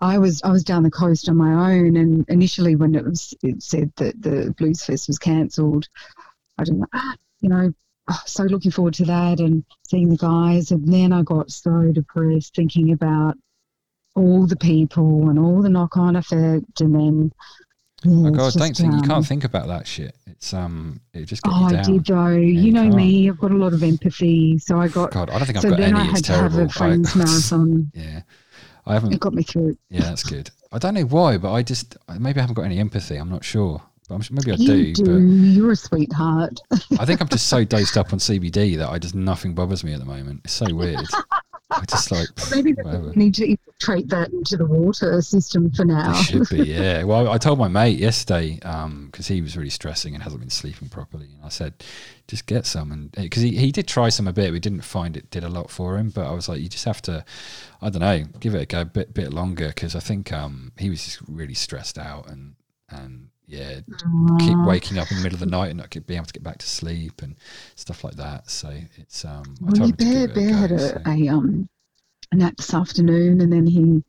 I 0.00 0.18
was 0.18 0.40
I 0.44 0.50
was 0.52 0.62
down 0.62 0.84
the 0.84 0.90
coast 0.90 1.28
on 1.28 1.36
my 1.36 1.72
own, 1.74 1.96
and 1.96 2.24
initially 2.28 2.76
when 2.76 2.94
it 2.94 3.04
was 3.04 3.34
it 3.42 3.62
said 3.62 3.92
that 3.96 4.20
the 4.22 4.54
Blues 4.56 4.84
Fest 4.84 5.08
was 5.08 5.18
cancelled, 5.18 5.88
I 6.58 6.64
didn't 6.64 6.84
ah, 6.94 7.14
you 7.40 7.48
know. 7.48 7.72
So 8.26 8.44
looking 8.44 8.70
forward 8.70 8.94
to 8.94 9.04
that 9.06 9.40
and 9.40 9.64
seeing 9.88 10.08
the 10.08 10.16
guys, 10.16 10.70
and 10.70 10.92
then 10.92 11.12
I 11.12 11.22
got 11.22 11.50
so 11.50 11.90
depressed 11.92 12.54
thinking 12.54 12.92
about 12.92 13.36
all 14.16 14.46
the 14.46 14.56
people 14.56 15.28
and 15.28 15.38
all 15.38 15.62
the 15.62 15.68
knock-on 15.68 16.16
effect, 16.16 16.80
and 16.80 16.94
then 16.94 17.32
yeah, 18.04 18.28
oh 18.28 18.30
god, 18.30 18.52
don't 18.54 18.76
think 18.76 18.92
you 18.92 18.98
um, 19.00 19.04
can't 19.08 19.26
think 19.26 19.44
about 19.44 19.66
that 19.68 19.86
shit. 19.86 20.14
It's 20.26 20.54
um, 20.54 21.00
it 21.12 21.24
just 21.26 21.42
gets 21.42 21.56
Oh, 21.56 21.68
you 21.70 21.76
I 21.76 21.82
did 21.82 22.04
though. 22.04 22.28
you 22.28 22.40
you 22.40 22.72
know 22.72 22.88
me. 22.88 23.28
I've 23.28 23.38
got 23.38 23.50
a 23.50 23.56
lot 23.56 23.72
of 23.72 23.82
empathy, 23.82 24.58
so 24.58 24.80
I 24.80 24.88
got. 24.88 25.10
God, 25.10 25.30
I 25.30 25.38
don't 25.38 25.46
think 25.46 25.56
I've 25.56 25.62
so 25.62 25.70
got 25.70 25.78
then 25.78 25.96
any. 25.96 26.08
I 26.08 26.12
It's 26.12 26.26
had 26.28 26.34
to 26.36 26.42
have 26.42 26.54
a 26.58 26.68
friends 26.68 27.14
marathon. 27.16 27.90
yeah, 27.94 28.22
I 28.86 28.94
haven't. 28.94 29.12
It 29.12 29.20
got 29.20 29.34
me 29.34 29.42
through. 29.42 29.76
Yeah, 29.90 30.02
that's 30.02 30.22
good. 30.22 30.50
I 30.70 30.78
don't 30.78 30.94
know 30.94 31.02
why, 31.06 31.38
but 31.38 31.52
I 31.52 31.62
just 31.62 31.96
maybe 32.18 32.38
I 32.38 32.42
haven't 32.42 32.54
got 32.54 32.62
any 32.66 32.78
empathy. 32.78 33.16
I'm 33.16 33.30
not 33.30 33.44
sure, 33.44 33.82
I'm, 34.10 34.22
maybe 34.30 34.52
I 34.52 34.54
You 34.56 34.94
do. 34.94 35.04
do. 35.04 35.18
You're 35.20 35.72
a 35.72 35.76
sweetheart. 35.76 36.60
I 36.98 37.04
think 37.04 37.20
I'm 37.20 37.28
just 37.28 37.48
so 37.48 37.64
dosed 37.64 37.96
up 37.96 38.12
on 38.12 38.18
CBD 38.18 38.76
that 38.78 38.88
I 38.88 38.98
just 38.98 39.14
nothing 39.14 39.54
bothers 39.54 39.84
me 39.84 39.92
at 39.92 39.98
the 40.00 40.06
moment. 40.06 40.42
It's 40.44 40.54
so 40.54 40.72
weird. 40.74 41.00
I 41.70 41.84
just 41.84 42.10
like 42.10 42.28
Maybe 42.54 42.72
whatever. 42.72 43.10
we 43.10 43.16
need 43.16 43.34
to 43.34 43.46
infiltrate 43.46 44.08
that 44.08 44.30
into 44.32 44.56
the 44.56 44.64
water 44.64 45.20
system 45.20 45.70
for 45.70 45.84
now. 45.84 46.18
It 46.18 46.22
should 46.24 46.48
be, 46.48 46.62
yeah. 46.70 47.02
Well, 47.02 47.28
I 47.28 47.36
told 47.36 47.58
my 47.58 47.68
mate 47.68 47.98
yesterday 47.98 48.54
because 48.54 49.26
he 49.26 49.42
was 49.42 49.54
really 49.54 49.68
stressing 49.68 50.14
and 50.14 50.22
hasn't 50.22 50.40
been 50.40 50.48
sleeping 50.48 50.88
properly, 50.88 51.26
and 51.36 51.44
I 51.44 51.50
said, 51.50 51.74
just 52.26 52.46
get 52.46 52.64
some, 52.64 52.90
and 52.90 53.12
because 53.12 53.42
he, 53.42 53.54
he 53.56 53.70
did 53.70 53.86
try 53.86 54.08
some 54.08 54.26
a 54.26 54.32
bit, 54.32 54.50
we 54.50 54.60
didn't 54.60 54.80
find 54.80 55.14
it 55.14 55.30
did 55.30 55.44
a 55.44 55.48
lot 55.50 55.70
for 55.70 55.98
him, 55.98 56.08
but 56.08 56.26
I 56.26 56.32
was 56.32 56.48
like, 56.48 56.60
you 56.62 56.70
just 56.70 56.86
have 56.86 57.02
to, 57.02 57.22
I 57.82 57.90
don't 57.90 58.00
know, 58.00 58.24
give 58.40 58.54
it 58.54 58.62
a 58.62 58.66
go 58.66 58.80
a 58.80 58.84
bit 58.86 59.12
bit 59.12 59.32
longer 59.34 59.68
because 59.68 59.94
I 59.94 60.00
think 60.00 60.32
um 60.32 60.72
he 60.78 60.88
was 60.88 61.04
just 61.04 61.20
really 61.28 61.54
stressed 61.54 61.98
out 61.98 62.30
and 62.30 62.54
and 62.88 63.27
yeah, 63.48 63.80
keep 64.38 64.56
waking 64.64 64.98
up 64.98 65.10
in 65.10 65.16
the 65.16 65.22
middle 65.22 65.36
of 65.36 65.40
the 65.40 65.46
night 65.46 65.68
and 65.70 65.78
not 65.78 65.90
being 65.90 66.18
able 66.18 66.26
to 66.26 66.32
get 66.32 66.44
back 66.44 66.58
to 66.58 66.66
sleep 66.68 67.22
and 67.22 67.36
stuff 67.76 68.04
like 68.04 68.14
that. 68.16 68.50
So 68.50 68.70
it's 68.96 69.24
um, 69.24 69.58
I 69.66 69.70
Well, 69.70 69.78
told 69.78 69.90
yeah, 69.90 69.92
him 69.92 69.96
to 69.98 70.04
Bear, 70.04 70.28
Bear 70.28 70.54
had 70.54 70.72
a, 70.72 70.78
so- 70.78 71.00
a 71.08 71.28
um 71.28 71.68
nap 72.32 72.56
this 72.56 72.74
afternoon, 72.74 73.40
and 73.40 73.52
then 73.52 73.66
he 73.66 74.02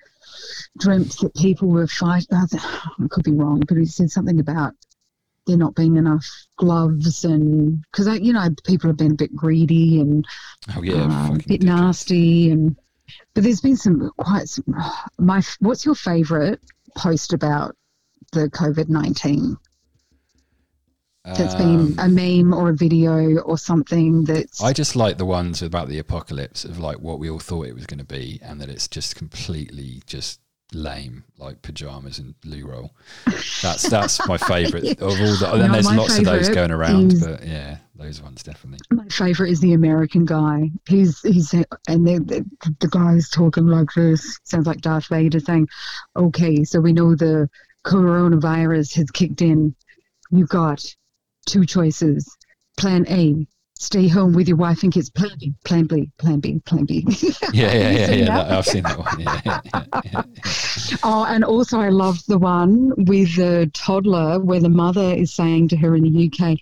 dreamt 0.79 1.17
that 1.19 1.35
people 1.35 1.69
were 1.69 1.87
fighting. 1.87 2.27
I 2.31 3.07
could 3.09 3.23
be 3.23 3.31
wrong, 3.33 3.61
but 3.67 3.77
he 3.77 3.85
said 3.85 4.11
something 4.11 4.39
about 4.39 4.73
there 5.47 5.57
not 5.57 5.75
being 5.75 5.97
enough 5.97 6.25
gloves, 6.57 7.25
and 7.25 7.83
because 7.91 8.19
you 8.19 8.33
know 8.33 8.49
people 8.65 8.89
have 8.89 8.97
been 8.97 9.13
a 9.13 9.15
bit 9.15 9.35
greedy 9.35 9.99
and 10.01 10.25
Oh 10.75 10.81
yeah, 10.83 11.09
uh, 11.09 11.31
a 11.35 11.39
bit 11.47 11.61
ridiculous. 11.61 11.63
nasty, 11.63 12.51
and 12.51 12.77
but 13.33 13.43
there's 13.43 13.61
been 13.61 13.77
some 13.77 14.11
quite 14.17 14.49
some, 14.49 14.65
my. 15.19 15.41
What's 15.59 15.85
your 15.85 15.95
favourite 15.95 16.59
post 16.97 17.33
about 17.33 17.75
the 18.29 18.49
COVID 18.49 18.89
nineteen? 18.89 19.57
That's 21.25 21.53
Um, 21.55 21.93
been 21.93 21.99
a 21.99 22.07
meme 22.09 22.53
or 22.53 22.69
a 22.69 22.75
video 22.75 23.37
or 23.41 23.57
something 23.57 24.23
that's 24.23 24.63
I 24.63 24.73
just 24.73 24.95
like 24.95 25.17
the 25.17 25.25
ones 25.25 25.61
about 25.61 25.89
the 25.89 25.99
apocalypse 25.99 26.63
of 26.65 26.79
like 26.79 26.99
what 26.99 27.19
we 27.19 27.29
all 27.29 27.39
thought 27.39 27.67
it 27.67 27.75
was 27.75 27.85
going 27.85 27.99
to 27.99 28.05
be, 28.05 28.39
and 28.41 28.59
that 28.61 28.69
it's 28.69 28.87
just 28.87 29.15
completely 29.15 30.01
just 30.07 30.39
lame, 30.71 31.25
like 31.37 31.61
pajamas 31.61 32.19
and 32.19 32.35
loo 32.45 32.65
roll. 32.67 32.91
That's 33.61 33.87
that's 33.89 34.25
my 34.27 34.37
favourite 34.53 34.99
of 35.01 35.01
all 35.01 35.35
the. 35.35 35.49
And 35.51 35.67
No, 35.67 35.73
there's 35.73 35.91
lots 35.91 36.17
of 36.17 36.25
those 36.25 36.49
going 36.49 36.71
around, 36.71 37.13
is- 37.13 37.25
but 37.27 37.45
yeah, 37.45 37.77
those 37.95 38.21
ones 38.21 38.41
definitely. 38.41 38.79
My 38.89 39.07
favorite 39.09 39.51
is 39.51 39.59
the 39.59 39.73
American 39.73 40.25
guy. 40.25 40.71
He's 40.87 41.19
he's 41.21 41.53
and 41.53 42.07
the, 42.07 42.19
the 42.19 42.73
the 42.79 42.87
guy's 42.87 43.29
talking 43.29 43.67
like 43.67 43.89
this. 43.93 44.39
Sounds 44.45 44.65
like 44.65 44.81
Darth 44.81 45.07
Vader 45.09 45.41
saying, 45.41 45.67
"Okay, 46.15 46.63
so 46.63 46.79
we 46.79 46.93
know 46.93 47.13
the 47.13 47.49
coronavirus 47.89 48.95
has 48.95 49.09
kicked 49.11 49.41
in. 49.41 49.75
You've 50.31 50.49
got 50.49 50.85
two 51.47 51.65
choices. 51.65 52.37
Plan 52.77 53.05
A: 53.09 53.47
stay 53.79 54.07
home 54.07 54.33
with 54.33 54.47
your 54.47 54.57
wife 54.57 54.83
and 54.83 54.93
kids. 54.93 55.09
Plan 55.09 55.35
B, 55.39 55.53
Plan 55.65 55.85
B, 55.85 56.11
Plan 56.17 56.39
B, 56.39 56.61
Plan 56.65 56.85
B." 56.85 57.05
Yeah, 57.51 57.73
yeah, 57.73 57.89
yeah, 57.89 58.11
yeah. 58.11 58.25
that? 58.25 58.51
I've 58.51 58.65
seen 58.65 58.83
that 58.83 58.99
one. 58.99 59.19
Yeah, 59.19 59.41
yeah, 59.45 59.83
yeah. 60.03 60.23
Oh, 61.03 61.25
and 61.25 61.43
also 61.43 61.79
I 61.79 61.89
loved 61.89 62.27
the 62.27 62.37
one 62.37 62.93
with 63.05 63.35
the 63.35 63.69
toddler 63.73 64.39
where 64.39 64.59
the 64.59 64.69
mother 64.69 65.13
is 65.13 65.33
saying 65.33 65.69
to 65.69 65.77
her 65.77 65.95
in 65.95 66.03
the 66.03 66.31
UK, 66.31 66.57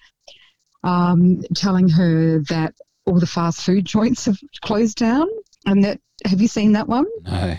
um, 0.83 1.41
telling 1.55 1.89
her 1.89 2.39
that 2.49 2.73
all 3.05 3.19
the 3.19 3.27
fast 3.27 3.61
food 3.61 3.85
joints 3.85 4.25
have 4.25 4.37
closed 4.61 4.97
down. 4.97 5.27
And 5.65 5.83
that, 5.83 5.99
have 6.25 6.41
you 6.41 6.47
seen 6.47 6.73
that 6.73 6.87
one? 6.87 7.05
No. 7.23 7.57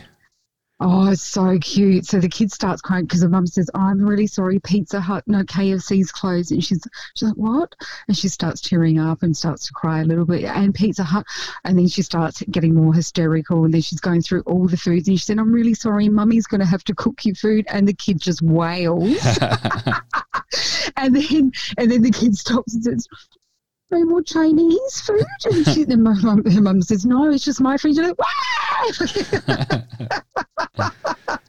Oh, 0.81 1.11
it's 1.11 1.23
so 1.23 1.59
cute. 1.59 2.07
So 2.07 2.21
the 2.21 2.29
kid 2.29 2.53
starts 2.53 2.81
crying 2.81 3.05
because 3.05 3.21
the 3.21 3.29
mum 3.29 3.47
says, 3.49 3.69
oh, 3.75 3.81
I'm 3.81 4.01
really 4.01 4.29
sorry, 4.29 4.61
Pizza 4.61 5.01
Hut, 5.01 5.25
no, 5.27 5.43
KFC's 5.43 6.13
closed. 6.13 6.53
And 6.53 6.63
she's, 6.63 6.87
she's 7.17 7.29
like, 7.29 7.37
what? 7.37 7.75
And 8.07 8.17
she 8.17 8.29
starts 8.29 8.61
tearing 8.61 8.99
up 8.99 9.23
and 9.25 9.37
starts 9.37 9.67
to 9.67 9.73
cry 9.73 10.01
a 10.01 10.05
little 10.05 10.25
bit. 10.25 10.45
And 10.45 10.73
Pizza 10.73 11.03
Hut. 11.03 11.27
And 11.65 11.77
then 11.77 11.89
she 11.89 12.03
starts 12.03 12.43
getting 12.51 12.75
more 12.75 12.95
hysterical. 12.95 13.65
And 13.65 13.75
then 13.75 13.81
she's 13.81 14.01
going 14.01 14.23
through 14.23 14.43
all 14.43 14.69
the 14.69 14.77
foods. 14.77 15.09
And 15.09 15.19
she 15.19 15.25
said, 15.25 15.39
I'm 15.39 15.53
really 15.53 15.75
sorry, 15.75 16.09
Mummy's 16.09 16.47
going 16.47 16.61
to 16.61 16.67
have 16.67 16.85
to 16.85 16.95
cook 16.95 17.25
you 17.25 17.35
food. 17.35 17.67
And 17.69 17.89
the 17.89 17.95
kid 17.95 18.21
just 18.21 18.41
wails. 18.41 19.19
and 20.97 21.15
then 21.15 21.53
and 21.77 21.91
then 21.91 22.03
the 22.03 22.11
kid 22.11 22.37
stops 22.37 22.75
and 22.75 22.85
says, 22.85 23.09
no 23.91 24.05
more 24.05 24.23
Chinese 24.23 25.01
food. 25.01 25.25
And 25.45 25.67
she, 25.69 25.85
then 25.85 26.03
my 26.03 26.15
mum, 26.23 26.45
her 26.45 26.61
mum 26.61 26.83
says, 26.83 27.07
no, 27.07 27.31
it's 27.31 27.45
just 27.45 27.61
my 27.61 27.77
food. 27.77 27.97
You're 27.97 28.09
like, 28.09 28.19
"Wah!" 28.19 28.29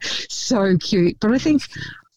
so 0.02 0.76
cute. 0.78 1.18
But 1.20 1.32
I 1.32 1.38
think, 1.38 1.62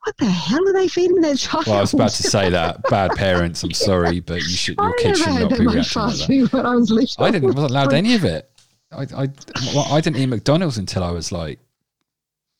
what 0.04 0.18
the 0.18 0.26
hell 0.26 0.68
are 0.68 0.74
they 0.74 0.88
feeding 0.88 1.22
their 1.22 1.36
child? 1.36 1.68
Well, 1.68 1.78
I 1.78 1.82
was 1.82 1.94
about 1.94 2.12
to 2.12 2.24
say 2.24 2.50
that. 2.50 2.82
Bad 2.90 3.12
parents, 3.12 3.64
I'm 3.64 3.72
sorry, 3.72 4.20
but 4.20 4.36
you 4.36 4.56
should, 4.56 4.78
your 4.78 4.90
I 4.90 5.02
kids 5.02 5.20
should 5.20 5.28
not 5.28 5.50
be 5.58 5.66
reacting 5.66 6.02
like 6.02 6.16
that. 6.16 6.50
when 6.52 6.66
I 6.66 6.76
was 6.76 6.92
little. 6.92 7.24
I 7.24 7.32
didn't 7.32 7.54
wasn't 7.54 7.72
allowed 7.72 7.94
any 7.94 8.16
of 8.16 8.24
it. 8.26 8.50
I, 8.92 9.02
I, 9.04 9.30
well, 9.74 9.88
I 9.92 10.02
didn't 10.02 10.18
eat 10.18 10.28
McDonald's 10.28 10.78
until 10.78 11.04
I 11.04 11.12
was 11.12 11.32
like, 11.32 11.60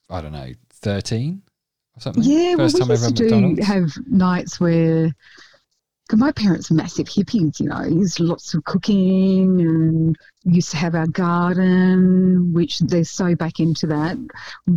I 0.10 0.22
don't 0.22 0.32
know, 0.32 0.52
13 0.70 1.42
or 1.96 2.00
something. 2.02 2.24
Yeah, 2.24 2.56
well, 2.56 2.58
First 2.70 2.76
we 2.76 2.80
time 2.82 2.90
used 2.90 3.18
to 3.18 3.56
do 3.56 3.62
have 3.62 3.92
nights 4.08 4.60
where. 4.60 5.14
Cause 6.10 6.20
my 6.20 6.34
parents 6.34 6.70
are 6.70 6.74
massive 6.74 7.08
hippies, 7.08 7.62
you 7.62 7.70
know. 7.70 7.82
There's 7.90 8.20
lots 8.20 8.54
of 8.54 8.66
cooking, 8.66 9.62
and 9.62 10.18
used 10.44 10.72
to 10.72 10.78
have 10.78 10.96
our 10.96 11.08
garden, 11.08 12.52
which 12.54 12.80
they're 12.80 13.06
so 13.06 13.36
back 13.36 13.62
into 13.62 13.88
that. 13.88 14.18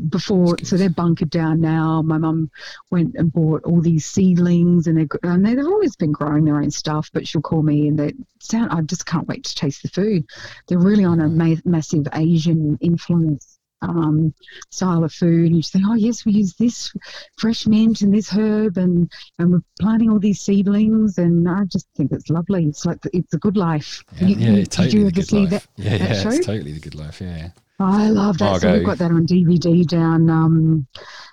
Before, 0.08 0.56
so 0.62 0.76
they're 0.76 0.88
bunkered 0.88 1.30
down 1.30 1.60
now. 1.60 2.00
My 2.02 2.18
mum 2.18 2.50
went 2.90 3.16
and 3.16 3.32
bought 3.32 3.64
all 3.64 3.80
these 3.80 4.06
seedlings, 4.06 4.86
and 4.86 4.96
they're, 4.96 5.18
and 5.24 5.44
they've 5.44 5.58
always 5.58 5.96
been 5.96 6.12
growing 6.12 6.44
their 6.44 6.60
own 6.60 6.70
stuff. 6.70 7.10
But 7.12 7.26
she'll 7.26 7.42
call 7.42 7.62
me, 7.62 7.88
and 7.88 7.98
they 7.98 8.14
sound. 8.38 8.70
I 8.70 8.80
just 8.82 9.06
can't 9.06 9.26
wait 9.26 9.44
to 9.44 9.54
taste 9.54 9.82
the 9.82 9.88
food. 9.88 10.26
They're 10.68 10.78
really 10.78 11.04
on 11.04 11.20
a 11.20 11.24
mm. 11.24 11.34
ma- 11.34 11.70
massive 11.70 12.06
Asian 12.12 12.78
influence 12.80 13.55
um, 13.82 14.32
style 14.70 15.04
of 15.04 15.12
food. 15.12 15.46
And 15.46 15.56
you 15.56 15.62
say, 15.62 15.80
oh 15.86 15.94
yes, 15.94 16.24
we 16.24 16.32
use 16.32 16.54
this 16.54 16.92
fresh 17.38 17.66
mint 17.66 18.00
and 18.00 18.14
this 18.14 18.30
herb, 18.30 18.76
and 18.78 19.10
and 19.38 19.52
we're 19.52 19.62
planting 19.80 20.10
all 20.10 20.18
these 20.18 20.40
seedlings. 20.40 21.18
And 21.18 21.48
I 21.48 21.64
just 21.64 21.86
think 21.96 22.12
it's 22.12 22.30
lovely. 22.30 22.64
It's 22.66 22.84
like 22.86 23.00
the, 23.02 23.10
it's 23.16 23.34
a 23.34 23.38
good 23.38 23.56
life. 23.56 24.02
Yeah, 24.20 24.26
You- 24.28 24.36
yeah, 24.36 24.50
you- 24.58 24.66
totally 24.66 24.98
you 24.98 25.04
the 25.06 25.12
good 25.12 25.32
life. 25.32 25.50
that? 25.50 25.66
yeah, 25.76 25.98
that 25.98 26.10
yeah, 26.10 26.22
show? 26.22 26.28
it's 26.30 26.46
totally 26.46 26.72
the 26.72 26.80
good 26.80 26.94
life. 26.94 27.20
Yeah. 27.20 27.50
I 27.78 28.08
love 28.08 28.38
that. 28.38 28.62
So 28.62 28.72
we've 28.72 28.86
got 28.86 28.96
that 28.98 29.10
on 29.10 29.26
DVD 29.26 29.86
down 29.86 30.30
um, 30.30 30.86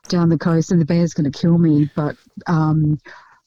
down 0.09 0.27
the 0.27 0.37
coast, 0.37 0.71
and 0.73 0.81
the 0.81 0.85
bear's 0.85 1.13
going 1.13 1.31
to 1.31 1.39
kill 1.39 1.57
me. 1.57 1.89
But 1.95 2.17
um, 2.47 2.99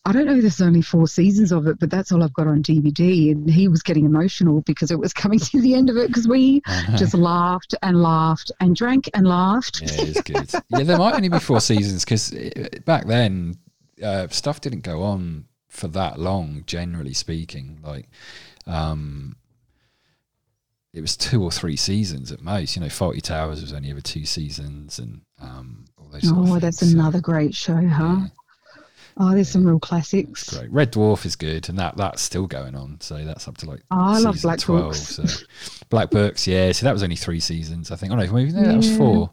I 0.07 0.13
don't 0.13 0.27
know. 0.27 0.37
if 0.37 0.41
There's 0.41 0.61
only 0.61 0.83
four 0.83 1.09
seasons 1.09 1.51
of 1.51 1.67
it, 1.67 1.81
but 1.81 1.91
that's 1.91 2.13
all 2.13 2.23
I've 2.23 2.33
got 2.33 2.47
on 2.47 2.63
DVD. 2.63 3.33
And 3.33 3.51
he 3.51 3.67
was 3.67 3.83
getting 3.83 4.05
emotional 4.05 4.61
because 4.61 4.93
it 4.93 4.99
was 4.99 5.13
coming 5.13 5.39
to 5.41 5.61
the 5.61 5.75
end 5.75 5.91
of 5.91 5.97
it 5.97 6.07
because 6.07 6.29
we 6.29 6.63
just 6.97 7.13
laughed 7.13 7.75
and 7.83 8.01
laughed 8.01 8.53
and 8.61 8.77
drank 8.77 9.11
and 9.15 9.27
laughed. 9.27 9.83
Yeah, 9.83 9.89
it's 10.03 10.23
good. 10.23 10.63
yeah, 10.71 10.85
there 10.85 10.99
might 10.99 11.15
only 11.15 11.29
be 11.29 11.41
four 11.41 11.61
seasons 11.61 12.05
because 12.05 12.31
back 12.85 13.07
then 13.07 13.57
uh, 14.03 14.29
stuff 14.29 14.61
didn't 14.61 14.83
go 14.83 15.03
on 15.03 15.47
for 15.69 15.89
that 15.89 16.21
long. 16.21 16.63
Generally 16.67 17.15
speaking, 17.15 17.81
like 17.83 18.09
um, 18.67 19.37
it 20.93 21.01
was 21.01 21.17
two 21.17 21.43
or 21.43 21.51
three 21.51 21.77
seasons 21.77 22.33
at 22.33 22.41
most. 22.41 22.77
You 22.77 22.83
know, 22.83 22.89
Fawlty 22.89 23.23
Towers 23.23 23.61
was 23.61 23.73
only 23.73 23.91
ever 23.91 24.01
two 24.01 24.25
seasons, 24.25 24.99
and 24.99 25.23
um, 25.41 25.85
all 25.99 26.09
those. 26.09 26.23
Oh, 26.27 26.59
that's 26.59 26.81
things. 26.81 26.93
So, 26.93 26.99
another 26.99 27.21
great 27.21 27.55
show, 27.55 27.75
huh? 27.87 28.17
yeah, 28.21 28.27
Oh, 29.19 29.35
there's 29.35 29.49
some 29.49 29.67
real 29.67 29.81
classics. 29.81 30.51
great. 30.57 30.71
Red 30.71 30.93
Dwarf 30.93 31.25
is 31.25 31.37
good, 31.37 31.69
and 31.69 31.79
that 31.79 31.97
that's 31.97 32.21
still 32.21 32.47
going 32.47 32.75
on. 32.75 33.01
So 33.01 33.25
that's 33.25 33.49
up 33.49 33.57
to 33.59 33.67
like 33.71 33.81
Oh, 33.91 33.97
I 33.99 34.19
love 34.19 34.41
Black 34.43 34.59
twelve. 34.59 34.89
Books. 34.93 35.17
So 35.17 35.25
Black 35.89 36.11
Books, 36.11 36.47
yeah. 36.47 36.73
So 36.73 36.85
that 36.85 36.93
was 36.93 37.03
only 37.03 37.17
three 37.17 37.41
seasons, 37.41 37.91
I 37.91 37.97
think. 37.97 38.13
Oh 38.13 38.17
no, 38.17 38.31
maybe 38.33 38.53
no, 38.53 38.63
that 38.63 38.77
was 38.77 38.95
four. 38.97 39.31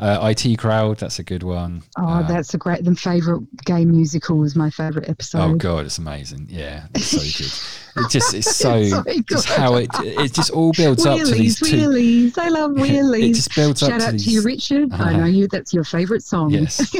Uh, 0.00 0.32
IT 0.36 0.56
Crowd, 0.58 0.98
that's 0.98 1.20
a 1.20 1.22
good 1.22 1.42
one. 1.44 1.82
Oh, 1.96 2.04
Um, 2.04 2.26
that's 2.26 2.54
a 2.54 2.58
great. 2.58 2.82
The 2.84 2.94
favorite 2.96 3.42
gay 3.64 3.84
musical 3.84 4.36
was 4.38 4.56
my 4.56 4.68
favorite 4.68 5.08
episode. 5.08 5.38
Oh 5.42 5.54
god, 5.54 5.84
it's 5.86 5.98
amazing. 5.98 6.48
Yeah, 6.50 6.86
it's 6.94 7.06
so 7.06 7.18
good. 7.18 8.04
It 8.06 8.10
just 8.10 8.34
it's 8.34 8.56
so, 8.56 8.76
It's 8.78 8.90
so 8.90 9.02
just 9.28 9.48
how 9.48 9.76
it 9.76 9.88
it 10.00 10.32
just 10.32 10.50
all 10.50 10.72
builds 10.76 11.06
up 11.06 11.18
to 11.20 11.26
these 11.26 11.60
Wheelies, 11.60 11.70
two. 11.70 11.76
wheelies. 11.76 12.38
I 12.38 12.48
love 12.48 12.70
wheelies. 12.76 13.30
It 13.30 13.34
just 13.34 13.54
builds 13.54 13.80
Shout 13.80 13.92
up 13.92 13.98
to 14.00 14.06
out 14.06 14.12
these. 14.12 14.24
to 14.24 14.30
you, 14.30 14.42
Richard. 14.42 14.92
I 14.92 15.14
Uh, 15.14 15.16
know 15.18 15.24
you. 15.26 15.46
That's 15.46 15.72
your 15.72 15.84
favorite 15.84 16.22
song. 16.24 16.50
Yes. 16.50 16.96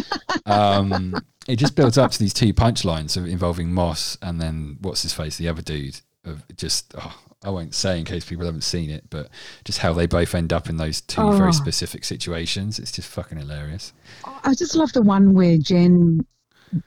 um, 0.46 1.14
it 1.48 1.56
just 1.56 1.74
builds 1.74 1.98
up 1.98 2.12
to 2.12 2.18
these 2.18 2.34
two 2.34 2.52
punchlines 2.54 3.16
involving 3.16 3.72
Moss 3.72 4.16
and 4.22 4.40
then 4.40 4.76
what's 4.80 5.02
his 5.02 5.12
face, 5.12 5.36
the 5.38 5.48
other 5.48 5.62
dude. 5.62 6.00
Of 6.24 6.44
just 6.56 6.94
oh, 6.96 7.16
I 7.44 7.50
won't 7.50 7.74
say 7.74 7.98
in 7.98 8.04
case 8.04 8.24
people 8.24 8.44
haven't 8.46 8.62
seen 8.62 8.88
it, 8.90 9.04
but 9.10 9.28
just 9.64 9.78
how 9.78 9.92
they 9.92 10.06
both 10.06 10.34
end 10.34 10.52
up 10.52 10.68
in 10.68 10.76
those 10.76 11.00
two 11.00 11.20
Oh. 11.20 11.32
very 11.36 11.52
specific 11.52 12.04
situations. 12.04 12.78
It's 12.78 12.92
just 12.92 13.08
fucking 13.08 13.38
hilarious. 13.38 13.92
I 14.44 14.54
just 14.54 14.74
love 14.76 14.92
the 14.92 15.02
one 15.02 15.34
where 15.34 15.58
Jen 15.58 16.24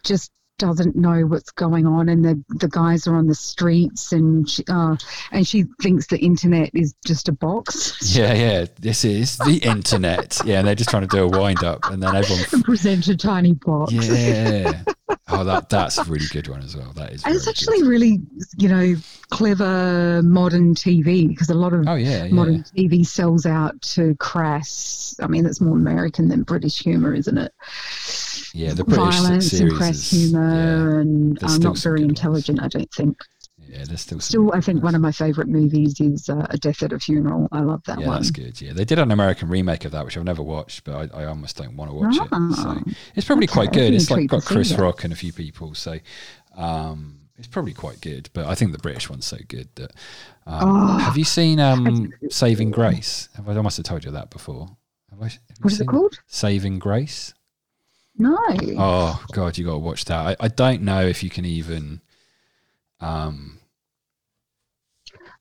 just 0.03 0.31
doesn't 0.57 0.95
know 0.95 1.21
what's 1.25 1.51
going 1.51 1.85
on, 1.85 2.09
and 2.09 2.23
the 2.23 2.43
the 2.59 2.67
guys 2.67 3.07
are 3.07 3.15
on 3.15 3.27
the 3.27 3.35
streets, 3.35 4.11
and 4.11 4.49
she, 4.49 4.63
uh, 4.69 4.95
and 5.31 5.47
she 5.47 5.65
thinks 5.81 6.07
the 6.07 6.19
internet 6.19 6.69
is 6.73 6.95
just 7.05 7.27
a 7.27 7.31
box. 7.31 7.93
Yeah, 8.15 8.33
yeah. 8.33 8.65
This 8.79 9.03
is 9.03 9.37
the 9.39 9.57
internet. 9.57 10.39
Yeah, 10.45 10.59
and 10.59 10.67
they're 10.67 10.75
just 10.75 10.89
trying 10.89 11.07
to 11.07 11.15
do 11.15 11.23
a 11.23 11.27
wind 11.27 11.63
up, 11.63 11.79
and 11.91 12.01
then 12.01 12.15
everyone 12.15 12.45
and 12.53 12.63
present 12.63 13.07
a 13.07 13.17
tiny 13.17 13.53
box. 13.53 13.91
Yeah. 13.93 14.83
Oh, 15.27 15.43
that 15.43 15.69
that's 15.69 15.97
a 15.97 16.03
really 16.05 16.27
good 16.31 16.47
one 16.47 16.61
as 16.61 16.75
well. 16.77 16.91
That 16.93 17.11
is. 17.11 17.23
And 17.25 17.35
it's 17.35 17.47
actually 17.47 17.79
good. 17.79 17.87
really, 17.89 18.19
you 18.57 18.69
know, 18.69 18.95
clever 19.31 20.21
modern 20.23 20.75
TV 20.75 21.27
because 21.27 21.49
a 21.49 21.55
lot 21.55 21.73
of 21.73 21.87
Oh 21.87 21.95
yeah, 21.95 22.25
yeah. 22.25 22.33
modern 22.33 22.63
TV 22.63 23.05
sells 23.05 23.45
out 23.45 23.79
to 23.81 24.15
crass. 24.15 25.15
I 25.21 25.27
mean, 25.27 25.45
it's 25.45 25.59
more 25.59 25.75
American 25.75 26.29
than 26.29 26.43
British 26.43 26.79
humor, 26.79 27.13
isn't 27.13 27.37
it? 27.37 27.51
Yeah, 28.55 28.73
the 28.73 28.83
British 28.85 29.15
violence 29.19 29.47
series 29.49 29.71
and 29.73 29.77
crass 29.77 30.13
is- 30.13 30.31
humor, 30.31 30.99
and 31.01 31.37
still 31.39 31.59
not 31.59 31.77
very 31.77 31.99
good 31.99 32.05
ones. 32.07 32.11
intelligent. 32.19 32.61
I 32.61 32.67
don't 32.69 32.91
think. 32.93 33.17
Yeah, 33.67 33.83
there's 33.83 33.99
still. 34.01 34.19
Still, 34.21 34.53
I 34.53 34.61
think 34.61 34.75
ones. 34.77 34.83
one 34.85 34.95
of 34.95 35.01
my 35.01 35.11
favourite 35.11 35.49
movies 35.49 35.99
is 35.99 36.29
uh, 36.29 36.47
A 36.49 36.57
Death 36.57 36.81
at 36.83 36.93
a 36.93 36.99
Funeral. 36.99 37.49
I 37.51 37.59
love 37.59 37.83
that 37.87 37.99
Yeah, 37.99 38.07
one. 38.07 38.15
that's 38.15 38.31
good. 38.31 38.61
Yeah, 38.61 38.71
they 38.71 38.85
did 38.85 38.99
an 38.99 39.11
American 39.11 39.49
remake 39.49 39.83
of 39.83 39.91
that, 39.91 40.05
which 40.05 40.15
I've 40.17 40.23
never 40.23 40.41
watched, 40.43 40.85
but 40.85 41.13
I, 41.13 41.23
I 41.23 41.25
almost 41.25 41.57
don't 41.57 41.75
want 41.75 41.91
to 41.91 41.95
watch 41.95 42.15
it. 42.15 42.29
Ah, 42.31 42.81
So 42.85 42.91
it's 43.15 43.27
probably 43.27 43.47
quite 43.47 43.73
good. 43.73 43.93
It's 43.93 44.09
like 44.09 44.29
got 44.29 44.45
Chris. 44.45 44.71
Rock 44.73 45.03
and 45.03 45.11
a 45.11 45.15
few 45.17 45.33
people, 45.33 45.73
so 45.75 45.99
um, 46.55 47.19
it's 47.37 47.47
probably 47.47 47.73
quite 47.73 47.99
good. 47.99 48.29
But 48.33 48.45
I 48.45 48.55
think 48.55 48.71
the 48.71 48.77
British 48.77 49.09
one's 49.09 49.25
so 49.25 49.37
good 49.47 49.67
that. 49.75 49.91
Um, 50.47 50.61
Oh. 50.63 50.97
have 50.99 51.17
you 51.17 51.25
seen 51.25 51.59
um, 51.59 52.13
Saving 52.29 52.71
Grace? 52.71 53.27
Have 53.35 53.49
I, 53.49 53.53
I 53.57 53.61
must 53.61 53.75
have 53.77 53.85
told 53.85 54.05
you 54.05 54.11
that 54.11 54.29
before. 54.29 54.69
Have 55.09 55.21
I, 55.21 55.25
have 55.25 55.39
What 55.61 55.73
is 55.73 55.81
it 55.81 55.87
called? 55.87 56.19
Saving 56.27 56.79
Grace. 56.79 57.33
No. 58.17 58.37
Oh 58.77 59.23
God, 59.33 59.57
you 59.57 59.65
got 59.65 59.73
to 59.73 59.79
watch 59.79 60.05
that. 60.05 60.25
I, 60.25 60.45
I 60.45 60.47
don't 60.47 60.81
know 60.81 61.01
if 61.01 61.23
you 61.23 61.29
can 61.29 61.45
even. 61.45 62.01
Um, 63.01 63.59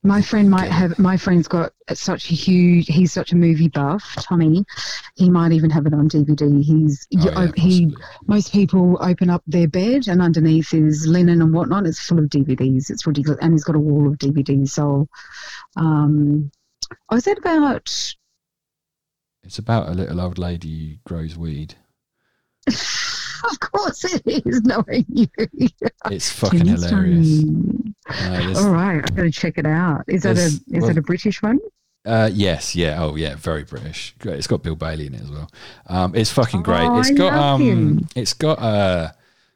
My 0.03 0.21
friend 0.21 0.51
might 0.51 0.71
have. 0.71 0.99
My 0.99 1.17
friend's 1.17 1.47
got 1.47 1.73
such 1.93 2.31
a 2.31 2.35
huge. 2.35 2.89
He's 2.89 3.13
such 3.13 3.33
a 3.33 3.37
movie 3.37 3.69
buff, 3.69 4.17
Tommy. 4.19 4.65
He 5.15 5.31
might 5.31 5.53
even 5.53 5.71
have 5.71 5.87
it 5.87 5.95
on 5.95 6.09
DVD. 6.09 6.63
He's 6.63 7.07
oh, 7.17 7.25
yeah, 7.25 7.53
he. 7.57 7.87
possibly. 7.87 8.05
Most 8.27 8.53
people 8.53 8.99
open 9.01 9.31
up 9.31 9.43
their 9.47 9.69
bed, 9.69 10.09
and 10.09 10.21
underneath 10.21 10.75
is 10.75 11.07
linen 11.07 11.41
and 11.43 11.55
whatnot. 11.55 11.87
It's 11.87 12.01
full 12.01 12.19
of 12.19 12.25
DVDs. 12.25 12.91
It's 12.91 13.07
ridiculous, 13.07 13.39
and 13.41 13.53
he's 13.53 13.65
got 13.65 13.77
a 13.77 13.81
wall 13.81 14.09
of 14.09 14.19
DVDs. 14.19 14.71
So, 14.71 15.09
um, 15.77 16.51
oh, 17.09 17.17
is 17.17 17.25
that 17.25 17.39
about? 17.39 18.15
It's 19.45 19.59
about 19.59 19.91
a 19.91 19.93
little 19.93 20.21
old 20.21 20.39
lady 20.39 20.89
who 20.89 20.97
grows 21.05 21.37
weed. 21.37 21.77
of 23.51 23.61
course 23.61 24.05
it 24.05 24.23
is. 24.47 24.63
Knowing 24.63 25.05
you, 25.09 25.27
It's 26.11 26.31
fucking 26.41 26.67
hilarious. 26.67 27.45
All 28.59 28.71
right, 28.71 29.03
I'm 29.09 29.15
going 29.17 29.31
to 29.31 29.33
check 29.33 29.59
it 29.59 29.67
out. 29.67 30.05
Is 30.09 30.23
that 30.23 30.37
a 30.37 30.45
is 30.47 30.63
well- 30.69 30.91
it 30.91 30.99
a 30.99 31.03
British 31.03 31.43
one? 31.43 31.59
Uh, 32.07 32.29
yes, 32.31 32.77
yeah, 32.77 33.03
oh 33.03 33.17
yeah, 33.17 33.35
very 33.35 33.65
British. 33.65 34.15
Great. 34.19 34.37
It's 34.37 34.47
got 34.47 34.63
Bill 34.63 34.77
Bailey 34.77 35.07
in 35.07 35.15
it 35.15 35.23
as 35.23 35.31
well. 35.31 35.51
Um, 35.87 36.15
it's 36.15 36.31
fucking 36.31 36.63
great. 36.63 36.83
Oh, 36.85 36.99
it's 36.99 37.11
I 37.11 37.15
got 37.15 37.33
um, 37.33 37.63
him. 37.63 38.09
it's 38.15 38.35
got 38.35 38.59
uh, 38.59 39.13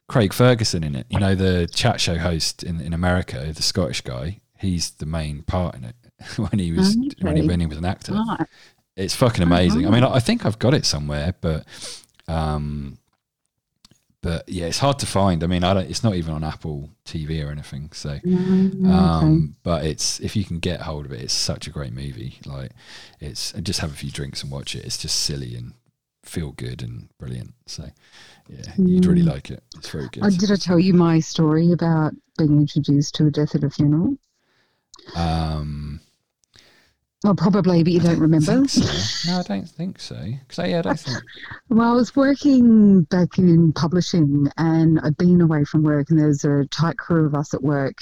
Craig 0.09 0.32
Ferguson 0.32 0.82
in 0.82 0.94
it. 0.94 1.06
You 1.10 1.20
know 1.20 1.35
the 1.35 1.68
chat 1.70 2.01
show 2.01 2.16
host 2.16 2.62
in 2.62 2.80
in 2.80 2.94
America, 2.94 3.52
the 3.55 3.62
Scottish 3.62 4.01
guy. 4.01 4.40
He's 4.59 4.93
the 4.93 5.05
main 5.05 5.43
part 5.43 5.74
in 5.74 5.85
it 5.85 5.94
when 6.39 6.59
he 6.59 6.72
was 6.72 6.97
when 7.20 7.36
he 7.36 7.47
when 7.47 7.60
he 7.60 7.66
was 7.66 7.76
an 7.76 7.85
actor. 7.85 8.14
Right. 8.14 8.47
It's 8.97 9.14
fucking 9.14 9.43
amazing. 9.43 9.86
I 9.86 9.90
mean, 9.90 10.02
I 10.02 10.14
I 10.14 10.18
think 10.20 10.47
I've 10.47 10.59
got 10.59 10.72
it 10.72 10.86
somewhere, 10.86 11.35
but 11.43 11.66
um, 12.28 12.98
but 14.20 14.48
yeah, 14.48 14.66
it's 14.66 14.78
hard 14.78 14.98
to 14.98 15.06
find. 15.06 15.44
I 15.44 15.46
mean, 15.46 15.62
I 15.64 15.74
don't. 15.74 15.88
It's 15.88 16.02
not 16.02 16.14
even 16.16 16.34
on 16.34 16.42
Apple 16.44 16.90
TV 17.05 17.44
or 17.46 17.50
anything. 17.50 17.90
So. 17.92 18.18
Mm, 18.18 18.86
Um, 18.86 19.56
but 19.62 19.84
it's 19.84 20.18
if 20.20 20.34
you 20.34 20.44
can 20.44 20.59
get 20.59 20.80
hold 20.82 21.06
of 21.06 21.12
it, 21.12 21.20
it's 21.22 21.32
such 21.34 21.66
a 21.66 21.70
great 21.70 21.92
movie. 21.92 22.38
Like 22.44 22.72
it's 23.20 23.52
and 23.55 23.64
just 23.64 23.80
have 23.80 23.92
a 23.92 23.96
few 23.96 24.10
drinks 24.10 24.42
and 24.42 24.50
watch 24.50 24.74
it. 24.74 24.84
It's 24.84 24.98
just 24.98 25.20
silly 25.20 25.55
and 25.55 25.74
feel 26.24 26.50
good 26.52 26.82
and 26.82 27.09
brilliant. 27.18 27.55
So 27.66 27.90
yeah, 28.48 28.72
you'd 28.76 29.06
really 29.06 29.22
Mm. 29.22 29.28
like 29.32 29.50
it. 29.52 29.62
It's 29.76 29.88
very 29.90 30.09
good. 30.10 30.24
Oh, 30.24 30.30
did 30.30 30.50
I 30.50 30.56
tell 30.56 30.78
you 30.80 30.94
my 30.94 31.20
story 31.20 31.70
about 31.72 32.12
being 32.36 32.59
introduced 32.59 33.14
to 33.16 33.26
a 33.26 33.30
death 33.30 33.55
at 33.55 33.62
a 33.64 33.70
funeral? 33.70 34.16
Um, 35.14 36.00
Well, 37.24 37.35
probably, 37.35 37.82
but 37.82 37.93
you 37.93 37.99
don't 38.01 38.20
remember. 38.20 38.66
so. 38.69 39.31
No, 39.31 39.40
I 39.40 39.43
don't 39.43 39.69
think 39.69 39.99
so. 40.01 40.15
Because 40.49 40.69
yeah, 40.70 40.78
I 40.78 40.82
don't 40.82 41.01
think. 41.01 41.19
Well, 41.69 41.90
I 41.90 41.95
was 41.95 42.15
working 42.16 43.03
back 43.03 43.39
in 43.39 43.73
publishing 43.73 44.49
and 44.57 45.01
I'd 45.01 45.16
been 45.16 45.40
away 45.40 45.65
from 45.65 45.82
work, 45.82 46.11
and 46.11 46.19
there's 46.19 46.45
a 46.45 46.65
tight 46.70 46.97
crew 46.97 47.27
of 47.27 47.35
us 47.35 47.53
at 47.55 47.62
work. 47.62 47.97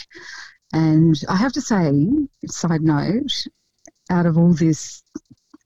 And 0.72 1.18
I 1.28 1.36
have 1.36 1.52
to 1.54 1.60
say, 1.60 1.92
side 2.46 2.82
note, 2.82 3.32
out 4.10 4.26
of 4.26 4.36
all 4.38 4.52
this 4.52 5.02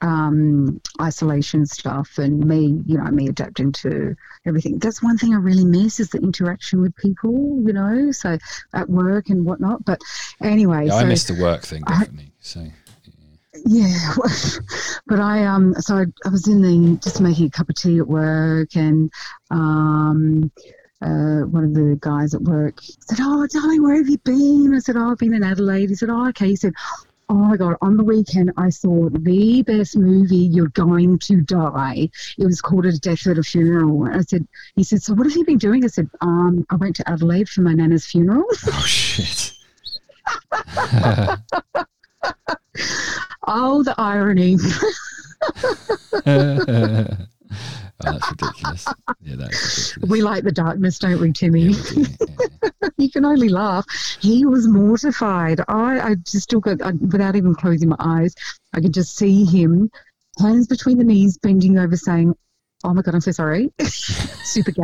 um, 0.03 0.81
isolation 1.01 1.67
stuff 1.67 2.17
and 2.19 2.47
me, 2.47 2.81
you 2.87 2.97
know, 2.97 3.05
me 3.11 3.29
adapting 3.29 3.73
to 3.73 4.15
everything. 4.47 4.79
That's 4.79 5.03
one 5.03 5.19
thing 5.19 5.35
I 5.35 5.39
really 5.39 5.65
miss 5.65 6.01
is 6.01 6.09
the 6.11 6.19
interaction 6.19 6.81
with 6.81 6.97
people, 6.97 7.61
you 7.67 7.73
know, 7.75 8.11
so 8.13 8.39
at 8.73 8.89
work 8.89 9.29
and 9.29 9.45
whatnot. 9.45 9.85
But 9.85 10.01
anyway, 10.43 10.87
Yeah, 10.87 10.93
so 10.93 10.99
I 10.99 11.05
missed 11.05 11.29
the 11.29 11.43
work 11.43 11.63
thing 11.63 11.83
I- 11.87 11.99
definitely. 11.99 12.33
so 12.41 12.67
yeah, 13.65 14.15
but 15.07 15.21
I 15.21 15.45
um 15.45 15.75
so 15.75 15.97
I, 15.97 16.05
I 16.25 16.29
was 16.29 16.47
in 16.47 16.63
the 16.63 16.97
just 16.99 17.21
making 17.21 17.47
a 17.47 17.51
cup 17.51 17.69
of 17.69 17.75
tea 17.75 17.99
at 17.99 18.07
work 18.07 18.77
and 18.77 19.11
um 19.51 20.53
uh, 21.03 21.47
one 21.47 21.65
of 21.65 21.73
the 21.73 21.97
guys 22.01 22.35
at 22.35 22.43
work 22.43 22.79
said, 22.83 23.19
"Oh, 23.21 23.47
darling, 23.47 23.83
where 23.83 23.97
have 23.97 24.09
you 24.09 24.19
been?" 24.19 24.75
I 24.75 24.81
said, 24.81 24.97
"Oh, 24.97 25.13
I've 25.13 25.19
been 25.19 25.33
in 25.33 25.43
Adelaide." 25.43 25.89
He 25.89 25.95
said, 25.95 26.11
"Oh, 26.11 26.29
okay." 26.29 26.49
He 26.49 26.57
said, 26.57 26.75
"Oh 27.31 27.35
my 27.35 27.57
God, 27.57 27.77
on 27.81 27.97
the 27.97 28.05
weekend 28.05 28.53
I 28.59 28.69
saw 28.69 29.09
the 29.09 29.63
best 29.63 29.97
movie. 29.97 30.37
You're 30.37 30.69
going 30.69 31.19
to 31.21 31.41
die. 31.41 32.11
It 32.37 32.45
was 32.45 32.61
called 32.61 32.85
A 32.85 32.93
Death 32.93 33.27
at 33.27 33.39
a 33.39 33.43
Funeral." 33.43 34.11
I 34.13 34.21
said, 34.21 34.47
"He 34.77 34.85
said, 34.85 35.03
so 35.03 35.15
what 35.15 35.27
have 35.27 35.37
you 35.37 35.47
been 35.47 35.57
doing?" 35.57 35.85
I 35.85 35.89
said, 35.89 36.11
"Um, 36.21 36.67
I 36.69 36.77
went 36.77 36.97
to 36.97 37.09
Adelaide 37.09 37.49
for 37.49 37.63
my 37.63 37.73
nana's 37.73 38.05
funeral." 38.05 38.45
oh 38.51 38.85
shit. 38.87 39.55
oh, 43.47 43.83
the 43.83 43.95
irony. 43.99 44.57
oh, 46.27 47.17
that's 48.01 48.31
ridiculous. 48.31 48.87
Yeah, 49.21 49.37
that 49.37 49.47
ridiculous. 49.47 49.99
We 49.99 50.23
like 50.23 50.45
the 50.45 50.53
darkness, 50.53 50.99
don't 50.99 51.21
we, 51.21 51.33
Timmy? 51.33 51.61
Yeah, 51.61 51.69
we 51.69 52.05
do, 52.05 52.17
yeah. 52.29 52.89
you 52.99 53.11
can 53.11 53.25
only 53.25 53.49
laugh. 53.49 53.87
He 54.21 54.45
was 54.47 54.69
mortified. 54.69 55.61
I, 55.69 56.01
I 56.01 56.15
just 56.17 56.45
still 56.45 56.61
got, 56.61 56.83
I, 56.83 56.93
without 56.93 57.37
even 57.37 57.55
closing 57.55 57.89
my 57.89 57.97
eyes, 57.99 58.35
I 58.75 58.81
could 58.81 58.95
just 58.95 59.17
see 59.17 59.45
him, 59.45 59.91
hands 60.39 60.67
between 60.67 60.99
the 60.99 61.05
knees, 61.05 61.39
bending 61.39 61.79
over, 61.79 61.97
saying, 61.97 62.35
Oh 62.83 62.95
my 62.95 63.03
God, 63.03 63.15
I'm 63.15 63.21
so 63.21 63.31
sorry. 63.33 63.71
Super 63.83 64.71
gay. 64.71 64.83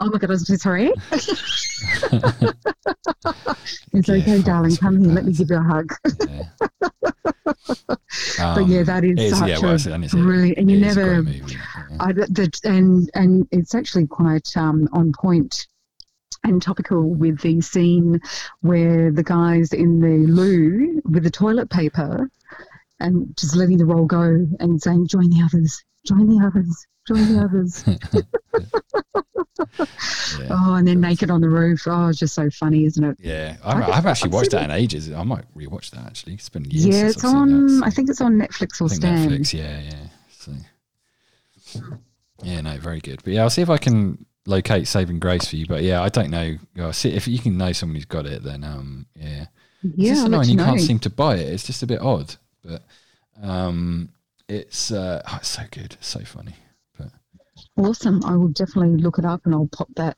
Oh 0.00 0.10
my 0.10 0.18
God, 0.18 0.30
I'm 0.30 0.38
so 0.38 0.56
sorry. 0.56 0.90
it's 1.12 2.02
Yeah, 4.08 4.14
okay, 4.16 4.42
darling. 4.42 4.76
Come 4.76 5.00
here. 5.02 5.12
Let 5.12 5.24
me 5.26 5.32
give 5.32 5.50
you 5.50 5.56
a 5.56 5.62
hug. 5.62 5.92
Yeah. 6.28 6.42
but 8.54 8.66
yeah, 8.66 8.80
Um, 8.80 8.84
that 8.84 9.04
is 9.04 9.10
it 9.12 9.18
is, 9.20 9.38
such 9.38 9.48
yeah, 9.48 9.58
well, 9.58 9.72
a 9.72 9.74
it's- 9.74 9.86
and 9.86 10.10
brilliant, 10.10 10.58
and 10.58 10.70
you 10.70 10.78
it 10.78 10.82
is 10.86 10.96
a 10.96 11.00
never, 11.00 11.22
movie. 11.22 11.56
I, 12.00 12.12
the, 12.12 12.60
and 12.64 13.10
and 13.14 13.46
it's 13.52 13.74
actually 13.74 14.06
quite 14.06 14.54
um, 14.56 14.88
on 14.92 15.12
point 15.12 15.66
and 16.44 16.60
topical 16.60 17.14
with 17.14 17.40
the 17.40 17.60
scene 17.60 18.20
where 18.60 19.10
the 19.12 19.22
guys 19.22 19.72
in 19.72 20.00
the 20.00 20.30
loo 20.30 21.00
with 21.04 21.22
the 21.22 21.30
toilet 21.30 21.70
paper 21.70 22.28
and 23.00 23.34
just 23.36 23.56
letting 23.56 23.78
the 23.78 23.86
roll 23.86 24.06
go 24.06 24.46
and 24.60 24.82
saying, 24.82 25.06
"Join 25.08 25.30
the 25.30 25.42
others, 25.42 25.82
join 26.04 26.28
the 26.28 26.44
others, 26.44 26.86
join 27.06 27.34
the 27.34 27.42
others." 27.42 27.84
Yeah. 30.38 30.48
oh, 30.50 30.74
and 30.74 30.86
then 30.86 31.00
naked 31.00 31.30
on 31.30 31.40
the 31.40 31.48
roof. 31.48 31.84
Oh, 31.86 32.08
it's 32.08 32.18
just 32.18 32.34
so 32.34 32.50
funny, 32.50 32.84
isn't 32.84 33.02
it? 33.02 33.16
Yeah, 33.20 33.56
I, 33.64 33.72
I 33.80 33.94
haven't 33.94 34.10
actually 34.10 34.28
I've 34.28 34.34
watched 34.34 34.50
that 34.50 34.64
in 34.64 34.70
ages. 34.70 35.10
I 35.10 35.22
might 35.22 35.44
rewatch 35.56 35.90
that 35.90 36.04
actually. 36.04 36.34
It's 36.34 36.48
been 36.48 36.64
years. 36.66 36.84
yeah, 36.86 36.92
since 37.02 37.14
it's 37.16 37.24
on. 37.24 37.66
That, 37.66 37.80
so- 37.80 37.86
I 37.86 37.90
think 37.90 38.10
it's 38.10 38.20
on 38.20 38.34
Netflix 38.38 38.80
or 38.80 38.88
Stan. 38.88 39.30
Netflix. 39.30 39.54
Yeah, 39.54 39.80
yeah. 39.80 40.06
So, 40.30 41.80
yeah, 42.42 42.60
no, 42.60 42.76
very 42.78 43.00
good. 43.00 43.22
But 43.24 43.32
yeah, 43.34 43.42
I'll 43.42 43.50
see 43.50 43.62
if 43.62 43.70
I 43.70 43.78
can 43.78 44.24
locate 44.46 44.86
Saving 44.88 45.18
Grace 45.18 45.46
for 45.48 45.56
you. 45.56 45.66
But 45.66 45.82
yeah, 45.82 46.02
I 46.02 46.08
don't 46.08 46.30
know. 46.30 46.56
I'll 46.78 46.92
see 46.92 47.10
if 47.10 47.26
you 47.26 47.38
can 47.38 47.56
know 47.56 47.72
someone 47.72 47.94
who's 47.96 48.04
got 48.04 48.26
it. 48.26 48.42
Then 48.42 48.62
um, 48.64 49.06
yeah, 49.14 49.46
it's 49.82 49.94
Yeah, 49.96 50.08
just 50.10 50.20
I'll 50.22 50.26
annoying 50.26 50.44
you 50.46 50.50
you 50.50 50.56
know. 50.56 50.64
can't 50.66 50.80
seem 50.80 50.98
to 51.00 51.10
buy 51.10 51.36
it. 51.36 51.48
It's 51.48 51.64
just 51.66 51.82
a 51.82 51.86
bit 51.86 52.00
odd, 52.00 52.34
but 52.64 52.82
um, 53.42 54.10
it's 54.48 54.90
uh, 54.90 55.22
oh, 55.26 55.36
it's 55.38 55.48
so 55.48 55.62
good, 55.70 55.94
it's 55.94 56.08
so 56.08 56.20
funny. 56.20 56.56
Awesome. 57.76 58.24
I 58.24 58.36
will 58.36 58.48
definitely 58.48 58.96
look 59.02 59.18
it 59.18 59.24
up 59.24 59.42
and 59.44 59.54
I'll 59.54 59.68
pop 59.68 59.88
that. 59.96 60.16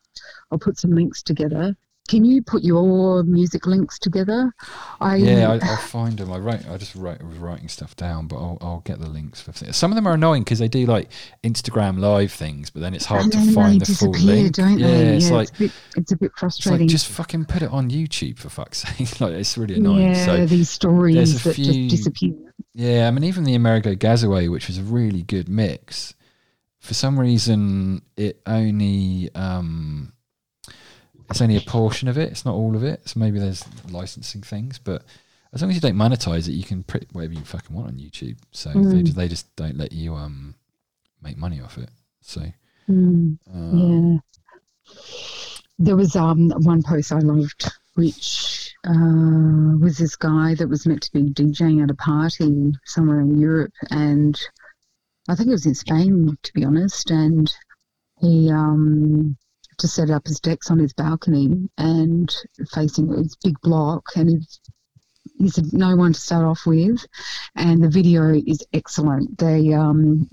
I'll 0.50 0.58
put 0.58 0.78
some 0.78 0.92
links 0.92 1.22
together. 1.22 1.76
Can 2.08 2.24
you 2.24 2.40
put 2.42 2.64
your 2.64 3.22
music 3.24 3.66
links 3.66 3.98
together? 3.98 4.50
I 4.98 5.16
Yeah, 5.16 5.50
I, 5.50 5.58
I'll 5.68 5.76
find 5.76 6.16
them. 6.16 6.32
I 6.32 6.38
write. 6.38 6.66
I 6.66 6.78
just 6.78 6.94
write 6.94 7.22
was 7.22 7.36
writing 7.36 7.68
stuff 7.68 7.94
down, 7.96 8.28
but 8.28 8.36
I'll, 8.36 8.56
I'll 8.62 8.80
get 8.86 8.98
the 8.98 9.10
links 9.10 9.42
for 9.42 9.52
things. 9.52 9.76
Some 9.76 9.90
of 9.92 9.96
them 9.96 10.06
are 10.06 10.14
annoying 10.14 10.42
because 10.42 10.58
they 10.58 10.68
do 10.68 10.86
like 10.86 11.10
Instagram 11.44 11.98
live 11.98 12.32
things, 12.32 12.70
but 12.70 12.80
then 12.80 12.94
it's 12.94 13.04
hard 13.04 13.24
and 13.24 13.32
to 13.32 13.52
find 13.52 13.82
they 13.82 13.84
the 13.84 13.92
full 13.92 14.10
link. 14.12 14.52
don't 14.54 14.78
yeah, 14.78 14.86
they? 14.86 15.16
it's 15.16 15.28
yeah, 15.28 15.36
like 15.36 15.48
it's 15.50 15.56
a 15.56 15.58
bit, 15.64 15.72
it's 15.96 16.12
a 16.12 16.16
bit 16.16 16.32
frustrating. 16.34 16.86
like 16.86 16.90
just 16.90 17.08
fucking 17.08 17.44
put 17.44 17.60
it 17.60 17.70
on 17.70 17.90
YouTube 17.90 18.38
for 18.38 18.48
fuck's 18.48 18.78
sake. 18.96 19.20
like 19.20 19.32
it's 19.34 19.58
really 19.58 19.74
annoying. 19.74 20.14
yeah, 20.14 20.24
So 20.24 20.46
these 20.46 20.70
stories 20.70 21.42
that 21.44 21.52
few- 21.56 21.90
just 21.90 21.90
disappear. 21.90 22.32
yeah, 22.72 23.06
I 23.06 23.10
mean 23.10 23.24
even 23.24 23.44
the 23.44 23.54
Amerigo 23.54 23.94
Gazaway, 23.94 24.48
which 24.50 24.66
was 24.68 24.78
a 24.78 24.82
really 24.82 25.24
good 25.24 25.50
mix, 25.50 26.14
for 26.78 26.94
some 26.94 27.18
reason 27.18 28.02
it 28.16 28.40
only 28.46 29.30
um 29.34 30.12
it's 31.30 31.42
only 31.42 31.56
a 31.56 31.60
portion 31.60 32.08
of 32.08 32.16
it. 32.16 32.30
It's 32.30 32.44
not 32.46 32.54
all 32.54 32.74
of 32.74 32.82
it. 32.84 33.06
So 33.08 33.20
maybe 33.20 33.38
there's 33.38 33.62
licensing 33.90 34.40
things, 34.40 34.78
but 34.78 35.04
as 35.52 35.60
long 35.60 35.70
as 35.70 35.74
you 35.76 35.80
don't 35.80 35.96
monetize 35.96 36.48
it, 36.48 36.52
you 36.52 36.64
can 36.64 36.82
put 36.82 37.06
whatever 37.12 37.34
you 37.34 37.44
fucking 37.44 37.74
want 37.74 37.88
on 37.88 37.94
YouTube. 37.98 38.38
So 38.52 38.70
they 38.70 38.78
Mm. 38.78 39.04
just 39.04 39.16
they 39.16 39.28
just 39.28 39.56
don't 39.56 39.76
let 39.76 39.92
you 39.92 40.14
um 40.14 40.54
make 41.22 41.36
money 41.36 41.60
off 41.60 41.78
it. 41.78 41.90
So 42.20 42.42
Mm, 42.88 43.38
um, 43.52 44.14
yeah. 44.14 44.18
There 45.78 45.96
was 45.96 46.16
um 46.16 46.50
one 46.62 46.82
post 46.82 47.12
I 47.12 47.18
loved, 47.18 47.70
which 47.94 48.74
uh, 48.86 49.76
was 49.78 49.98
this 49.98 50.16
guy 50.16 50.54
that 50.54 50.68
was 50.68 50.86
meant 50.86 51.02
to 51.02 51.12
be 51.12 51.22
DJing 51.24 51.82
at 51.82 51.90
a 51.90 51.94
party 51.94 52.72
somewhere 52.84 53.20
in 53.20 53.38
Europe, 53.38 53.72
and 53.90 54.40
I 55.28 55.34
think 55.34 55.48
it 55.48 55.52
was 55.52 55.66
in 55.66 55.74
Spain, 55.74 56.36
to 56.42 56.52
be 56.54 56.64
honest. 56.64 57.10
And 57.10 57.52
he 58.20 58.50
um, 58.50 59.36
just 59.80 59.94
set 59.94 60.10
up 60.10 60.26
his 60.26 60.40
decks 60.40 60.70
on 60.70 60.78
his 60.78 60.92
balcony 60.92 61.68
and 61.78 62.34
facing 62.72 63.08
his 63.08 63.36
big 63.36 63.60
block, 63.60 64.04
and 64.16 64.30
he, 64.30 64.38
he 65.38 65.48
said 65.48 65.72
no 65.72 65.94
one 65.94 66.12
to 66.12 66.20
start 66.20 66.44
off 66.44 66.66
with, 66.66 67.06
and 67.54 67.82
the 67.82 67.88
video 67.88 68.34
is 68.34 68.66
excellent. 68.72 69.38
They 69.38 69.72
um, 69.72 70.28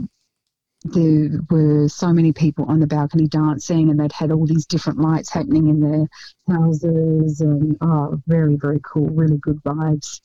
there 0.84 1.30
were 1.50 1.88
so 1.90 2.14
many 2.14 2.32
people 2.32 2.66
on 2.66 2.80
the 2.80 2.88
balcony 2.88 3.28
dancing, 3.28 3.90
and 3.90 4.00
they'd 4.00 4.12
had 4.12 4.32
all 4.32 4.48
these 4.48 4.66
different 4.66 5.00
lights 5.00 5.30
happening 5.30 5.68
in 5.68 5.80
their 5.80 6.08
houses, 6.48 7.42
and 7.42 7.78
oh, 7.82 8.20
very 8.26 8.56
very 8.56 8.80
cool, 8.84 9.10
really 9.10 9.38
good 9.38 9.62
vibes. 9.64 10.22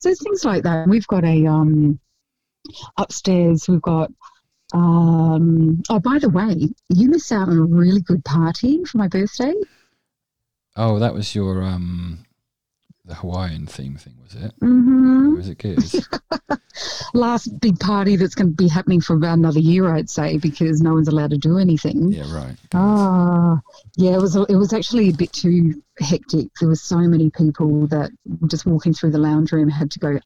So 0.00 0.12
things 0.14 0.44
like 0.44 0.64
that. 0.64 0.88
We've 0.88 1.06
got 1.06 1.24
a 1.24 1.46
um, 1.46 2.00
upstairs. 2.96 3.68
We've 3.68 3.82
got. 3.82 4.10
Um, 4.74 5.82
oh, 5.88 6.00
by 6.00 6.18
the 6.18 6.28
way, 6.28 6.68
you 6.88 7.08
missed 7.08 7.30
out 7.30 7.48
on 7.48 7.56
a 7.56 7.62
really 7.62 8.00
good 8.00 8.24
party 8.24 8.84
for 8.84 8.98
my 8.98 9.06
birthday. 9.08 9.54
oh, 10.76 10.98
that 10.98 11.14
was 11.14 11.34
your 11.34 11.62
um 11.62 12.24
the 13.04 13.14
Hawaiian 13.14 13.66
theme 13.66 13.94
thing, 13.96 14.14
was 14.22 14.34
it? 14.34 14.52
hmm 14.58 15.36
Was 15.36 15.48
it 15.48 15.58
good? 15.58 15.78
Last 17.14 17.60
big 17.60 17.78
party 17.78 18.16
that's 18.16 18.34
going 18.34 18.50
to 18.50 18.54
be 18.56 18.66
happening 18.68 19.00
for 19.00 19.14
about 19.14 19.38
another 19.38 19.60
year, 19.60 19.94
I'd 19.94 20.10
say, 20.10 20.38
because 20.38 20.80
no 20.82 20.94
one's 20.94 21.06
allowed 21.08 21.30
to 21.30 21.38
do 21.38 21.58
anything. 21.58 22.10
yeah, 22.12 22.24
right. 22.34 22.56
Ah, 22.74 23.60
yeah, 23.96 24.14
it 24.16 24.20
was. 24.20 24.34
It 24.34 24.56
was 24.56 24.72
actually 24.72 25.10
a 25.10 25.14
bit 25.14 25.32
too 25.32 25.80
hectic. 26.00 26.48
There 26.58 26.68
were 26.68 26.74
so 26.74 26.98
many 26.98 27.30
people 27.30 27.86
that 27.86 28.10
just 28.48 28.66
walking 28.66 28.92
through 28.92 29.12
the 29.12 29.18
lounge 29.18 29.52
room 29.52 29.68
had 29.68 29.92
to 29.92 29.98
go 30.00 30.18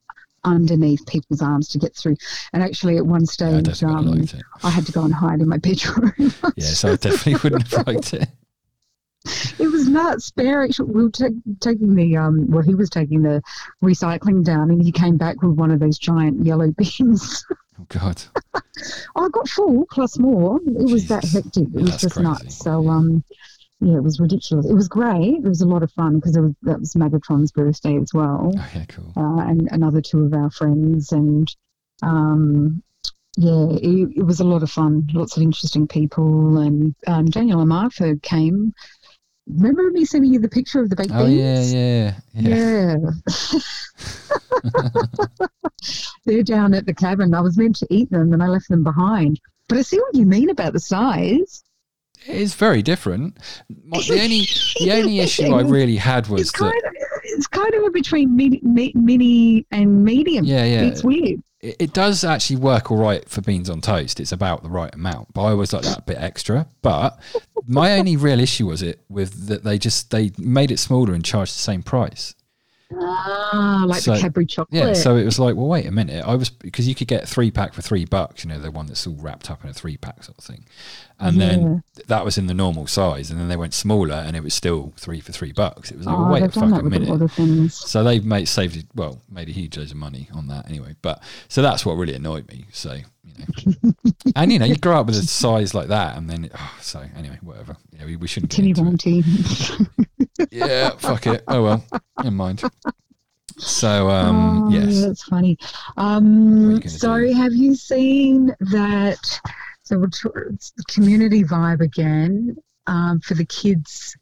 underneath 0.45 1.05
people's 1.07 1.43
arms 1.43 1.69
to 1.69 1.79
get 1.79 1.95
through. 1.97 2.17
And 2.53 2.63
actually, 2.63 2.97
at 2.97 3.07
one 3.07 3.23
I 3.23 3.25
stage, 3.25 3.65
definitely 3.65 4.29
um. 4.35 4.41
I 4.63 4.71
had 4.71 4.87
to 4.87 4.93
go 4.93 5.03
and 5.05 5.15
hide 5.15 5.41
in 5.41 5.49
my 5.49 5.59
bedroom. 5.59 6.13
Yeah, 6.57 6.67
so 6.67 6.93
I 6.93 6.97
definitely 6.97 7.35
wouldn't 7.43 7.69
have 7.73 7.87
liked 7.87 8.15
it. 8.15 8.29
it 9.59 9.71
was 9.71 9.87
nuts. 9.89 10.31
Bear 10.31 10.63
actually, 10.65 10.93
we 10.93 11.03
were 11.05 11.11
ta- 11.11 11.29
taking 11.61 11.95
the 11.95 12.17
um. 12.17 12.51
Well, 12.51 12.63
he 12.63 12.75
was 12.75 12.89
taking 12.91 13.23
the 13.23 13.43
recycling 13.83 14.43
down, 14.45 14.71
and 14.71 14.83
he 14.83 14.91
came 14.93 15.17
back 15.19 15.43
with 15.43 15.53
one 15.59 15.71
of 15.71 15.79
those 15.81 15.99
giant 15.99 16.45
yellow 16.45 16.71
bins. 16.77 17.45
Oh 17.79 17.87
God. 17.89 18.23
I 19.17 19.29
got 19.31 19.49
full 19.49 19.87
plus 19.91 20.19
more. 20.19 20.59
It 20.67 20.91
was 20.91 21.07
that 21.09 21.25
hectic. 21.25 21.65
It 21.69 21.69
Yeah, 21.75 21.83
was 21.83 21.97
just 21.99 22.15
crazy. 22.15 22.29
nuts. 22.29 22.57
So 22.57 22.89
um, 22.89 23.23
yeah, 23.81 23.97
it 23.97 24.03
was 24.03 24.21
ridiculous. 24.21 24.67
It 24.67 24.75
was 24.75 24.89
great. 24.89 25.37
It 25.37 25.49
was 25.49 25.61
a 25.63 25.67
lot 25.67 25.83
of 25.83 25.91
fun 25.93 26.17
because 26.17 26.37
it 26.37 26.41
was 26.41 26.55
that 26.63 26.81
was 26.81 26.95
Megatron's 26.95 27.53
birthday 27.53 27.97
as 27.97 28.13
well, 28.15 28.53
Oh 28.57 28.69
yeah, 28.75 28.85
cool. 28.89 29.13
uh, 29.17 29.41
and 29.49 29.69
another 29.73 30.01
two 30.01 30.25
of 30.25 30.35
our 30.35 30.51
friends, 30.51 31.13
and 31.13 31.55
um, 32.03 32.83
yeah, 33.37 33.69
it, 33.71 34.09
it 34.17 34.23
was 34.23 34.41
a 34.41 34.45
lot 34.45 34.63
of 34.63 34.71
fun. 34.71 35.09
Lots 35.13 35.37
of 35.37 35.43
interesting 35.43 35.87
people, 35.89 36.59
and 36.59 36.95
um, 37.07 37.27
Daniel 37.27 37.61
and 37.61 37.69
Martha 37.69 38.17
came. 38.23 38.73
Remember 39.47 39.91
me 39.91 40.05
sending 40.05 40.33
you 40.33 40.39
the 40.39 40.49
picture 40.49 40.81
of 40.81 40.91
the 40.91 40.97
baked 40.97 41.11
Oh 41.13 41.27
yeah, 41.27 41.63
yeah, 41.63 42.15
yeah. 42.35 42.97
Yeah. 42.97 42.97
They're 46.25 46.43
down 46.43 46.75
at 46.75 46.87
the 46.87 46.95
cabin. 46.95 47.35
I 47.35 47.41
was 47.41 47.57
meant 47.57 47.77
to 47.77 47.87
eat 47.91 48.11
them 48.11 48.33
and 48.33 48.43
I 48.43 48.47
left 48.47 48.69
them 48.69 48.85
behind. 48.85 49.41
But 49.69 49.79
I 49.79 49.83
see 49.83 49.99
what 49.99 50.15
you 50.15 50.27
mean 50.27 50.51
about 50.51 50.73
the 50.73 50.81
size. 50.81 51.65
It 52.27 52.37
is 52.37 52.55
very 52.55 52.83
different. 52.83 53.39
My, 53.85 53.99
the 54.01 54.21
only 54.23 54.47
the 54.79 54.93
only 54.93 55.21
issue 55.21 55.53
I 55.55 55.61
really 55.77 55.97
had 55.97 56.29
was 56.29 56.43
It's 56.43 56.53
that 56.53 56.59
kind 56.59 56.75
of, 56.75 56.93
it's 57.25 57.47
kind 57.47 57.75
of 57.75 57.85
a 57.85 57.91
between 57.91 58.37
mini, 58.37 58.61
mini 58.95 59.67
and 59.71 60.05
medium. 60.05 60.45
Yeah, 60.45 60.65
yeah. 60.65 60.83
It's 60.83 61.03
weird. 61.03 61.43
It, 61.61 61.77
it 61.79 61.93
does 61.93 62.25
actually 62.25 62.57
work 62.57 62.91
all 62.91 62.99
right 62.99 63.29
for 63.29 63.41
beans 63.41 63.71
on 63.71 63.81
toast. 63.81 64.21
It's 64.21 64.33
about 64.33 64.63
the 64.63 64.71
right 64.71 64.95
amount, 64.95 65.33
but 65.35 65.43
I 65.43 65.51
always 65.51 65.73
like 65.73 65.83
that 65.83 66.07
bit 66.07 66.19
extra. 66.19 66.69
But 66.83 67.19
my 67.67 67.99
only 67.99 68.17
real 68.17 68.41
issue 68.41 68.67
was 68.67 68.83
it 68.83 69.01
with 69.09 69.47
that 69.49 69.65
they 69.65 69.79
just 69.79 70.11
they 70.11 70.33
made 70.39 70.71
it 70.71 70.79
smaller 70.79 71.15
and 71.15 71.25
charged 71.25 71.55
the 71.55 71.61
same 71.61 71.83
price. 71.83 72.35
Ah, 72.93 73.85
like 73.87 74.03
So- 74.03 74.15
the 74.15 74.21
Cadbury 74.21 74.47
chocolate. 74.47 74.83
Yeah, 74.83 74.93
so 74.95 75.17
it 75.17 75.25
was 75.25 75.39
like, 75.39 75.55
well, 75.55 75.69
wait 75.69 75.87
a 75.87 75.93
minute. 75.93 76.25
I 76.27 76.35
was 76.35 76.51
because 76.51 76.89
you 76.89 76.95
could 76.95 77.07
get 77.09 77.29
three 77.29 77.51
pack 77.51 77.73
for 77.73 77.83
three 77.83 78.05
bucks. 78.05 78.45
You 78.45 78.51
know, 78.51 78.59
the 78.59 78.71
one 78.71 78.87
that's 78.87 79.07
all 79.07 79.15
wrapped 79.15 79.51
up 79.51 79.63
in 79.63 79.71
a 79.71 79.73
three 79.73 79.97
pack 79.97 80.25
sort 80.25 80.39
of 80.39 80.45
thing, 80.45 80.65
and 81.19 81.41
then 81.41 81.83
that 82.09 82.25
was 82.25 82.37
in 82.37 82.47
the 82.47 82.55
normal 82.55 82.87
size, 82.87 83.31
and 83.31 83.39
then 83.39 83.49
they 83.49 83.57
went 83.57 83.75
smaller, 83.75 84.15
and 84.15 84.37
it 84.37 84.43
was 84.43 84.55
still 84.55 84.93
three 84.97 85.21
for 85.21 85.33
three 85.33 85.53
bucks. 85.53 85.91
It 85.91 85.99
was 85.99 86.07
like, 86.07 86.17
well, 86.17 86.27
oh, 86.27 86.33
wait 86.33 86.43
a 86.43 86.47
they've 86.47 86.55
done 86.55 86.71
that 86.71 86.83
fucking 86.83 87.57
minute. 87.57 87.73
So 87.73 88.03
they've 88.03 88.25
made 88.25 88.47
saved 88.47 88.87
well 88.95 89.21
made 89.31 89.49
a 89.49 89.53
huge 89.53 89.77
loads 89.77 89.93
of 89.93 89.97
money 89.97 90.29
on 90.33 90.49
that 90.49 90.69
anyway. 90.69 90.97
But 91.03 91.23
so 91.49 91.63
that's 91.63 91.87
what 91.87 91.95
really 91.95 92.15
annoyed 92.15 92.49
me. 92.49 92.67
So 92.73 92.95
you 92.95 93.35
know, 93.85 93.93
and 94.37 94.53
you 94.53 94.59
know 94.59 94.67
you 94.67 94.77
grow 94.77 95.01
up 95.01 95.07
with 95.07 95.17
a 95.17 95.23
size 95.23 95.75
like 95.75 95.89
that, 95.89 96.17
and 96.17 96.29
then 96.29 96.51
oh, 96.55 96.79
so 96.81 97.05
anyway, 97.17 97.39
whatever. 97.43 97.77
You 97.93 97.99
know, 98.01 98.07
we, 98.07 98.17
we 98.17 98.27
shouldn't. 98.27 98.51
Get 98.51 98.65
into. 98.65 99.23
Yeah, 100.51 100.91
fuck 100.91 101.27
it. 101.27 101.45
Oh 101.49 101.63
well, 101.63 101.85
never 102.19 102.31
mind. 102.31 102.63
So 103.59 104.09
um, 104.09 104.65
oh, 104.65 104.71
yes, 104.71 105.05
that's 105.05 105.23
funny. 105.25 105.59
Um, 105.97 106.81
so 106.83 107.19
do? 107.21 107.33
have 107.33 107.53
you 107.53 107.75
seen 107.75 108.55
that? 108.73 109.41
So 109.83 110.07
t- 110.07 110.29
it's 110.51 110.71
the 110.73 110.85
community 110.85 111.43
vibe 111.43 111.81
again 111.81 112.57
um, 112.87 113.21
for 113.21 113.35
the 113.35 113.45
kids, 113.45 114.17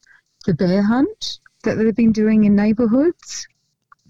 the 0.47 0.55
bear 0.55 0.83
hunt 0.83 1.39
that 1.65 1.75
they've 1.75 1.95
been 1.95 2.13
doing 2.13 2.45
in 2.45 2.57
neighbourhoods. 2.57 3.47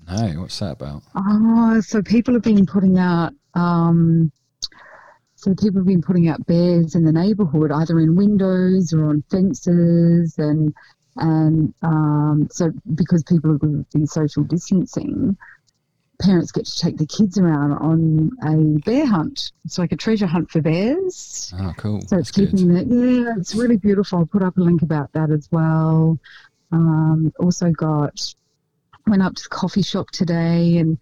no, 0.07 0.41
what's 0.41 0.59
that 0.61 0.73
about? 0.73 1.03
Oh, 1.15 1.81
so 1.81 2.03
people 2.03 2.35
have 2.35 2.43
been 2.43 2.67
putting 2.67 2.99
out. 2.99 3.33
Um, 3.55 4.33
so 5.35 5.55
people 5.55 5.81
have 5.81 5.87
been 5.87 6.03
putting 6.03 6.29
out 6.29 6.45
bears 6.47 6.95
in 6.95 7.05
the 7.05 7.13
neighbourhood, 7.13 7.71
either 7.71 8.01
in 8.01 8.17
windows 8.17 8.93
or 8.93 9.09
on 9.09 9.23
fences, 9.31 10.35
and 10.39 10.75
and 11.17 11.75
um, 11.83 12.49
so 12.51 12.73
because 12.95 13.23
people 13.25 13.53
have 13.53 13.91
been 13.91 14.07
social 14.07 14.45
distancing, 14.45 15.37
parents 16.21 16.53
get 16.53 16.67
to 16.67 16.79
take 16.79 16.97
the 16.97 17.07
kids 17.07 17.39
around 17.39 17.73
on 17.73 18.31
a 18.43 18.81
bear 18.85 19.07
hunt. 19.07 19.53
It's 19.65 19.79
like 19.79 19.93
a 19.93 19.97
treasure 19.97 20.27
hunt 20.27 20.51
for 20.51 20.61
bears. 20.61 21.53
Oh, 21.59 21.73
cool. 21.77 22.01
So 22.03 22.19
it's 22.19 22.31
That's 22.31 22.31
good. 22.33 22.51
keeping 22.51 22.77
it. 22.77 22.87
Yeah, 22.89 23.35
it's 23.37 23.55
really 23.55 23.77
beautiful. 23.77 24.21
I'll 24.21 24.27
put 24.27 24.43
up 24.43 24.57
a 24.59 24.61
link 24.61 24.83
about 24.83 25.13
that 25.13 25.31
as 25.31 25.49
well. 25.51 26.19
Um, 26.73 27.33
also 27.39 27.71
got 27.71 28.35
went 29.07 29.23
up 29.23 29.35
to 29.35 29.43
the 29.43 29.49
coffee 29.49 29.83
shop 29.83 30.11
today 30.11 30.77
and 30.79 30.99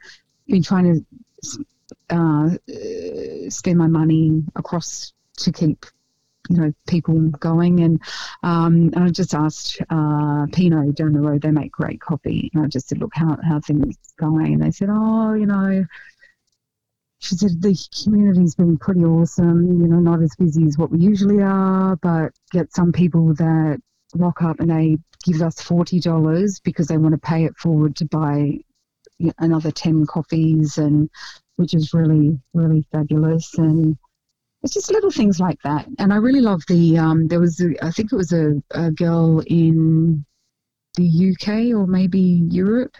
been 0.46 0.62
trying 0.62 1.04
to 1.50 1.64
uh, 2.10 2.50
uh, 2.72 3.50
spend 3.50 3.78
my 3.78 3.88
money 3.88 4.44
across 4.54 5.12
to 5.38 5.52
keep 5.52 5.86
you 6.48 6.56
know 6.56 6.72
people 6.86 7.18
going 7.40 7.80
and 7.80 8.00
um, 8.42 8.92
and 8.94 9.04
I 9.04 9.08
just 9.08 9.34
asked 9.34 9.80
uh, 9.90 10.46
Pino 10.52 10.90
down 10.92 11.12
the 11.12 11.20
road 11.20 11.42
they 11.42 11.50
make 11.50 11.72
great 11.72 12.00
coffee 12.00 12.50
and 12.54 12.64
I 12.64 12.68
just 12.68 12.88
said 12.88 12.98
look 12.98 13.12
how 13.14 13.36
how 13.42 13.60
things 13.60 13.96
going 14.18 14.54
and 14.54 14.62
they 14.62 14.70
said 14.70 14.88
oh 14.90 15.34
you 15.34 15.46
know 15.46 15.84
she 17.18 17.34
said 17.34 17.60
the 17.60 17.76
community's 18.04 18.54
been 18.54 18.76
pretty 18.76 19.02
awesome, 19.04 19.80
you 19.80 19.88
know, 19.88 19.98
not 19.98 20.22
as 20.22 20.34
busy 20.36 20.66
as 20.66 20.76
what 20.76 20.90
we 20.90 20.98
usually 20.98 21.42
are, 21.42 21.96
but 21.96 22.32
get 22.52 22.74
some 22.74 22.92
people 22.92 23.34
that 23.34 23.80
rock 24.14 24.42
up 24.42 24.60
and 24.60 24.70
they 24.70 24.98
give 25.24 25.42
us 25.42 25.56
$40 25.56 26.60
because 26.62 26.86
they 26.86 26.98
want 26.98 27.14
to 27.14 27.18
pay 27.18 27.44
it 27.44 27.56
forward 27.56 27.96
to 27.96 28.04
buy 28.04 28.58
another 29.38 29.70
10 29.70 30.06
coffees 30.06 30.78
and 30.78 31.10
which 31.56 31.74
is 31.74 31.94
really, 31.94 32.38
really 32.52 32.86
fabulous. 32.92 33.54
And 33.54 33.96
it's 34.62 34.74
just 34.74 34.90
little 34.90 35.10
things 35.10 35.38
like 35.38 35.58
that. 35.62 35.86
And 35.98 36.12
I 36.12 36.16
really 36.16 36.40
love 36.40 36.62
the, 36.68 36.98
um, 36.98 37.28
there 37.28 37.40
was, 37.40 37.60
a, 37.60 37.74
I 37.84 37.90
think 37.90 38.12
it 38.12 38.16
was 38.16 38.32
a, 38.32 38.62
a 38.72 38.90
girl 38.90 39.40
in 39.46 40.24
the 40.96 41.36
UK 41.36 41.76
or 41.76 41.86
maybe 41.86 42.20
Europe 42.20 42.96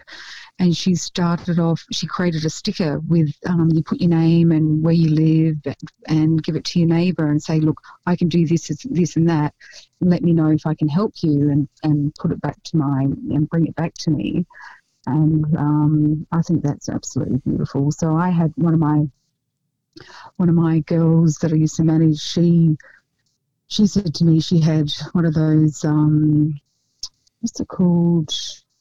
and 0.59 0.75
she 0.75 0.95
started 0.95 1.59
off 1.59 1.83
she 1.91 2.07
created 2.07 2.43
a 2.45 2.49
sticker 2.49 2.99
with 3.07 3.33
um, 3.45 3.69
you 3.73 3.83
put 3.83 3.99
your 3.99 4.09
name 4.09 4.51
and 4.51 4.83
where 4.83 4.93
you 4.93 5.09
live 5.09 5.75
and 6.07 6.43
give 6.43 6.55
it 6.55 6.63
to 6.63 6.79
your 6.79 6.87
neighbor 6.87 7.29
and 7.29 7.41
say 7.41 7.59
look 7.59 7.79
i 8.05 8.15
can 8.15 8.27
do 8.27 8.45
this 8.45 8.67
this 8.85 9.15
and 9.15 9.29
that. 9.29 9.53
Let 9.99 10.23
me 10.23 10.33
know 10.33 10.49
if 10.49 10.65
i 10.65 10.73
can 10.73 10.87
help 10.87 11.13
you 11.21 11.49
and, 11.49 11.67
and 11.83 12.13
put 12.15 12.31
it 12.31 12.41
back 12.41 12.61
to 12.63 12.77
my 12.77 13.03
and 13.03 13.49
bring 13.49 13.67
it 13.67 13.75
back 13.75 13.93
to 13.99 14.11
me. 14.11 14.45
And 15.05 15.45
um, 15.57 16.27
i 16.31 16.41
think 16.41 16.63
that's 16.63 16.89
absolutely 16.89 17.37
beautiful. 17.45 17.91
So 17.91 18.15
i 18.15 18.29
had 18.29 18.53
one 18.55 18.73
of 18.73 18.79
my 18.79 19.07
one 20.37 20.49
of 20.49 20.55
my 20.55 20.79
girls 20.81 21.35
that 21.37 21.51
i 21.51 21.55
used 21.55 21.75
to 21.75 21.83
manage 21.83 22.19
she 22.19 22.75
she 23.67 23.85
said 23.85 24.13
to 24.13 24.23
me 24.23 24.39
she 24.39 24.59
had 24.59 24.91
one 25.11 25.25
of 25.25 25.33
those 25.33 25.83
um, 25.83 26.59
what's 27.41 27.59
it 27.59 27.67
called 27.67 28.33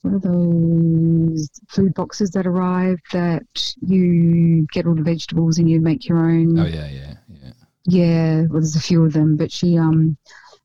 what 0.03 0.15
are 0.15 0.19
those 0.21 1.51
food 1.69 1.93
boxes 1.95 2.31
that 2.31 2.47
arrive 2.47 2.99
that 3.13 3.75
you 3.81 4.65
get 4.73 4.87
all 4.87 4.95
the 4.95 5.03
vegetables 5.03 5.59
and 5.59 5.69
you 5.69 5.81
make 5.81 6.07
your 6.09 6.19
own? 6.19 6.57
Oh 6.57 6.65
yeah, 6.65 6.89
yeah, 6.89 7.15
yeah. 7.29 7.51
Yeah, 7.87 8.41
well, 8.43 8.61
there's 8.61 8.77
a 8.77 8.81
few 8.81 9.05
of 9.05 9.13
them, 9.13 9.37
but 9.37 9.51
she 9.51 9.77
um 9.77 10.17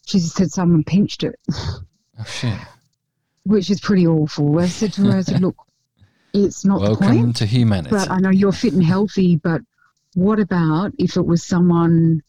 she 0.05 0.19
said 0.19 0.51
someone 0.51 0.83
pinched 0.83 1.23
it, 1.23 1.39
Oh 1.49 1.83
shit. 2.27 2.53
which 3.45 3.71
is 3.71 3.81
pretty 3.81 4.05
awful. 4.05 4.59
I 4.59 4.67
said 4.67 4.93
to 4.93 5.05
her, 5.05 5.17
I 5.17 5.21
said, 5.21 5.41
look, 5.41 5.55
it's 6.33 6.63
not 6.63 6.81
the 6.81 6.89
Welcome 6.89 7.07
point, 7.07 7.35
to 7.37 7.47
humanity. 7.47 7.89
but 7.95 8.11
I 8.11 8.17
know 8.19 8.29
you're 8.29 8.51
fit 8.51 8.73
and 8.73 8.83
healthy, 8.83 9.37
but 9.37 9.61
what 10.15 10.39
about 10.39 10.91
if 10.97 11.15
it 11.17 11.25
was 11.25 11.43
someone 11.43 12.21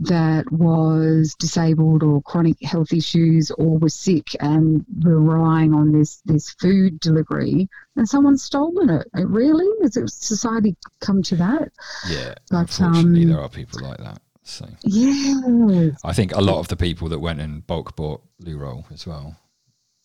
that 0.00 0.50
was 0.52 1.34
disabled 1.40 2.02
or 2.04 2.22
chronic 2.22 2.56
health 2.62 2.92
issues 2.92 3.50
or 3.52 3.78
was 3.78 3.94
sick 3.94 4.28
and 4.38 4.84
were 5.02 5.20
relying 5.20 5.74
on 5.74 5.90
this 5.90 6.20
this 6.24 6.50
food 6.50 7.00
delivery 7.00 7.68
and 7.96 8.08
someone's 8.08 8.42
stolen 8.44 8.90
it. 8.90 9.08
It 9.14 9.26
really 9.26 9.66
is 9.82 9.96
it 9.96 10.08
society 10.10 10.76
come 11.00 11.22
to 11.24 11.36
that? 11.36 11.72
yeah, 12.08 12.34
but, 12.50 12.58
unfortunately, 12.58 13.24
um, 13.24 13.28
there 13.30 13.40
are 13.40 13.48
people 13.48 13.80
like 13.82 13.98
that. 13.98 14.20
So 14.44 14.66
Yeah. 14.82 15.90
I 16.04 16.12
think 16.12 16.34
a 16.34 16.40
lot 16.40 16.58
of 16.58 16.68
the 16.68 16.76
people 16.76 17.08
that 17.08 17.18
went 17.18 17.40
and 17.40 17.66
bulk 17.66 17.96
bought 17.96 18.22
loo 18.38 18.56
roll 18.56 18.86
as 18.92 19.06
well. 19.06 19.36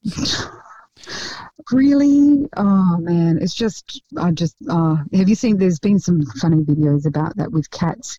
Really? 1.71 2.47
Oh 2.57 2.97
man, 2.99 3.39
it's 3.41 3.55
just 3.55 4.01
I 4.17 4.31
just 4.31 4.55
uh 4.69 4.97
have 5.13 5.29
you 5.29 5.35
seen 5.35 5.57
there's 5.57 5.79
been 5.79 5.99
some 5.99 6.25
funny 6.41 6.63
videos 6.63 7.05
about 7.05 7.35
that 7.37 7.51
with 7.51 7.69
cats 7.71 8.17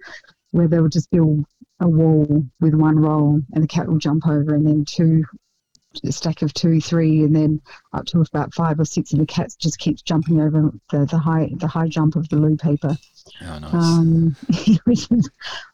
where 0.50 0.68
they'll 0.68 0.88
just 0.88 1.10
build 1.10 1.44
a 1.80 1.88
wall 1.88 2.44
with 2.60 2.74
one 2.74 2.98
roll 2.98 3.40
and 3.52 3.62
the 3.62 3.68
cat 3.68 3.88
will 3.88 3.98
jump 3.98 4.26
over 4.26 4.54
and 4.54 4.66
then 4.66 4.84
two 4.84 5.24
a 6.02 6.12
stack 6.12 6.42
of 6.42 6.52
two, 6.54 6.80
three, 6.80 7.22
and 7.22 7.34
then 7.34 7.60
up 7.92 8.06
to 8.06 8.20
about 8.20 8.52
five 8.54 8.80
or 8.80 8.84
six 8.84 9.12
of 9.12 9.18
the 9.18 9.26
cats 9.26 9.54
just 9.54 9.78
keeps 9.78 10.02
jumping 10.02 10.40
over 10.40 10.72
the, 10.90 11.06
the 11.06 11.18
high 11.18 11.50
the 11.56 11.68
high 11.68 11.88
jump 11.88 12.16
of 12.16 12.28
the 12.28 12.36
loo 12.36 12.56
paper. 12.56 12.96
Oh, 13.42 13.58
nice. 13.58 13.74
Um, 13.74 14.36
which 14.84 15.10
is, 15.10 15.30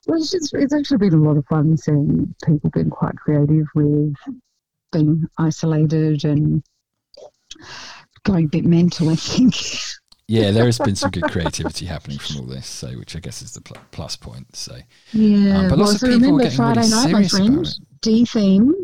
which 0.07 0.35
is, 0.35 0.51
it's 0.53 0.75
actually 0.75 0.99
been 0.99 1.15
a 1.15 1.23
lot 1.23 1.37
of 1.37 1.47
fun 1.47 1.77
seeing 1.77 2.35
people 2.45 2.71
being 2.71 2.91
quite 2.91 3.17
creative 3.17 3.67
with 3.75 4.15
being 4.93 5.27
isolated 5.39 6.25
and 6.25 6.63
going 8.25 8.47
a 8.47 8.49
bit 8.49 8.65
mental, 8.65 9.09
I 9.11 9.17
think. 9.17 9.55
yeah, 10.29 10.51
there 10.51 10.67
has 10.67 10.79
been 10.79 10.97
some 10.97 11.11
good 11.11 11.23
creativity 11.31 11.87
happening 11.87 12.19
from 12.19 12.37
all 12.41 12.47
this, 12.47 12.67
so 12.67 12.89
which 12.99 13.17
I 13.17 13.21
guess 13.21 13.43
is 13.43 13.53
the 13.53 13.61
pl- 13.61 13.77
plus 13.91 14.17
point. 14.17 14.55
So 14.57 14.77
Yeah. 15.13 15.59
Um, 15.61 15.69
but 15.69 15.79
lots 15.79 16.03
well, 16.03 16.13
of 16.13 16.19
people 16.19 16.33
remember 16.37 16.43
getting 16.45 16.57
Friday 16.57 16.81
really 16.81 16.91
night, 16.91 17.13
my 17.13 17.29
friend. 17.29 17.69
D 18.03 18.25
theme. 18.25 18.75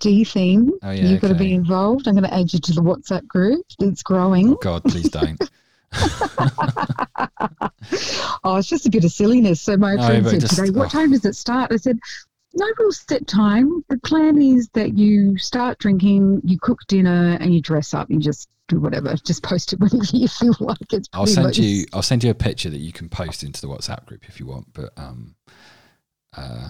D 0.00 0.24
theme. 0.24 0.72
Oh, 0.82 0.90
yeah, 0.90 1.04
You've 1.04 1.20
got 1.20 1.28
to 1.28 1.34
be 1.34 1.54
involved. 1.54 2.08
I'm 2.08 2.14
going 2.14 2.24
to 2.24 2.34
add 2.34 2.52
you 2.52 2.58
to 2.58 2.72
the 2.72 2.82
WhatsApp 2.82 3.26
group. 3.28 3.64
It's 3.80 4.02
growing. 4.02 4.50
oh 4.50 4.56
God, 4.56 4.82
please 4.84 5.08
don't. 5.10 5.40
Oh, 8.46 8.56
it's 8.56 8.68
just 8.68 8.84
a 8.86 8.90
bit 8.90 9.04
of 9.04 9.10
silliness. 9.12 9.60
So 9.62 9.76
my 9.76 9.94
No, 9.94 10.06
friend 10.06 10.26
said 10.28 10.40
just- 10.40 10.56
today, 10.56 10.70
what 10.70 10.86
oh. 10.86 10.88
time 10.88 11.12
does 11.12 11.24
it 11.24 11.34
start? 11.34 11.72
I 11.72 11.76
said, 11.76 11.98
no 12.54 12.66
real 12.78 12.92
set 12.92 13.26
time. 13.26 13.84
The 13.88 13.98
plan 13.98 14.40
is 14.40 14.68
that 14.74 14.96
you 14.96 15.36
start 15.38 15.78
drinking, 15.78 16.42
you 16.44 16.58
cook 16.58 16.80
dinner, 16.88 17.36
and 17.40 17.54
you 17.54 17.60
dress 17.60 17.94
up. 17.94 18.10
You 18.10 18.18
just 18.18 18.48
do 18.68 18.80
whatever. 18.80 19.14
Just 19.16 19.42
post 19.42 19.72
it 19.72 19.80
whenever 19.80 20.04
you 20.16 20.28
feel 20.28 20.56
like 20.60 20.92
it's. 20.92 21.08
I'll 21.12 21.26
send 21.26 21.46
loose. 21.48 21.58
you. 21.58 21.86
I'll 21.92 22.02
send 22.02 22.24
you 22.24 22.30
a 22.30 22.34
picture 22.34 22.70
that 22.70 22.78
you 22.78 22.92
can 22.92 23.08
post 23.08 23.42
into 23.42 23.60
the 23.60 23.68
WhatsApp 23.68 24.06
group 24.06 24.28
if 24.28 24.40
you 24.40 24.46
want. 24.46 24.72
But 24.72 24.90
um, 24.96 25.34
uh, 26.36 26.68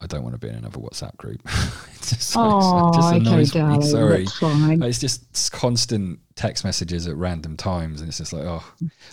I 0.00 0.06
don't 0.06 0.22
want 0.24 0.34
to 0.34 0.38
be 0.38 0.48
in 0.48 0.56
another 0.56 0.78
WhatsApp 0.80 1.16
group. 1.16 1.40
it's 1.94 2.10
just, 2.10 2.34
Oh, 2.36 2.92
just 2.92 3.14
okay, 3.14 3.44
darling. 3.58 3.82
Sorry. 3.82 4.24
That's 4.24 4.38
fine. 4.38 4.82
It's 4.82 4.98
just 4.98 5.52
constant 5.52 6.18
text 6.34 6.64
messages 6.64 7.06
at 7.06 7.14
random 7.16 7.56
times, 7.56 8.00
and 8.00 8.08
it's 8.08 8.18
just 8.18 8.32
like, 8.32 8.44
oh, 8.44 8.64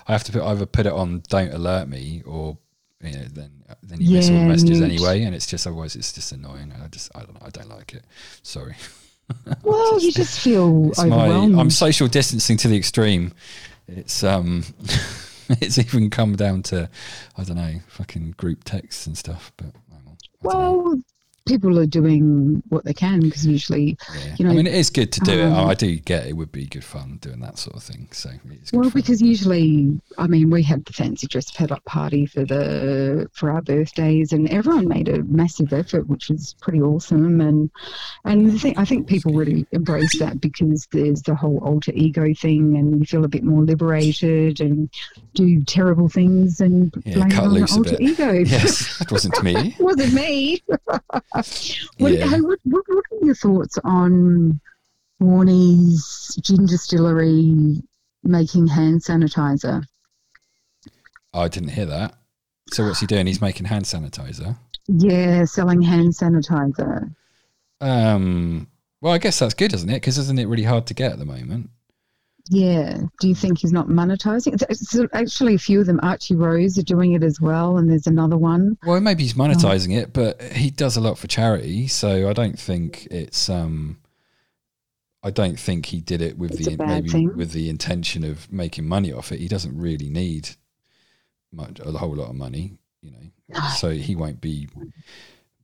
I 0.07 0.11
have 0.11 0.23
to 0.25 0.31
put, 0.31 0.41
either 0.41 0.65
put 0.65 0.87
it 0.87 0.93
on 0.93 1.21
"Don't 1.29 1.53
alert 1.53 1.87
me" 1.87 2.23
or 2.25 2.57
you 3.01 3.11
know, 3.11 3.25
then 3.31 3.63
then 3.83 4.01
you 4.01 4.17
miss 4.17 4.29
all 4.29 4.35
the 4.35 4.45
messages 4.45 4.79
mute. 4.79 4.91
anyway, 4.91 5.23
and 5.23 5.33
it's 5.33 5.45
just 5.45 5.65
otherwise 5.65 5.95
it's 5.95 6.11
just 6.11 6.31
annoying. 6.31 6.73
I 6.83 6.87
just 6.87 7.09
I 7.15 7.21
don't 7.21 7.33
know, 7.33 7.45
I 7.45 7.49
don't 7.49 7.69
like 7.69 7.93
it. 7.93 8.05
Sorry. 8.43 8.75
Well, 9.61 10.01
you 10.01 10.11
just 10.11 10.39
feel 10.39 10.89
It's 10.89 10.97
my, 10.97 11.05
overwhelmed. 11.05 11.59
I'm 11.59 11.69
social 11.69 12.07
distancing 12.07 12.57
to 12.57 12.67
the 12.67 12.75
extreme. 12.75 13.31
It's 13.87 14.23
um, 14.23 14.63
it's 15.49 15.77
even 15.77 16.09
come 16.09 16.35
down 16.35 16.63
to, 16.63 16.89
I 17.37 17.43
don't 17.43 17.57
know, 17.57 17.75
fucking 17.89 18.31
group 18.37 18.63
texts 18.63 19.05
and 19.05 19.15
stuff. 19.15 19.51
But 19.55 19.67
know. 19.91 20.17
well, 20.41 20.99
people 21.49 21.79
are 21.79 21.85
doing 21.85 22.61
what 22.69 22.85
they 22.85 22.93
can 22.93 23.19
because 23.21 23.45
usually, 23.45 23.97
Yeah. 24.13 24.35
you 24.37 24.45
know, 24.45 24.51
I 24.51 24.55
mean, 24.55 24.67
it 24.67 24.75
is 24.75 24.89
good 24.89 25.11
to 25.13 25.19
do 25.21 25.31
it. 25.31 25.51
um, 25.51 25.67
I 25.67 25.73
do 25.73 25.95
get 25.97 26.27
it 26.27 26.33
would 26.33 26.51
be 26.51 26.65
good 26.65 26.83
fun 26.83 27.17
doing 27.21 27.39
that 27.41 27.57
sort 27.57 27.75
of 27.75 27.83
thing. 27.83 28.07
So 28.11 28.29
well, 28.73 28.89
because 28.91 29.21
usually, 29.21 29.99
I 30.17 30.27
mean, 30.27 30.49
we 30.49 30.61
had 30.63 30.85
the 30.85 30.93
fancy 30.93 31.27
dress 31.27 31.51
pet 31.51 31.71
up 31.71 31.83
party 31.85 32.25
for 32.25 32.45
the 32.45 33.29
for 33.33 33.51
our 33.51 33.61
birthdays, 33.61 34.31
and 34.31 34.47
everyone 34.49 34.87
made 34.87 35.09
a 35.09 35.23
massive 35.23 35.73
effort, 35.73 36.07
which 36.07 36.29
was 36.29 36.55
pretty 36.61 36.81
awesome. 36.81 37.41
And 37.41 37.69
and 38.25 38.51
the 38.51 38.59
thing, 38.59 38.77
I 38.77 38.85
think 38.85 39.07
people 39.07 39.33
really 39.33 39.65
embrace 39.71 40.19
that 40.19 40.39
because 40.39 40.87
there's 40.91 41.23
the 41.23 41.35
whole 41.35 41.57
alter 41.63 41.91
ego 41.95 42.33
thing, 42.33 42.77
and 42.77 42.99
you 42.99 43.05
feel 43.05 43.25
a 43.25 43.27
bit 43.27 43.43
more 43.43 43.63
liberated 43.63 44.61
and 44.61 44.89
do 45.33 45.63
terrible 45.63 46.09
things 46.09 46.59
and 46.61 46.93
Yeah, 47.05 47.15
blame 47.15 47.29
cut 47.29 47.43
it 47.43 47.47
on 47.47 47.53
the 47.53 47.59
loose 47.61 47.73
a 47.75 47.77
alter 47.77 47.97
ego. 47.99 48.31
yes, 48.45 48.97
that 48.99 49.11
wasn't 49.11 49.43
me. 49.43 49.75
It 49.77 49.79
wasn't 49.83 50.13
me. 50.13 50.61
what, 50.67 52.13
Yeah. 52.13 52.27
hey, 52.27 52.41
what, 52.41 52.59
what, 52.63 52.83
what 52.87 53.03
are 53.11 53.25
your 53.25 53.35
thoughts 53.35 53.77
on 53.83 54.59
Warnie's 55.21 56.37
gin 56.41 56.65
distillery 56.65 57.81
making 58.23 58.67
hand 58.67 59.01
sanitizer? 59.01 59.85
I 61.33 61.47
didn't 61.47 61.69
hear 61.69 61.85
that. 61.85 62.15
So 62.71 62.85
what's 62.87 62.99
he 62.99 63.07
doing? 63.07 63.27
He's 63.27 63.41
making 63.41 63.65
hand 63.65 63.85
sanitizer. 63.85 64.57
Yeah, 64.87 65.45
selling 65.45 65.81
hand 65.81 66.13
sanitizer. 66.13 67.13
Um, 67.81 68.67
well, 69.01 69.13
I 69.13 69.17
guess 69.17 69.39
that's 69.39 69.53
good, 69.53 69.73
isn't 69.73 69.89
it? 69.89 69.95
Because 69.95 70.17
isn't 70.17 70.39
it 70.39 70.47
really 70.47 70.63
hard 70.63 70.85
to 70.87 70.93
get 70.93 71.11
at 71.11 71.19
the 71.19 71.25
moment? 71.25 71.69
Yeah. 72.51 72.97
Do 73.19 73.27
you 73.27 73.35
think 73.35 73.59
he's 73.59 73.71
not 73.71 73.87
monetizing? 73.87 74.59
Actually, 75.13 75.53
a 75.53 75.59
few 75.59 75.79
of 75.81 75.85
them, 75.85 75.99
Archie 76.01 76.35
Rose, 76.35 76.77
are 76.79 76.83
doing 76.83 77.13
it 77.13 77.23
as 77.23 77.39
well, 77.39 77.77
and 77.77 77.89
there's 77.89 78.07
another 78.07 78.37
one. 78.37 78.75
Well, 78.85 78.99
maybe 79.01 79.21
he's 79.23 79.35
monetizing 79.35 79.95
it, 79.95 80.13
but 80.13 80.41
he 80.41 80.71
does 80.71 80.97
a 80.97 81.01
lot 81.01 81.19
for 81.19 81.27
charity, 81.27 81.87
so 81.87 82.27
I 82.27 82.33
don't 82.33 82.57
think 82.59 83.07
it's. 83.11 83.49
um 83.49 83.99
I 85.21 85.31
don't 85.31 85.59
think 85.59 85.87
he 85.87 85.99
did 85.99 86.21
it 86.21 86.37
with 86.37 86.51
It's 86.53 86.65
the 86.65 86.77
maybe 86.77 87.09
thing. 87.09 87.35
with 87.35 87.51
the 87.51 87.69
intention 87.69 88.23
of 88.23 88.51
making 88.51 88.87
money 88.87 89.11
off 89.11 89.31
it. 89.33 89.39
He 89.39 89.49
doesn't 89.49 89.77
really 89.77 90.09
need 90.09 90.51
much 91.51 91.79
a 91.81 91.91
whole 91.91 92.15
lot 92.15 92.29
of 92.29 92.35
money, 92.35 92.77
you 93.01 93.11
know. 93.11 93.59
So 93.77 93.89
he 93.91 94.15
won't 94.15 94.39
be 94.39 94.69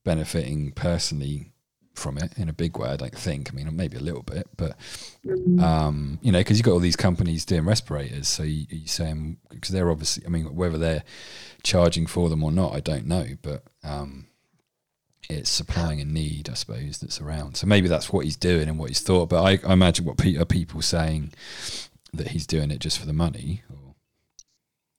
benefiting 0.03 0.71
personally 0.73 1.53
from 1.97 2.17
it 2.17 2.33
in 2.37 2.49
a 2.49 2.53
big 2.53 2.77
way. 2.77 2.89
I 2.89 2.95
don't 2.95 3.15
think. 3.15 3.49
I 3.51 3.55
mean, 3.55 3.73
maybe 3.75 3.97
a 3.97 4.01
little 4.01 4.23
bit, 4.23 4.47
but 4.57 4.75
Mm. 5.25 5.59
um, 5.61 6.19
you 6.21 6.31
know, 6.31 6.39
because 6.39 6.57
you've 6.57 6.65
got 6.65 6.73
all 6.73 6.79
these 6.79 6.95
companies 6.95 7.45
doing 7.45 7.65
respirators. 7.65 8.27
So 8.27 8.43
you, 8.43 8.65
you 8.69 8.87
saying 8.87 9.37
because 9.49 9.69
they're 9.69 9.89
obviously, 9.89 10.25
I 10.25 10.29
mean, 10.29 10.53
whether 10.55 10.77
they're 10.77 11.03
charging 11.63 12.05
for 12.05 12.29
them 12.29 12.43
or 12.43 12.51
not, 12.51 12.73
I 12.73 12.79
don't 12.79 13.07
know, 13.07 13.25
but 13.41 13.63
um, 13.83 14.27
it's 15.29 15.49
supplying 15.49 15.99
a 16.01 16.05
need, 16.05 16.49
I 16.49 16.53
suppose, 16.53 16.99
that's 16.99 17.19
around. 17.19 17.57
So 17.57 17.65
maybe 17.65 17.87
that's 17.87 18.13
what 18.13 18.25
he's 18.25 18.37
doing 18.37 18.69
and 18.69 18.77
what 18.77 18.89
he's 18.89 18.99
thought. 19.01 19.29
But 19.29 19.43
I, 19.43 19.59
I 19.67 19.73
imagine 19.73 20.05
what 20.05 20.17
pe- 20.17 20.35
are 20.37 20.45
people 20.45 20.81
saying 20.83 21.33
that 22.13 22.29
he's 22.29 22.45
doing 22.45 22.69
it 22.71 22.79
just 22.79 22.99
for 22.99 23.05
the 23.07 23.13
money. 23.13 23.63
Or, 23.69 23.84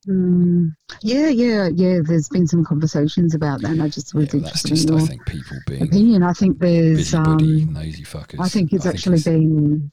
Mm. 0.09 0.75
Yeah, 1.03 1.29
yeah, 1.29 1.69
yeah. 1.75 1.99
There's 2.03 2.29
been 2.29 2.47
some 2.47 2.65
conversations 2.65 3.35
about 3.35 3.63
that, 3.63 3.73
and 3.73 3.83
I 3.83 3.89
just 3.89 4.15
was 4.15 4.33
yeah, 4.33 4.41
interested 4.41 4.69
just, 4.69 4.89
in 4.89 4.95
I 4.95 4.99
your 4.99 5.07
think, 5.09 5.27
people 5.27 5.57
being 5.67 5.83
opinion. 5.83 6.23
I 6.23 6.33
think 6.33 6.59
there's 6.59 7.11
busybody, 7.11 7.63
um, 7.65 7.75
fuckers. 7.75 8.41
I 8.41 8.49
think 8.49 8.73
it's 8.73 8.87
actually 8.87 9.19
it's- 9.19 9.25
been 9.25 9.91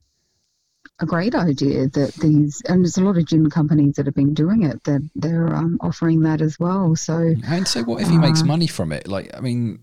a 1.00 1.06
great 1.08 1.34
idea 1.34 1.88
that 1.90 2.14
these, 2.22 2.62
and 2.68 2.84
there's 2.84 2.98
a 2.98 3.04
lot 3.04 3.18
of 3.18 3.26
gym 3.26 3.50
companies 3.50 3.96
that 3.96 4.06
have 4.06 4.14
been 4.16 4.34
doing 4.36 4.64
it. 4.64 4.84
That 4.84 5.02
they're 5.16 5.54
um, 5.54 5.78
offering 5.82 6.22
that 6.22 6.42
as 6.42 6.60
well. 6.60 6.96
So 6.96 7.34
And 7.48 7.68
so, 7.68 7.84
what 7.84 8.02
if 8.02 8.10
he 8.10 8.18
makes 8.18 8.44
Uh, 8.44 8.46
money 8.46 8.68
from 8.68 8.92
it? 8.92 9.08
Like, 9.08 9.32
I 9.36 9.42
mean, 9.42 9.80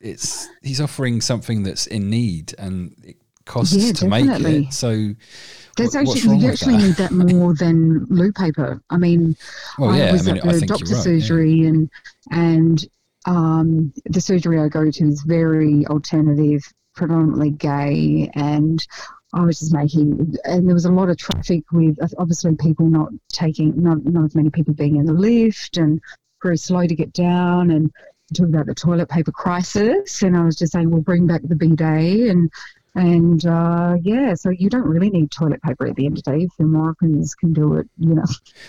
it's 0.00 0.48
he's 0.62 0.80
offering 0.80 1.20
something 1.20 1.62
that's 1.64 1.86
in 1.86 2.08
need, 2.08 2.54
and 2.58 2.94
it 3.04 3.16
costs 3.44 3.74
Yeah, 3.74 3.92
to 3.92 4.08
make 4.08 4.24
it. 4.26 4.72
So, 4.72 5.10
there's 5.76 5.94
what- 5.94 6.08
actually 6.08 6.38
you 6.38 6.50
actually 6.50 6.76
that? 6.76 6.82
need 6.82 6.94
that 6.96 7.12
more 7.12 7.54
than 7.54 8.04
loo 8.06 8.32
paper. 8.32 8.82
I 8.90 8.96
mean, 8.96 9.36
well, 9.78 9.90
I 9.90 9.98
yeah, 9.98 10.08
I 10.08 10.12
was 10.12 10.26
mean, 10.26 10.38
at 10.38 10.42
the 10.44 10.52
think 10.52 10.66
doctor's 10.66 10.90
you're 10.90 10.98
yeah. 10.98 11.20
surgery, 11.20 11.66
and 11.66 11.90
and 12.30 12.88
um, 13.26 13.92
the 14.06 14.20
surgery 14.20 14.58
I 14.60 14.68
go 14.68 14.90
to 14.90 15.08
is 15.08 15.22
very 15.22 15.86
alternative, 15.86 16.62
predominantly 16.94 17.50
gay, 17.50 18.30
and 18.34 18.84
I 19.34 19.42
was 19.42 19.58
just 19.58 19.74
making, 19.74 20.36
and 20.44 20.66
there 20.66 20.74
was 20.74 20.86
a 20.86 20.92
lot 20.92 21.10
of 21.10 21.18
traffic 21.18 21.64
with 21.72 21.98
obviously 22.18 22.56
people 22.56 22.86
not 22.86 23.10
taking, 23.30 23.82
not 23.82 24.04
not 24.04 24.24
as 24.24 24.34
many 24.34 24.50
people 24.50 24.74
being 24.74 24.96
in 24.96 25.06
the 25.06 25.12
lift, 25.12 25.76
and 25.76 26.00
very 26.42 26.56
slow 26.56 26.86
to 26.86 26.94
get 26.94 27.12
down, 27.12 27.70
and 27.70 27.92
talking 28.34 28.54
about 28.54 28.66
the 28.66 28.74
toilet 28.74 29.08
paper 29.08 29.32
crisis, 29.32 30.22
and 30.22 30.36
I 30.36 30.44
was 30.44 30.56
just 30.56 30.72
saying 30.72 30.90
we'll 30.90 31.02
bring 31.02 31.26
back 31.26 31.42
the 31.42 31.56
bidet, 31.56 32.30
and 32.30 32.50
and 32.96 33.44
uh, 33.44 33.96
yeah, 34.02 34.32
so 34.32 34.48
you 34.48 34.70
don't 34.70 34.86
really 34.86 35.10
need 35.10 35.30
toilet 35.30 35.62
paper 35.62 35.86
at 35.86 35.96
the 35.96 36.06
end 36.06 36.16
of 36.16 36.24
the 36.24 36.32
day 36.32 36.44
if 36.44 36.50
the 36.58 36.64
Moroccans 36.64 37.34
can 37.34 37.52
do 37.52 37.74
it, 37.76 37.86
you 37.98 38.14
know. 38.14 38.24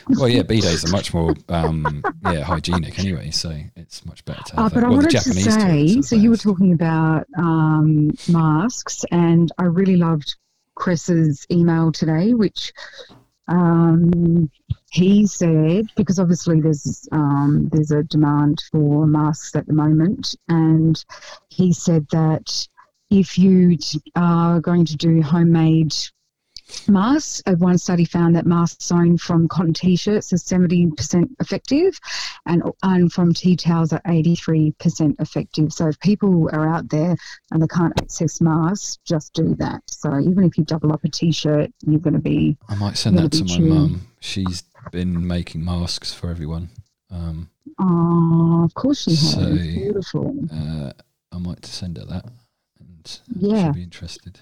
Well, 0.09 0.27
yeah, 0.27 0.41
bidets 0.41 0.85
are 0.85 0.91
much 0.91 1.13
more, 1.13 1.33
um, 1.49 2.03
yeah, 2.23 2.43
hygienic 2.43 2.99
anyway, 2.99 3.31
so 3.31 3.57
it's 3.77 4.05
much 4.05 4.25
better 4.25 4.43
to 4.43 4.59
Uh, 4.59 4.63
have 4.63 4.73
but 4.73 4.81
that. 4.81 4.85
I 4.85 4.89
well, 4.89 4.97
wanted 4.97 5.11
to 5.11 5.17
Japanese 5.17 5.53
say, 5.53 6.01
so 6.01 6.17
you 6.17 6.29
were 6.29 6.37
talking 6.37 6.73
about 6.73 7.25
um, 7.37 8.11
masks, 8.27 9.05
and 9.11 9.49
I 9.57 9.63
really 9.63 9.95
loved 9.95 10.35
Chris's 10.75 11.47
email 11.49 11.93
today, 11.93 12.33
which 12.33 12.73
um, 13.47 14.51
he 14.91 15.25
said 15.25 15.85
because 15.95 16.19
obviously 16.19 16.59
there's 16.59 17.07
um, 17.13 17.69
there's 17.71 17.91
a 17.91 18.03
demand 18.03 18.61
for 18.71 19.07
masks 19.07 19.55
at 19.55 19.67
the 19.67 19.73
moment, 19.73 20.35
and 20.49 21.03
he 21.47 21.71
said 21.71 22.07
that 22.11 22.67
if 23.09 23.37
you 23.37 23.77
are 24.15 24.59
going 24.59 24.85
to 24.85 24.95
do 24.95 25.21
homemade 25.21 25.95
masks, 26.87 27.41
one 27.57 27.77
study 27.77 28.05
found 28.05 28.35
that 28.35 28.45
masks 28.45 28.85
sewn 28.85 29.17
from 29.17 29.47
cotton 29.47 29.73
t-shirts 29.73 30.33
are 30.33 30.37
70% 30.37 31.29
effective 31.39 31.99
and, 32.45 32.63
and 32.83 33.11
from 33.11 33.33
tea 33.33 33.55
towels 33.55 33.93
are 33.93 34.01
83% 34.01 35.19
effective. 35.19 35.71
So 35.71 35.87
if 35.87 35.99
people 35.99 36.49
are 36.51 36.67
out 36.67 36.89
there 36.89 37.15
and 37.51 37.61
they 37.61 37.67
can't 37.67 37.93
access 38.01 38.41
masks, 38.41 38.97
just 39.05 39.33
do 39.33 39.55
that. 39.55 39.81
So 39.87 40.19
even 40.19 40.43
if 40.43 40.57
you 40.57 40.63
double 40.65 40.91
up 40.93 41.03
a 41.03 41.09
t-shirt, 41.09 41.71
you're 41.85 41.99
going 41.99 42.13
to 42.13 42.19
be, 42.19 42.57
I 42.67 42.75
might 42.75 42.97
send 42.97 43.17
that 43.17 43.31
to 43.33 43.45
my 43.45 43.59
mum. 43.59 44.07
She's 44.19 44.63
been 44.91 45.25
making 45.25 45.63
masks 45.63 46.13
for 46.13 46.29
everyone. 46.29 46.69
Um, 47.09 47.49
oh, 47.79 48.63
of 48.65 48.73
course 48.73 49.03
she 49.03 49.11
has. 49.11 49.31
So, 49.31 49.53
Beautiful. 49.53 50.35
uh, 50.51 50.91
I 51.31 51.37
might 51.37 51.65
send 51.65 51.97
her 51.97 52.05
that, 52.05 52.25
and 53.33 53.41
Yeah. 53.43 53.63
she'll 53.63 53.73
be 53.73 53.83
interested. 53.83 54.39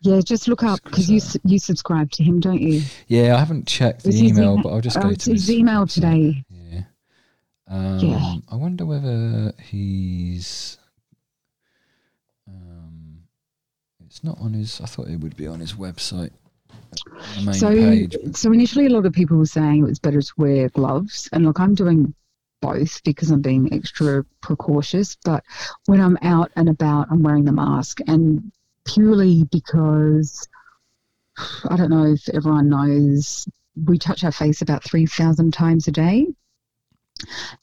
Yeah, 0.00 0.20
just 0.20 0.48
look 0.48 0.62
up 0.64 0.80
because 0.82 1.08
you, 1.10 1.20
you 1.44 1.58
subscribe 1.60 2.10
to 2.12 2.24
him, 2.24 2.40
don't 2.40 2.60
you? 2.60 2.82
Yeah, 3.06 3.36
I 3.36 3.38
haven't 3.38 3.68
checked 3.68 4.02
the 4.02 4.10
email, 4.10 4.54
email- 4.54 4.62
but 4.62 4.68
I'll 4.70 4.80
just 4.80 5.00
go 5.00 5.08
it's 5.10 5.24
to 5.26 5.32
his 5.32 5.46
his 5.46 5.56
email 5.58 5.84
website. 5.86 5.92
today. 5.94 6.44
Yeah. 6.50 6.82
Um, 7.68 7.98
Yeah. 8.00 8.34
I 8.50 8.56
wonder 8.56 8.84
whether 8.84 9.52
he's. 9.62 10.76
Um, 12.48 13.22
it's 14.04 14.24
not 14.24 14.38
on 14.40 14.54
his. 14.54 14.80
I 14.80 14.86
thought 14.86 15.08
it 15.08 15.20
would 15.20 15.36
be 15.36 15.46
on 15.46 15.60
his 15.60 15.74
website, 15.74 16.30
So, 17.52 17.70
page. 17.70 18.16
so 18.34 18.52
initially, 18.52 18.86
a 18.86 18.90
lot 18.90 19.06
of 19.06 19.12
people 19.12 19.36
were 19.38 19.46
saying 19.46 19.80
it 19.84 19.88
was 19.88 19.98
better 20.00 20.20
to 20.20 20.32
wear 20.36 20.68
gloves, 20.70 21.28
and 21.32 21.44
look, 21.44 21.60
I'm 21.60 21.74
doing 21.74 22.12
both 22.62 23.02
because 23.02 23.30
I'm 23.30 23.42
being 23.42 23.74
extra 23.74 24.24
precautious. 24.40 25.16
But 25.22 25.44
when 25.84 26.00
I'm 26.00 26.16
out 26.22 26.50
and 26.56 26.70
about, 26.70 27.08
I'm 27.10 27.22
wearing 27.22 27.44
the 27.44 27.52
mask, 27.52 27.98
and 28.06 28.50
purely 28.86 29.44
because 29.44 30.48
I 31.68 31.76
don't 31.76 31.90
know 31.90 32.06
if 32.06 32.26
everyone 32.30 32.70
knows, 32.70 33.46
we 33.86 33.98
touch 33.98 34.24
our 34.24 34.32
face 34.32 34.62
about 34.62 34.82
three 34.82 35.04
thousand 35.04 35.52
times 35.52 35.88
a 35.88 35.92
day, 35.92 36.28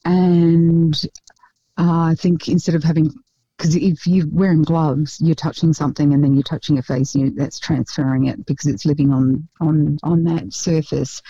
and 0.06 0.94
uh, 1.78 2.12
I 2.12 2.16
think 2.16 2.48
instead 2.48 2.76
of 2.76 2.84
having 2.84 3.12
because 3.60 3.76
if 3.76 4.08
you're 4.08 4.26
wearing 4.32 4.64
gloves, 4.64 5.20
you're 5.20 5.36
touching 5.36 5.74
something 5.74 6.14
and 6.14 6.24
then 6.24 6.34
you're 6.34 6.44
touching 6.44 6.78
your 6.78 6.84
face, 6.84 7.14
you, 7.14 7.30
that's 7.32 7.60
transferring 7.60 8.28
it 8.28 8.46
because 8.46 8.68
it's 8.68 8.86
living 8.86 9.12
on 9.12 9.50
on 9.60 10.00
on 10.02 10.24
that 10.24 10.54
surface. 10.54 11.22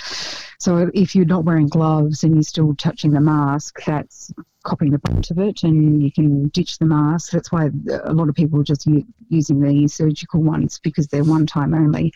So 0.60 0.92
if 0.94 1.16
you're 1.16 1.26
not 1.26 1.44
wearing 1.44 1.70
gloves 1.70 2.24
and 2.24 2.36
you're 2.36 2.44
still 2.44 2.76
touching 2.76 3.12
the 3.12 3.20
mask, 3.20 3.80
that's 3.84 4.32
copying 4.64 4.92
the 4.92 5.00
brunt 5.00 5.32
of 5.32 5.40
it, 5.40 5.64
and 5.64 6.04
you 6.04 6.12
can 6.12 6.50
ditch 6.50 6.78
the 6.78 6.86
mask. 6.86 7.32
That's 7.32 7.52
why 7.52 7.72
a 8.04 8.14
lot 8.14 8.30
of 8.30 8.36
people 8.36 8.60
are 8.60 8.64
just 8.64 8.86
u- 8.86 9.08
using 9.30 9.60
the 9.60 9.88
surgical 9.88 10.44
ones 10.44 10.80
because 10.84 11.08
they're 11.08 11.24
one 11.24 11.48
time 11.48 11.74
only. 11.74 12.14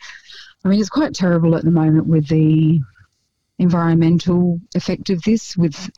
I 0.64 0.68
mean, 0.68 0.80
it's 0.80 0.90
quite 0.90 1.16
terrible 1.16 1.56
at 1.56 1.66
the 1.66 1.72
moment 1.72 2.06
with 2.06 2.28
the 2.28 2.80
environmental 3.64 4.60
effect 4.76 5.10
of 5.10 5.22
this 5.24 5.58
with 5.58 5.90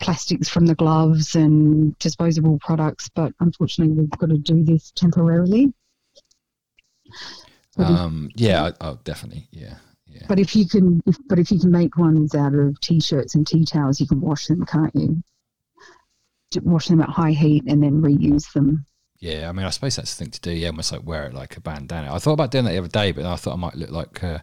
plastics 0.00 0.48
from 0.48 0.66
the 0.66 0.74
gloves 0.74 1.34
and 1.34 1.98
disposable 1.98 2.58
products, 2.58 3.08
but 3.08 3.32
unfortunately, 3.40 3.94
we've 3.94 4.10
got 4.10 4.28
to 4.28 4.38
do 4.38 4.62
this 4.62 4.92
temporarily. 4.94 5.72
Um, 7.78 8.28
yeah, 8.34 8.72
oh, 8.80 8.98
definitely. 9.04 9.48
Yeah, 9.50 9.76
yeah. 10.06 10.26
But 10.28 10.38
if 10.38 10.54
you 10.54 10.68
can, 10.68 11.02
if, 11.06 11.16
but 11.28 11.38
if 11.38 11.50
you 11.50 11.58
can 11.58 11.70
make 11.70 11.96
ones 11.96 12.34
out 12.34 12.54
of 12.54 12.78
t-shirts 12.80 13.34
and 13.34 13.46
tea 13.46 13.64
towels, 13.64 14.00
you 14.00 14.06
can 14.06 14.20
wash 14.20 14.46
them, 14.46 14.66
can't 14.66 14.94
you? 14.94 15.22
Wash 16.62 16.88
them 16.88 17.00
at 17.00 17.08
high 17.08 17.30
heat 17.30 17.64
and 17.66 17.82
then 17.82 18.02
reuse 18.02 18.52
them. 18.52 18.84
Yeah, 19.18 19.48
I 19.48 19.52
mean, 19.52 19.64
I 19.64 19.70
suppose 19.70 19.96
that's 19.96 20.14
the 20.14 20.24
thing 20.24 20.32
to 20.32 20.40
do. 20.40 20.50
Yeah, 20.50 20.68
almost 20.68 20.92
like 20.92 21.06
wear 21.06 21.26
it 21.26 21.34
like 21.34 21.56
a 21.56 21.60
bandana. 21.60 22.12
I 22.12 22.18
thought 22.18 22.32
about 22.32 22.50
doing 22.50 22.64
that 22.64 22.72
the 22.72 22.78
other 22.78 22.88
day, 22.88 23.12
but 23.12 23.24
I 23.24 23.36
thought 23.36 23.54
I 23.54 23.56
might 23.56 23.76
look 23.76 23.90
like, 23.90 24.22
uh, 24.22 24.40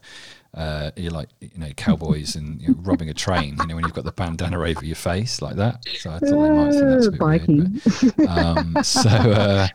uh, 0.53 0.91
you're 0.95 1.11
like, 1.11 1.29
you 1.39 1.57
know, 1.57 1.71
cowboys 1.75 2.35
and 2.35 2.61
you 2.61 2.69
know, 2.69 2.75
robbing 2.79 3.09
a 3.09 3.13
train. 3.13 3.55
You 3.59 3.67
know, 3.67 3.75
when 3.75 3.85
you've 3.85 3.93
got 3.93 4.05
the 4.05 4.11
bandana 4.11 4.59
over 4.59 4.83
your 4.83 4.95
face 4.95 5.41
like 5.41 5.55
that. 5.57 5.83
So 5.99 6.11
I 6.11 6.19
thought 6.19 6.43
they 6.43 6.49
might 6.49 6.71
think 6.71 6.85
that's 6.85 7.07
a 7.07 7.11
bit 7.11 7.19
biking, 7.19 7.81
weird. 8.01 8.15
But, 8.17 8.29
um, 8.29 8.83
so, 8.83 9.09
uh, 9.09 9.67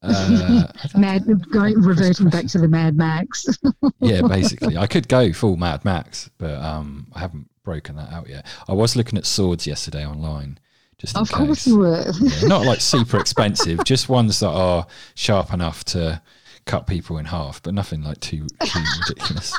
uh, 0.02 0.66
mad, 0.96 1.50
going 1.50 1.80
reverting 1.80 2.28
back 2.28 2.46
to 2.46 2.58
the 2.58 2.68
Mad 2.68 2.96
Max. 2.96 3.46
yeah, 4.00 4.22
basically, 4.22 4.76
I 4.76 4.86
could 4.86 5.08
go 5.08 5.32
full 5.32 5.56
Mad 5.56 5.84
Max, 5.84 6.30
but 6.38 6.54
um, 6.62 7.08
I 7.14 7.18
haven't 7.18 7.48
broken 7.64 7.96
that 7.96 8.12
out 8.12 8.28
yet. 8.28 8.46
I 8.68 8.74
was 8.74 8.94
looking 8.94 9.18
at 9.18 9.26
swords 9.26 9.66
yesterday 9.66 10.06
online, 10.06 10.60
just 10.98 11.16
of 11.16 11.28
case. 11.28 11.36
course 11.36 11.66
you 11.66 11.78
were. 11.78 12.12
Yeah, 12.20 12.46
not 12.46 12.64
like 12.64 12.80
super 12.80 13.18
expensive, 13.18 13.82
just 13.84 14.08
ones 14.08 14.38
that 14.38 14.50
are 14.50 14.86
sharp 15.16 15.52
enough 15.52 15.84
to 15.86 16.22
cut 16.68 16.86
people 16.86 17.18
in 17.18 17.24
half, 17.24 17.60
but 17.62 17.74
nothing 17.74 18.02
like 18.02 18.20
too, 18.20 18.46
too 18.62 18.80
ridiculous. 19.08 19.58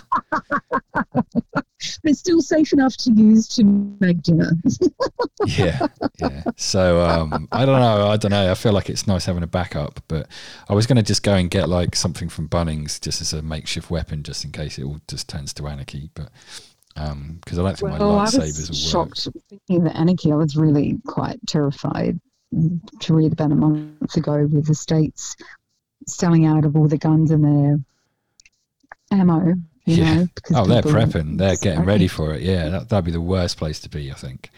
They're 2.04 2.14
still 2.14 2.42
safe 2.42 2.72
enough 2.72 2.96
to 2.98 3.12
use 3.12 3.48
to 3.56 3.64
make 4.00 4.22
dinner. 4.22 4.52
Yeah, 5.46 5.88
yeah. 6.20 6.44
So 6.58 7.02
um, 7.02 7.48
I 7.54 7.66
don't 7.66 7.80
know. 7.80 8.08
I 8.08 8.18
don't 8.18 8.32
know. 8.32 8.52
I 8.52 8.54
feel 8.54 8.74
like 8.74 8.90
it's 8.90 9.08
nice 9.08 9.26
having 9.26 9.42
a 9.42 9.48
backup, 9.48 10.02
but 10.10 10.28
I 10.68 10.74
was 10.74 10.86
going 10.86 10.98
to 10.98 11.02
just 11.02 11.24
go 11.24 11.34
and 11.34 11.50
get 11.50 11.70
like 11.70 11.96
something 11.96 12.28
from 12.28 12.50
Bunnings 12.50 13.00
just 13.00 13.22
as 13.22 13.32
a 13.32 13.42
makeshift 13.42 13.90
weapon, 13.90 14.22
just 14.24 14.44
in 14.44 14.52
case 14.52 14.78
it 14.78 14.84
all 14.84 15.00
just 15.08 15.30
turns 15.30 15.54
to 15.54 15.68
anarchy. 15.68 16.10
But 16.14 16.30
because 16.94 17.58
I 17.58 17.64
don't 17.64 17.78
think 17.78 17.82
Well, 18.00 18.18
my 18.18 18.26
lightsabers 18.26 18.70
will 18.70 19.02
work. 19.02 19.16
shocked 19.16 19.28
thinking 19.50 19.86
that 19.86 19.96
anarchy. 19.96 20.32
I 20.34 20.36
was 20.36 20.58
really 20.58 21.00
quite 21.08 21.40
terrified 21.48 22.20
to 23.00 23.14
read 23.14 23.32
about 23.32 23.52
a 23.54 23.56
month 23.56 24.18
ago 24.18 24.46
with 24.46 24.68
the 24.68 24.76
states 24.76 25.38
selling 26.10 26.46
out 26.46 26.66
of 26.66 26.76
all 26.76 26.88
the 26.88 26.98
guns 26.98 27.32
and 27.32 27.44
their 27.44 27.80
ammo. 29.12 29.54
You 29.86 29.96
Yeah. 29.96 30.14
know, 30.16 30.28
Oh, 30.56 30.66
they're 30.66 30.82
prepping. 30.82 31.38
They're 31.38 31.56
getting 31.56 31.84
ready 31.86 32.08
for 32.08 32.34
it. 32.34 32.42
Yeah, 32.42 32.70
that, 32.70 32.90
that'd 32.90 33.06
be 33.06 33.12
the 33.12 33.22
worst 33.22 33.58
place 33.58 33.80
to 33.82 33.90
be. 33.90 34.12
I 34.12 34.16
think. 34.16 34.50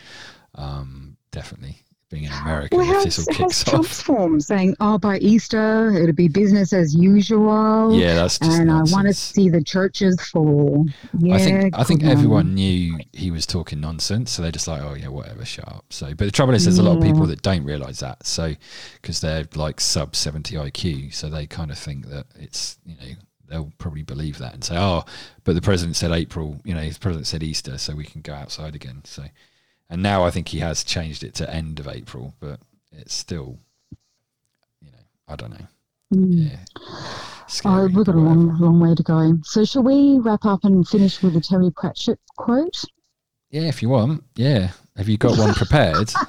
Um, 0.55 1.15
definitely 1.31 1.77
being 2.11 2.25
in 2.25 2.31
America 2.31 2.75
Well, 2.75 2.97
if 2.97 3.03
this 3.05 3.19
all 3.19 3.33
kicks 3.33 3.63
Trump's 3.63 3.99
off. 3.99 4.05
form 4.05 4.39
saying, 4.39 4.75
"Oh, 4.79 4.97
by 4.97 5.17
Easter 5.19 5.91
it'll 5.97 6.13
be 6.13 6.27
business 6.27 6.73
as 6.73 6.93
usual"? 6.93 7.97
Yeah, 7.97 8.15
that's 8.15 8.37
just 8.37 8.59
and 8.59 8.69
I 8.71 8.81
want 8.83 9.07
to 9.07 9.13
see 9.13 9.49
the 9.49 9.63
churches 9.63 10.21
fall. 10.29 10.85
Yeah, 11.17 11.35
I 11.35 11.39
think 11.39 11.79
I 11.79 11.83
think 11.83 12.03
on. 12.03 12.09
everyone 12.09 12.53
knew 12.53 12.99
he 13.13 13.31
was 13.31 13.45
talking 13.45 13.79
nonsense, 13.79 14.31
so 14.31 14.41
they're 14.41 14.51
just 14.51 14.67
like, 14.67 14.81
oh 14.81 14.93
yeah, 14.93 15.07
whatever, 15.07 15.45
shut 15.45 15.67
up. 15.67 15.85
So, 15.89 16.07
but 16.13 16.25
the 16.25 16.31
trouble 16.31 16.53
is, 16.53 16.65
there's 16.65 16.77
a 16.77 16.83
lot 16.83 16.97
of 16.97 17.03
people 17.03 17.25
that 17.27 17.41
don't 17.41 17.63
realise 17.63 17.99
that, 18.01 18.25
so 18.27 18.53
because 19.01 19.21
they're 19.21 19.45
like 19.55 19.79
sub 19.79 20.15
seventy 20.15 20.55
IQ, 20.55 21.13
so 21.13 21.29
they 21.29 21.47
kind 21.47 21.71
of 21.71 21.77
think 21.77 22.07
that 22.09 22.25
it's 22.35 22.77
you 22.85 22.95
know 22.95 23.15
they'll 23.51 23.71
probably 23.77 24.03
believe 24.03 24.37
that 24.37 24.53
and 24.53 24.63
say, 24.63 24.77
oh, 24.77 25.03
but 25.43 25.55
the 25.55 25.61
president 25.61 25.97
said 25.97 26.11
April, 26.11 26.59
you 26.63 26.73
know, 26.73 26.87
the 26.89 26.99
president 26.99 27.27
said 27.27 27.43
Easter, 27.43 27.77
so 27.77 27.93
we 27.93 28.05
can 28.05 28.21
go 28.21 28.33
outside 28.33 28.75
again. 28.75 29.01
So, 29.03 29.23
and 29.91 30.01
now 30.01 30.23
I 30.23 30.31
think 30.31 30.47
he 30.47 30.57
has 30.59 30.83
changed 30.83 31.23
it 31.23 31.35
to 31.35 31.53
end 31.53 31.79
of 31.79 31.87
April, 31.87 32.33
but 32.39 32.59
it's 32.91 33.13
still, 33.13 33.59
you 34.81 34.89
know, 34.91 35.03
I 35.27 35.35
don't 35.35 35.51
know, 35.51 35.67
Mm. 36.13 36.49
yeah. 36.51 36.57
oh, 37.65 37.85
we've 37.85 38.05
got 38.05 38.15
a 38.15 38.19
long, 38.19 38.57
long 38.59 38.79
way 38.79 38.95
to 38.95 39.03
go. 39.03 39.37
So, 39.43 39.63
shall 39.63 39.83
we 39.83 40.17
wrap 40.19 40.43
up 40.45 40.63
and 40.65 40.85
finish 40.87 41.21
with 41.21 41.35
a 41.37 41.41
Terry 41.41 41.69
Pratchett 41.71 42.19
quote? 42.37 42.83
Yeah, 43.49 43.63
if 43.69 43.81
you 43.81 43.89
want, 43.89 44.23
yeah. 44.35 44.71
Have 44.97 45.07
you 45.07 45.17
got 45.17 45.37
one 45.37 45.53
prepared? 45.53 46.11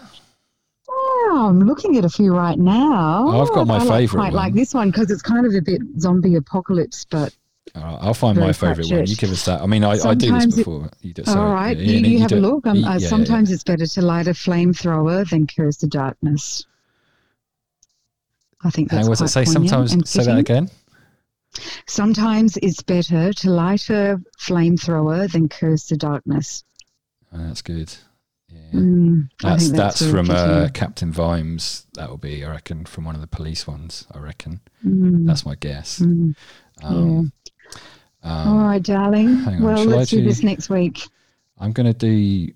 Oh, 0.95 1.47
I'm 1.49 1.61
looking 1.61 1.97
at 1.97 2.05
a 2.05 2.11
few 2.11 2.35
right 2.37 2.59
now. 2.59 3.25
Oh, 3.27 3.41
I've 3.41 3.49
got 3.55 3.67
my 3.67 3.77
I 3.77 3.79
like- 3.79 3.89
favourite 3.89 4.23
Quite 4.25 4.33
like 4.35 4.53
this 4.55 4.75
one 4.75 4.91
because 4.91 5.11
it's 5.11 5.23
kind 5.23 5.47
of 5.47 5.55
a 5.55 5.63
bit 5.63 5.81
zombie 5.99 6.35
apocalypse, 6.35 7.07
but 7.11 7.35
I'll 7.75 8.15
find 8.15 8.39
my 8.39 8.53
favourite 8.53 8.91
one. 8.91 9.07
You 9.07 9.17
give 9.17 9.31
us 9.33 9.45
that. 9.47 9.63
I 9.63 9.67
mean, 9.67 9.83
I, 9.83 9.93
I 9.93 10.15
do 10.15 10.31
this 10.33 10.43
Sometimes 10.43 10.55
it- 10.55 10.57
before. 10.59 10.91
You 11.01 11.15
do, 11.15 11.23
all 11.27 11.53
right. 11.53 11.77
Yeah, 11.77 11.83
you, 11.85 11.99
yeah, 12.01 12.07
you 12.09 12.19
have 12.21 12.33
a 12.33 12.37
look. 12.37 12.67
Um, 12.67 12.77
Yeah, 12.77 12.91
uh, 12.91 12.99
yeah, 12.99 13.09
sometimes 13.09 13.51
it's 13.51 13.65
better 13.65 13.87
to 13.87 14.03
light 14.03 14.27
a 14.27 14.33
flamethrower 14.33 15.29
than 15.29 15.47
curse 15.47 15.79
the 15.79 15.87
darkness. 15.87 16.67
I 18.65 18.71
think 18.71 18.91
that's 18.91 19.07
How 19.07 19.11
was 19.11 19.21
it 19.21 19.29
say? 19.29 19.45
Sometimes 19.45 20.09
say 20.09 20.25
that 20.25 20.39
again. 20.39 20.71
Sometimes 21.87 22.57
it's 22.59 22.83
better 22.83 23.33
to 23.33 23.51
light 23.51 23.91
a 23.91 24.21
flamethrower 24.39 25.31
than 25.31 25.49
curse 25.49 25.89
the 25.89 25.97
darkness. 25.97 26.65
Oh, 27.33 27.39
that's 27.39 27.63
good. 27.63 27.95
Yeah. 28.49 28.81
Mm, 28.81 29.31
I 29.43 29.51
That's 29.51 29.71
that's, 29.71 30.11
from 30.11 30.31
uh. 30.31 30.69
Captain 30.75 31.11
Vimes. 31.11 31.87
That 31.95 32.11
will 32.11 32.19
be, 32.19 32.45
I 32.45 32.51
reckon, 32.51 32.85
from 32.85 33.05
one 33.05 33.15
of 33.15 33.21
the 33.23 33.27
police 33.27 33.67
ones. 33.67 34.07
I 34.13 34.19
reckon. 34.19 34.61
Mm, 34.87 35.27
That's 35.27 35.47
my 35.47 35.55
guess. 35.55 36.01
mm. 36.01 36.35
Um, 36.83 37.33
All 38.25 38.49
um, 38.59 38.65
right, 38.65 38.83
darling. 38.83 39.37
hang 39.45 39.57
on, 39.57 39.63
well, 39.63 39.77
shall 39.77 39.87
let's 39.87 40.11
do 40.11 40.19
do- 40.19 40.25
this 40.25 40.43
next 40.43 40.69
week. 40.71 41.09
I'm 41.59 41.73
going 41.73 41.93
to 41.93 41.99
do 41.99 42.53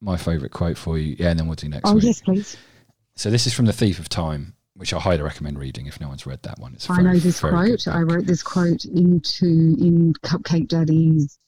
my 0.00 0.16
favourite 0.16 0.52
quote 0.52 0.76
for 0.76 0.98
you. 0.98 1.16
Yeah, 1.18 1.30
and 1.30 1.38
then 1.38 1.46
we'll 1.46 1.56
do 1.56 1.68
next 1.68 1.88
Oh, 1.88 1.94
week. 1.94 2.04
yes, 2.04 2.20
please. 2.20 2.56
So 3.16 3.30
this 3.30 3.46
is 3.46 3.54
from 3.54 3.66
The 3.66 3.72
Thief 3.72 3.98
of 3.98 4.08
Time, 4.08 4.54
which 4.74 4.92
I 4.92 4.98
highly 4.98 5.22
recommend 5.22 5.58
reading 5.58 5.86
if 5.86 6.00
no 6.00 6.08
one's 6.08 6.26
read 6.26 6.42
that 6.42 6.58
one. 6.58 6.74
It's 6.74 6.88
a 6.88 6.92
I 6.92 6.96
very, 6.96 7.14
know 7.14 7.18
this 7.20 7.40
quote. 7.40 7.88
I 7.88 8.00
wrote 8.00 8.26
this 8.26 8.42
quote 8.42 8.84
into 8.86 9.46
in 9.46 10.14
Cupcake 10.22 10.68
Daddy's 10.68 11.38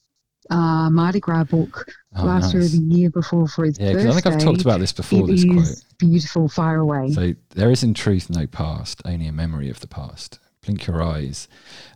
uh, 0.48 0.88
Mardi 0.90 1.18
Gras 1.20 1.44
book 1.44 1.86
Oh, 2.16 2.24
last 2.24 2.54
year 2.54 2.62
or 2.62 2.66
the 2.66 2.78
year 2.78 3.10
before 3.10 3.48
for 3.48 3.64
his 3.64 3.78
Yeah, 3.78 3.86
birthday. 3.92 4.04
because 4.04 4.16
I 4.16 4.20
think 4.20 4.34
I've 4.34 4.42
talked 4.42 4.60
about 4.62 4.80
this 4.80 4.92
before. 4.92 5.24
It 5.24 5.26
This 5.26 5.44
quote. 5.44 5.84
beautiful. 5.98 6.48
Fire 6.48 6.78
away. 6.78 7.10
So 7.10 7.34
there 7.50 7.70
is 7.70 7.82
in 7.82 7.94
truth 7.94 8.30
no 8.30 8.46
past, 8.46 9.02
only 9.04 9.26
a 9.26 9.32
memory 9.32 9.68
of 9.70 9.80
the 9.80 9.88
past. 9.88 10.38
Blink 10.66 10.86
your 10.88 11.00
eyes, 11.00 11.46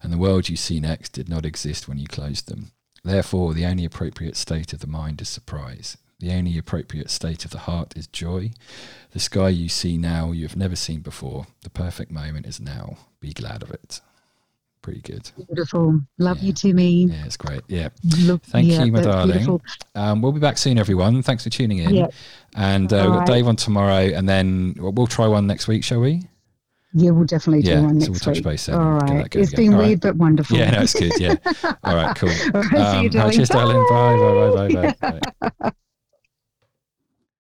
and 0.01 0.13
the 0.13 0.19
world 0.19 0.49
you 0.49 0.57
see 0.57 0.79
next 0.79 1.11
did 1.13 1.29
not 1.29 1.45
exist 1.45 1.89
when 1.89 1.99
you 1.99 2.07
closed 2.07 2.47
them. 2.49 2.71
Therefore, 3.03 3.53
the 3.53 3.67
only 3.67 3.85
appropriate 3.85 4.37
state 4.37 4.73
of 4.73 4.79
the 4.79 4.87
mind 4.87 5.21
is 5.21 5.29
surprise. 5.29 5.97
The 6.21 6.31
only 6.33 6.57
appropriate 6.57 7.11
state 7.11 7.45
of 7.45 7.51
the 7.51 7.59
heart 7.61 7.95
is 7.97 8.07
joy. 8.07 8.53
The 9.11 9.19
sky 9.19 9.49
you 9.49 9.69
see 9.69 9.99
now 9.99 10.31
you 10.31 10.47
have 10.47 10.57
never 10.57 10.77
seen 10.77 11.01
before. 11.01 11.49
The 11.63 11.71
perfect 11.71 12.13
moment 12.13 12.47
is 12.47 12.61
now. 12.61 12.99
Be 13.19 13.33
glad 13.33 13.65
of 13.65 13.73
it. 13.73 14.01
Pretty 14.83 15.01
good. 15.01 15.31
beautiful. 15.49 16.01
Love 16.19 16.39
Yeah. 16.39 16.45
you, 16.45 16.53
Timmy. 16.53 17.05
Yeah, 17.07 17.25
it's 17.25 17.37
great. 17.37 17.63
Yeah. 17.67 17.89
Look, 18.21 18.43
Thank 18.45 18.69
yeah, 18.69 18.85
you, 18.85 18.93
my 18.93 19.03
darling. 19.03 19.61
Um, 19.97 20.23
we'll 20.23 20.33
be 20.33 20.41
back 20.41 20.59
soon, 20.59 20.79
everyone. 20.79 21.23
Thanks 21.23 21.43
for 21.43 21.51
tuning 21.51 21.79
in. 21.79 21.95
Yeah. 21.95 22.09
And 22.55 22.93
uh, 22.93 23.09
we've 23.11 23.19
got. 23.19 23.27
Dave 23.27 23.49
on 23.49 23.57
tomorrow, 23.57 24.05
and 24.15 24.29
then 24.29 24.75
we'll 24.79 24.93
we'll 24.93 25.07
try 25.07 25.27
one 25.27 25.47
next 25.49 25.67
week, 25.67 25.83
shall 25.83 26.01
we? 26.01 26.23
Yeah, 26.93 27.11
we'll 27.11 27.25
definitely 27.25 27.62
do 27.62 27.71
Yeah, 27.71 27.81
one 27.83 27.95
so 27.95 27.99
next 27.99 28.11
we'll 28.11 28.19
touch 28.19 28.35
week. 28.37 28.45
base 28.45 28.67
then 28.67 28.77
All 28.79 28.91
going 29.31 29.43
It's 29.43 29.53
again. 29.53 29.61
been 29.61 29.73
All 29.75 29.79
right. 29.81 29.87
weird 29.89 30.01
but 30.01 30.17
wonderful. 30.17 30.57
Yeah, 30.59 30.71
no, 30.71 30.81
it's 30.83 30.95
good. 30.95 31.12
Yeah. 31.21 31.37
All 31.85 31.95
right, 31.95 32.15
cool. 32.17 32.31
All 32.31 32.62
right, 32.62 32.71
see 32.71 32.77
you, 32.77 32.83
Um, 32.83 32.85
all 32.85 33.03
right, 33.03 33.12
darling. 33.12 33.33
cheers, 33.33 33.49
darling. 33.51 33.85
Bye, 33.89 34.17
bye, 34.17 34.51
bye, 34.51 34.69
bye, 34.69 34.95
bye. 35.11 35.21
bye. 35.62 35.73